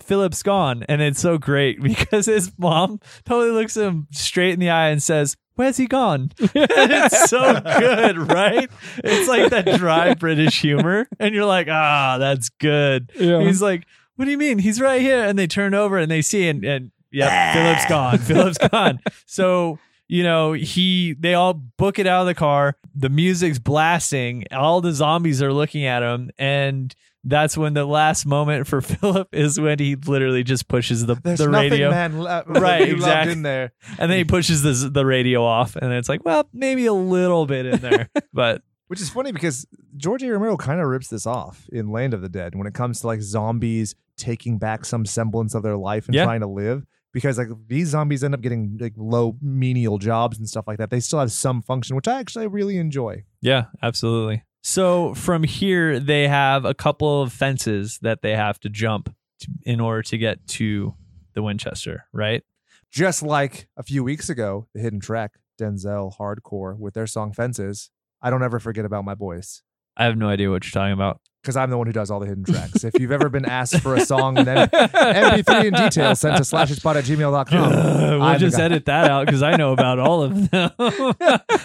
Philip's 0.00 0.42
gone, 0.42 0.84
and 0.88 1.00
it's 1.02 1.20
so 1.20 1.38
great 1.38 1.82
because 1.82 2.26
his 2.26 2.52
mom 2.58 3.00
totally 3.24 3.50
looks 3.50 3.76
him 3.76 4.06
straight 4.10 4.52
in 4.52 4.60
the 4.60 4.70
eye 4.70 4.88
and 4.88 5.02
says, 5.02 5.36
"Where's 5.54 5.76
he 5.76 5.86
gone?" 5.86 6.30
And 6.40 6.92
it's 6.92 7.30
so 7.30 7.60
good, 7.60 8.18
right? 8.18 8.70
It's 8.98 9.28
like 9.28 9.50
that 9.50 9.78
dry 9.78 10.14
British 10.14 10.60
humor, 10.60 11.08
and 11.18 11.34
you're 11.34 11.44
like, 11.44 11.68
"Ah, 11.68 12.18
that's 12.18 12.50
good." 12.60 13.10
Yeah. 13.18 13.40
He's 13.42 13.62
like, 13.62 13.84
"What 14.16 14.24
do 14.26 14.30
you 14.30 14.38
mean? 14.38 14.58
He's 14.58 14.80
right 14.80 15.00
here." 15.00 15.22
And 15.24 15.38
they 15.38 15.46
turn 15.46 15.74
over 15.74 15.98
and 15.98 16.10
they 16.10 16.22
see, 16.22 16.48
and 16.48 16.64
and 16.64 16.90
yeah, 17.10 17.52
Philip's 17.54 17.86
gone. 17.88 18.18
Philip's 18.58 18.58
gone. 18.68 19.00
So 19.26 19.78
you 20.08 20.22
know, 20.22 20.52
he 20.52 21.14
they 21.18 21.34
all 21.34 21.54
book 21.54 21.98
it 21.98 22.06
out 22.06 22.20
of 22.22 22.26
the 22.26 22.34
car. 22.34 22.76
The 22.94 23.08
music's 23.08 23.58
blasting. 23.58 24.44
All 24.52 24.80
the 24.80 24.92
zombies 24.92 25.42
are 25.42 25.52
looking 25.52 25.84
at 25.86 26.02
him, 26.02 26.30
and 26.38 26.94
that's 27.26 27.56
when 27.56 27.72
the 27.72 27.86
last 27.86 28.26
moment 28.26 28.66
for 28.66 28.80
Philip 28.82 29.28
is 29.32 29.58
when 29.58 29.78
he 29.78 29.96
literally 29.96 30.44
just 30.44 30.68
pushes 30.68 31.06
the 31.06 31.14
There's 31.14 31.38
the 31.38 31.48
nothing, 31.48 31.70
radio, 31.70 31.90
man. 31.90 32.18
la- 32.18 32.42
Right, 32.46 32.86
exactly. 32.90 33.32
in 33.32 33.42
there. 33.42 33.72
and 33.98 34.10
then 34.10 34.18
he 34.18 34.24
pushes 34.24 34.60
the 34.62 34.90
the 34.90 35.06
radio 35.06 35.42
off, 35.42 35.74
and 35.76 35.90
it's 35.92 36.08
like, 36.08 36.22
well, 36.24 36.46
maybe 36.52 36.84
a 36.86 36.92
little 36.92 37.46
bit 37.46 37.64
in 37.64 37.80
there, 37.80 38.10
but 38.34 38.60
Which 38.88 39.00
is 39.00 39.08
funny 39.08 39.32
because 39.32 39.66
George 39.96 40.22
A. 40.22 40.30
Romero 40.30 40.58
kind 40.58 40.80
of 40.80 40.86
rips 40.86 41.08
this 41.08 41.26
off 41.26 41.66
in 41.72 41.90
Land 41.90 42.12
of 42.12 42.20
the 42.20 42.28
Dead 42.28 42.54
when 42.54 42.66
it 42.66 42.74
comes 42.74 43.00
to 43.00 43.06
like 43.06 43.22
zombies 43.22 43.94
taking 44.16 44.58
back 44.58 44.84
some 44.84 45.04
semblance 45.06 45.54
of 45.54 45.62
their 45.62 45.76
life 45.76 46.06
and 46.06 46.14
Yeah. 46.14 46.24
trying 46.24 46.40
to 46.40 46.46
live. 46.48 46.84
Because 47.12 47.38
like 47.38 47.48
these 47.68 47.88
zombies 47.88 48.24
end 48.24 48.34
up 48.34 48.40
getting 48.40 48.76
like 48.80 48.94
low 48.96 49.36
menial 49.40 49.98
jobs 49.98 50.36
and 50.38 50.48
stuff 50.48 50.64
like 50.66 50.78
that. 50.78 50.90
They 50.90 50.98
still 51.00 51.20
have 51.20 51.30
some 51.30 51.62
function, 51.62 51.94
which 51.94 52.08
I 52.08 52.18
actually 52.18 52.48
really 52.48 52.76
enjoy. 52.76 53.24
Yeah, 53.40 53.66
absolutely. 53.82 54.42
So 54.62 55.14
from 55.14 55.44
here, 55.44 56.00
they 56.00 56.26
have 56.26 56.64
a 56.64 56.74
couple 56.74 57.22
of 57.22 57.32
fences 57.32 57.98
that 58.02 58.22
they 58.22 58.34
have 58.34 58.58
to 58.60 58.68
jump 58.68 59.14
to, 59.40 59.48
in 59.62 59.78
order 59.78 60.02
to 60.02 60.18
get 60.18 60.44
to 60.48 60.94
the 61.34 61.42
Winchester, 61.42 62.06
right? 62.12 62.42
Just 62.90 63.22
like 63.22 63.68
a 63.76 63.82
few 63.82 64.02
weeks 64.02 64.28
ago, 64.28 64.66
the 64.74 64.80
hidden 64.80 65.00
track, 65.00 65.32
Denzel 65.60 66.16
Hardcore 66.16 66.76
with 66.78 66.94
their 66.94 67.06
song 67.06 67.32
Fences. 67.32 67.90
I 68.22 68.30
don't 68.30 68.42
ever 68.42 68.58
forget 68.58 68.84
about 68.84 69.04
my 69.04 69.14
boys. 69.14 69.62
I 69.96 70.04
have 70.04 70.16
no 70.16 70.28
idea 70.28 70.50
what 70.50 70.64
you're 70.64 70.70
talking 70.72 70.92
about. 70.94 71.20
Because 71.44 71.58
I'm 71.58 71.68
the 71.68 71.76
one 71.76 71.86
who 71.86 71.92
does 71.92 72.10
all 72.10 72.20
the 72.20 72.26
hidden 72.26 72.42
tracks. 72.44 72.84
if 72.84 72.98
you've 72.98 73.12
ever 73.12 73.28
been 73.28 73.44
asked 73.44 73.80
for 73.80 73.94
a 73.94 74.00
song 74.00 74.38
and 74.38 74.46
then 74.46 74.66
MP3 74.68 75.66
in 75.66 75.74
detail 75.74 76.16
sent 76.16 76.38
to 76.38 76.42
slashespot 76.42 76.96
at 76.96 77.04
gmail.com. 77.04 77.70
we'll 78.12 78.22
I'm 78.22 78.40
just 78.40 78.58
edit 78.58 78.86
that 78.86 79.10
out 79.10 79.26
because 79.26 79.42
I 79.42 79.56
know 79.56 79.74
about 79.74 79.98
all 79.98 80.22
of 80.22 80.50
them. 80.50 80.70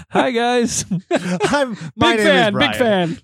Hi 0.09 0.31
guys. 0.31 0.83
I'm 1.11 1.77
big 1.97 2.19
fan, 2.19 2.53
big 2.57 2.75
fan. 2.75 3.17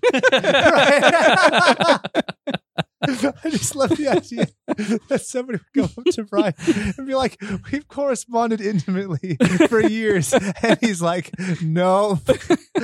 I 3.02 3.50
just 3.50 3.76
love 3.76 3.90
the 3.90 4.08
idea 4.08 4.46
that 5.08 5.20
somebody 5.20 5.58
would 5.58 5.88
go 5.88 6.00
up 6.00 6.04
to 6.12 6.24
Brian 6.24 6.54
and 6.96 7.06
be 7.06 7.14
like, 7.14 7.38
"We've 7.70 7.86
corresponded 7.86 8.60
intimately 8.60 9.36
for 9.68 9.80
years," 9.80 10.32
and 10.32 10.78
he's 10.80 11.02
like, 11.02 11.30
"No, 11.62 12.20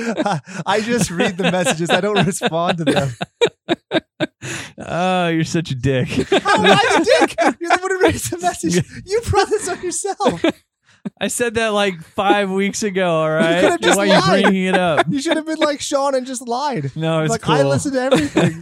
I 0.65 0.81
just 0.83 1.09
read 1.09 1.37
the 1.37 1.51
messages. 1.51 1.89
I 1.89 2.01
don't 2.01 2.25
respond 2.25 2.77
to 2.79 2.85
them." 2.85 3.11
Oh, 4.77 5.29
you're 5.29 5.43
such 5.43 5.71
a 5.71 5.75
dick. 5.75 6.07
How 6.09 6.55
am 6.57 6.65
I 6.65 6.97
the 6.99 7.05
dick? 7.19 7.35
You're 7.59 7.69
the 7.69 7.81
one 7.81 7.91
who 7.91 8.01
reads 8.01 8.29
the 8.29 8.37
message. 8.37 8.75
You 9.05 9.21
brought 9.21 9.49
this 9.49 9.67
on 9.67 9.81
yourself. 9.81 10.43
I 11.19 11.27
said 11.27 11.55
that 11.55 11.69
like 11.69 12.01
five 12.01 12.49
weeks 12.49 12.83
ago. 12.83 13.09
All 13.09 13.29
right, 13.29 13.61
could've 13.61 13.81
just 13.81 13.97
why 13.97 14.07
lied. 14.07 14.23
are 14.23 14.37
you 14.37 14.43
bringing 14.43 14.65
it 14.65 14.75
up? 14.77 15.05
You 15.09 15.21
should 15.21 15.35
have 15.37 15.45
been 15.45 15.59
like 15.59 15.81
Shaun 15.81 16.15
and 16.15 16.25
just 16.25 16.47
lied. 16.47 16.95
No, 16.95 17.23
it's 17.23 17.31
like 17.31 17.41
cool. 17.41 17.55
I 17.55 17.63
listen 17.63 17.93
to 17.93 18.01
everything. 18.01 18.61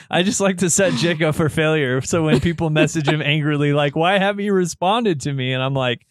I 0.10 0.22
just 0.22 0.40
like 0.40 0.58
to 0.58 0.70
set 0.70 0.94
Jake 0.94 1.22
up 1.22 1.34
for 1.34 1.48
failure. 1.48 2.00
So 2.00 2.24
when 2.24 2.40
people 2.40 2.70
message 2.70 3.08
him 3.08 3.20
angrily, 3.22 3.72
like, 3.72 3.94
"Why 3.96 4.18
haven't 4.18 4.44
you 4.44 4.52
responded 4.52 5.20
to 5.22 5.32
me?" 5.32 5.52
and 5.52 5.62
I'm 5.62 5.74
like, 5.74 6.06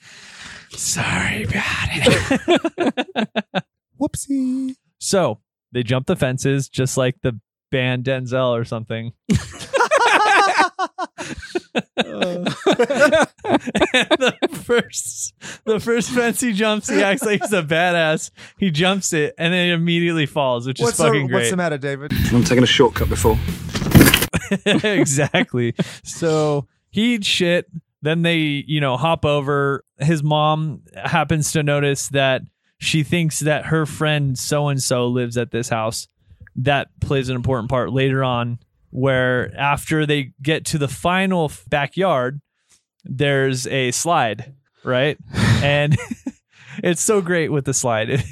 "Sorry 0.69 1.43
about 1.43 1.88
it." 1.91 3.63
Whoopsie. 3.99 4.76
so 4.99 5.39
they 5.71 5.84
jump 5.84 6.05
the 6.07 6.15
fences, 6.15 6.69
just 6.69 6.97
like 6.97 7.15
the 7.21 7.39
band 7.71 8.03
Denzel 8.05 8.51
or 8.51 8.65
something. 8.65 9.13
Uh. 11.76 11.82
the 13.45 14.49
first 14.63 15.34
the 15.65 15.80
first 15.80 16.11
fence 16.11 16.41
he 16.41 16.53
jumps, 16.53 16.89
he 16.89 17.01
acts 17.01 17.23
like 17.23 17.41
he's 17.41 17.53
a 17.53 17.63
badass. 17.63 18.32
He 18.57 18.71
jumps 18.71 19.13
it 19.13 19.34
and 19.38 19.53
then 19.53 19.69
it 19.69 19.73
immediately 19.73 20.26
falls, 20.26 20.67
which 20.67 20.80
what's, 20.80 20.99
is 20.99 21.05
fucking 21.05 21.28
the, 21.28 21.34
what's 21.34 21.49
the 21.49 21.57
matter, 21.57 21.78
David? 21.78 22.11
I'm 22.32 22.43
taking 22.43 22.63
a 22.63 22.67
shortcut 22.67 23.09
before. 23.09 23.38
exactly. 24.65 25.76
So 26.03 26.67
he 26.91 27.15
eats 27.15 27.28
shit. 27.28 27.67
Then 28.01 28.21
they, 28.21 28.38
you 28.38 28.82
know, 28.82 28.97
hop 28.97 29.26
over. 29.26 29.84
His 29.99 30.21
mom 30.23 30.82
happens 30.95 31.51
to 31.53 31.63
notice 31.63 32.09
that 32.09 32.43
she 32.78 33.03
thinks 33.03 33.39
that 33.39 33.65
her 33.65 33.86
friend 33.86 34.38
so 34.38 34.67
and 34.67 34.82
so 34.82 35.07
lives 35.07 35.38
at 35.38 35.51
this 35.51 35.69
house. 35.69 36.07
That 36.57 36.88
plays 37.01 37.30
an 37.30 37.36
important 37.36 37.69
part 37.69 37.91
later 37.91 38.23
on, 38.23 38.59
where 38.96 39.54
after 39.58 40.06
they 40.06 40.32
get 40.41 40.64
to 40.64 40.78
the 40.78 40.88
final 40.88 41.52
backyard, 41.68 42.39
there's 43.04 43.68
a 43.68 43.91
slide, 43.91 44.54
right? 44.86 45.18
and 45.36 45.98
it's 46.84 47.02
so 47.02 47.22
great 47.22 47.52
with 47.52 47.66
the 47.66 47.74
slide. 47.74 48.10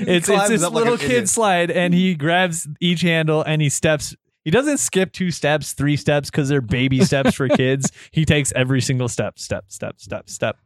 it's 0.00 0.28
it's 0.28 0.48
this 0.48 0.62
up 0.62 0.74
like 0.74 0.84
little 0.84 0.98
kid 0.98 1.10
idiot. 1.10 1.28
slide, 1.30 1.70
and 1.70 1.94
he 1.94 2.14
grabs 2.14 2.68
each 2.78 3.00
handle 3.00 3.42
and 3.42 3.62
he 3.62 3.70
steps. 3.70 4.14
He 4.44 4.50
doesn't 4.50 4.78
skip 4.78 5.12
two 5.12 5.30
steps, 5.30 5.72
three 5.72 5.96
steps 5.96 6.30
because 6.30 6.50
they're 6.50 6.60
baby 6.60 7.02
steps 7.02 7.34
for 7.34 7.48
kids. 7.48 7.90
He 8.12 8.24
takes 8.26 8.52
every 8.52 8.82
single 8.82 9.08
step, 9.08 9.38
step, 9.38 9.64
step, 9.68 9.98
step, 9.98 10.28
step, 10.28 10.58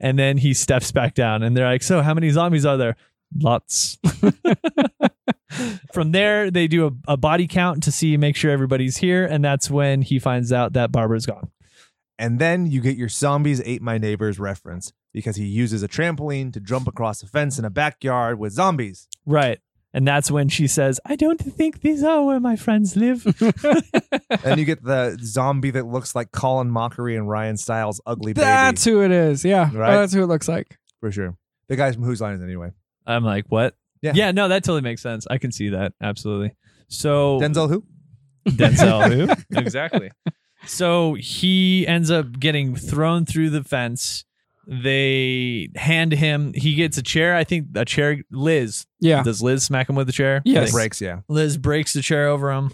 and 0.00 0.18
then 0.18 0.38
he 0.38 0.54
steps 0.54 0.90
back 0.92 1.14
down. 1.14 1.42
And 1.42 1.54
they're 1.54 1.68
like, 1.68 1.82
"So, 1.82 2.00
how 2.00 2.14
many 2.14 2.30
zombies 2.30 2.64
are 2.64 2.78
there?" 2.78 2.96
Lots. 3.38 3.98
From 5.92 6.12
there, 6.12 6.50
they 6.50 6.68
do 6.68 6.86
a, 6.86 7.12
a 7.12 7.16
body 7.16 7.46
count 7.46 7.82
to 7.84 7.92
see, 7.92 8.16
make 8.16 8.36
sure 8.36 8.50
everybody's 8.50 8.98
here, 8.98 9.24
and 9.24 9.44
that's 9.44 9.70
when 9.70 10.02
he 10.02 10.18
finds 10.18 10.52
out 10.52 10.72
that 10.74 10.92
Barbara's 10.92 11.26
gone. 11.26 11.50
And 12.18 12.38
then 12.38 12.66
you 12.66 12.80
get 12.80 12.96
your 12.96 13.08
zombies 13.08 13.62
ate 13.64 13.80
my 13.80 13.96
neighbors 13.96 14.38
reference 14.40 14.92
because 15.12 15.36
he 15.36 15.46
uses 15.46 15.82
a 15.82 15.88
trampoline 15.88 16.52
to 16.52 16.60
jump 16.60 16.88
across 16.88 17.22
a 17.22 17.26
fence 17.26 17.58
in 17.58 17.64
a 17.64 17.70
backyard 17.70 18.38
with 18.38 18.52
zombies. 18.52 19.06
Right. 19.24 19.60
And 19.94 20.06
that's 20.06 20.30
when 20.30 20.48
she 20.48 20.66
says, 20.66 21.00
I 21.06 21.16
don't 21.16 21.40
think 21.40 21.80
these 21.80 22.02
are 22.02 22.22
where 22.24 22.40
my 22.40 22.56
friends 22.56 22.94
live. 22.94 23.24
and 24.44 24.58
you 24.58 24.66
get 24.66 24.82
the 24.82 25.18
zombie 25.22 25.70
that 25.70 25.86
looks 25.86 26.14
like 26.14 26.30
Colin 26.30 26.70
Mochrie 26.70 27.16
and 27.16 27.28
Ryan 27.28 27.56
Stiles' 27.56 28.00
ugly 28.04 28.32
baby. 28.32 28.44
That's 28.44 28.84
who 28.84 29.02
it 29.02 29.10
is. 29.10 29.44
Yeah. 29.44 29.70
Right? 29.72 29.94
Oh, 29.94 30.00
that's 30.00 30.12
who 30.12 30.22
it 30.22 30.26
looks 30.26 30.48
like. 30.48 30.76
for 31.00 31.10
sure. 31.10 31.36
The 31.68 31.76
guy 31.76 31.92
from 31.92 32.02
Whose 32.02 32.20
Line 32.20 32.34
Is 32.34 32.40
It 32.40 32.44
Anyway? 32.44 32.72
I'm 33.06 33.24
like, 33.24 33.46
what? 33.48 33.74
Yeah. 34.02 34.12
Yeah, 34.14 34.30
no, 34.32 34.48
that 34.48 34.64
totally 34.64 34.82
makes 34.82 35.02
sense. 35.02 35.26
I 35.28 35.38
can 35.38 35.52
see 35.52 35.70
that. 35.70 35.92
Absolutely. 36.02 36.54
So 36.88 37.38
Denzel 37.40 37.68
who? 37.68 37.84
Denzel 38.48 39.12
who? 39.12 39.42
exactly. 39.58 40.10
So 40.66 41.14
he 41.14 41.86
ends 41.86 42.10
up 42.10 42.38
getting 42.38 42.74
thrown 42.76 43.26
through 43.26 43.50
the 43.50 43.64
fence. 43.64 44.24
They 44.66 45.70
hand 45.76 46.12
him 46.12 46.52
he 46.54 46.74
gets 46.74 46.98
a 46.98 47.02
chair. 47.02 47.34
I 47.34 47.44
think 47.44 47.68
a 47.74 47.84
chair 47.84 48.18
Liz. 48.30 48.86
Yeah. 49.00 49.22
Does 49.22 49.42
Liz 49.42 49.64
smack 49.64 49.88
him 49.88 49.96
with 49.96 50.06
the 50.06 50.12
chair? 50.12 50.42
Yes. 50.44 50.70
I 50.70 50.72
Breaks, 50.72 51.00
yeah. 51.00 51.20
Liz 51.28 51.56
breaks 51.56 51.92
the 51.92 52.02
chair 52.02 52.28
over 52.28 52.52
him. 52.52 52.72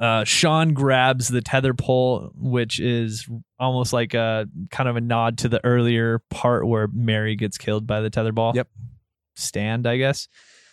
Uh, 0.00 0.24
Shaun 0.24 0.72
grabs 0.72 1.28
the 1.28 1.42
tether 1.42 1.74
pole, 1.74 2.30
which 2.34 2.80
is 2.80 3.28
almost 3.58 3.92
like 3.92 4.14
a 4.14 4.46
kind 4.70 4.88
of 4.88 4.96
a 4.96 5.00
nod 5.00 5.36
to 5.38 5.48
the 5.48 5.62
earlier 5.62 6.20
part 6.30 6.66
where 6.66 6.88
Mary 6.88 7.36
gets 7.36 7.58
killed 7.58 7.86
by 7.86 8.00
the 8.00 8.08
tether 8.08 8.32
ball. 8.32 8.52
Yep. 8.54 8.68
Stand, 9.36 9.86
I 9.86 9.98
guess. 9.98 10.26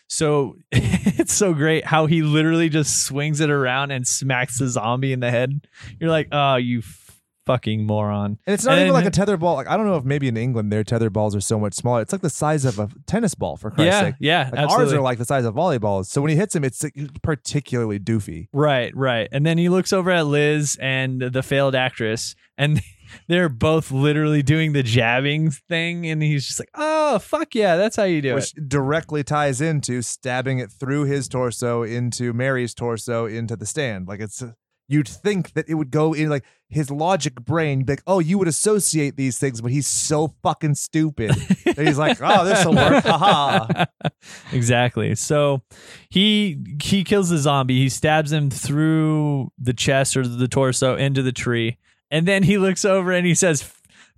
So 0.08 0.55
it's 0.72 1.34
so 1.34 1.53
great 1.53 1.86
how 1.86 2.05
he 2.05 2.22
literally 2.22 2.70
just 2.70 3.03
swings 3.03 3.39
it 3.39 3.49
around 3.49 3.91
and 3.91 4.08
smacks 4.08 4.60
the 4.60 4.68
zombie 4.68 5.14
in 5.14 5.20
the 5.20 5.32
head. 5.32 5.68
You're 5.99 6.10
like, 6.10 6.30
oh, 6.32 6.55
you 6.55 6.82
fucking 7.45 7.86
moron. 7.86 8.38
And 8.45 8.53
it's 8.53 8.66
not 8.66 8.74
And 8.74 8.82
even 8.82 8.93
like 8.93 9.05
a 9.05 9.10
tether 9.10 9.38
ball. 9.38 9.55
Like 9.55 9.68
I 9.70 9.78
don't 9.78 9.86
know 9.86 9.95
if 9.95 10.03
maybe 10.03 10.28
in 10.28 10.36
England 10.36 10.70
their 10.72 10.84
tether 10.84 11.10
balls 11.10 11.34
are 11.36 11.39
so 11.41 11.58
much 11.60 11.74
smaller. 11.76 12.01
It's 12.01 12.12
like 12.12 12.22
the 12.22 12.30
size 12.30 12.66
of 12.66 12.78
a 12.78 12.89
tennis 13.05 13.36
ball 13.36 13.55
for 13.55 13.70
Christ's 13.72 13.86
Yeah, 13.86 14.01
sake. 14.01 14.16
yeah, 14.20 14.49
Like 14.51 14.60
absolutely. 14.62 14.84
ours 14.86 14.93
are 14.93 15.01
like 15.01 15.18
the 15.18 15.26
size 15.26 15.45
of 15.45 15.55
volleyballs. 15.55 16.08
So 16.08 16.22
when 16.22 16.30
he 16.30 16.36
hits 16.36 16.53
him, 16.55 16.64
it's 16.66 16.84
particularly 17.22 17.99
doofy. 17.99 18.47
Right, 18.51 18.93
right. 18.95 19.30
And 19.32 19.45
then 19.45 19.58
he 19.58 19.70
looks 19.70 19.93
over 19.93 20.12
at 20.12 20.26
Liz 20.28 20.78
and 20.82 21.22
the 21.22 21.41
failed 21.43 21.74
actress, 21.76 22.36
and 22.58 22.82
they're 23.28 23.49
both 23.49 23.91
literally 23.91 24.43
doing 24.43 24.74
the 24.74 24.84
jabbing 24.84 25.51
thing. 25.51 26.05
And 26.07 26.22
he's 26.22 26.45
just 26.47 26.59
like, 26.59 26.72
oh, 26.76 27.20
fuck 27.20 27.55
yeah, 27.55 27.76
that's 27.76 27.95
how 27.95 28.03
you 28.03 28.22
do 28.22 28.36
which 28.36 28.53
it. 28.55 28.61
Which 28.61 28.70
directly 28.70 29.24
ties 29.24 29.61
into 29.61 30.01
stabbing 30.01 30.59
it 30.59 30.72
through 30.72 31.05
his 31.05 31.28
torso 31.28 31.84
into 31.84 32.34
Mary's 32.34 32.74
torso 32.74 33.26
into 33.26 33.55
the 33.55 33.65
stand. 33.65 34.07
Like 34.07 34.20
it's 34.20 34.43
you'd 34.88 35.07
think 35.07 35.53
that 35.53 35.68
it 35.68 35.76
would 35.76 35.91
go 35.91 36.13
in 36.13 36.30
like 36.30 36.45
his 36.70 36.89
logic 36.91 37.36
brain, 37.36 37.86
like, 37.88 38.01
oh, 38.07 38.20
you 38.20 38.38
would 38.38 38.47
associate 38.47 39.15
these 39.15 39.38
things, 39.38 39.61
but 39.61 39.72
he's 39.72 39.88
so 39.88 40.34
fucking 40.43 40.76
stupid. 40.76 41.32
that 41.65 41.86
he's 41.86 41.97
like, 41.97 42.18
oh, 42.22 42.45
this 42.45 42.65
will 42.65 42.76
work. 42.76 43.03
Haha. 43.03 43.86
exactly. 44.51 45.15
So 45.15 45.61
he 46.09 46.57
he 46.82 47.03
kills 47.03 47.30
the 47.30 47.38
zombie. 47.38 47.78
He 47.78 47.89
stabs 47.89 48.32
him 48.32 48.49
through 48.49 49.51
the 49.57 49.74
chest 49.74 50.18
or 50.18 50.28
the 50.28 50.47
torso 50.47 50.95
into 50.95 51.22
the 51.22 51.32
tree. 51.32 51.78
And 52.10 52.28
then 52.28 52.43
he 52.43 52.58
looks 52.58 52.86
over 52.86 53.12
and 53.12 53.26
he 53.26 53.36
says, 53.36 53.74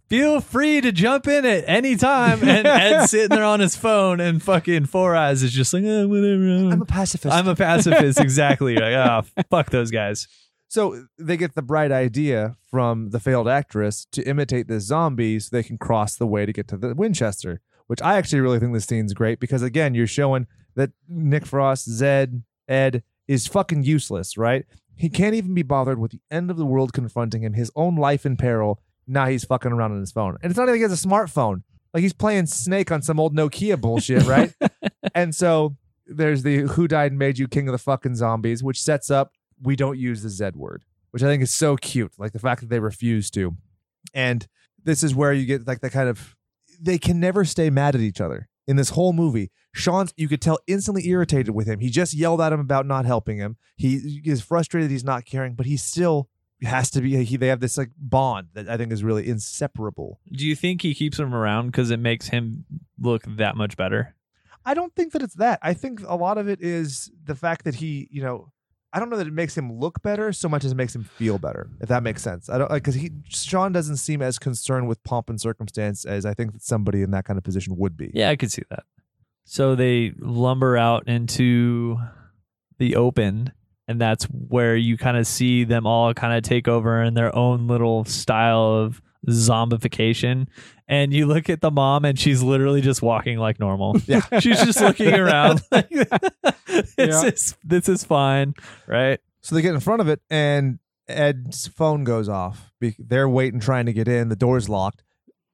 Feel 0.10 0.42
free 0.42 0.82
to 0.82 0.92
jump 0.92 1.28
in 1.28 1.46
at 1.46 1.64
any 1.68 1.96
time. 1.96 2.42
And 2.42 2.66
Ed's 2.66 3.12
sitting 3.12 3.30
there 3.30 3.44
on 3.44 3.60
his 3.60 3.76
phone 3.76 4.20
and 4.20 4.42
fucking 4.42 4.86
Four 4.88 5.16
Eyes 5.16 5.44
is 5.44 5.52
just 5.52 5.72
like, 5.72 5.84
oh, 5.86 6.08
whatever. 6.08 6.74
I'm 6.74 6.82
a 6.82 6.86
pacifist. 6.86 7.32
I'm 7.32 7.48
a 7.48 7.56
pacifist, 7.56 8.20
exactly. 8.20 8.76
Like, 8.76 8.96
ah, 8.96 9.22
fuck 9.52 9.70
those 9.70 9.92
guys. 9.92 10.28
So 10.68 11.06
they 11.20 11.38
get 11.38 11.54
the 11.54 11.62
bright 11.62 11.92
idea 11.92 12.56
from 12.72 13.12
the 13.12 13.20
failed 13.20 13.48
actress 13.48 14.08
to 14.12 14.24
imitate 14.24 14.68
this 14.68 14.86
zombie 14.86 15.40
so 15.40 15.50
they 15.52 15.64
can 15.64 15.78
cross 15.78 16.16
the 16.16 16.28
way 16.28 16.46
to 16.48 16.54
get 16.54 16.68
to 16.70 16.78
the 16.78 16.96
Winchester, 16.96 17.62
which 17.86 18.02
I 18.02 18.18
actually 18.18 18.42
really 18.42 18.60
think 18.60 18.74
this 18.74 18.86
scene's 18.86 19.14
great 19.14 19.40
because 19.40 19.62
again, 19.62 19.94
you're 19.94 20.08
showing 20.08 20.48
that 20.76 20.90
Nick 21.08 21.46
Frost, 21.46 21.88
Zed, 21.88 22.44
Ed 22.68 23.04
is 23.30 23.46
fucking 23.46 23.84
useless, 23.84 24.38
right? 24.38 24.66
He 24.96 25.08
can't 25.08 25.36
even 25.36 25.54
be 25.54 25.62
bothered 25.62 26.00
with 26.00 26.12
the 26.12 26.22
end 26.32 26.50
of 26.50 26.58
the 26.58 26.66
world 26.66 26.94
confronting 26.94 27.44
him, 27.44 27.54
his 27.54 27.72
own 27.76 27.96
life 27.96 28.26
in 28.26 28.36
peril. 28.36 28.82
Now 29.06 29.28
he's 29.28 29.46
fucking 29.46 29.72
around 29.72 29.92
on 29.92 30.00
his 30.00 30.12
phone. 30.12 30.38
And 30.42 30.50
it's 30.50 30.58
not 30.58 30.64
even 30.64 30.74
like 30.74 30.80
he 30.80 30.92
has 30.92 31.06
a 31.06 31.08
smartphone. 31.08 31.62
Like 31.94 32.02
he's 32.02 32.12
playing 32.12 32.48
Snake 32.48 32.92
on 32.92 33.04
some 33.04 33.20
old 33.20 33.36
Nokia 33.36 33.80
bullshit, 33.80 34.26
right? 34.26 34.52
and 35.16 35.34
so 35.34 35.78
there's 36.08 36.42
the 36.42 36.62
who 36.62 36.88
died 36.88 37.12
and 37.12 37.20
made 37.20 37.38
you 37.38 37.48
king 37.48 37.68
of 37.68 37.72
the 37.72 37.78
fucking 37.78 38.16
zombies, 38.16 38.64
which 38.64 38.82
sets 38.82 39.12
up 39.12 39.32
we 39.62 39.76
don't 39.76 40.00
use 40.00 40.24
the 40.24 40.30
Z 40.30 40.52
word, 40.56 40.84
which 41.12 41.22
I 41.22 41.28
think 41.28 41.44
is 41.44 41.54
so 41.54 41.78
cute. 41.78 42.14
Like 42.18 42.32
the 42.32 42.40
fact 42.40 42.62
that 42.62 42.70
they 42.70 42.80
refuse 42.80 43.30
to. 43.32 43.56
And 44.12 44.48
this 44.84 45.04
is 45.04 45.14
where 45.14 45.34
you 45.34 45.46
get 45.46 45.68
like 45.68 45.82
the 45.82 45.92
kind 45.92 46.10
of 46.10 46.36
they 46.82 46.98
can 46.98 47.20
never 47.20 47.46
stay 47.46 47.70
mad 47.70 47.94
at 47.94 48.02
each 48.02 48.22
other. 48.22 48.50
In 48.68 48.76
this 48.76 48.90
whole 48.90 49.14
movie, 49.14 49.52
Shaun's 49.72 50.14
you 50.18 50.28
could 50.28 50.42
tell 50.42 50.60
instantly 50.68 51.08
irritated 51.08 51.54
with 51.54 51.68
him. 51.68 51.80
He 51.80 51.90
just 51.90 52.14
yelled 52.14 52.42
at 52.42 52.52
him 52.54 52.60
about 52.60 52.86
not 52.86 53.06
helping 53.06 53.38
him. 53.38 53.58
He 53.76 54.22
is 54.26 54.42
frustrated 54.42 54.92
he's 54.92 55.04
not 55.04 55.26
caring, 55.26 55.54
but 55.54 55.66
he 55.66 55.78
still 55.78 56.30
has 56.64 56.90
to 56.92 57.02
be 57.02 57.24
he, 57.24 57.38
they 57.38 57.48
have 57.48 57.60
this 57.60 57.78
like 57.78 57.92
bond 57.98 58.48
that 58.54 58.68
I 58.68 58.78
think 58.78 58.92
is 58.92 59.04
really 59.04 59.28
inseparable. 59.28 60.20
Do 60.32 60.46
you 60.46 60.56
think 60.56 60.82
he 60.82 60.94
keeps 60.94 61.20
him 61.20 61.34
around 61.34 61.68
because 61.68 61.92
it 61.92 62.00
makes 62.00 62.28
him 62.28 62.66
look 63.00 63.24
that 63.28 63.56
much 63.56 63.78
better? 63.78 64.16
I 64.66 64.74
don't 64.74 64.94
think 64.96 65.14
that 65.14 65.22
it's 65.22 65.36
that. 65.36 65.60
I 65.62 65.74
think 65.74 66.02
a 66.06 66.16
lot 66.16 66.38
of 66.38 66.50
it 66.50 66.62
is 66.62 67.12
the 67.24 67.36
fact 67.36 67.64
that 67.64 67.76
he, 67.76 68.08
you 68.12 68.22
know, 68.22 68.52
I 68.92 69.00
don't 69.00 69.10
know 69.10 69.18
that 69.18 69.28
it 69.28 69.34
makes 69.34 69.56
him 69.56 69.72
look 69.80 70.02
better 70.02 70.34
so 70.34 70.50
much 70.50 70.66
as 70.66 70.72
it 70.72 70.76
makes 70.76 70.96
him 70.96 71.04
feel 71.04 71.38
better, 71.38 71.70
if 71.80 71.90
that 71.90 72.02
makes 72.02 72.24
sense. 72.24 72.50
I 72.50 72.58
don't 72.58 72.72
like 72.72 72.84
because 72.84 72.96
he 72.96 73.12
Shaun 73.30 73.72
doesn't 73.72 73.98
seem 73.98 74.22
as 74.22 74.40
concerned 74.40 74.88
with 74.88 75.04
pomp 75.04 75.30
and 75.30 75.40
circumstance 75.40 76.06
as 76.06 76.26
I 76.26 76.34
think 76.34 76.54
that 76.54 76.64
somebody 76.64 77.04
in 77.04 77.12
that 77.12 77.26
kind 77.26 77.38
of 77.38 77.44
position 77.44 77.78
would 77.78 77.96
be. 77.96 78.12
Yeah, 78.14 78.30
I 78.30 78.36
could 78.36 78.52
see 78.52 78.64
that. 78.70 78.84
So 79.52 79.74
they 79.74 80.14
lumber 80.20 80.78
out 80.78 81.08
into 81.08 81.98
the 82.78 82.96
open, 82.96 83.52
and 83.88 84.00
that's 84.00 84.26
where 84.26 84.76
you 84.76 84.96
kind 84.96 85.18
of 85.18 85.26
see 85.26 85.64
them 85.64 85.88
all 85.88 86.14
kind 86.14 86.38
of 86.38 86.44
take 86.44 86.68
over 86.68 87.02
in 87.02 87.16
their 87.16 87.36
own 87.36 87.66
little 87.68 88.06
style 88.06 88.62
of 88.76 89.02
zombification. 89.28 90.48
And 90.88 91.12
you 91.12 91.26
look 91.26 91.50
at 91.50 91.62
the 91.62 91.72
mom, 91.72 92.06
and 92.06 92.18
she's 92.20 92.44
literally 92.44 92.82
just 92.82 93.02
walking 93.02 93.40
like 93.40 93.60
normal. 93.60 93.96
Yeah. 94.06 94.22
she's 94.40 94.64
just 94.64 94.82
looking 94.82 95.14
around. 95.16 95.62
Like, 95.72 95.90
this 95.90 96.94
Yeah. 96.98 97.24
is 97.26 97.58
this 97.64 97.90
is 97.90 98.04
fine, 98.04 98.54
right? 98.86 99.20
So 99.42 99.56
they 99.56 99.64
get 99.64 99.74
in 99.74 99.80
front 99.80 100.02
of 100.02 100.08
it, 100.08 100.22
and 100.30 100.78
Ed's 101.08 101.68
phone 101.68 102.04
goes 102.04 102.30
off. 102.30 102.72
They're 103.00 103.28
waiting, 103.28 103.60
trying 103.60 103.88
to 103.88 103.94
get 103.94 104.08
in. 104.08 104.30
The 104.30 104.36
door's 104.36 104.70
locked. 104.70 105.04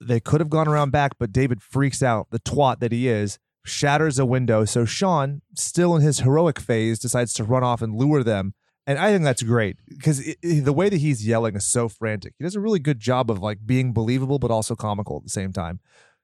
They 0.02 0.20
could 0.20 0.42
have 0.42 0.50
gone 0.50 0.68
around 0.68 0.92
back, 0.92 1.14
but 1.18 1.32
David 1.32 1.62
freaks 1.64 2.04
out, 2.04 2.28
the 2.32 2.40
twat 2.40 2.80
that 2.82 2.92
he 2.92 3.08
is, 3.08 3.40
shatters 3.66 4.18
a 4.20 4.26
window. 4.26 4.64
So 4.66 4.86
Shaun, 4.86 5.42
still 5.56 5.96
in 5.96 6.02
his 6.02 6.20
heroic 6.20 6.60
phase, 6.60 7.00
decides 7.00 7.34
to 7.34 7.44
run 7.44 7.64
off 7.64 7.82
and 7.82 7.96
lure 7.96 8.24
them. 8.24 8.54
And 8.88 9.00
I 9.00 9.12
think 9.12 9.24
that's 9.24 9.42
great 9.42 9.78
because 9.90 10.24
the 10.44 10.72
way 10.74 10.90
that 10.90 10.98
he's 10.98 11.28
yelling 11.28 11.56
is 11.56 11.66
so 11.66 11.90
frantic. 11.90 12.34
He 12.38 12.44
does 12.44 12.56
a 12.56 12.60
really 12.60 12.78
good 12.80 13.00
job 13.00 13.32
of 13.32 13.40
like 13.42 13.66
being 13.66 13.94
believable, 13.94 14.38
but 14.38 14.52
also 14.52 14.76
comical 14.76 15.18
at 15.18 15.24
the 15.24 15.30
same 15.30 15.52
time. 15.52 15.80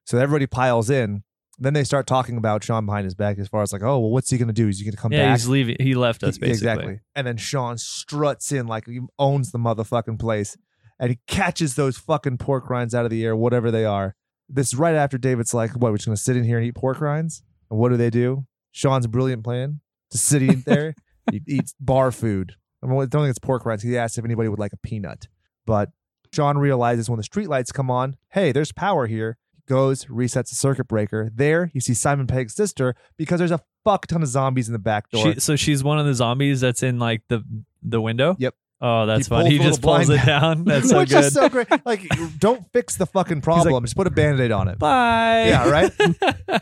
So 0.06 0.18
everybody 0.20 0.46
piles 0.46 0.90
in. 0.90 1.24
Then 1.58 1.74
they 1.74 1.84
start 1.84 2.08
talking 2.08 2.38
about 2.38 2.64
Shaun 2.64 2.86
behind 2.88 3.06
his 3.06 3.14
back 3.14 3.38
as 3.38 3.48
far 3.48 3.62
as 3.62 3.72
like, 3.74 3.84
oh, 3.84 4.00
well, 4.00 4.10
what's 4.10 4.30
he 4.32 4.38
going 4.38 4.48
to 4.48 4.54
do? 4.54 4.68
Is 4.68 4.80
he 4.80 4.86
going 4.86 4.94
to 4.94 4.98
come 4.98 5.12
Yeah, 5.12 5.26
back? 5.30 5.38
he's 5.40 5.48
leaving. 5.48 5.76
He 5.80 5.94
left 5.94 6.24
us 6.24 6.38
basically. 6.38 6.52
Exactly. 6.72 7.00
And 7.16 7.28
then 7.28 7.38
Shaun 7.38 7.78
struts 7.78 8.52
in 8.52 8.66
like 8.68 8.86
he 8.88 9.00
owns 9.20 9.52
the 9.52 9.60
motherfucking 9.60 10.20
place 10.20 10.58
and 11.00 11.10
he 11.12 11.20
catches 11.28 11.76
those 11.76 11.98
fucking 11.98 12.38
pork 12.38 12.70
rinds 12.70 12.96
out 12.96 13.06
of 13.06 13.12
the 13.12 13.24
air, 13.26 13.36
whatever 13.36 13.70
they 13.70 13.86
are. 13.86 14.16
This 14.54 14.68
is 14.68 14.76
right 14.76 14.96
after 14.96 15.18
David's 15.18 15.54
like, 15.54 15.72
what, 15.72 15.92
we're 15.92 15.98
just 15.98 16.08
going 16.08 16.16
to 16.16 16.22
sit 16.22 16.36
in 16.38 16.44
here 16.44 16.58
and 16.58 16.68
eat 16.68 16.76
pork 16.76 17.00
rinds? 17.00 17.44
And 17.70 17.80
what 17.80 17.90
do 17.90 17.98
they 17.98 18.10
do? 18.10 18.46
Shaun's 18.72 19.08
brilliant 19.08 19.44
plan 19.44 19.80
to 20.12 20.18
sit 20.18 20.42
in 20.42 20.64
there, 20.66 20.94
he 21.32 21.42
eats 21.48 21.74
bar 21.80 22.12
food. 22.12 22.56
I 22.84 22.88
don't 22.88 23.10
think 23.10 23.30
it's 23.30 23.40
pork 23.40 23.66
rinds. 23.66 23.84
He 23.84 23.98
asks 23.98 24.18
if 24.18 24.26
anybody 24.26 24.50
would 24.50 24.60
like 24.60 24.74
a 24.74 24.78
peanut. 24.78 25.28
But 25.66 25.90
Shaun 26.34 26.58
realizes 26.58 27.10
when 27.10 27.18
the 27.18 27.24
streetlights 27.24 27.74
come 27.74 27.92
on, 27.92 28.16
hey, 28.30 28.52
there's 28.52 28.72
power 28.72 29.08
here. 29.08 29.38
He 29.56 29.62
goes, 29.68 30.06
resets 30.06 30.50
the 30.50 30.56
circuit 30.56 30.88
breaker. 30.88 31.30
There, 31.34 31.70
you 31.74 31.82
see 31.82 31.94
Simon 31.94 32.28
Pegg's 32.28 32.56
sister 32.56 32.96
because 33.18 33.40
there's 33.40 33.52
a 33.52 33.62
fuck 33.84 34.08
ton 34.08 34.22
of 34.22 34.30
zombies 34.30 34.68
in 34.68 34.74
the 34.74 34.80
back 34.80 35.10
door. 35.10 35.34
She, 35.34 35.40
so 35.40 35.56
she's 35.56 35.84
one 35.84 36.00
of 36.00 36.06
the 36.06 36.14
zombies 36.14 36.62
that's 36.62 36.84
in 36.84 37.00
like 37.00 37.22
the 37.28 37.44
the 37.84 38.02
window. 38.02 38.36
Yep. 38.40 38.56
Oh, 38.82 39.06
that's 39.06 39.28
He 39.28 39.30
fun. 39.30 39.42
pulls 39.42 39.52
He 39.52 39.58
just 39.60 39.82
pulls 39.82 40.10
it 40.10 40.26
down. 40.26 40.64
That's 40.66 40.90
so 40.90 40.98
Which 41.00 41.10
good. 41.12 41.26
is 41.26 41.34
so 41.34 41.50
great. 41.50 41.68
Like, 41.86 42.02
don't 42.40 42.66
fix 42.74 42.96
the 42.96 43.06
fucking 43.06 43.42
problem. 43.42 43.84
just 43.84 43.96
put 43.96 44.08
a 44.08 44.12
band-aid 44.12 44.52
on 44.52 44.68
it. 44.68 44.80
Bye. 44.80 45.46
Yeah, 45.48 45.70
right? 45.70 45.92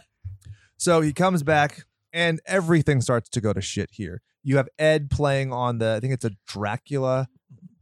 So 0.78 1.02
he 1.02 1.12
comes 1.12 1.44
back 1.44 1.86
and 2.14 2.40
everything 2.46 3.02
starts 3.02 3.28
to 3.32 3.42
go 3.42 3.52
to 3.52 3.60
shit 3.62 3.90
here. 3.92 4.22
You 4.44 4.56
have 4.58 4.70
Ed 4.80 5.10
playing 5.10 5.52
on 5.52 5.78
the 5.80 5.96
I 5.96 6.00
think 6.00 6.14
it's 6.14 6.24
a 6.24 6.32
Dracula 6.48 7.28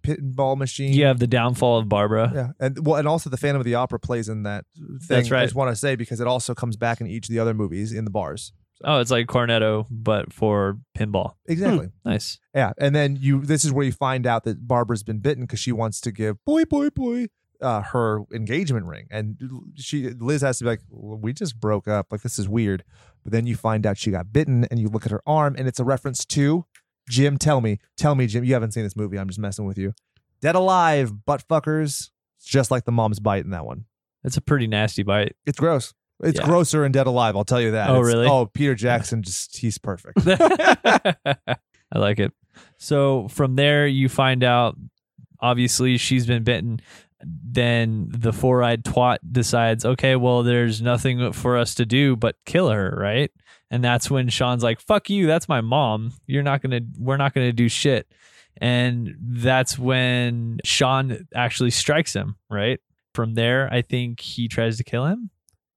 pinball 0.03 0.57
machine. 0.57 0.93
you 0.93 1.05
have 1.05 1.19
the 1.19 1.27
downfall 1.27 1.77
of 1.77 1.87
Barbara. 1.89 2.31
Yeah. 2.33 2.47
And 2.59 2.85
well 2.85 2.95
and 2.95 3.07
also 3.07 3.29
the 3.29 3.37
Phantom 3.37 3.59
of 3.61 3.65
the 3.65 3.75
Opera 3.75 3.99
plays 3.99 4.29
in 4.29 4.43
that 4.43 4.65
thing. 4.75 4.97
That's 5.07 5.29
right. 5.29 5.41
I 5.41 5.45
just 5.45 5.53
want 5.55 5.69
to 5.69 5.75
say 5.75 5.95
because 5.95 6.19
it 6.19 6.25
also 6.27 6.55
comes 6.55 6.75
back 6.75 6.99
in 6.99 7.05
each 7.07 7.29
of 7.29 7.33
the 7.33 7.39
other 7.39 7.53
movies 7.53 7.93
in 7.93 8.03
the 8.03 8.09
bars. 8.11 8.51
Oh, 8.83 8.99
it's 8.99 9.11
like 9.11 9.27
Cornetto, 9.27 9.87
but 9.89 10.31
for 10.31 10.77
pinball. 10.97 11.33
Exactly. 11.47 11.89
Nice. 12.05 12.39
Yeah, 12.53 12.73
and 12.77 12.95
then 12.95 13.17
you 13.19 13.41
this 13.41 13.65
is 13.65 13.71
where 13.71 13.85
you 13.85 13.91
find 13.91 14.27
out 14.27 14.43
that 14.43 14.67
Barbara's 14.67 15.03
been 15.03 15.19
bitten 15.19 15.43
because 15.43 15.59
she 15.59 15.71
wants 15.71 15.99
to 16.01 16.11
give 16.11 16.43
boy 16.45 16.65
boy 16.65 16.89
boy 16.89 17.27
uh, 17.61 17.81
her 17.81 18.21
engagement 18.33 18.85
ring, 18.85 19.07
and 19.09 19.37
she 19.75 20.09
Liz 20.09 20.41
has 20.41 20.59
to 20.59 20.63
be 20.63 20.69
like, 20.69 20.81
well, 20.89 21.17
we 21.17 21.33
just 21.33 21.59
broke 21.59 21.87
up, 21.87 22.07
like 22.11 22.21
this 22.21 22.37
is 22.37 22.47
weird. 22.47 22.83
But 23.23 23.33
then 23.33 23.47
you 23.47 23.55
find 23.55 23.85
out 23.85 23.97
she 23.97 24.11
got 24.11 24.31
bitten, 24.31 24.65
and 24.69 24.79
you 24.79 24.89
look 24.89 25.05
at 25.05 25.11
her 25.11 25.21
arm, 25.25 25.55
and 25.57 25.67
it's 25.67 25.79
a 25.79 25.83
reference 25.83 26.23
to 26.25 26.65
Jim. 27.09 27.37
Tell 27.37 27.61
me, 27.61 27.79
tell 27.97 28.15
me, 28.15 28.27
Jim, 28.27 28.43
you 28.43 28.53
haven't 28.53 28.71
seen 28.71 28.83
this 28.83 28.95
movie. 28.95 29.17
I'm 29.17 29.27
just 29.27 29.39
messing 29.39 29.65
with 29.65 29.77
you. 29.77 29.93
Dead 30.39 30.55
alive, 30.55 31.25
butt 31.25 31.47
fuckers, 31.47 32.11
It's 32.37 32.45
just 32.45 32.69
like 32.69 32.85
the 32.85 32.91
mom's 32.91 33.19
bite 33.19 33.43
in 33.43 33.49
that 33.51 33.65
one. 33.65 33.85
It's 34.23 34.37
a 34.37 34.41
pretty 34.41 34.67
nasty 34.67 35.03
bite. 35.03 35.35
It's 35.45 35.59
gross. 35.59 35.93
It's 36.23 36.39
Yeah. 36.39 36.45
grosser 36.45 36.85
in 36.85 36.91
Dead 36.91 37.07
Alive. 37.07 37.35
I'll 37.35 37.45
tell 37.45 37.61
you 37.61 37.71
that. 37.71 37.89
Oh, 37.89 37.95
It's- 38.01 38.07
really? 38.13 38.27
Oh, 38.27 38.45
Peter 38.47 38.73
Jackson, 38.75 39.21
just 39.23 39.57
he's 39.57 39.77
perfect. 39.77 40.17
I 40.27 41.97
like 41.99 42.19
it. 42.19 42.33
So 42.77 43.27
from 43.29 43.55
there, 43.55 43.87
you 43.87 44.09
find 44.09 44.43
out 44.43 44.75
obviously 45.39 45.97
she's 45.97 46.25
been 46.25 46.43
bitten. 46.43 46.79
Then 47.23 48.07
the 48.09 48.33
four 48.33 48.61
eyed 48.63 48.83
twat 48.83 49.17
decides, 49.31 49.85
okay, 49.85 50.15
well, 50.15 50.43
there's 50.43 50.81
nothing 50.81 51.31
for 51.33 51.57
us 51.57 51.75
to 51.75 51.85
do 51.85 52.15
but 52.15 52.35
kill 52.45 52.69
her, 52.69 52.95
right? 52.97 53.31
And 53.71 53.83
that's 53.83 54.09
when 54.09 54.29
Shaun's 54.29 54.63
like, 54.63 54.79
fuck 54.79 55.09
you, 55.09 55.27
that's 55.27 55.49
my 55.49 55.61
mom. 55.61 56.13
You're 56.25 56.43
not 56.43 56.61
gonna, 56.61 56.81
we're 56.97 57.17
not 57.17 57.33
gonna 57.33 57.51
do 57.53 57.69
shit. 57.69 58.11
And 58.59 59.15
that's 59.19 59.77
when 59.77 60.59
Shaun 60.63 61.27
actually 61.35 61.71
strikes 61.71 62.13
him, 62.15 62.37
right? 62.49 62.79
From 63.13 63.33
there, 63.33 63.71
I 63.71 63.81
think 63.81 64.19
he 64.19 64.47
tries 64.47 64.77
to 64.77 64.83
kill 64.83 65.05
him. 65.05 65.29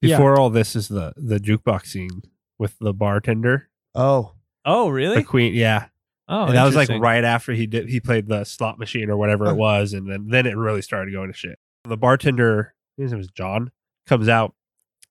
Yeah. 0.02 0.16
Before 0.16 0.38
all 0.38 0.50
this 0.50 0.74
is 0.76 0.88
the 0.88 1.12
the 1.16 1.38
jukebox 1.38 1.86
scene 1.86 2.22
with 2.58 2.78
the 2.78 2.92
bartender, 2.94 3.68
Oh, 3.94 4.34
Oh, 4.64 4.88
really? 4.88 5.16
the 5.16 5.24
queen. 5.24 5.54
Yeah, 5.54 5.86
Oh, 6.28 6.44
and 6.46 6.54
that 6.56 6.64
was 6.64 6.74
like 6.74 6.84
interesting. 6.84 7.02
right 7.02 7.24
after 7.24 7.52
he 7.52 7.66
did 7.66 7.88
he 7.88 8.00
played 8.00 8.26
the 8.28 8.44
slot 8.44 8.78
machine 8.78 9.10
or 9.10 9.16
whatever 9.16 9.46
Oh. 9.46 9.50
it 9.50 9.56
was, 9.56 9.92
and 9.92 10.10
then 10.10 10.28
then 10.28 10.46
it 10.46 10.56
really 10.56 10.82
started 10.82 11.12
going 11.12 11.30
to 11.30 11.36
shit. 11.36 11.58
The 11.84 11.96
bartender, 11.96 12.74
his 12.96 13.10
name 13.12 13.18
was 13.18 13.28
John, 13.28 13.70
comes 14.06 14.28
out, 14.28 14.54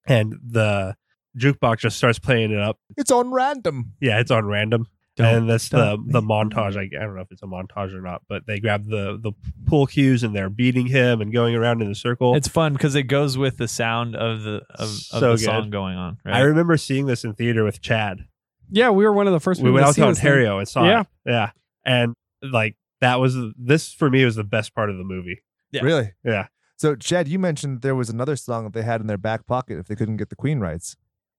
and 0.08 0.36
the 0.44 0.96
jukebox 1.38 1.80
just 1.80 1.98
starts 1.98 2.20
playing 2.20 2.52
it 2.52 2.60
up. 2.60 2.78
it's 2.98 3.12
on 3.12 3.32
random. 3.32 3.94
Yeah, 4.00 4.20
it's 4.20 4.32
on 4.32 4.46
random. 4.46 4.88
Don't 5.20 5.36
and 5.36 5.50
that's 5.50 5.70
the 5.70 5.98
the 6.08 6.22
montage. 6.22 6.76
I, 6.76 6.84
I 6.98 7.06
don't 7.06 7.16
know 7.16 7.22
if 7.22 7.32
it's 7.32 7.44
a 7.44 7.46
montage 7.46 7.94
or 7.94 8.02
not, 8.02 8.24
but 8.28 8.48
they 8.48 8.60
grab 8.60 8.86
the 8.86 9.20
the 9.22 9.32
pool 9.66 9.86
cues 9.86 10.24
and 10.24 10.36
they're 10.36 10.50
beating 10.50 10.88
him 10.88 11.22
and 11.22 11.32
going 11.32 11.56
around 11.56 11.82
in 11.82 11.92
a 11.92 11.96
circle. 11.96 12.36
It's 12.36 12.48
fun 12.48 12.74
because 12.74 12.96
it 12.96 13.04
goes 13.04 13.38
with 13.38 13.58
the 13.58 13.68
sound 13.68 14.16
of 14.16 14.44
the 14.44 14.62
of, 14.76 14.80
of 14.80 14.90
So 14.90 15.20
the 15.20 15.28
good. 15.38 15.40
song 15.46 15.70
going 15.70 15.96
on. 15.98 16.18
Right? 16.26 16.36
I 16.36 16.40
remember 16.42 16.78
seeing 16.78 17.06
this 17.06 17.24
in 17.24 17.34
theater 17.36 17.64
with 17.64 17.82
Chad. 17.82 18.26
Yeah, 18.72 18.90
we 18.92 19.04
were 19.04 19.14
one 19.14 19.28
of 19.28 19.34
the 19.34 19.40
first 19.40 19.62
we 19.62 19.72
went 19.72 19.84
to 19.86 19.90
out 19.90 19.96
to 19.96 20.02
this 20.02 20.20
thing. 20.20 20.28
Ontario 20.28 20.60
and 20.60 20.68
saw 20.68 20.84
Yeah. 20.86 21.02
it. 21.02 21.08
Yeah. 21.26 21.52
And 21.86 22.14
like 22.42 22.76
that 23.02 23.20
was 23.20 23.36
this 23.58 23.92
for 23.94 24.10
me 24.10 24.26
was 24.26 24.36
the 24.36 24.44
best 24.44 24.74
part 24.76 24.90
of 24.90 24.98
the 24.98 25.04
movie. 25.04 25.42
Yeah. 25.72 25.82
Really? 25.84 26.14
Yeah. 26.24 26.48
So, 26.78 26.96
Chad, 26.96 27.28
you 27.28 27.40
mentioned 27.40 27.82
there 27.82 27.94
was 27.96 28.10
another 28.10 28.38
song 28.38 28.64
that 28.64 28.72
they 28.74 28.84
had 28.84 29.02
in 29.02 29.08
their 29.08 29.18
back 29.18 29.46
pocket 29.46 29.80
if 29.80 29.88
they 29.88 29.96
couldn't 29.96 30.16
get 30.18 30.30
the 30.30 30.36
Queen 30.38 30.60
rights. 30.62 30.96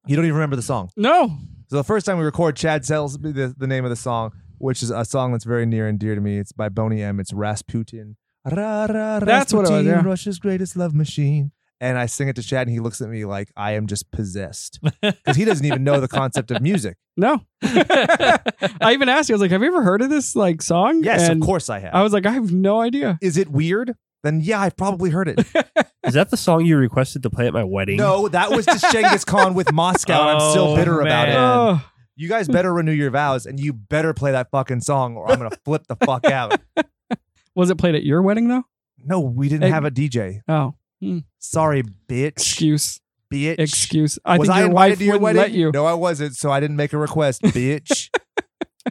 You 0.07 0.17
don't 0.17 0.25
even 0.25 0.35
remember 0.37 0.57
the 0.57 0.63
song. 0.63 0.91
No, 0.97 1.37
So, 1.69 1.77
the 1.77 1.85
first 1.85 2.07
time 2.07 2.19
we 2.19 2.25
record, 2.25 2.57
Chad 2.57 2.85
tells 2.85 3.19
me 3.19 3.33
the, 3.33 3.55
the 3.57 3.67
name 3.67 3.85
of 3.85 3.91
the 3.91 3.97
song, 3.97 4.33
which 4.59 4.83
is 4.83 4.91
a 4.91 5.05
song 5.05 5.33
that's 5.33 5.45
very 5.45 5.67
near 5.67 5.87
and 5.89 5.99
dear 5.99 6.15
to 6.15 6.21
me. 6.21 6.39
It's 6.39 6.53
by 6.53 6.69
Boney 6.69 7.03
M. 7.03 7.21
It's 7.21 7.33
Rasputin. 7.33 8.17
Ra, 8.51 8.87
ra, 8.87 9.21
That's 9.21 9.53
what 9.53 9.67
it 9.67 9.71
was, 9.73 9.85
yeah. 9.87 10.03
Russia's 10.03 10.39
greatest 10.39 10.77
love 10.77 10.95
machine. 10.95 11.53
And 11.83 11.97
I 11.97 12.07
sing 12.07 12.29
it 12.29 12.37
to 12.37 12.43
Chad, 12.43 12.67
and 12.67 12.75
he 12.75 12.81
looks 12.81 13.01
at 13.01 13.09
me 13.09 13.25
like 13.25 13.51
I 13.57 13.73
am 13.73 13.87
just 13.87 14.11
possessed 14.11 14.81
because 15.03 15.37
he 15.37 15.45
doesn't 15.47 15.65
even 15.65 15.83
know 15.85 15.99
the 16.01 16.09
concept 16.09 16.51
of 16.51 16.61
music. 16.61 16.97
no. 17.17 17.41
I 17.63 18.91
even 18.93 19.09
asked 19.09 19.29
you. 19.29 19.35
I 19.35 19.37
was 19.37 19.41
like, 19.43 19.51
"Have 19.51 19.63
you 19.63 19.69
ever 19.69 19.83
heard 19.83 20.03
of 20.03 20.11
this 20.11 20.35
like 20.37 20.61
song?" 20.63 21.03
Yes, 21.05 21.29
and 21.29 21.43
of 21.43 21.47
course 21.47 21.69
I 21.71 21.79
have. 21.81 21.95
I 21.95 22.03
was 22.03 22.13
like, 22.13 22.27
"I 22.27 22.33
have 22.33 22.53
no 22.53 22.81
idea." 22.81 23.19
is 23.23 23.37
it 23.37 23.49
weird? 23.49 23.95
Then 24.23 24.41
yeah, 24.41 24.61
I've 24.61 24.77
probably 24.77 25.11
heard 25.11 25.29
it. 25.29 25.39
Is 26.05 26.15
that 26.15 26.31
the 26.31 26.37
song 26.37 26.65
you 26.67 26.77
requested 26.77 27.23
to 27.25 27.31
play 27.31 27.47
at 27.47 27.53
my 27.53 27.65
wedding? 27.65 27.97
No, 27.97 28.29
that 28.29 28.51
was 28.51 28.67
to 28.67 28.79
Genghis 28.93 29.25
Khan 29.25 29.55
with 29.55 29.73
Moscow. 29.73 30.29
and 30.29 30.31
I'm 30.39 30.41
still 30.51 30.69
Oh, 30.69 30.77
bitter 30.77 31.01
about 31.01 31.29
man. 31.29 31.37
it. 31.37 31.39
Oh, 31.39 31.83
You 32.17 32.29
guys 32.29 32.49
better 32.49 32.73
renew 32.73 32.93
your 32.93 33.11
vows 33.11 33.47
and 33.47 33.59
you 33.61 33.73
better 33.73 34.13
play 34.13 34.33
that 34.33 34.51
fucking 34.51 34.81
song 34.81 35.17
or 35.17 35.31
I'm 35.31 35.39
going 35.39 35.51
to 35.51 35.59
flip 35.65 35.87
the 35.89 35.97
fuck 35.97 36.27
out. 36.27 36.61
was 37.55 37.71
it 37.71 37.77
played 37.79 37.95
at 37.95 38.03
your 38.05 38.23
wedding 38.23 38.49
though? 38.49 38.65
No, 39.03 39.21
we 39.21 39.49
didn't 39.49 39.65
Hey. 39.65 39.71
have 39.71 39.85
a 39.85 39.91
DJ. 39.91 40.41
Oh, 40.49 40.75
hmm. 41.01 41.19
Sorry, 41.39 41.83
bitch. 41.83 42.27
excuse, 42.29 43.01
Bitch. 43.33 43.59
excuse. 43.59 44.19
I 44.25 44.37
was 44.39 44.49
think 44.49 44.57
I 44.57 44.61
your 44.61 44.69
invited 44.71 44.91
wife 44.93 44.99
to 44.99 45.05
your 45.05 45.13
wouldn't 45.19 45.23
wedding? 45.39 45.41
let 45.43 45.59
you. 45.59 45.71
No, 45.73 45.87
I 45.87 45.95
wasn't, 45.95 46.35
so 46.37 46.51
I 46.51 46.61
didn't 46.61 46.77
make 46.77 46.93
a 46.93 46.99
request, 46.99 47.43
bitch. 47.43 48.11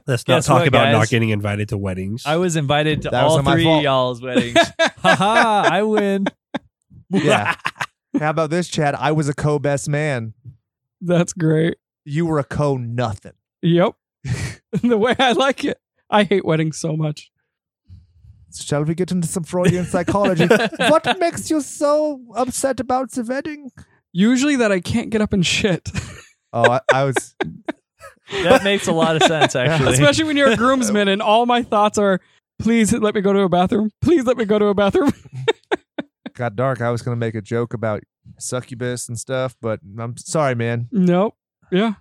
Let's 0.05 0.27
not 0.27 0.35
Guess 0.37 0.45
talk 0.45 0.59
what, 0.59 0.67
about 0.67 0.83
guys? 0.85 0.93
not 0.93 1.09
getting 1.09 1.29
invited 1.29 1.69
to 1.69 1.77
weddings. 1.77 2.23
I 2.25 2.35
was 2.37 2.55
invited 2.55 3.01
to 3.03 3.09
That 3.09 3.23
was 3.23 3.31
all 3.31 3.37
not 3.37 3.45
my 3.45 3.53
three 3.55 3.63
fault. 3.63 3.83
y'all's 3.83 4.21
weddings. 4.21 4.57
Haha, 4.97 5.67
I 5.69 5.83
win. 5.83 6.25
yeah. 7.09 7.55
How 8.19 8.29
about 8.31 8.49
this, 8.49 8.67
Chad? 8.67 8.95
I 8.95 9.11
was 9.11 9.29
a 9.29 9.33
co 9.33 9.59
best 9.59 9.87
man. 9.89 10.33
That's 11.01 11.33
great. 11.33 11.77
You 12.05 12.25
were 12.25 12.39
a 12.39 12.43
co 12.43 12.77
nothing. 12.77 13.33
Yep, 13.61 13.93
the 14.83 14.97
way 14.97 15.15
I 15.19 15.31
like 15.33 15.63
it. 15.65 15.79
I 16.09 16.23
hate 16.23 16.43
weddings 16.45 16.77
so 16.77 16.95
much. 16.95 17.31
Shall 18.55 18.83
we 18.83 18.95
get 18.95 19.11
into 19.11 19.27
some 19.27 19.43
Freudian 19.43 19.85
psychology? 19.85 20.47
what 20.47 21.19
makes 21.19 21.49
you 21.51 21.61
so 21.61 22.21
upset 22.35 22.79
about 22.79 23.11
the 23.11 23.23
wedding? 23.23 23.69
Usually 24.11 24.55
that 24.55 24.71
I 24.71 24.79
can't 24.79 25.11
get 25.11 25.21
up 25.21 25.33
and 25.33 25.45
shit, 25.45 25.87
Oh, 26.51 26.71
I, 26.71 26.81
I 26.91 27.03
was. 27.03 27.35
That 28.31 28.63
makes 28.63 28.87
a 28.87 28.91
lot 28.91 29.15
of 29.15 29.23
sense, 29.23 29.55
actually. 29.55 29.93
especially 29.93 30.25
when 30.25 30.37
you're 30.37 30.51
a 30.51 30.57
groomsman 30.57 31.07
and 31.07 31.21
all 31.21 31.45
my 31.45 31.63
thoughts 31.63 31.97
are, 31.97 32.19
"Please 32.59 32.93
let 32.93 33.15
me 33.15 33.21
go 33.21 33.33
to 33.33 33.41
a 33.41 33.49
bathroom. 33.49 33.89
Please 34.01 34.25
let 34.25 34.37
me 34.37 34.45
go 34.45 34.59
to 34.59 34.65
a 34.67 34.73
bathroom." 34.73 35.11
got 36.35 36.55
dark. 36.55 36.79
I 36.81 36.89
was 36.91 37.01
going 37.01 37.15
to 37.15 37.19
make 37.19 37.35
a 37.35 37.41
joke 37.41 37.73
about 37.73 38.01
succubus 38.37 39.09
and 39.09 39.17
stuff, 39.19 39.55
but 39.61 39.79
I'm 39.99 40.15
sorry, 40.17 40.55
man. 40.55 40.87
nope. 40.91 41.35
Yeah. 41.71 41.93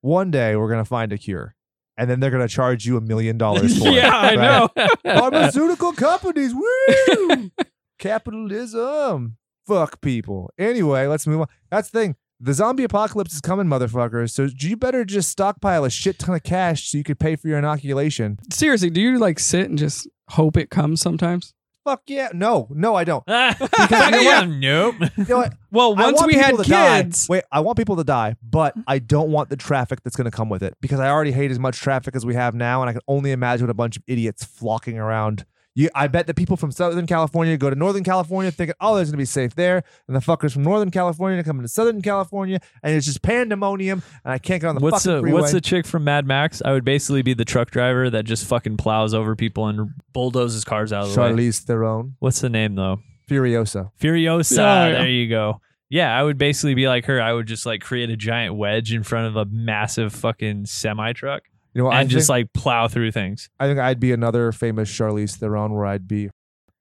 One 0.00 0.30
day 0.30 0.56
we're 0.56 0.68
going 0.70 0.82
to 0.82 0.88
find 0.88 1.12
a 1.12 1.18
cure, 1.18 1.54
and 1.98 2.08
then 2.08 2.20
they're 2.20 2.30
going 2.30 2.46
to 2.46 2.52
charge 2.52 2.86
you 2.86 2.96
a 2.96 3.00
million 3.02 3.36
dollars 3.36 3.78
for 3.82 3.88
it. 3.88 3.94
yeah, 3.94 4.10
I 4.16 4.32
it. 4.32 4.36
know. 4.36 4.68
Pharmaceutical 5.04 5.92
companies, 5.92 6.54
woo! 6.54 7.50
Capitalism. 7.98 9.36
Fuck 9.66 10.00
people. 10.00 10.50
Anyway, 10.58 11.06
let's 11.06 11.26
move 11.26 11.42
on. 11.42 11.46
That's 11.70 11.90
the 11.90 12.00
thing. 12.00 12.16
The 12.42 12.54
zombie 12.54 12.84
apocalypse 12.84 13.34
is 13.34 13.42
coming, 13.42 13.66
motherfuckers. 13.66 14.30
So 14.30 14.48
you 14.58 14.74
better 14.74 15.04
just 15.04 15.28
stockpile 15.28 15.84
a 15.84 15.90
shit 15.90 16.18
ton 16.18 16.34
of 16.34 16.42
cash 16.42 16.88
so 16.88 16.96
you 16.96 17.04
could 17.04 17.18
pay 17.20 17.36
for 17.36 17.48
your 17.48 17.58
inoculation. 17.58 18.38
Seriously, 18.50 18.88
do 18.88 18.98
you 19.00 19.18
like 19.18 19.38
sit 19.38 19.68
and 19.68 19.78
just 19.78 20.08
hope 20.30 20.56
it 20.56 20.70
comes 20.70 21.02
sometimes? 21.02 21.52
Fuck 21.84 22.02
yeah. 22.06 22.30
No, 22.32 22.66
no, 22.70 22.94
I 22.94 23.04
don't. 23.04 23.24
because 23.26 23.58
you 24.06 24.10
know 24.10 24.22
what? 24.24 24.48
nope. 24.48 24.94
You 25.18 25.24
know 25.24 25.36
what? 25.36 25.54
Well, 25.72 25.94
I 25.96 26.06
once 26.06 26.16
want 26.16 26.26
we 26.32 26.34
had 26.34 26.50
people 26.50 26.64
to 26.64 26.70
die. 26.70 27.02
kids, 27.02 27.28
Wait, 27.28 27.44
I 27.52 27.60
want 27.60 27.78
people 27.78 27.94
to 27.96 28.02
die, 28.04 28.34
but 28.42 28.74
I 28.88 28.98
don't 28.98 29.30
want 29.30 29.50
the 29.50 29.56
traffic 29.56 30.02
that's 30.02 30.16
going 30.16 30.24
to 30.24 30.36
come 30.36 30.48
with 30.48 30.64
it 30.64 30.74
because 30.80 30.98
I 30.98 31.08
already 31.10 31.30
hate 31.30 31.52
as 31.52 31.60
much 31.60 31.78
traffic 31.78 32.16
as 32.16 32.26
we 32.26 32.34
have 32.34 32.56
now, 32.56 32.80
and 32.82 32.90
I 32.90 32.94
can 32.94 33.02
only 33.06 33.30
imagine 33.30 33.70
a 33.70 33.74
bunch 33.74 33.96
of 33.96 34.02
idiots 34.08 34.44
flocking 34.44 34.98
around. 34.98 35.44
You, 35.80 35.88
I 35.94 36.08
bet 36.08 36.26
the 36.26 36.34
people 36.34 36.58
from 36.58 36.72
Southern 36.72 37.06
California 37.06 37.56
go 37.56 37.70
to 37.70 37.74
Northern 37.74 38.04
California 38.04 38.50
thinking, 38.50 38.74
"Oh, 38.82 38.96
there's 38.96 39.08
going 39.08 39.12
to 39.12 39.22
be 39.22 39.24
safe 39.24 39.54
there," 39.54 39.82
and 40.06 40.14
the 40.14 40.20
fuckers 40.20 40.52
from 40.52 40.62
Northern 40.62 40.90
California 40.90 41.42
come 41.42 41.62
to 41.62 41.68
Southern 41.68 42.02
California, 42.02 42.60
and 42.82 42.94
it's 42.94 43.06
just 43.06 43.22
pandemonium, 43.22 44.02
and 44.22 44.32
I 44.34 44.36
can't 44.36 44.60
get 44.60 44.68
on 44.68 44.74
the 44.74 44.82
What's 44.82 45.04
fucking 45.04 45.16
the 45.16 45.20
freeway. 45.22 45.40
What's 45.40 45.52
the 45.52 45.60
chick 45.62 45.86
from 45.86 46.04
Mad 46.04 46.26
Max? 46.26 46.60
I 46.62 46.72
would 46.72 46.84
basically 46.84 47.22
be 47.22 47.32
the 47.32 47.46
truck 47.46 47.70
driver 47.70 48.10
that 48.10 48.24
just 48.24 48.44
fucking 48.44 48.76
plows 48.76 49.14
over 49.14 49.34
people 49.34 49.68
and 49.68 49.92
bulldozes 50.12 50.64
cars 50.64 50.92
out 50.92 51.04
of 51.04 51.14
the 51.14 51.20
way. 51.20 51.30
Charlize 51.30 51.60
Theron, 51.60 52.16
What's 52.18 52.42
the 52.42 52.50
name 52.50 52.74
though? 52.74 53.00
Furiosa. 53.26 53.90
Furiosa. 53.98 54.58
Yeah, 54.58 54.86
yeah. 54.86 54.92
There 54.92 55.08
you 55.08 55.30
go. 55.30 55.62
Yeah, 55.88 56.14
I 56.14 56.22
would 56.22 56.36
basically 56.36 56.74
be 56.74 56.88
like 56.88 57.06
her. 57.06 57.22
I 57.22 57.32
would 57.32 57.46
just 57.46 57.64
like 57.64 57.80
create 57.80 58.10
a 58.10 58.16
giant 58.16 58.54
wedge 58.54 58.92
in 58.92 59.02
front 59.02 59.28
of 59.28 59.36
a 59.36 59.46
massive 59.46 60.12
fucking 60.12 60.66
semi 60.66 61.14
truck 61.14 61.44
You 61.74 61.80
know, 61.82 61.84
what 61.86 61.90
and 61.96 62.00
I 62.00 62.04
just 62.04 62.26
think, 62.26 62.30
like 62.48 62.52
plow 62.52 62.88
through 62.88 63.12
things. 63.12 63.48
I 63.60 63.66
think 63.66 63.78
I'd 63.78 64.00
be 64.00 64.12
another 64.12 64.50
famous 64.52 64.90
Charlize 64.90 65.36
Theron, 65.36 65.72
where 65.72 65.86
I'd 65.86 66.08
be 66.08 66.30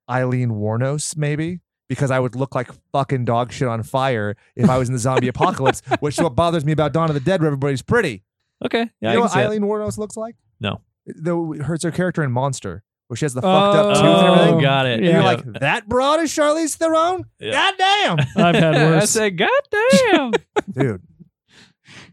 Aileen 0.10 0.50
Wuornos, 0.52 1.16
maybe. 1.18 1.60
Because 1.88 2.12
I 2.12 2.20
would 2.20 2.36
look 2.36 2.54
like 2.54 2.70
fucking 2.92 3.26
dog 3.26 3.52
shit 3.52 3.68
on 3.68 3.82
fire 3.82 4.36
if 4.56 4.70
I 4.70 4.78
was 4.78 4.90
in 4.90 4.94
the 4.94 5.00
zombie 5.00 5.28
apocalypse, 5.36 5.82
which 6.02 6.18
is 6.20 6.24
what 6.24 6.36
bothers 6.36 6.64
me 6.64 6.72
about 6.72 6.94
Dawn 6.94 7.10
of 7.10 7.16
the 7.16 7.20
Dead, 7.20 7.42
where 7.42 7.48
everybody's 7.48 7.82
pretty. 7.82 8.24
Okay. 8.64 8.90
Yeah, 9.02 9.10
you 9.12 9.16
know 9.16 9.22
what 9.22 9.32
can 9.32 9.40
see 9.40 9.40
it. 9.40 9.46
Aileen 9.46 9.62
Wuornos 9.62 9.98
looks 9.98 10.16
like? 10.16 10.36
No. 10.60 10.82
The, 11.08 11.36
her, 11.66 11.74
it's 11.74 11.84
her 11.84 11.90
character 11.90 12.22
in 12.24 12.32
Monster, 12.32 12.84
where 13.08 13.18
she 13.18 13.26
has 13.26 13.34
the 13.34 13.42
fucked 13.42 13.76
up 13.76 13.96
tooth 13.96 14.04
and 14.04 14.08
Oh, 14.08 14.34
everything. 14.34 14.56
Oh, 14.56 14.62
got 14.62 14.86
it. 14.86 14.98
And 15.00 15.06
Yeah. 15.06 15.14
you're 15.14 15.24
like, 15.24 15.44
that 15.62 15.90
broad 15.90 16.20
is 16.20 16.30
Charlize 16.32 16.76
Theron? 16.76 17.26
Yeah. 17.40 17.54
God 17.54 17.74
damn. 17.80 18.20
I've 18.46 18.56
had 18.56 18.76
worse. 18.76 18.84
I 18.84 18.90
worse. 18.92 19.10
said, 19.10 19.38
God 19.38 19.50
damn. 19.72 20.32
Dude. 20.72 21.02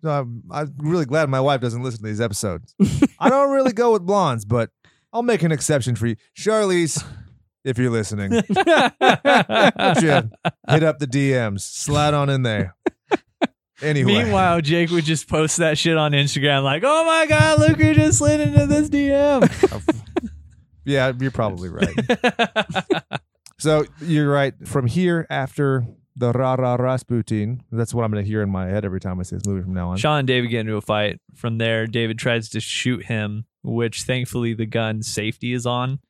So 0.02 0.10
I'm, 0.10 0.42
I'm 0.50 0.74
really 0.78 1.04
glad 1.04 1.28
my 1.28 1.40
wife 1.40 1.60
doesn't 1.60 1.82
listen 1.82 2.00
to 2.00 2.06
these 2.06 2.20
episodes. 2.20 2.74
I 3.18 3.28
don't 3.28 3.50
really 3.50 3.72
go 3.72 3.92
with 3.92 4.04
blondes, 4.04 4.44
but 4.44 4.70
I'll 5.12 5.22
make 5.22 5.42
an 5.42 5.52
exception 5.52 5.96
for 5.96 6.06
you. 6.06 6.16
Charlize, 6.36 7.04
if 7.64 7.78
you're 7.78 7.90
listening, 7.90 8.30
hit 8.32 8.46
up 8.48 8.68
the 10.98 11.08
DMs. 11.08 11.60
Slide 11.60 12.14
on 12.14 12.28
in 12.30 12.42
there. 12.42 12.76
Anyway. 13.82 14.12
Meanwhile, 14.14 14.62
Jake 14.62 14.90
would 14.90 15.04
just 15.04 15.28
post 15.28 15.58
that 15.58 15.76
shit 15.76 15.98
on 15.98 16.12
Instagram, 16.12 16.62
like, 16.62 16.82
"Oh 16.84 17.04
my 17.04 17.26
god, 17.26 17.58
look 17.60 17.76
who 17.76 17.92
just 17.92 18.18
slid 18.18 18.40
into 18.40 18.66
this 18.66 18.88
DM." 18.88 20.02
yeah, 20.86 21.12
you're 21.18 21.30
probably 21.30 21.68
right. 21.68 21.94
So 23.58 23.84
you're 24.00 24.30
right. 24.30 24.54
From 24.66 24.86
here, 24.86 25.26
after 25.30 25.86
the 26.16 26.32
Ra 26.32 26.54
Ra 26.54 26.74
Rasputin, 26.76 27.62
that's 27.70 27.92
what 27.92 28.04
I'm 28.04 28.10
going 28.10 28.24
to 28.24 28.28
hear 28.28 28.42
in 28.42 28.48
my 28.50 28.66
head 28.66 28.84
every 28.84 29.00
time 29.00 29.20
I 29.20 29.22
see 29.22 29.36
this 29.36 29.46
movie 29.46 29.62
from 29.62 29.74
now 29.74 29.90
on. 29.90 29.98
Shaun 29.98 30.20
and 30.20 30.26
David 30.26 30.48
get 30.48 30.60
into 30.60 30.76
a 30.76 30.80
fight. 30.80 31.20
From 31.34 31.58
there, 31.58 31.86
David 31.86 32.18
tries 32.18 32.48
to 32.50 32.60
shoot 32.60 33.04
him, 33.04 33.44
which 33.62 34.02
thankfully 34.02 34.54
the 34.54 34.66
gun 34.66 35.02
safety 35.02 35.52
is 35.52 35.66
on. 35.66 36.00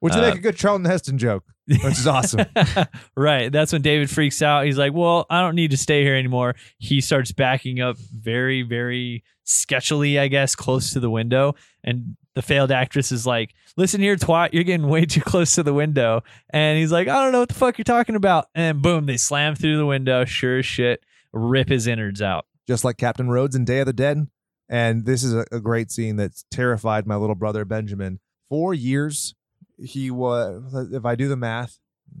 Which 0.00 0.12
they 0.12 0.20
Uh, 0.20 0.28
make 0.30 0.34
a 0.34 0.42
good 0.42 0.56
Charlton 0.56 0.84
Heston 0.84 1.16
joke, 1.16 1.44
which 1.66 1.82
is 1.98 2.06
awesome. 2.06 2.44
right. 3.16 3.50
That's 3.50 3.72
when 3.72 3.80
David 3.80 4.10
freaks 4.10 4.42
out. 4.42 4.66
He's 4.66 4.76
like, 4.76 4.92
Well, 4.92 5.24
I 5.30 5.40
don't 5.40 5.54
need 5.54 5.70
to 5.70 5.78
stay 5.78 6.02
here 6.02 6.14
anymore. 6.14 6.54
He 6.78 7.00
starts 7.00 7.32
backing 7.32 7.80
up 7.80 7.96
very, 7.98 8.60
very 8.62 9.24
sketchily, 9.46 10.20
I 10.20 10.28
guess, 10.28 10.54
close 10.54 10.92
to 10.92 11.00
the 11.00 11.08
window. 11.10 11.54
And 11.82 12.16
the 12.36 12.42
failed 12.42 12.70
actress 12.70 13.10
is 13.10 13.26
like, 13.26 13.52
Listen 13.78 14.00
here, 14.00 14.14
twat, 14.16 14.50
you're 14.52 14.62
getting 14.62 14.86
way 14.88 15.04
too 15.04 15.20
close 15.20 15.54
to 15.56 15.62
the 15.62 15.74
window. 15.74 16.22
And 16.50 16.78
he's 16.78 16.92
like, 16.92 17.08
I 17.08 17.22
don't 17.22 17.32
know 17.32 17.40
what 17.40 17.48
the 17.48 17.54
fuck 17.54 17.76
you're 17.76 17.84
talking 17.84 18.14
about. 18.14 18.46
And 18.54 18.80
boom, 18.80 19.06
they 19.06 19.16
slam 19.16 19.54
through 19.54 19.76
the 19.76 19.84
window. 19.86 20.24
Sure 20.24 20.58
as 20.60 20.66
shit, 20.66 21.02
rip 21.32 21.68
his 21.68 21.86
innards 21.88 22.22
out. 22.22 22.46
just 22.68 22.84
like 22.84 22.96
Captain 22.96 23.28
Rhodes 23.28 23.56
in 23.56 23.64
Day 23.64 23.80
of 23.80 23.86
the 23.86 23.92
Dead. 23.92 24.28
And 24.68 25.04
this 25.04 25.22
is 25.24 25.34
a, 25.34 25.44
a 25.52 25.60
great 25.60 25.90
scene 25.90 26.16
that's 26.16 26.44
terrified 26.50 27.06
my 27.06 27.16
little 27.16 27.34
brother 27.34 27.64
Benjamin. 27.64 28.20
Four 28.48 28.72
years, 28.74 29.34
he 29.78 30.10
was, 30.10 30.88
if 30.92 31.04
I 31.04 31.14
do 31.16 31.28
the 31.28 31.36
math, 31.36 31.78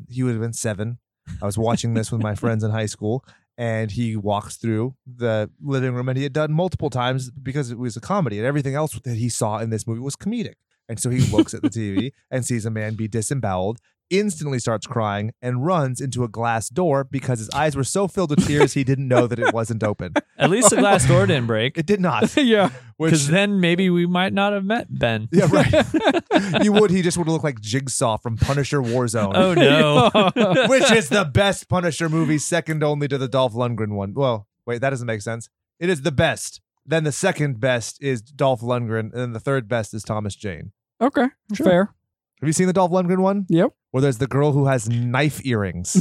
he 0.08 0.22
would 0.22 0.32
have 0.32 0.40
been 0.42 0.52
seven. 0.52 0.98
I 1.42 1.46
was 1.46 1.56
watching 1.58 1.94
this 1.94 2.12
with 2.12 2.22
my 2.22 2.34
friends 2.42 2.62
in 2.64 2.70
high 2.70 2.86
school, 2.86 3.24
and 3.58 3.90
he 3.90 4.16
walks 4.16 4.56
through 4.56 4.94
the 5.06 5.50
living 5.62 5.94
room, 5.94 6.08
and 6.08 6.16
he 6.16 6.24
had 6.24 6.32
done 6.32 6.52
multiple 6.52 6.90
times 6.90 7.30
because 7.30 7.70
it 7.70 7.78
was 7.78 7.96
a 7.96 8.00
comedy, 8.00 8.38
and 8.38 8.46
everything 8.46 8.74
else 8.74 8.98
that 9.04 9.16
he 9.16 9.28
saw 9.28 9.58
in 9.58 9.70
this 9.70 9.86
movie 9.86 10.00
was 10.00 10.16
comedic. 10.16 10.54
And 10.88 11.00
so 11.00 11.10
he 11.10 11.20
looks 11.32 11.52
at 11.52 11.62
the 11.62 11.68
TV 11.68 12.12
and 12.30 12.44
sees 12.44 12.64
a 12.64 12.70
man 12.70 12.94
be 12.94 13.08
disemboweled, 13.08 13.78
instantly 14.10 14.58
starts 14.58 14.86
crying, 14.86 15.32
and 15.42 15.64
runs 15.64 16.00
into 16.00 16.24
a 16.24 16.28
glass 16.28 16.68
door 16.68 17.04
because 17.04 17.38
his 17.38 17.50
eyes 17.50 17.74
were 17.76 17.84
so 17.84 18.06
filled 18.08 18.30
with 18.30 18.46
tears 18.46 18.74
he 18.74 18.84
didn't 18.84 19.08
know 19.08 19.26
that 19.26 19.38
it 19.38 19.52
wasn't 19.52 19.82
open. 19.82 20.14
At 20.38 20.50
least 20.50 20.70
the 20.70 20.76
glass 20.76 21.06
door 21.06 21.26
didn't 21.26 21.46
break. 21.46 21.76
It 21.78 21.86
did 21.86 22.00
not. 22.00 22.36
yeah. 22.42 22.70
Because 22.98 23.28
then 23.28 23.60
maybe 23.60 23.90
we 23.90 24.06
might 24.06 24.32
not 24.32 24.52
have 24.52 24.64
met 24.64 24.86
Ben. 24.88 25.28
yeah, 25.32 25.46
right. 25.50 26.62
he 26.62 26.68
would. 26.68 26.90
He 26.90 27.02
just 27.02 27.18
would 27.18 27.28
look 27.28 27.42
like 27.44 27.60
Jigsaw 27.60 28.16
from 28.16 28.36
Punisher 28.36 28.80
Warzone, 28.80 29.34
Oh 29.34 29.52
no. 29.54 30.66
which 30.68 30.90
is 30.92 31.08
the 31.10 31.24
best 31.24 31.68
Punisher 31.68 32.08
movie, 32.08 32.38
second 32.38 32.82
only 32.82 33.08
to 33.08 33.18
the 33.18 33.28
Dolph 33.28 33.52
Lundgren 33.54 33.92
one. 33.94 34.14
Well, 34.14 34.46
wait, 34.66 34.80
that 34.80 34.90
doesn't 34.90 35.06
make 35.06 35.20
sense. 35.22 35.48
It 35.78 35.88
is 35.90 36.02
the 36.02 36.12
best. 36.12 36.60
Then 36.86 37.04
the 37.04 37.12
second 37.12 37.58
best 37.60 38.02
is 38.02 38.22
Dolph 38.22 38.60
Lundgren, 38.60 39.00
and 39.00 39.12
then 39.12 39.32
the 39.32 39.40
third 39.40 39.68
best 39.68 39.92
is 39.92 40.02
Thomas 40.02 40.34
Jane. 40.36 40.72
okay. 41.00 41.26
Sure. 41.52 41.66
Fair. 41.66 41.94
Have 42.40 42.46
you 42.48 42.52
seen 42.52 42.66
the 42.66 42.72
Dolph 42.72 42.90
Lundgren 42.90 43.18
one? 43.20 43.46
Yep. 43.48 43.72
Where 43.92 44.02
there's 44.02 44.18
the 44.18 44.26
girl 44.26 44.52
who 44.52 44.66
has 44.66 44.88
knife 44.88 45.44
earrings. 45.46 45.96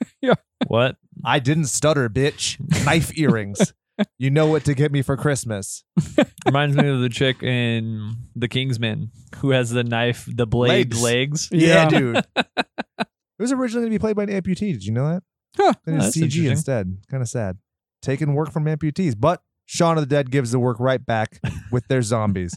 yeah. 0.22 0.34
what? 0.68 0.96
I 1.24 1.40
didn't 1.40 1.66
stutter, 1.66 2.08
bitch. 2.08 2.58
Knife 2.84 3.10
earrings. 3.18 3.72
You 4.18 4.30
know 4.30 4.46
what 4.46 4.64
to 4.64 4.74
get 4.74 4.92
me 4.92 5.02
for 5.02 5.16
Christmas. 5.16 5.84
Reminds 6.46 6.76
me 6.76 6.88
of 6.88 7.00
the 7.00 7.08
chick 7.08 7.42
in 7.42 8.14
The 8.36 8.48
Kingsman 8.48 9.10
who 9.38 9.50
has 9.50 9.70
the 9.70 9.84
knife, 9.84 10.26
the 10.32 10.46
blade 10.46 10.94
Legs. 10.94 11.02
legs. 11.02 11.48
Yeah, 11.52 11.82
Yeah. 11.82 11.88
dude. 11.88 12.16
it 12.36 13.06
was 13.38 13.52
originally 13.52 13.82
going 13.82 13.92
to 13.92 13.94
be 13.94 13.98
played 13.98 14.16
by 14.16 14.22
an 14.22 14.28
amputee. 14.30 14.72
Did 14.72 14.84
you 14.86 14.92
know 14.92 15.08
that? 15.08 15.22
Huh. 15.56 15.72
They 15.84 15.92
Oh, 15.92 15.98
that's 15.98 16.16
CG 16.16 16.22
interesting. 16.22 16.46
instead. 16.46 16.96
Kind 17.10 17.22
of 17.22 17.28
sad. 17.28 17.58
Taking 18.00 18.32
work 18.34 18.52
from 18.52 18.64
amputees. 18.64 19.14
But 19.18 19.42
Shaun 19.66 19.98
of 19.98 20.02
the 20.02 20.06
Dead 20.14 20.30
gives 20.30 20.52
the 20.52 20.58
work 20.60 20.78
right 20.80 21.04
back 21.04 21.40
with 21.70 21.86
their 21.88 22.00
zombies. 22.02 22.56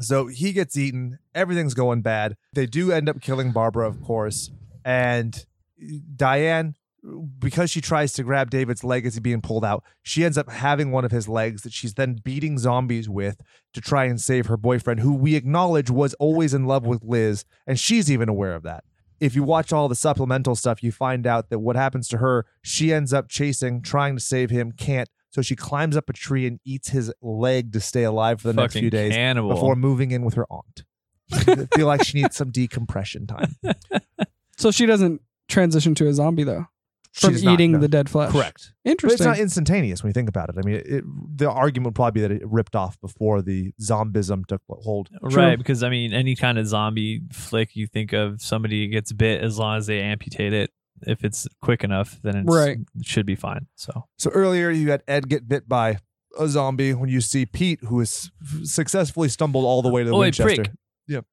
So 0.00 0.26
he 0.26 0.52
gets 0.52 0.76
eaten. 0.76 1.18
Everything's 1.34 1.74
going 1.74 2.02
bad. 2.02 2.36
They 2.52 2.66
do 2.66 2.92
end 2.92 3.08
up 3.08 3.20
killing 3.20 3.52
Barbara, 3.52 3.88
of 3.88 4.02
course. 4.02 4.50
And 4.84 5.34
uh, 5.82 5.98
Diane, 6.16 6.74
because 7.38 7.70
she 7.70 7.80
tries 7.80 8.12
to 8.14 8.22
grab 8.22 8.50
David's 8.50 8.84
leg 8.84 9.06
as 9.06 9.14
he's 9.14 9.20
being 9.20 9.40
pulled 9.40 9.64
out, 9.64 9.84
she 10.02 10.24
ends 10.24 10.36
up 10.38 10.50
having 10.50 10.90
one 10.90 11.04
of 11.04 11.10
his 11.10 11.28
legs 11.28 11.62
that 11.62 11.72
she's 11.72 11.94
then 11.94 12.18
beating 12.22 12.58
zombies 12.58 13.08
with 13.08 13.40
to 13.74 13.80
try 13.80 14.04
and 14.04 14.20
save 14.20 14.46
her 14.46 14.56
boyfriend, 14.56 15.00
who 15.00 15.14
we 15.14 15.34
acknowledge 15.34 15.90
was 15.90 16.14
always 16.14 16.54
in 16.54 16.66
love 16.66 16.86
with 16.86 17.02
Liz. 17.04 17.44
And 17.66 17.78
she's 17.78 18.10
even 18.10 18.28
aware 18.28 18.54
of 18.54 18.62
that 18.64 18.84
if 19.20 19.36
you 19.36 19.42
watch 19.42 19.72
all 19.72 19.88
the 19.88 19.94
supplemental 19.94 20.56
stuff, 20.56 20.82
you 20.82 20.90
find 20.90 21.26
out 21.26 21.50
that 21.50 21.58
what 21.58 21.76
happens 21.76 22.08
to 22.08 22.18
her, 22.18 22.46
she 22.62 22.92
ends 22.92 23.12
up 23.12 23.28
chasing, 23.28 23.82
trying 23.82 24.16
to 24.16 24.20
save 24.20 24.50
him, 24.50 24.72
can't. 24.72 25.08
So 25.30 25.42
she 25.42 25.54
climbs 25.56 25.96
up 25.96 26.08
a 26.08 26.12
tree 26.12 26.46
and 26.46 26.58
eats 26.64 26.88
his 26.88 27.12
leg 27.22 27.72
to 27.72 27.80
stay 27.80 28.02
alive 28.02 28.40
for 28.40 28.48
the 28.48 28.54
next 28.54 28.74
Fucking 28.74 28.82
few 28.82 28.90
days 28.90 29.12
cannibal. 29.12 29.50
before 29.50 29.76
moving 29.76 30.10
in 30.10 30.24
with 30.24 30.34
her 30.34 30.46
aunt. 30.50 30.84
I 31.32 31.66
feel 31.74 31.86
like 31.86 32.04
she 32.04 32.20
needs 32.20 32.36
some 32.36 32.50
decompression 32.50 33.26
time. 33.26 33.56
So 34.56 34.70
she 34.70 34.84
doesn't 34.84 35.22
transition 35.48 35.94
to 35.94 36.06
a 36.06 36.12
zombie 36.12 36.44
though 36.44 36.66
from 37.12 37.32
She's 37.32 37.42
not, 37.42 37.54
eating 37.54 37.72
no. 37.72 37.78
the 37.78 37.88
dead 37.88 38.08
flesh. 38.08 38.30
Correct. 38.30 38.72
But 38.84 38.90
it's 38.92 39.02
Interesting. 39.04 39.26
not 39.26 39.38
instantaneous 39.38 40.02
when 40.02 40.10
you 40.10 40.12
think 40.12 40.28
about 40.28 40.48
it. 40.50 40.56
I 40.58 40.62
mean, 40.62 40.82
it, 40.84 41.04
the 41.36 41.50
argument 41.50 41.86
would 41.86 41.94
probably 41.94 42.20
be 42.20 42.28
that 42.28 42.30
it 42.30 42.46
ripped 42.46 42.76
off 42.76 43.00
before 43.00 43.42
the 43.42 43.72
zombism 43.80 44.46
took 44.46 44.62
hold. 44.68 45.08
Right, 45.22 45.56
because 45.56 45.82
I 45.82 45.88
mean, 45.88 46.12
any 46.12 46.36
kind 46.36 46.58
of 46.58 46.66
zombie 46.66 47.22
flick 47.32 47.74
you 47.74 47.86
think 47.86 48.12
of, 48.12 48.40
somebody 48.42 48.86
gets 48.88 49.12
bit 49.12 49.42
as 49.42 49.58
long 49.58 49.78
as 49.78 49.86
they 49.86 50.00
amputate 50.02 50.52
it. 50.52 50.70
If 51.06 51.24
it's 51.24 51.46
quick 51.62 51.84
enough, 51.84 52.18
then 52.22 52.36
it's, 52.38 52.54
Right. 52.54 52.78
it 52.98 53.06
should 53.06 53.26
be 53.26 53.34
fine. 53.36 53.66
So 53.74 54.04
So 54.18 54.30
earlier 54.30 54.70
you 54.70 54.90
had 54.90 55.02
Ed 55.08 55.28
get 55.28 55.48
bit 55.48 55.68
by 55.68 55.98
a 56.38 56.48
zombie 56.48 56.94
when 56.94 57.08
you 57.08 57.20
see 57.20 57.46
Pete, 57.46 57.80
who 57.84 57.98
has 57.98 58.30
successfully 58.64 59.28
stumbled 59.28 59.64
all 59.64 59.82
the 59.82 59.88
way 59.88 60.02
to 60.04 60.08
oh, 60.10 60.12
the 60.12 60.16
Oi, 60.16 60.20
Winchester. 60.20 60.62
prick. 60.62 60.70
Yep. 61.08 61.24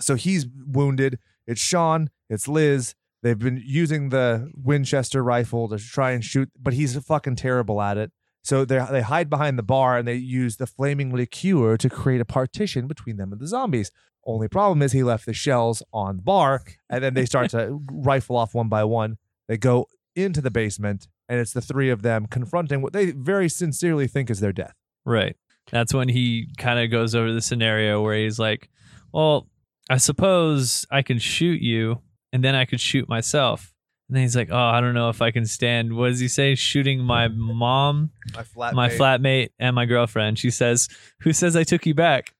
So 0.00 0.14
he's 0.14 0.46
wounded. 0.66 1.18
It's 1.46 1.60
Shaun. 1.60 2.10
It's 2.30 2.48
Liz. 2.48 2.94
They've 3.22 3.38
been 3.38 3.62
using 3.64 4.10
the 4.10 4.50
Winchester 4.54 5.22
rifle 5.24 5.68
to 5.68 5.78
try 5.78 6.10
and 6.12 6.22
shoot, 6.22 6.50
but 6.60 6.74
he's 6.74 6.96
fucking 7.04 7.36
terrible 7.36 7.80
at 7.80 7.96
it. 7.96 8.12
So 8.44 8.66
they 8.66 8.78
they 8.90 9.00
hide 9.00 9.30
behind 9.30 9.58
the 9.58 9.62
bar 9.62 9.96
and 9.96 10.06
they 10.06 10.14
use 10.14 10.56
the 10.56 10.66
flaming 10.66 11.12
liqueur 11.14 11.76
to 11.78 11.90
create 11.90 12.20
a 12.20 12.26
partition 12.26 12.86
between 12.86 13.16
them 13.16 13.32
and 13.32 13.40
the 13.40 13.48
zombies. 13.48 13.90
Only 14.26 14.48
problem 14.48 14.82
is 14.82 14.92
he 14.92 15.02
left 15.02 15.26
the 15.26 15.32
shells 15.32 15.82
on 15.92 16.18
the 16.18 16.22
bar, 16.22 16.62
and 16.88 17.02
then 17.02 17.14
they 17.14 17.26
start 17.26 17.50
to 17.50 17.80
rifle 17.90 18.36
off 18.36 18.54
one 18.54 18.68
by 18.68 18.84
one. 18.84 19.16
They 19.48 19.56
go 19.56 19.88
into 20.14 20.40
the 20.40 20.50
basement, 20.50 21.08
and 21.28 21.40
it's 21.40 21.52
the 21.52 21.60
three 21.60 21.90
of 21.90 22.02
them 22.02 22.26
confronting 22.26 22.80
what 22.80 22.92
they 22.92 23.10
very 23.10 23.48
sincerely 23.48 24.06
think 24.06 24.30
is 24.30 24.40
their 24.40 24.52
death. 24.52 24.74
right, 25.04 25.36
that's 25.70 25.92
when 25.92 26.08
he 26.08 26.48
kind 26.58 26.78
of 26.78 26.90
goes 26.90 27.14
over 27.14 27.32
the 27.32 27.42
scenario 27.42 28.02
where 28.02 28.16
he's 28.16 28.38
like, 28.38 28.70
"Well, 29.12 29.48
I 29.90 29.96
suppose 29.98 30.86
I 30.90 31.02
can 31.02 31.18
shoot 31.18 31.60
you, 31.60 32.00
and 32.32 32.42
then 32.44 32.54
I 32.54 32.64
could 32.64 32.80
shoot 32.80 33.08
myself. 33.08 33.73
And 34.08 34.16
then 34.16 34.22
he's 34.22 34.36
like, 34.36 34.50
"Oh, 34.50 34.56
I 34.56 34.80
don't 34.80 34.94
know 34.94 35.08
if 35.08 35.22
I 35.22 35.30
can 35.30 35.46
stand." 35.46 35.96
What 35.96 36.08
does 36.08 36.20
he 36.20 36.28
say? 36.28 36.54
Shooting 36.54 37.00
my 37.00 37.28
mom, 37.28 38.10
My 38.34 38.42
flat, 38.42 38.74
my 38.74 38.88
flatmate, 38.90 39.50
and 39.58 39.74
my 39.74 39.86
girlfriend. 39.86 40.38
She 40.38 40.50
says, 40.50 40.88
"Who 41.20 41.32
says 41.32 41.56
I 41.56 41.64
took 41.64 41.86
you 41.86 41.94
back?" 41.94 42.34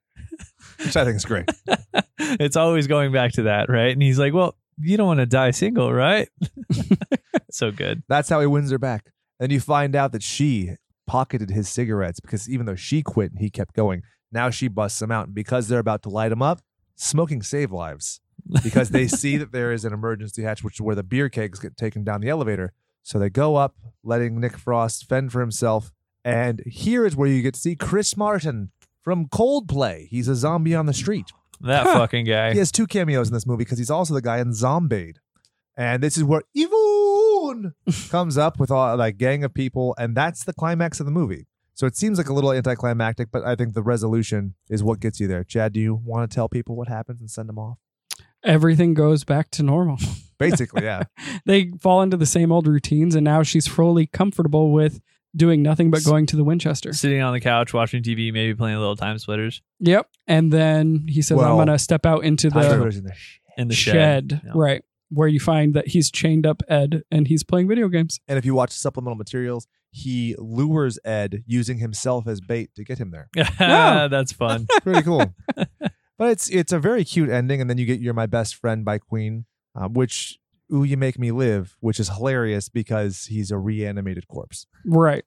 which 0.84 0.96
I 0.96 1.04
think 1.04 1.16
is 1.16 1.24
great. 1.24 1.48
it's 2.18 2.56
always 2.56 2.86
going 2.86 3.12
back 3.12 3.32
to 3.32 3.42
that, 3.44 3.68
right? 3.68 3.92
And 3.92 4.02
he's 4.02 4.18
like, 4.18 4.34
"Well, 4.34 4.56
you 4.78 4.96
don't 4.96 5.06
want 5.06 5.20
to 5.20 5.26
die 5.26 5.52
single, 5.52 5.92
right?" 5.92 6.28
so 7.50 7.70
good. 7.70 8.02
That's 8.08 8.28
how 8.28 8.40
he 8.40 8.46
wins 8.46 8.70
her 8.70 8.78
back. 8.78 9.10
Then 9.40 9.50
you 9.50 9.60
find 9.60 9.96
out 9.96 10.12
that 10.12 10.22
she 10.22 10.72
pocketed 11.06 11.50
his 11.50 11.68
cigarettes 11.68 12.20
because 12.20 12.48
even 12.48 12.66
though 12.66 12.74
she 12.74 13.02
quit 13.02 13.30
and 13.30 13.40
he 13.40 13.50
kept 13.50 13.74
going, 13.74 14.02
now 14.32 14.50
she 14.50 14.68
busts 14.68 15.00
him 15.00 15.10
out. 15.10 15.26
And 15.26 15.34
because 15.34 15.68
they're 15.68 15.78
about 15.78 16.02
to 16.02 16.08
light 16.08 16.32
him 16.32 16.42
up, 16.42 16.60
smoking 16.96 17.42
save 17.42 17.72
lives 17.72 18.20
because 18.62 18.90
they 18.90 19.06
see 19.08 19.36
that 19.36 19.52
there 19.52 19.72
is 19.72 19.84
an 19.84 19.92
emergency 19.92 20.42
hatch, 20.42 20.62
which 20.62 20.74
is 20.74 20.80
where 20.80 20.94
the 20.94 21.02
beer 21.02 21.28
kegs 21.28 21.58
get 21.58 21.76
taken 21.76 22.04
down 22.04 22.20
the 22.20 22.28
elevator. 22.28 22.72
So 23.02 23.18
they 23.18 23.30
go 23.30 23.56
up, 23.56 23.76
letting 24.02 24.40
Nick 24.40 24.56
Frost 24.56 25.08
fend 25.08 25.32
for 25.32 25.40
himself. 25.40 25.92
And 26.24 26.62
here 26.66 27.04
is 27.04 27.14
where 27.14 27.28
you 27.28 27.42
get 27.42 27.54
to 27.54 27.60
see 27.60 27.76
Chris 27.76 28.16
Martin 28.16 28.70
from 29.02 29.28
Coldplay. 29.28 30.08
He's 30.08 30.28
a 30.28 30.34
zombie 30.34 30.74
on 30.74 30.86
the 30.86 30.94
street. 30.94 31.26
That 31.60 31.84
fucking 31.84 32.24
guy. 32.24 32.52
He 32.52 32.58
has 32.58 32.72
two 32.72 32.86
cameos 32.86 33.28
in 33.28 33.34
this 33.34 33.46
movie 33.46 33.64
because 33.64 33.78
he's 33.78 33.90
also 33.90 34.14
the 34.14 34.22
guy 34.22 34.38
in 34.38 34.50
Zombaid. 34.50 35.16
And 35.76 36.02
this 36.02 36.16
is 36.16 36.24
where 36.24 36.42
Yvonne 36.54 37.74
comes 38.10 38.38
up 38.38 38.58
with 38.58 38.70
all 38.70 38.96
like 38.96 39.18
gang 39.18 39.44
of 39.44 39.52
people, 39.52 39.94
and 39.98 40.16
that's 40.16 40.44
the 40.44 40.52
climax 40.52 41.00
of 41.00 41.06
the 41.06 41.12
movie. 41.12 41.46
So 41.74 41.86
it 41.86 41.96
seems 41.96 42.18
like 42.18 42.28
a 42.28 42.32
little 42.32 42.52
anticlimactic, 42.52 43.32
but 43.32 43.44
I 43.44 43.56
think 43.56 43.74
the 43.74 43.82
resolution 43.82 44.54
is 44.70 44.84
what 44.84 45.00
gets 45.00 45.18
you 45.18 45.26
there. 45.26 45.42
Chad, 45.42 45.72
do 45.72 45.80
you 45.80 45.94
want 45.94 46.30
to 46.30 46.34
tell 46.34 46.48
people 46.48 46.76
what 46.76 46.86
happens 46.86 47.20
and 47.20 47.28
send 47.28 47.48
them 47.48 47.58
off? 47.58 47.78
Everything 48.44 48.94
goes 48.94 49.24
back 49.24 49.50
to 49.52 49.62
normal. 49.62 49.98
Basically, 50.38 50.82
yeah. 50.84 51.04
they 51.46 51.70
fall 51.80 52.02
into 52.02 52.16
the 52.16 52.26
same 52.26 52.52
old 52.52 52.66
routines, 52.66 53.14
and 53.14 53.24
now 53.24 53.42
she's 53.42 53.66
fully 53.66 54.06
comfortable 54.06 54.72
with 54.72 55.00
doing 55.36 55.62
nothing 55.62 55.90
but 55.90 56.04
going 56.04 56.26
to 56.26 56.36
the 56.36 56.44
Winchester. 56.44 56.92
Sitting 56.92 57.20
on 57.20 57.32
the 57.32 57.40
couch 57.40 57.72
watching 57.72 58.02
TV, 58.02 58.32
maybe 58.32 58.54
playing 58.54 58.76
a 58.76 58.80
little 58.80 58.96
TimeSplitters 58.96 59.60
Yep. 59.80 60.08
And 60.26 60.52
then 60.52 61.06
he 61.08 61.22
says, 61.22 61.36
Well, 61.36 61.50
I'm 61.50 61.56
going 61.56 61.68
to 61.68 61.78
step 61.78 62.06
out 62.06 62.24
into 62.24 62.50
the 62.50 62.72
in 62.72 63.04
the 63.04 63.14
sh- 63.14 63.40
in 63.56 63.68
the 63.68 63.74
shed. 63.74 63.92
shed. 64.32 64.40
Yeah. 64.44 64.52
Right. 64.54 64.82
Where 65.10 65.28
you 65.28 65.38
find 65.40 65.74
that 65.74 65.88
he's 65.88 66.10
chained 66.10 66.46
up 66.46 66.62
Ed 66.68 67.02
and 67.10 67.28
he's 67.28 67.44
playing 67.44 67.68
video 67.68 67.88
games. 67.88 68.20
And 68.26 68.38
if 68.38 68.44
you 68.44 68.54
watch 68.54 68.72
supplemental 68.72 69.16
materials, 69.16 69.66
he 69.90 70.34
lures 70.38 70.98
Ed 71.04 71.44
using 71.46 71.78
himself 71.78 72.26
as 72.26 72.40
bait 72.40 72.74
to 72.74 72.84
get 72.84 72.98
him 72.98 73.10
there. 73.10 73.28
No. 73.60 74.08
That's 74.08 74.32
fun. 74.32 74.66
Pretty 74.82 75.02
cool. 75.02 75.34
But 76.24 76.30
it's 76.30 76.48
it's 76.48 76.72
a 76.72 76.78
very 76.78 77.04
cute 77.04 77.28
ending, 77.28 77.60
and 77.60 77.68
then 77.68 77.76
you 77.76 77.84
get 77.84 78.00
"You're 78.00 78.14
My 78.14 78.24
Best 78.24 78.54
Friend" 78.54 78.82
by 78.82 78.96
Queen, 78.96 79.44
um, 79.74 79.92
which 79.92 80.38
"Ooh 80.72 80.82
You 80.82 80.96
Make 80.96 81.18
Me 81.18 81.32
Live," 81.32 81.76
which 81.80 82.00
is 82.00 82.08
hilarious 82.08 82.70
because 82.70 83.26
he's 83.26 83.50
a 83.50 83.58
reanimated 83.58 84.26
corpse. 84.26 84.66
Right. 84.86 85.24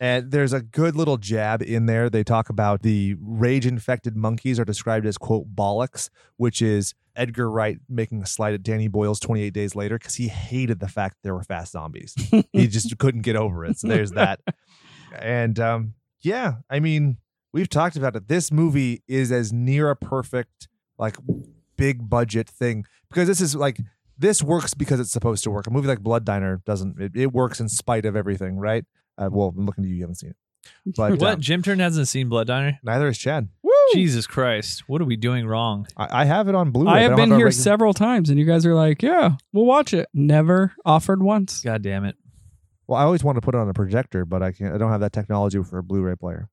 And 0.00 0.30
there's 0.30 0.54
a 0.54 0.62
good 0.62 0.96
little 0.96 1.18
jab 1.18 1.60
in 1.60 1.84
there. 1.84 2.08
They 2.08 2.24
talk 2.24 2.48
about 2.48 2.80
the 2.80 3.16
rage 3.20 3.66
infected 3.66 4.16
monkeys 4.16 4.58
are 4.58 4.64
described 4.64 5.04
as 5.04 5.18
quote 5.18 5.54
bollocks, 5.54 6.08
which 6.38 6.62
is 6.62 6.94
Edgar 7.14 7.50
Wright 7.50 7.76
making 7.86 8.22
a 8.22 8.26
slide 8.26 8.54
at 8.54 8.62
Danny 8.62 8.88
Boyle's 8.88 9.20
28 9.20 9.52
Days 9.52 9.76
Later 9.76 9.98
because 9.98 10.14
he 10.14 10.28
hated 10.28 10.80
the 10.80 10.88
fact 10.88 11.16
that 11.16 11.22
there 11.22 11.34
were 11.34 11.44
fast 11.44 11.72
zombies. 11.72 12.14
he 12.54 12.66
just 12.66 12.96
couldn't 12.96 13.22
get 13.22 13.36
over 13.36 13.66
it. 13.66 13.78
So 13.78 13.88
there's 13.88 14.12
that. 14.12 14.40
And 15.12 15.58
um, 15.58 15.94
yeah, 16.20 16.58
I 16.70 16.78
mean, 16.78 17.16
we've 17.52 17.68
talked 17.68 17.96
about 17.96 18.16
it. 18.16 18.28
This 18.28 18.50
movie 18.52 19.02
is 19.08 19.30
as 19.32 19.52
near 19.52 19.90
a 19.90 19.96
perfect, 19.96 20.68
like, 20.98 21.16
big 21.76 22.08
budget 22.08 22.48
thing 22.48 22.84
because 23.08 23.26
this 23.26 23.40
is 23.40 23.54
like, 23.56 23.78
this 24.18 24.42
works 24.42 24.74
because 24.74 25.00
it's 25.00 25.10
supposed 25.10 25.42
to 25.44 25.50
work. 25.50 25.66
A 25.66 25.70
movie 25.70 25.88
like 25.88 26.00
Blood 26.00 26.24
Diner 26.24 26.60
doesn't, 26.66 27.00
it, 27.00 27.12
it 27.14 27.32
works 27.32 27.58
in 27.60 27.68
spite 27.68 28.04
of 28.04 28.16
everything, 28.16 28.56
right? 28.58 28.84
Uh, 29.16 29.28
well, 29.32 29.54
I'm 29.56 29.64
looking 29.66 29.84
to 29.84 29.88
you, 29.88 29.96
you 29.96 30.02
haven't 30.02 30.16
seen 30.16 30.30
it. 30.30 30.36
But 30.96 31.12
what? 31.20 31.34
um, 31.34 31.40
Jim 31.40 31.62
Turn 31.62 31.78
hasn't 31.78 32.06
seen 32.08 32.28
Blood 32.28 32.46
Diner? 32.48 32.78
neither 32.82 33.06
has 33.06 33.16
Chad. 33.16 33.48
Woo! 33.62 33.70
Jesus 33.94 34.26
Christ. 34.26 34.84
What 34.88 35.00
are 35.00 35.06
we 35.06 35.16
doing 35.16 35.46
wrong? 35.46 35.86
I, 35.96 36.22
I 36.22 36.24
have 36.26 36.48
it 36.48 36.54
on 36.54 36.70
Blu-ray. 36.70 36.92
I 36.92 37.00
have 37.00 37.10
don't 37.12 37.16
been 37.16 37.32
a 37.32 37.36
here 37.36 37.46
regular- 37.46 37.62
several 37.62 37.94
times 37.94 38.28
and 38.28 38.38
you 38.38 38.44
guys 38.44 38.66
are 38.66 38.74
like, 38.74 39.02
yeah, 39.02 39.36
we'll 39.54 39.64
watch 39.64 39.94
it. 39.94 40.08
Never 40.12 40.74
offered 40.84 41.22
once. 41.22 41.62
God 41.62 41.80
damn 41.82 42.04
it. 42.04 42.16
Well, 42.86 42.98
I 42.98 43.04
always 43.04 43.24
want 43.24 43.36
to 43.36 43.40
put 43.40 43.54
it 43.54 43.58
on 43.58 43.68
a 43.68 43.72
projector, 43.74 44.24
but 44.24 44.42
I 44.42 44.52
can't. 44.52 44.74
I 44.74 44.78
don't 44.78 44.90
have 44.90 45.00
that 45.00 45.12
technology 45.12 45.62
for 45.62 45.78
a 45.78 45.82
Blu-ray 45.82 46.16
player. 46.16 46.48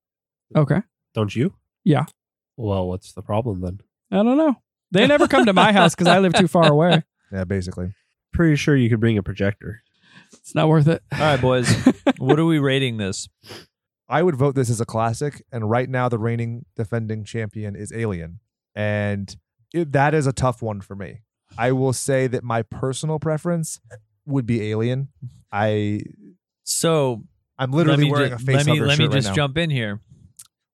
Okay. 0.55 0.81
Don't 1.13 1.35
you? 1.35 1.53
Yeah. 1.83 2.05
Well, 2.55 2.87
what's 2.87 3.13
the 3.13 3.21
problem 3.21 3.61
then? 3.61 3.79
I 4.11 4.23
don't 4.23 4.37
know. 4.37 4.55
They 4.91 5.05
never 5.07 5.27
come 5.27 5.45
to 5.45 5.53
my 5.53 5.71
house 5.73 5.93
because 5.95 6.07
I 6.07 6.19
live 6.19 6.33
too 6.33 6.47
far 6.47 6.67
away. 6.69 7.03
Yeah, 7.29 7.43
basically. 7.43 7.91
Pretty 8.31 8.55
sure 8.55 8.73
you 8.77 8.89
could 8.89 9.01
bring 9.01 9.17
a 9.17 9.21
projector. 9.21 9.81
It's 10.31 10.55
not 10.55 10.69
worth 10.69 10.87
it. 10.87 11.03
All 11.11 11.19
right, 11.19 11.41
boys. 11.41 11.69
what 12.19 12.39
are 12.39 12.45
we 12.45 12.57
rating 12.57 12.95
this? 12.95 13.27
I 14.07 14.23
would 14.23 14.37
vote 14.37 14.55
this 14.55 14.69
as 14.69 14.79
a 14.79 14.85
classic, 14.85 15.43
and 15.51 15.69
right 15.69 15.89
now 15.89 16.07
the 16.07 16.17
reigning 16.17 16.63
defending 16.77 17.25
champion 17.25 17.75
is 17.75 17.91
Alien, 17.91 18.39
and 18.75 19.35
it, 19.73 19.91
that 19.91 20.13
is 20.13 20.25
a 20.25 20.31
tough 20.31 20.61
one 20.61 20.79
for 20.79 20.95
me. 20.95 21.19
I 21.57 21.73
will 21.73 21.91
say 21.91 22.27
that 22.27 22.45
my 22.45 22.61
personal 22.61 23.19
preference 23.19 23.81
would 24.25 24.45
be 24.45 24.69
Alien. 24.71 25.09
I 25.51 26.03
So 26.63 27.23
I'm 27.57 27.71
literally 27.71 28.05
let 28.05 28.11
wearing 28.13 28.29
ju- 28.29 28.35
a 28.35 28.39
face 28.39 28.55
let 28.55 28.65
me, 28.67 28.71
hugger 28.77 28.87
let 28.87 28.97
me 28.99 29.03
shirt 29.05 29.11
right 29.11 29.17
just 29.17 29.27
now. 29.29 29.33
jump 29.35 29.57
in 29.57 29.69
here. 29.69 29.99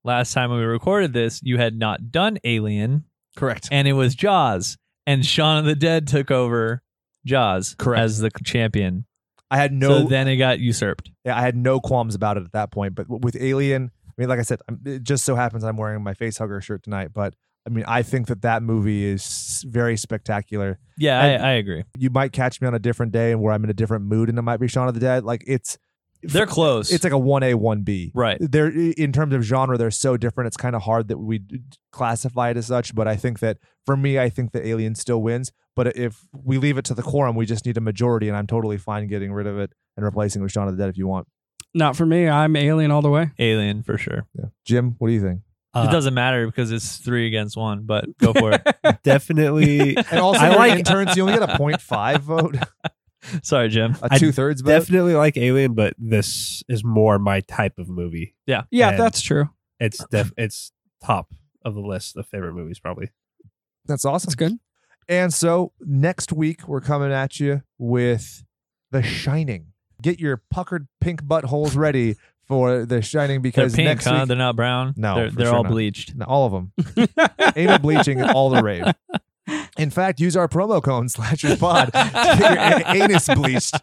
Last 0.04 0.34
time 0.34 0.52
we 0.52 0.58
recorded 0.64 1.14
this, 1.14 1.40
you 1.44 1.58
had 1.58 1.78
not 1.78 2.12
done 2.12 2.38
Alien, 2.44 3.06
Correct. 3.38 3.70
and 3.72 3.88
it 3.88 3.94
was 3.94 4.16
Jaws, 4.16 4.78
and 5.08 5.26
Shaun 5.26 5.58
of 5.58 5.66
the 5.66 5.76
Dead 5.76 6.08
took 6.08 6.30
over 6.30 6.82
Jaws 7.26 7.76
Correct. 7.78 8.02
as 8.02 8.20
the 8.20 8.30
champion. 8.44 9.06
I 9.50 9.58
had 9.58 9.72
no. 9.72 10.00
so 10.00 10.04
then 10.08 10.28
it 10.28 10.38
got 10.38 10.60
usurped. 10.60 11.12
yeah, 11.24 11.38
I 11.38 11.42
had 11.42 11.56
no 11.56 11.80
qualms 11.80 12.16
about 12.16 12.38
it 12.38 12.44
at 12.44 12.52
that 12.54 12.72
point. 12.72 12.96
But 12.96 13.08
with 13.08 13.38
Alien, 13.40 13.92
I 14.08 14.12
mean, 14.18 14.28
like 14.28 14.40
I 14.40 14.44
said, 14.44 14.60
I'm- 14.68 14.82
it 14.86 15.04
just 15.04 15.24
so 15.26 15.36
happens 15.36 15.64
I'm 15.64 15.78
wearing 15.78 16.04
my 16.04 16.14
face 16.16 16.38
hugger 16.38 16.60
shirt 16.60 16.84
tonight. 16.84 17.10
But 17.14 17.36
I 17.66 17.70
mean, 17.70 17.86
I 17.88 18.02
think 18.04 18.28
that 18.28 18.42
that 18.42 18.62
movie 18.64 19.06
is 19.06 19.64
very 19.70 19.96
spectacular. 19.96 20.80
Yeah, 20.98 21.22
I, 21.22 21.28
I 21.36 21.52
agree. 21.54 21.84
You 21.98 22.10
might 22.10 22.34
catch 22.34 22.60
me 22.60 22.68
on 22.68 22.74
a 22.74 22.80
different 22.80 23.12
day 23.14 23.32
and 23.32 23.42
where 23.42 23.54
I'm 23.54 23.64
in 23.64 23.70
a 23.70 23.74
different 23.76 24.04
mood, 24.06 24.28
and 24.28 24.38
it 24.38 24.42
might 24.42 24.60
be 24.60 24.68
Shaun 24.68 24.88
of 24.90 24.96
the 24.96 25.00
Dead. 25.00 25.24
Like 25.24 25.44
it's 25.48 25.78
They're 26.24 26.46
close. 26.46 26.92
it's 26.92 27.04
like 27.04 27.14
a 27.14 27.18
one 27.18 27.44
A 27.44 27.54
one 27.56 27.82
B. 27.84 28.12
right. 28.16 28.38
They're 28.40 28.70
in 28.70 29.12
terms 29.12 29.34
of 29.34 29.42
genre, 29.44 29.78
they're 29.78 29.92
so 29.92 30.18
different. 30.18 30.48
It's 30.48 30.58
kind 30.58 30.76
of 30.76 30.82
hard 30.84 31.08
that 31.10 31.18
we 31.18 31.42
classify 31.92 32.50
it 32.50 32.58
as 32.58 32.68
such. 32.68 32.96
But 32.96 33.08
I 33.08 33.16
think 33.16 33.40
that 33.40 33.58
for 33.86 33.96
me, 33.98 34.20
I 34.20 34.30
think 34.30 34.52
that 34.54 34.66
Alien 34.66 34.96
still 34.96 35.22
wins. 35.22 35.52
But 35.76 35.96
if 35.98 36.28
we 36.32 36.58
leave 36.58 36.78
it 36.78 36.86
to 36.86 36.94
the 36.94 37.02
quorum, 37.02 37.36
we 37.36 37.46
just 37.46 37.66
need 37.66 37.78
a 37.78 37.82
majority, 37.82 38.28
and 38.28 38.38
I'm 38.38 38.48
totally 38.48 38.78
fine 38.78 39.08
getting 39.08 39.34
rid 39.34 39.48
of 39.48 39.58
it 39.58 39.72
and 39.98 40.06
replacing 40.06 40.42
it 40.42 40.44
with 40.44 40.52
Shaun 40.52 40.68
of 40.68 40.78
the 40.78 40.84
Dead 40.84 40.90
if 40.90 40.98
you 40.98 41.08
want. 41.08 41.28
Not 41.74 41.96
for 41.96 42.06
me. 42.06 42.30
I'm 42.30 42.56
alien 42.56 42.92
all 42.92 43.02
the 43.02 43.10
way. 43.10 43.32
Alien 43.40 43.82
for 43.82 43.98
sure. 43.98 44.28
Yeah. 44.38 44.46
Jim, 44.66 44.96
what 45.00 45.08
do 45.08 45.14
you 45.14 45.22
think? 45.22 45.42
Uh, 45.74 45.88
it 45.90 45.92
doesn't 45.92 46.14
matter 46.14 46.46
because 46.46 46.72
it's 46.72 46.98
three 46.98 47.26
against 47.26 47.58
one, 47.58 47.82
but 47.88 48.06
go 48.20 48.32
for 48.32 48.52
it. 48.54 49.02
definitely, 49.04 49.98
And 50.12 50.20
also, 50.20 50.40
I 50.40 50.46
I 50.46 50.50
like- 50.50 50.70
like 50.70 50.80
interns. 50.80 51.16
You 51.18 51.24
only 51.24 51.34
get 51.40 51.50
a 51.50 51.54
0.5 51.58 52.20
vote, 52.20 52.56
Sorry, 53.44 53.70
Jim. 53.70 53.96
a 54.02 54.08
I 54.12 54.18
two 54.18 54.32
thirds 54.32 54.62
vote. 54.62 54.70
definitely 54.70 55.14
like 55.16 55.38
Alien, 55.38 55.74
but 55.74 55.94
this 55.98 56.64
is 56.68 56.84
more 56.84 57.20
my 57.20 57.42
type 57.42 57.78
of 57.80 57.90
movie. 57.90 58.36
Yeah, 58.46 58.64
And- 58.72 59.00
that's 59.00 59.22
true. 59.22 59.50
It's 59.80 60.04
def, 60.12 60.32
it's 60.38 60.72
top 61.04 61.34
of 61.66 61.74
the 61.76 61.82
list 61.82 62.16
of 62.18 62.26
favorite 62.28 62.54
movies, 62.54 62.80
probably. 62.80 63.10
That's 63.86 64.06
awesome. 64.06 64.28
That's 64.30 64.36
good. 64.36 64.60
And 65.10 65.34
so 65.34 65.74
next 65.82 66.32
week 66.32 66.68
we're 66.68 66.80
coming 66.82 67.12
at 67.12 67.40
you 67.40 67.64
with 67.78 68.44
The 68.92 69.04
Shining. 69.04 69.68
Get 70.02 70.20
your 70.20 70.42
puckered 70.50 70.88
pink 71.02 71.24
buttholes 71.24 71.76
ready 71.76 72.16
for 72.48 72.86
The 72.86 73.02
Shining 73.02 73.42
They're 73.42 73.52
because 73.52 73.76
pink, 73.76 73.86
next 73.88 74.06
huh? 74.06 74.20
week 74.20 74.28
They're 74.30 74.38
not 74.38 74.56
brown. 74.56 74.94
No, 74.96 75.16
they're, 75.16 75.30
for 75.32 75.36
they're 75.36 75.46
sure 75.48 75.56
all 75.56 75.64
not. 75.64 75.72
bleached. 75.72 76.14
All 76.26 76.46
of 76.46 76.52
them. 76.54 77.10
Anal 77.58 77.80
bleaching 77.80 78.20
is 78.20 78.32
all 78.34 78.50
the 78.50 78.62
rave. 78.64 78.86
In 79.78 79.90
fact, 79.90 80.20
use 80.20 80.38
our 80.38 80.48
promo 80.48 80.82
code 80.82 81.10
slash 81.12 81.44
your 81.44 81.58
pod 81.58 81.88
to 81.88 82.36
get 82.40 82.80
your 82.80 83.04
anus 83.04 83.28
bleached. 83.28 83.76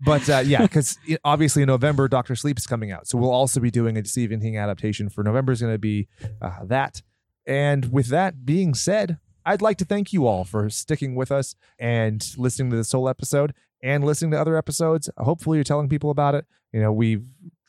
But 0.00 0.28
uh, 0.28 0.42
yeah, 0.44 0.62
because 0.62 0.98
obviously 1.24 1.62
in 1.62 1.68
November, 1.68 2.08
Doctor 2.08 2.34
Sleep 2.34 2.58
is 2.58 2.66
coming 2.66 2.90
out. 2.90 3.06
So 3.06 3.18
we'll 3.18 3.30
also 3.30 3.60
be 3.60 3.70
doing 3.70 3.96
a 3.96 4.04
Stephen 4.04 4.40
King 4.40 4.56
adaptation 4.56 5.08
for 5.08 5.22
November 5.22 5.52
is 5.52 5.60
going 5.60 5.74
to 5.74 5.78
be 5.78 6.08
uh, 6.40 6.64
that. 6.64 7.02
And 7.46 7.92
with 7.92 8.08
that 8.08 8.46
being 8.46 8.74
said, 8.74 9.18
I'd 9.46 9.62
like 9.62 9.76
to 9.78 9.84
thank 9.84 10.12
you 10.12 10.26
all 10.26 10.44
for 10.44 10.70
sticking 10.70 11.14
with 11.14 11.30
us 11.30 11.54
and 11.78 12.26
listening 12.38 12.70
to 12.70 12.76
this 12.76 12.92
whole 12.92 13.08
episode 13.08 13.52
and 13.82 14.02
listening 14.02 14.30
to 14.30 14.40
other 14.40 14.56
episodes. 14.56 15.10
Hopefully, 15.18 15.58
you're 15.58 15.64
telling 15.64 15.88
people 15.88 16.10
about 16.10 16.34
it. 16.34 16.46
You 16.72 16.80
know, 16.80 16.92
we've 16.92 17.24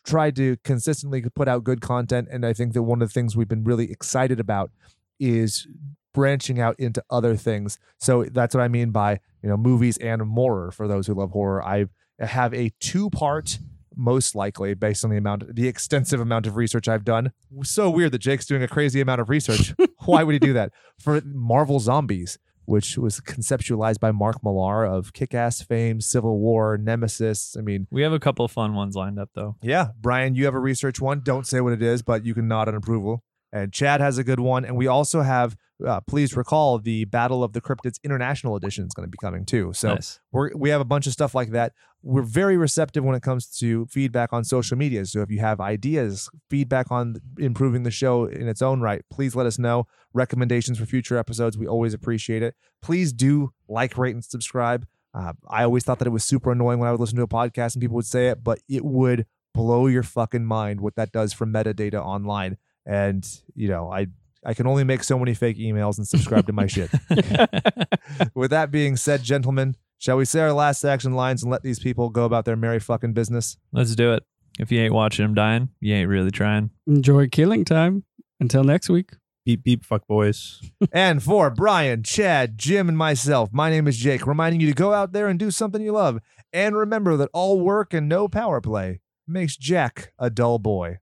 tried 0.06 0.36
to 0.38 0.56
consistently 0.64 1.22
put 1.22 1.48
out 1.48 1.64
good 1.64 1.82
content. 1.82 2.30
And 2.32 2.46
I 2.46 2.54
think 2.54 2.74
that 2.74 2.84
one 2.84 3.02
of 3.02 3.10
the 3.10 3.14
things 3.14 3.36
we've 3.36 3.48
been 3.48 3.64
really 3.64 3.92
excited 3.92 4.40
about 4.40 4.72
is 5.20 5.68
branching 6.16 6.60
out 6.60 6.76
into 6.80 7.04
other 7.12 7.36
things. 7.36 7.78
So 8.00 8.24
that's 8.24 8.56
what 8.56 8.62
I 8.64 8.68
mean 8.68 8.90
by, 8.90 9.20
you 9.44 9.50
know, 9.50 9.58
movies 9.58 9.98
and 10.00 10.20
horror 10.34 10.72
for 10.72 10.88
those 10.88 11.06
who 11.06 11.14
love 11.14 11.30
horror. 11.32 11.64
I 11.64 11.86
have 12.20 12.54
a 12.56 12.72
two 12.80 13.10
part, 13.12 13.60
most 13.96 14.34
likely 14.34 14.74
based 14.74 15.04
on 15.04 15.12
the 15.12 15.18
amount, 15.18 15.56
the 15.56 15.68
extensive 15.68 16.20
amount 16.20 16.48
of 16.48 16.56
research 16.56 16.88
I've 16.88 17.06
done. 17.06 17.32
So 17.64 17.90
weird 17.90 18.14
that 18.14 18.20
Jake's 18.20 18.46
doing 18.48 18.64
a 18.64 18.68
crazy 18.68 19.02
amount 19.02 19.22
of 19.22 19.30
research. 19.30 19.74
Why 20.06 20.24
would 20.24 20.34
he 20.34 20.40
do 20.40 20.54
that? 20.54 20.72
For 21.00 21.22
Marvel 21.26 21.80
Zombies. 21.80 22.40
which 22.68 22.98
was 22.98 23.20
conceptualized 23.20 24.00
by 24.00 24.12
Mark 24.12 24.44
Millar 24.44 24.84
of 24.86 25.14
Kick 25.14 25.36
Ass 25.36 25.62
fame, 25.62 26.02
Civil 26.02 26.40
War, 26.40 26.78
Nemesis. 26.78 27.56
I 27.56 27.62
mean, 27.62 27.86
We 27.92 28.02
have 28.02 28.12
a 28.14 28.20
couple 28.20 28.44
of 28.44 28.52
fun 28.52 28.74
ones 28.74 28.96
lined 28.96 29.20
up 29.20 29.30
though. 29.36 29.56
yeah, 29.62 29.90
Brian, 30.02 30.34
you 30.34 30.46
have 30.46 30.56
a 30.56 30.60
research 30.60 31.00
one. 31.00 31.20
Don't 31.24 31.46
say 31.46 31.62
what 31.62 31.74
it 31.74 31.84
is, 31.84 32.02
but 32.02 32.26
you 32.26 32.34
can 32.34 32.48
nod 32.48 32.68
in 32.68 32.74
approval. 32.76 33.24
And 33.52 33.72
Chad 33.72 34.02
has 34.02 34.18
a 34.18 34.24
good 34.24 34.40
one. 34.40 34.66
And 34.66 34.76
we 34.76 34.88
also 34.88 35.22
have, 35.22 35.56
uh, 35.86 36.02
please 36.02 36.36
recall, 36.36 36.78
the 36.78 37.06
Battle 37.06 37.44
of 37.44 37.54
the 37.54 37.62
Cryptids 37.62 38.02
International 38.04 38.56
Edition 38.56 38.86
is 38.86 38.94
going 38.94 39.08
to 39.08 39.10
be 39.10 39.18
coming 39.18 39.46
too. 39.46 39.72
So 39.74 39.96
nice. 39.96 40.20
we're, 40.32 40.52
we 40.56 40.70
have 40.70 40.82
a 40.82 40.86
bunch 40.86 41.08
of 41.08 41.14
stuff 41.14 41.34
like 41.34 41.52
that. 41.52 41.74
We're 42.04 42.22
very 42.22 42.58
receptive 42.58 43.04
when 43.04 43.16
it 43.16 43.24
comes 43.24 43.48
to 43.60 43.86
feedback 43.88 44.34
on 44.34 44.44
social 44.44 44.78
media. 44.78 45.06
So 45.06 45.22
if 45.22 45.32
you 45.32 45.40
have 45.40 45.60
ideas, 45.60 46.30
feedback 46.50 46.92
on 46.92 47.16
improving 47.40 47.84
the 47.84 47.92
show 47.92 48.26
in 48.26 48.48
its 48.48 48.62
own 48.62 48.82
right, 48.82 49.04
please 49.10 49.36
let 49.36 49.46
us 49.46 49.58
know. 49.58 49.88
Recommendations 50.14 50.78
for 50.78 50.86
future 50.86 51.18
episodes, 51.18 51.58
we 51.58 51.66
always 51.66 51.94
appreciate 51.94 52.44
it. 52.44 52.56
Please 52.82 53.12
do 53.12 53.54
like, 53.68 53.98
rate, 53.98 54.14
and 54.14 54.24
subscribe. 54.24 54.86
Uh, 55.16 55.34
I 55.48 55.64
always 55.64 55.84
thought 55.84 56.00
that 56.00 56.08
it 56.08 56.12
was 56.12 56.26
super 56.26 56.52
annoying 56.52 56.78
when 56.78 56.90
I 56.90 56.92
would 56.92 57.00
listen 57.00 57.16
to 57.18 57.24
a 57.24 57.28
podcast 57.28 57.74
and 57.74 57.82
people 57.82 57.96
would 57.96 58.06
say 58.06 58.28
it, 58.28 58.44
but 58.44 58.60
it 58.68 58.84
would 58.84 59.26
blow 59.54 59.88
your 59.88 60.04
fucking 60.04 60.46
mind 60.46 60.82
what 60.82 60.96
that 60.98 61.14
does 61.14 61.32
for 61.32 61.48
metadata 61.48 61.96
online. 61.96 62.58
And 62.86 63.28
you 63.56 63.68
know, 63.68 63.92
I 63.92 64.08
I 64.46 64.54
can 64.54 64.68
only 64.68 64.84
make 64.84 65.04
so 65.04 65.18
many 65.18 65.34
fake 65.34 65.58
emails 65.58 65.98
and 65.98 66.08
subscribe 66.08 66.46
to 66.48 66.54
my 66.54 66.68
shit. 66.68 66.92
With 68.36 68.52
that 68.52 68.70
being 68.72 68.96
said, 68.96 69.24
gentlemen, 69.24 69.76
shall 69.98 70.18
we 70.18 70.26
say 70.26 70.42
our 70.42 70.54
last 70.54 70.84
action 70.84 71.14
lines 71.14 71.42
and 71.42 71.52
let 71.52 71.64
these 71.64 71.80
people 71.80 72.10
go 72.10 72.26
about 72.26 72.46
their 72.46 72.56
merry 72.56 72.80
fucking 72.80 73.14
business? 73.14 73.58
Let's 73.72 73.96
do 73.96 74.14
it. 74.14 74.24
If 74.60 74.72
you 74.72 74.80
ain't 74.80 74.94
watching 74.94 75.26
them 75.26 75.34
dying, 75.34 75.70
you 75.82 75.94
ain't 75.94 76.10
really 76.10 76.32
trying. 76.32 76.70
Enjoy 76.88 77.28
killing 77.28 77.66
time. 77.66 78.04
Until 78.40 78.64
next 78.64 78.90
week. 78.90 79.12
Beep 79.46 79.64
beep, 79.64 79.86
fuck 79.86 80.08
boys. 80.08 80.60
and 80.92 81.22
for 81.22 81.52
Brian, 81.52 82.02
Chad, 82.04 82.58
Jim, 82.58 82.90
and 82.90 82.98
myself, 82.98 83.50
my 83.54 83.70
name 83.70 83.88
is 83.88 83.98
Jake, 83.98 84.26
reminding 84.26 84.60
you 84.60 84.68
to 84.68 84.74
go 84.74 84.92
out 84.92 85.12
there 85.12 85.28
and 85.28 85.38
do 85.38 85.52
something 85.52 85.82
you 85.82 85.92
love. 85.92 86.20
And 86.52 86.76
remember 86.76 87.16
that 87.18 87.30
all 87.32 87.60
work 87.60 87.94
and 87.94 88.10
no 88.10 88.28
power 88.28 88.60
play 88.60 89.02
makes 89.28 89.56
Jack 89.56 90.14
a 90.18 90.30
dull 90.30 90.58
boy. 90.58 90.98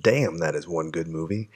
Damn, 0.00 0.38
that 0.38 0.54
is 0.54 0.66
one 0.66 0.90
good 0.90 1.08
movie. 1.08 1.50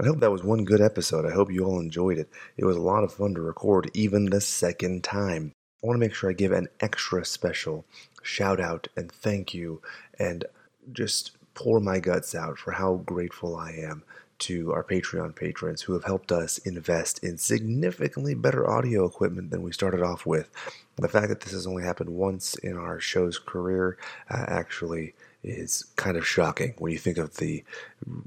I 0.00 0.06
hope 0.06 0.20
that 0.20 0.32
was 0.32 0.42
one 0.42 0.64
good 0.64 0.80
episode. 0.80 1.26
I 1.26 1.32
hope 1.32 1.52
you 1.52 1.64
all 1.64 1.78
enjoyed 1.78 2.16
it. 2.16 2.30
It 2.56 2.64
was 2.64 2.76
a 2.76 2.80
lot 2.82 3.04
of 3.04 3.12
fun 3.12 3.34
to 3.34 3.42
record, 3.42 3.90
even 3.92 4.26
the 4.26 4.40
second 4.40 5.04
time. 5.04 5.52
I 5.82 5.86
want 5.86 5.96
to 5.96 6.00
make 6.00 6.14
sure 6.14 6.30
I 6.30 6.34
give 6.34 6.52
an 6.52 6.68
extra 6.80 7.24
special 7.26 7.84
shout 8.22 8.58
out 8.58 8.88
and 8.96 9.12
thank 9.12 9.52
you 9.52 9.82
and 10.18 10.46
just 10.92 11.32
pour 11.54 11.78
my 11.78 11.98
guts 11.98 12.34
out 12.34 12.56
for 12.56 12.72
how 12.72 12.96
grateful 12.96 13.54
I 13.56 13.72
am 13.72 14.02
to 14.38 14.72
our 14.72 14.82
Patreon 14.82 15.36
patrons 15.36 15.82
who 15.82 15.92
have 15.92 16.04
helped 16.04 16.32
us 16.32 16.58
invest 16.58 17.22
in 17.22 17.36
significantly 17.36 18.34
better 18.34 18.68
audio 18.68 19.04
equipment 19.04 19.50
than 19.50 19.62
we 19.62 19.72
started 19.72 20.02
off 20.02 20.24
with. 20.24 20.50
The 20.96 21.08
fact 21.08 21.28
that 21.28 21.42
this 21.42 21.52
has 21.52 21.66
only 21.66 21.84
happened 21.84 22.10
once 22.10 22.54
in 22.54 22.76
our 22.76 22.98
show's 22.98 23.38
career 23.38 23.98
uh, 24.30 24.44
actually 24.48 25.14
is 25.44 25.84
kind 25.96 26.16
of 26.16 26.26
shocking 26.26 26.74
when 26.78 26.92
you 26.92 26.98
think 26.98 27.18
of 27.18 27.36
the 27.36 27.64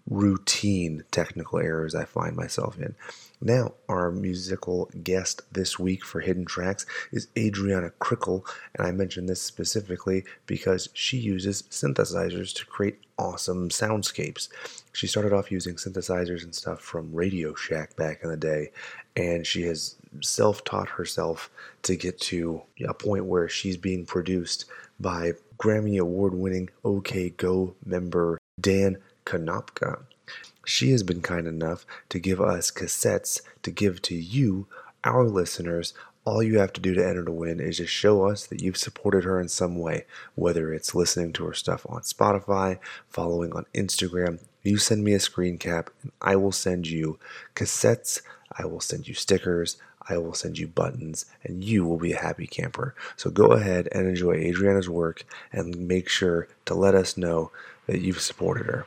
routine 0.09 1.03
technical 1.11 1.59
errors 1.59 1.95
I 1.95 2.05
find 2.05 2.35
myself 2.35 2.77
in. 2.77 2.95
Now, 3.41 3.73
our 3.89 4.11
musical 4.11 4.89
guest 5.03 5.41
this 5.51 5.77
week 5.77 6.03
for 6.03 6.21
Hidden 6.21 6.45
Tracks 6.45 6.85
is 7.11 7.27
Adriana 7.37 7.91
Crickle, 7.99 8.45
and 8.73 8.87
I 8.87 8.91
mention 8.91 9.25
this 9.25 9.41
specifically 9.41 10.23
because 10.45 10.89
she 10.93 11.17
uses 11.17 11.63
synthesizers 11.63 12.53
to 12.55 12.65
create 12.65 12.99
awesome 13.17 13.69
soundscapes. 13.69 14.49
She 14.93 15.07
started 15.07 15.33
off 15.33 15.51
using 15.51 15.75
synthesizers 15.75 16.43
and 16.43 16.55
stuff 16.55 16.81
from 16.81 17.13
Radio 17.13 17.53
Shack 17.53 17.95
back 17.95 18.21
in 18.23 18.29
the 18.29 18.37
day, 18.37 18.71
and 19.15 19.45
she 19.45 19.63
has 19.63 19.95
self 20.21 20.63
taught 20.63 20.89
herself 20.89 21.49
to 21.83 21.95
get 21.95 22.19
to 22.21 22.61
a 22.87 22.93
point 22.93 23.25
where 23.25 23.49
she's 23.49 23.77
being 23.77 24.05
produced 24.05 24.65
by 24.99 25.33
Grammy 25.57 25.99
Award 25.99 26.33
winning 26.33 26.69
OK 26.83 27.29
Go 27.31 27.75
member 27.85 28.39
Dan 28.59 28.97
Konopka. 29.25 30.03
She 30.65 30.91
has 30.91 31.03
been 31.03 31.21
kind 31.21 31.47
enough 31.47 31.85
to 32.09 32.19
give 32.19 32.41
us 32.41 32.71
cassettes 32.71 33.41
to 33.63 33.71
give 33.71 34.01
to 34.03 34.15
you, 34.15 34.67
our 35.03 35.23
listeners. 35.23 35.93
All 36.25 36.41
you 36.41 36.57
have 36.57 36.73
to 36.73 36.81
do 36.81 36.95
to 36.95 37.07
enter 37.07 37.23
to 37.23 37.31
win 37.31 37.59
is 37.59 37.77
just 37.77 37.93
show 37.93 38.23
us 38.23 38.47
that 38.47 38.61
you've 38.61 38.77
supported 38.77 39.23
her 39.25 39.39
in 39.39 39.47
some 39.47 39.77
way, 39.77 40.05
whether 40.33 40.73
it's 40.73 40.95
listening 40.95 41.33
to 41.33 41.45
her 41.45 41.53
stuff 41.53 41.85
on 41.87 42.01
Spotify, 42.01 42.79
following 43.07 43.53
on 43.53 43.67
Instagram. 43.75 44.39
You 44.63 44.77
send 44.77 45.03
me 45.03 45.13
a 45.13 45.19
screen 45.19 45.59
cap, 45.59 45.91
and 46.01 46.11
I 46.19 46.35
will 46.35 46.51
send 46.51 46.87
you 46.87 47.19
cassettes, 47.53 48.21
I 48.57 48.65
will 48.65 48.79
send 48.79 49.07
you 49.07 49.13
stickers, 49.13 49.77
I 50.07 50.17
will 50.17 50.33
send 50.33 50.57
you 50.57 50.67
buttons, 50.67 51.25
and 51.43 51.63
you 51.63 51.85
will 51.85 51.97
be 51.97 52.13
a 52.13 52.21
happy 52.21 52.47
camper. 52.47 52.95
So 53.15 53.29
go 53.29 53.51
ahead 53.53 53.87
and 53.91 54.07
enjoy 54.07 54.33
Adriana's 54.33 54.89
work 54.89 55.23
and 55.51 55.87
make 55.87 56.09
sure 56.09 56.47
to 56.65 56.75
let 56.75 56.95
us 56.95 57.17
know 57.17 57.51
that 57.87 58.01
you've 58.01 58.21
supported 58.21 58.67
her. 58.67 58.85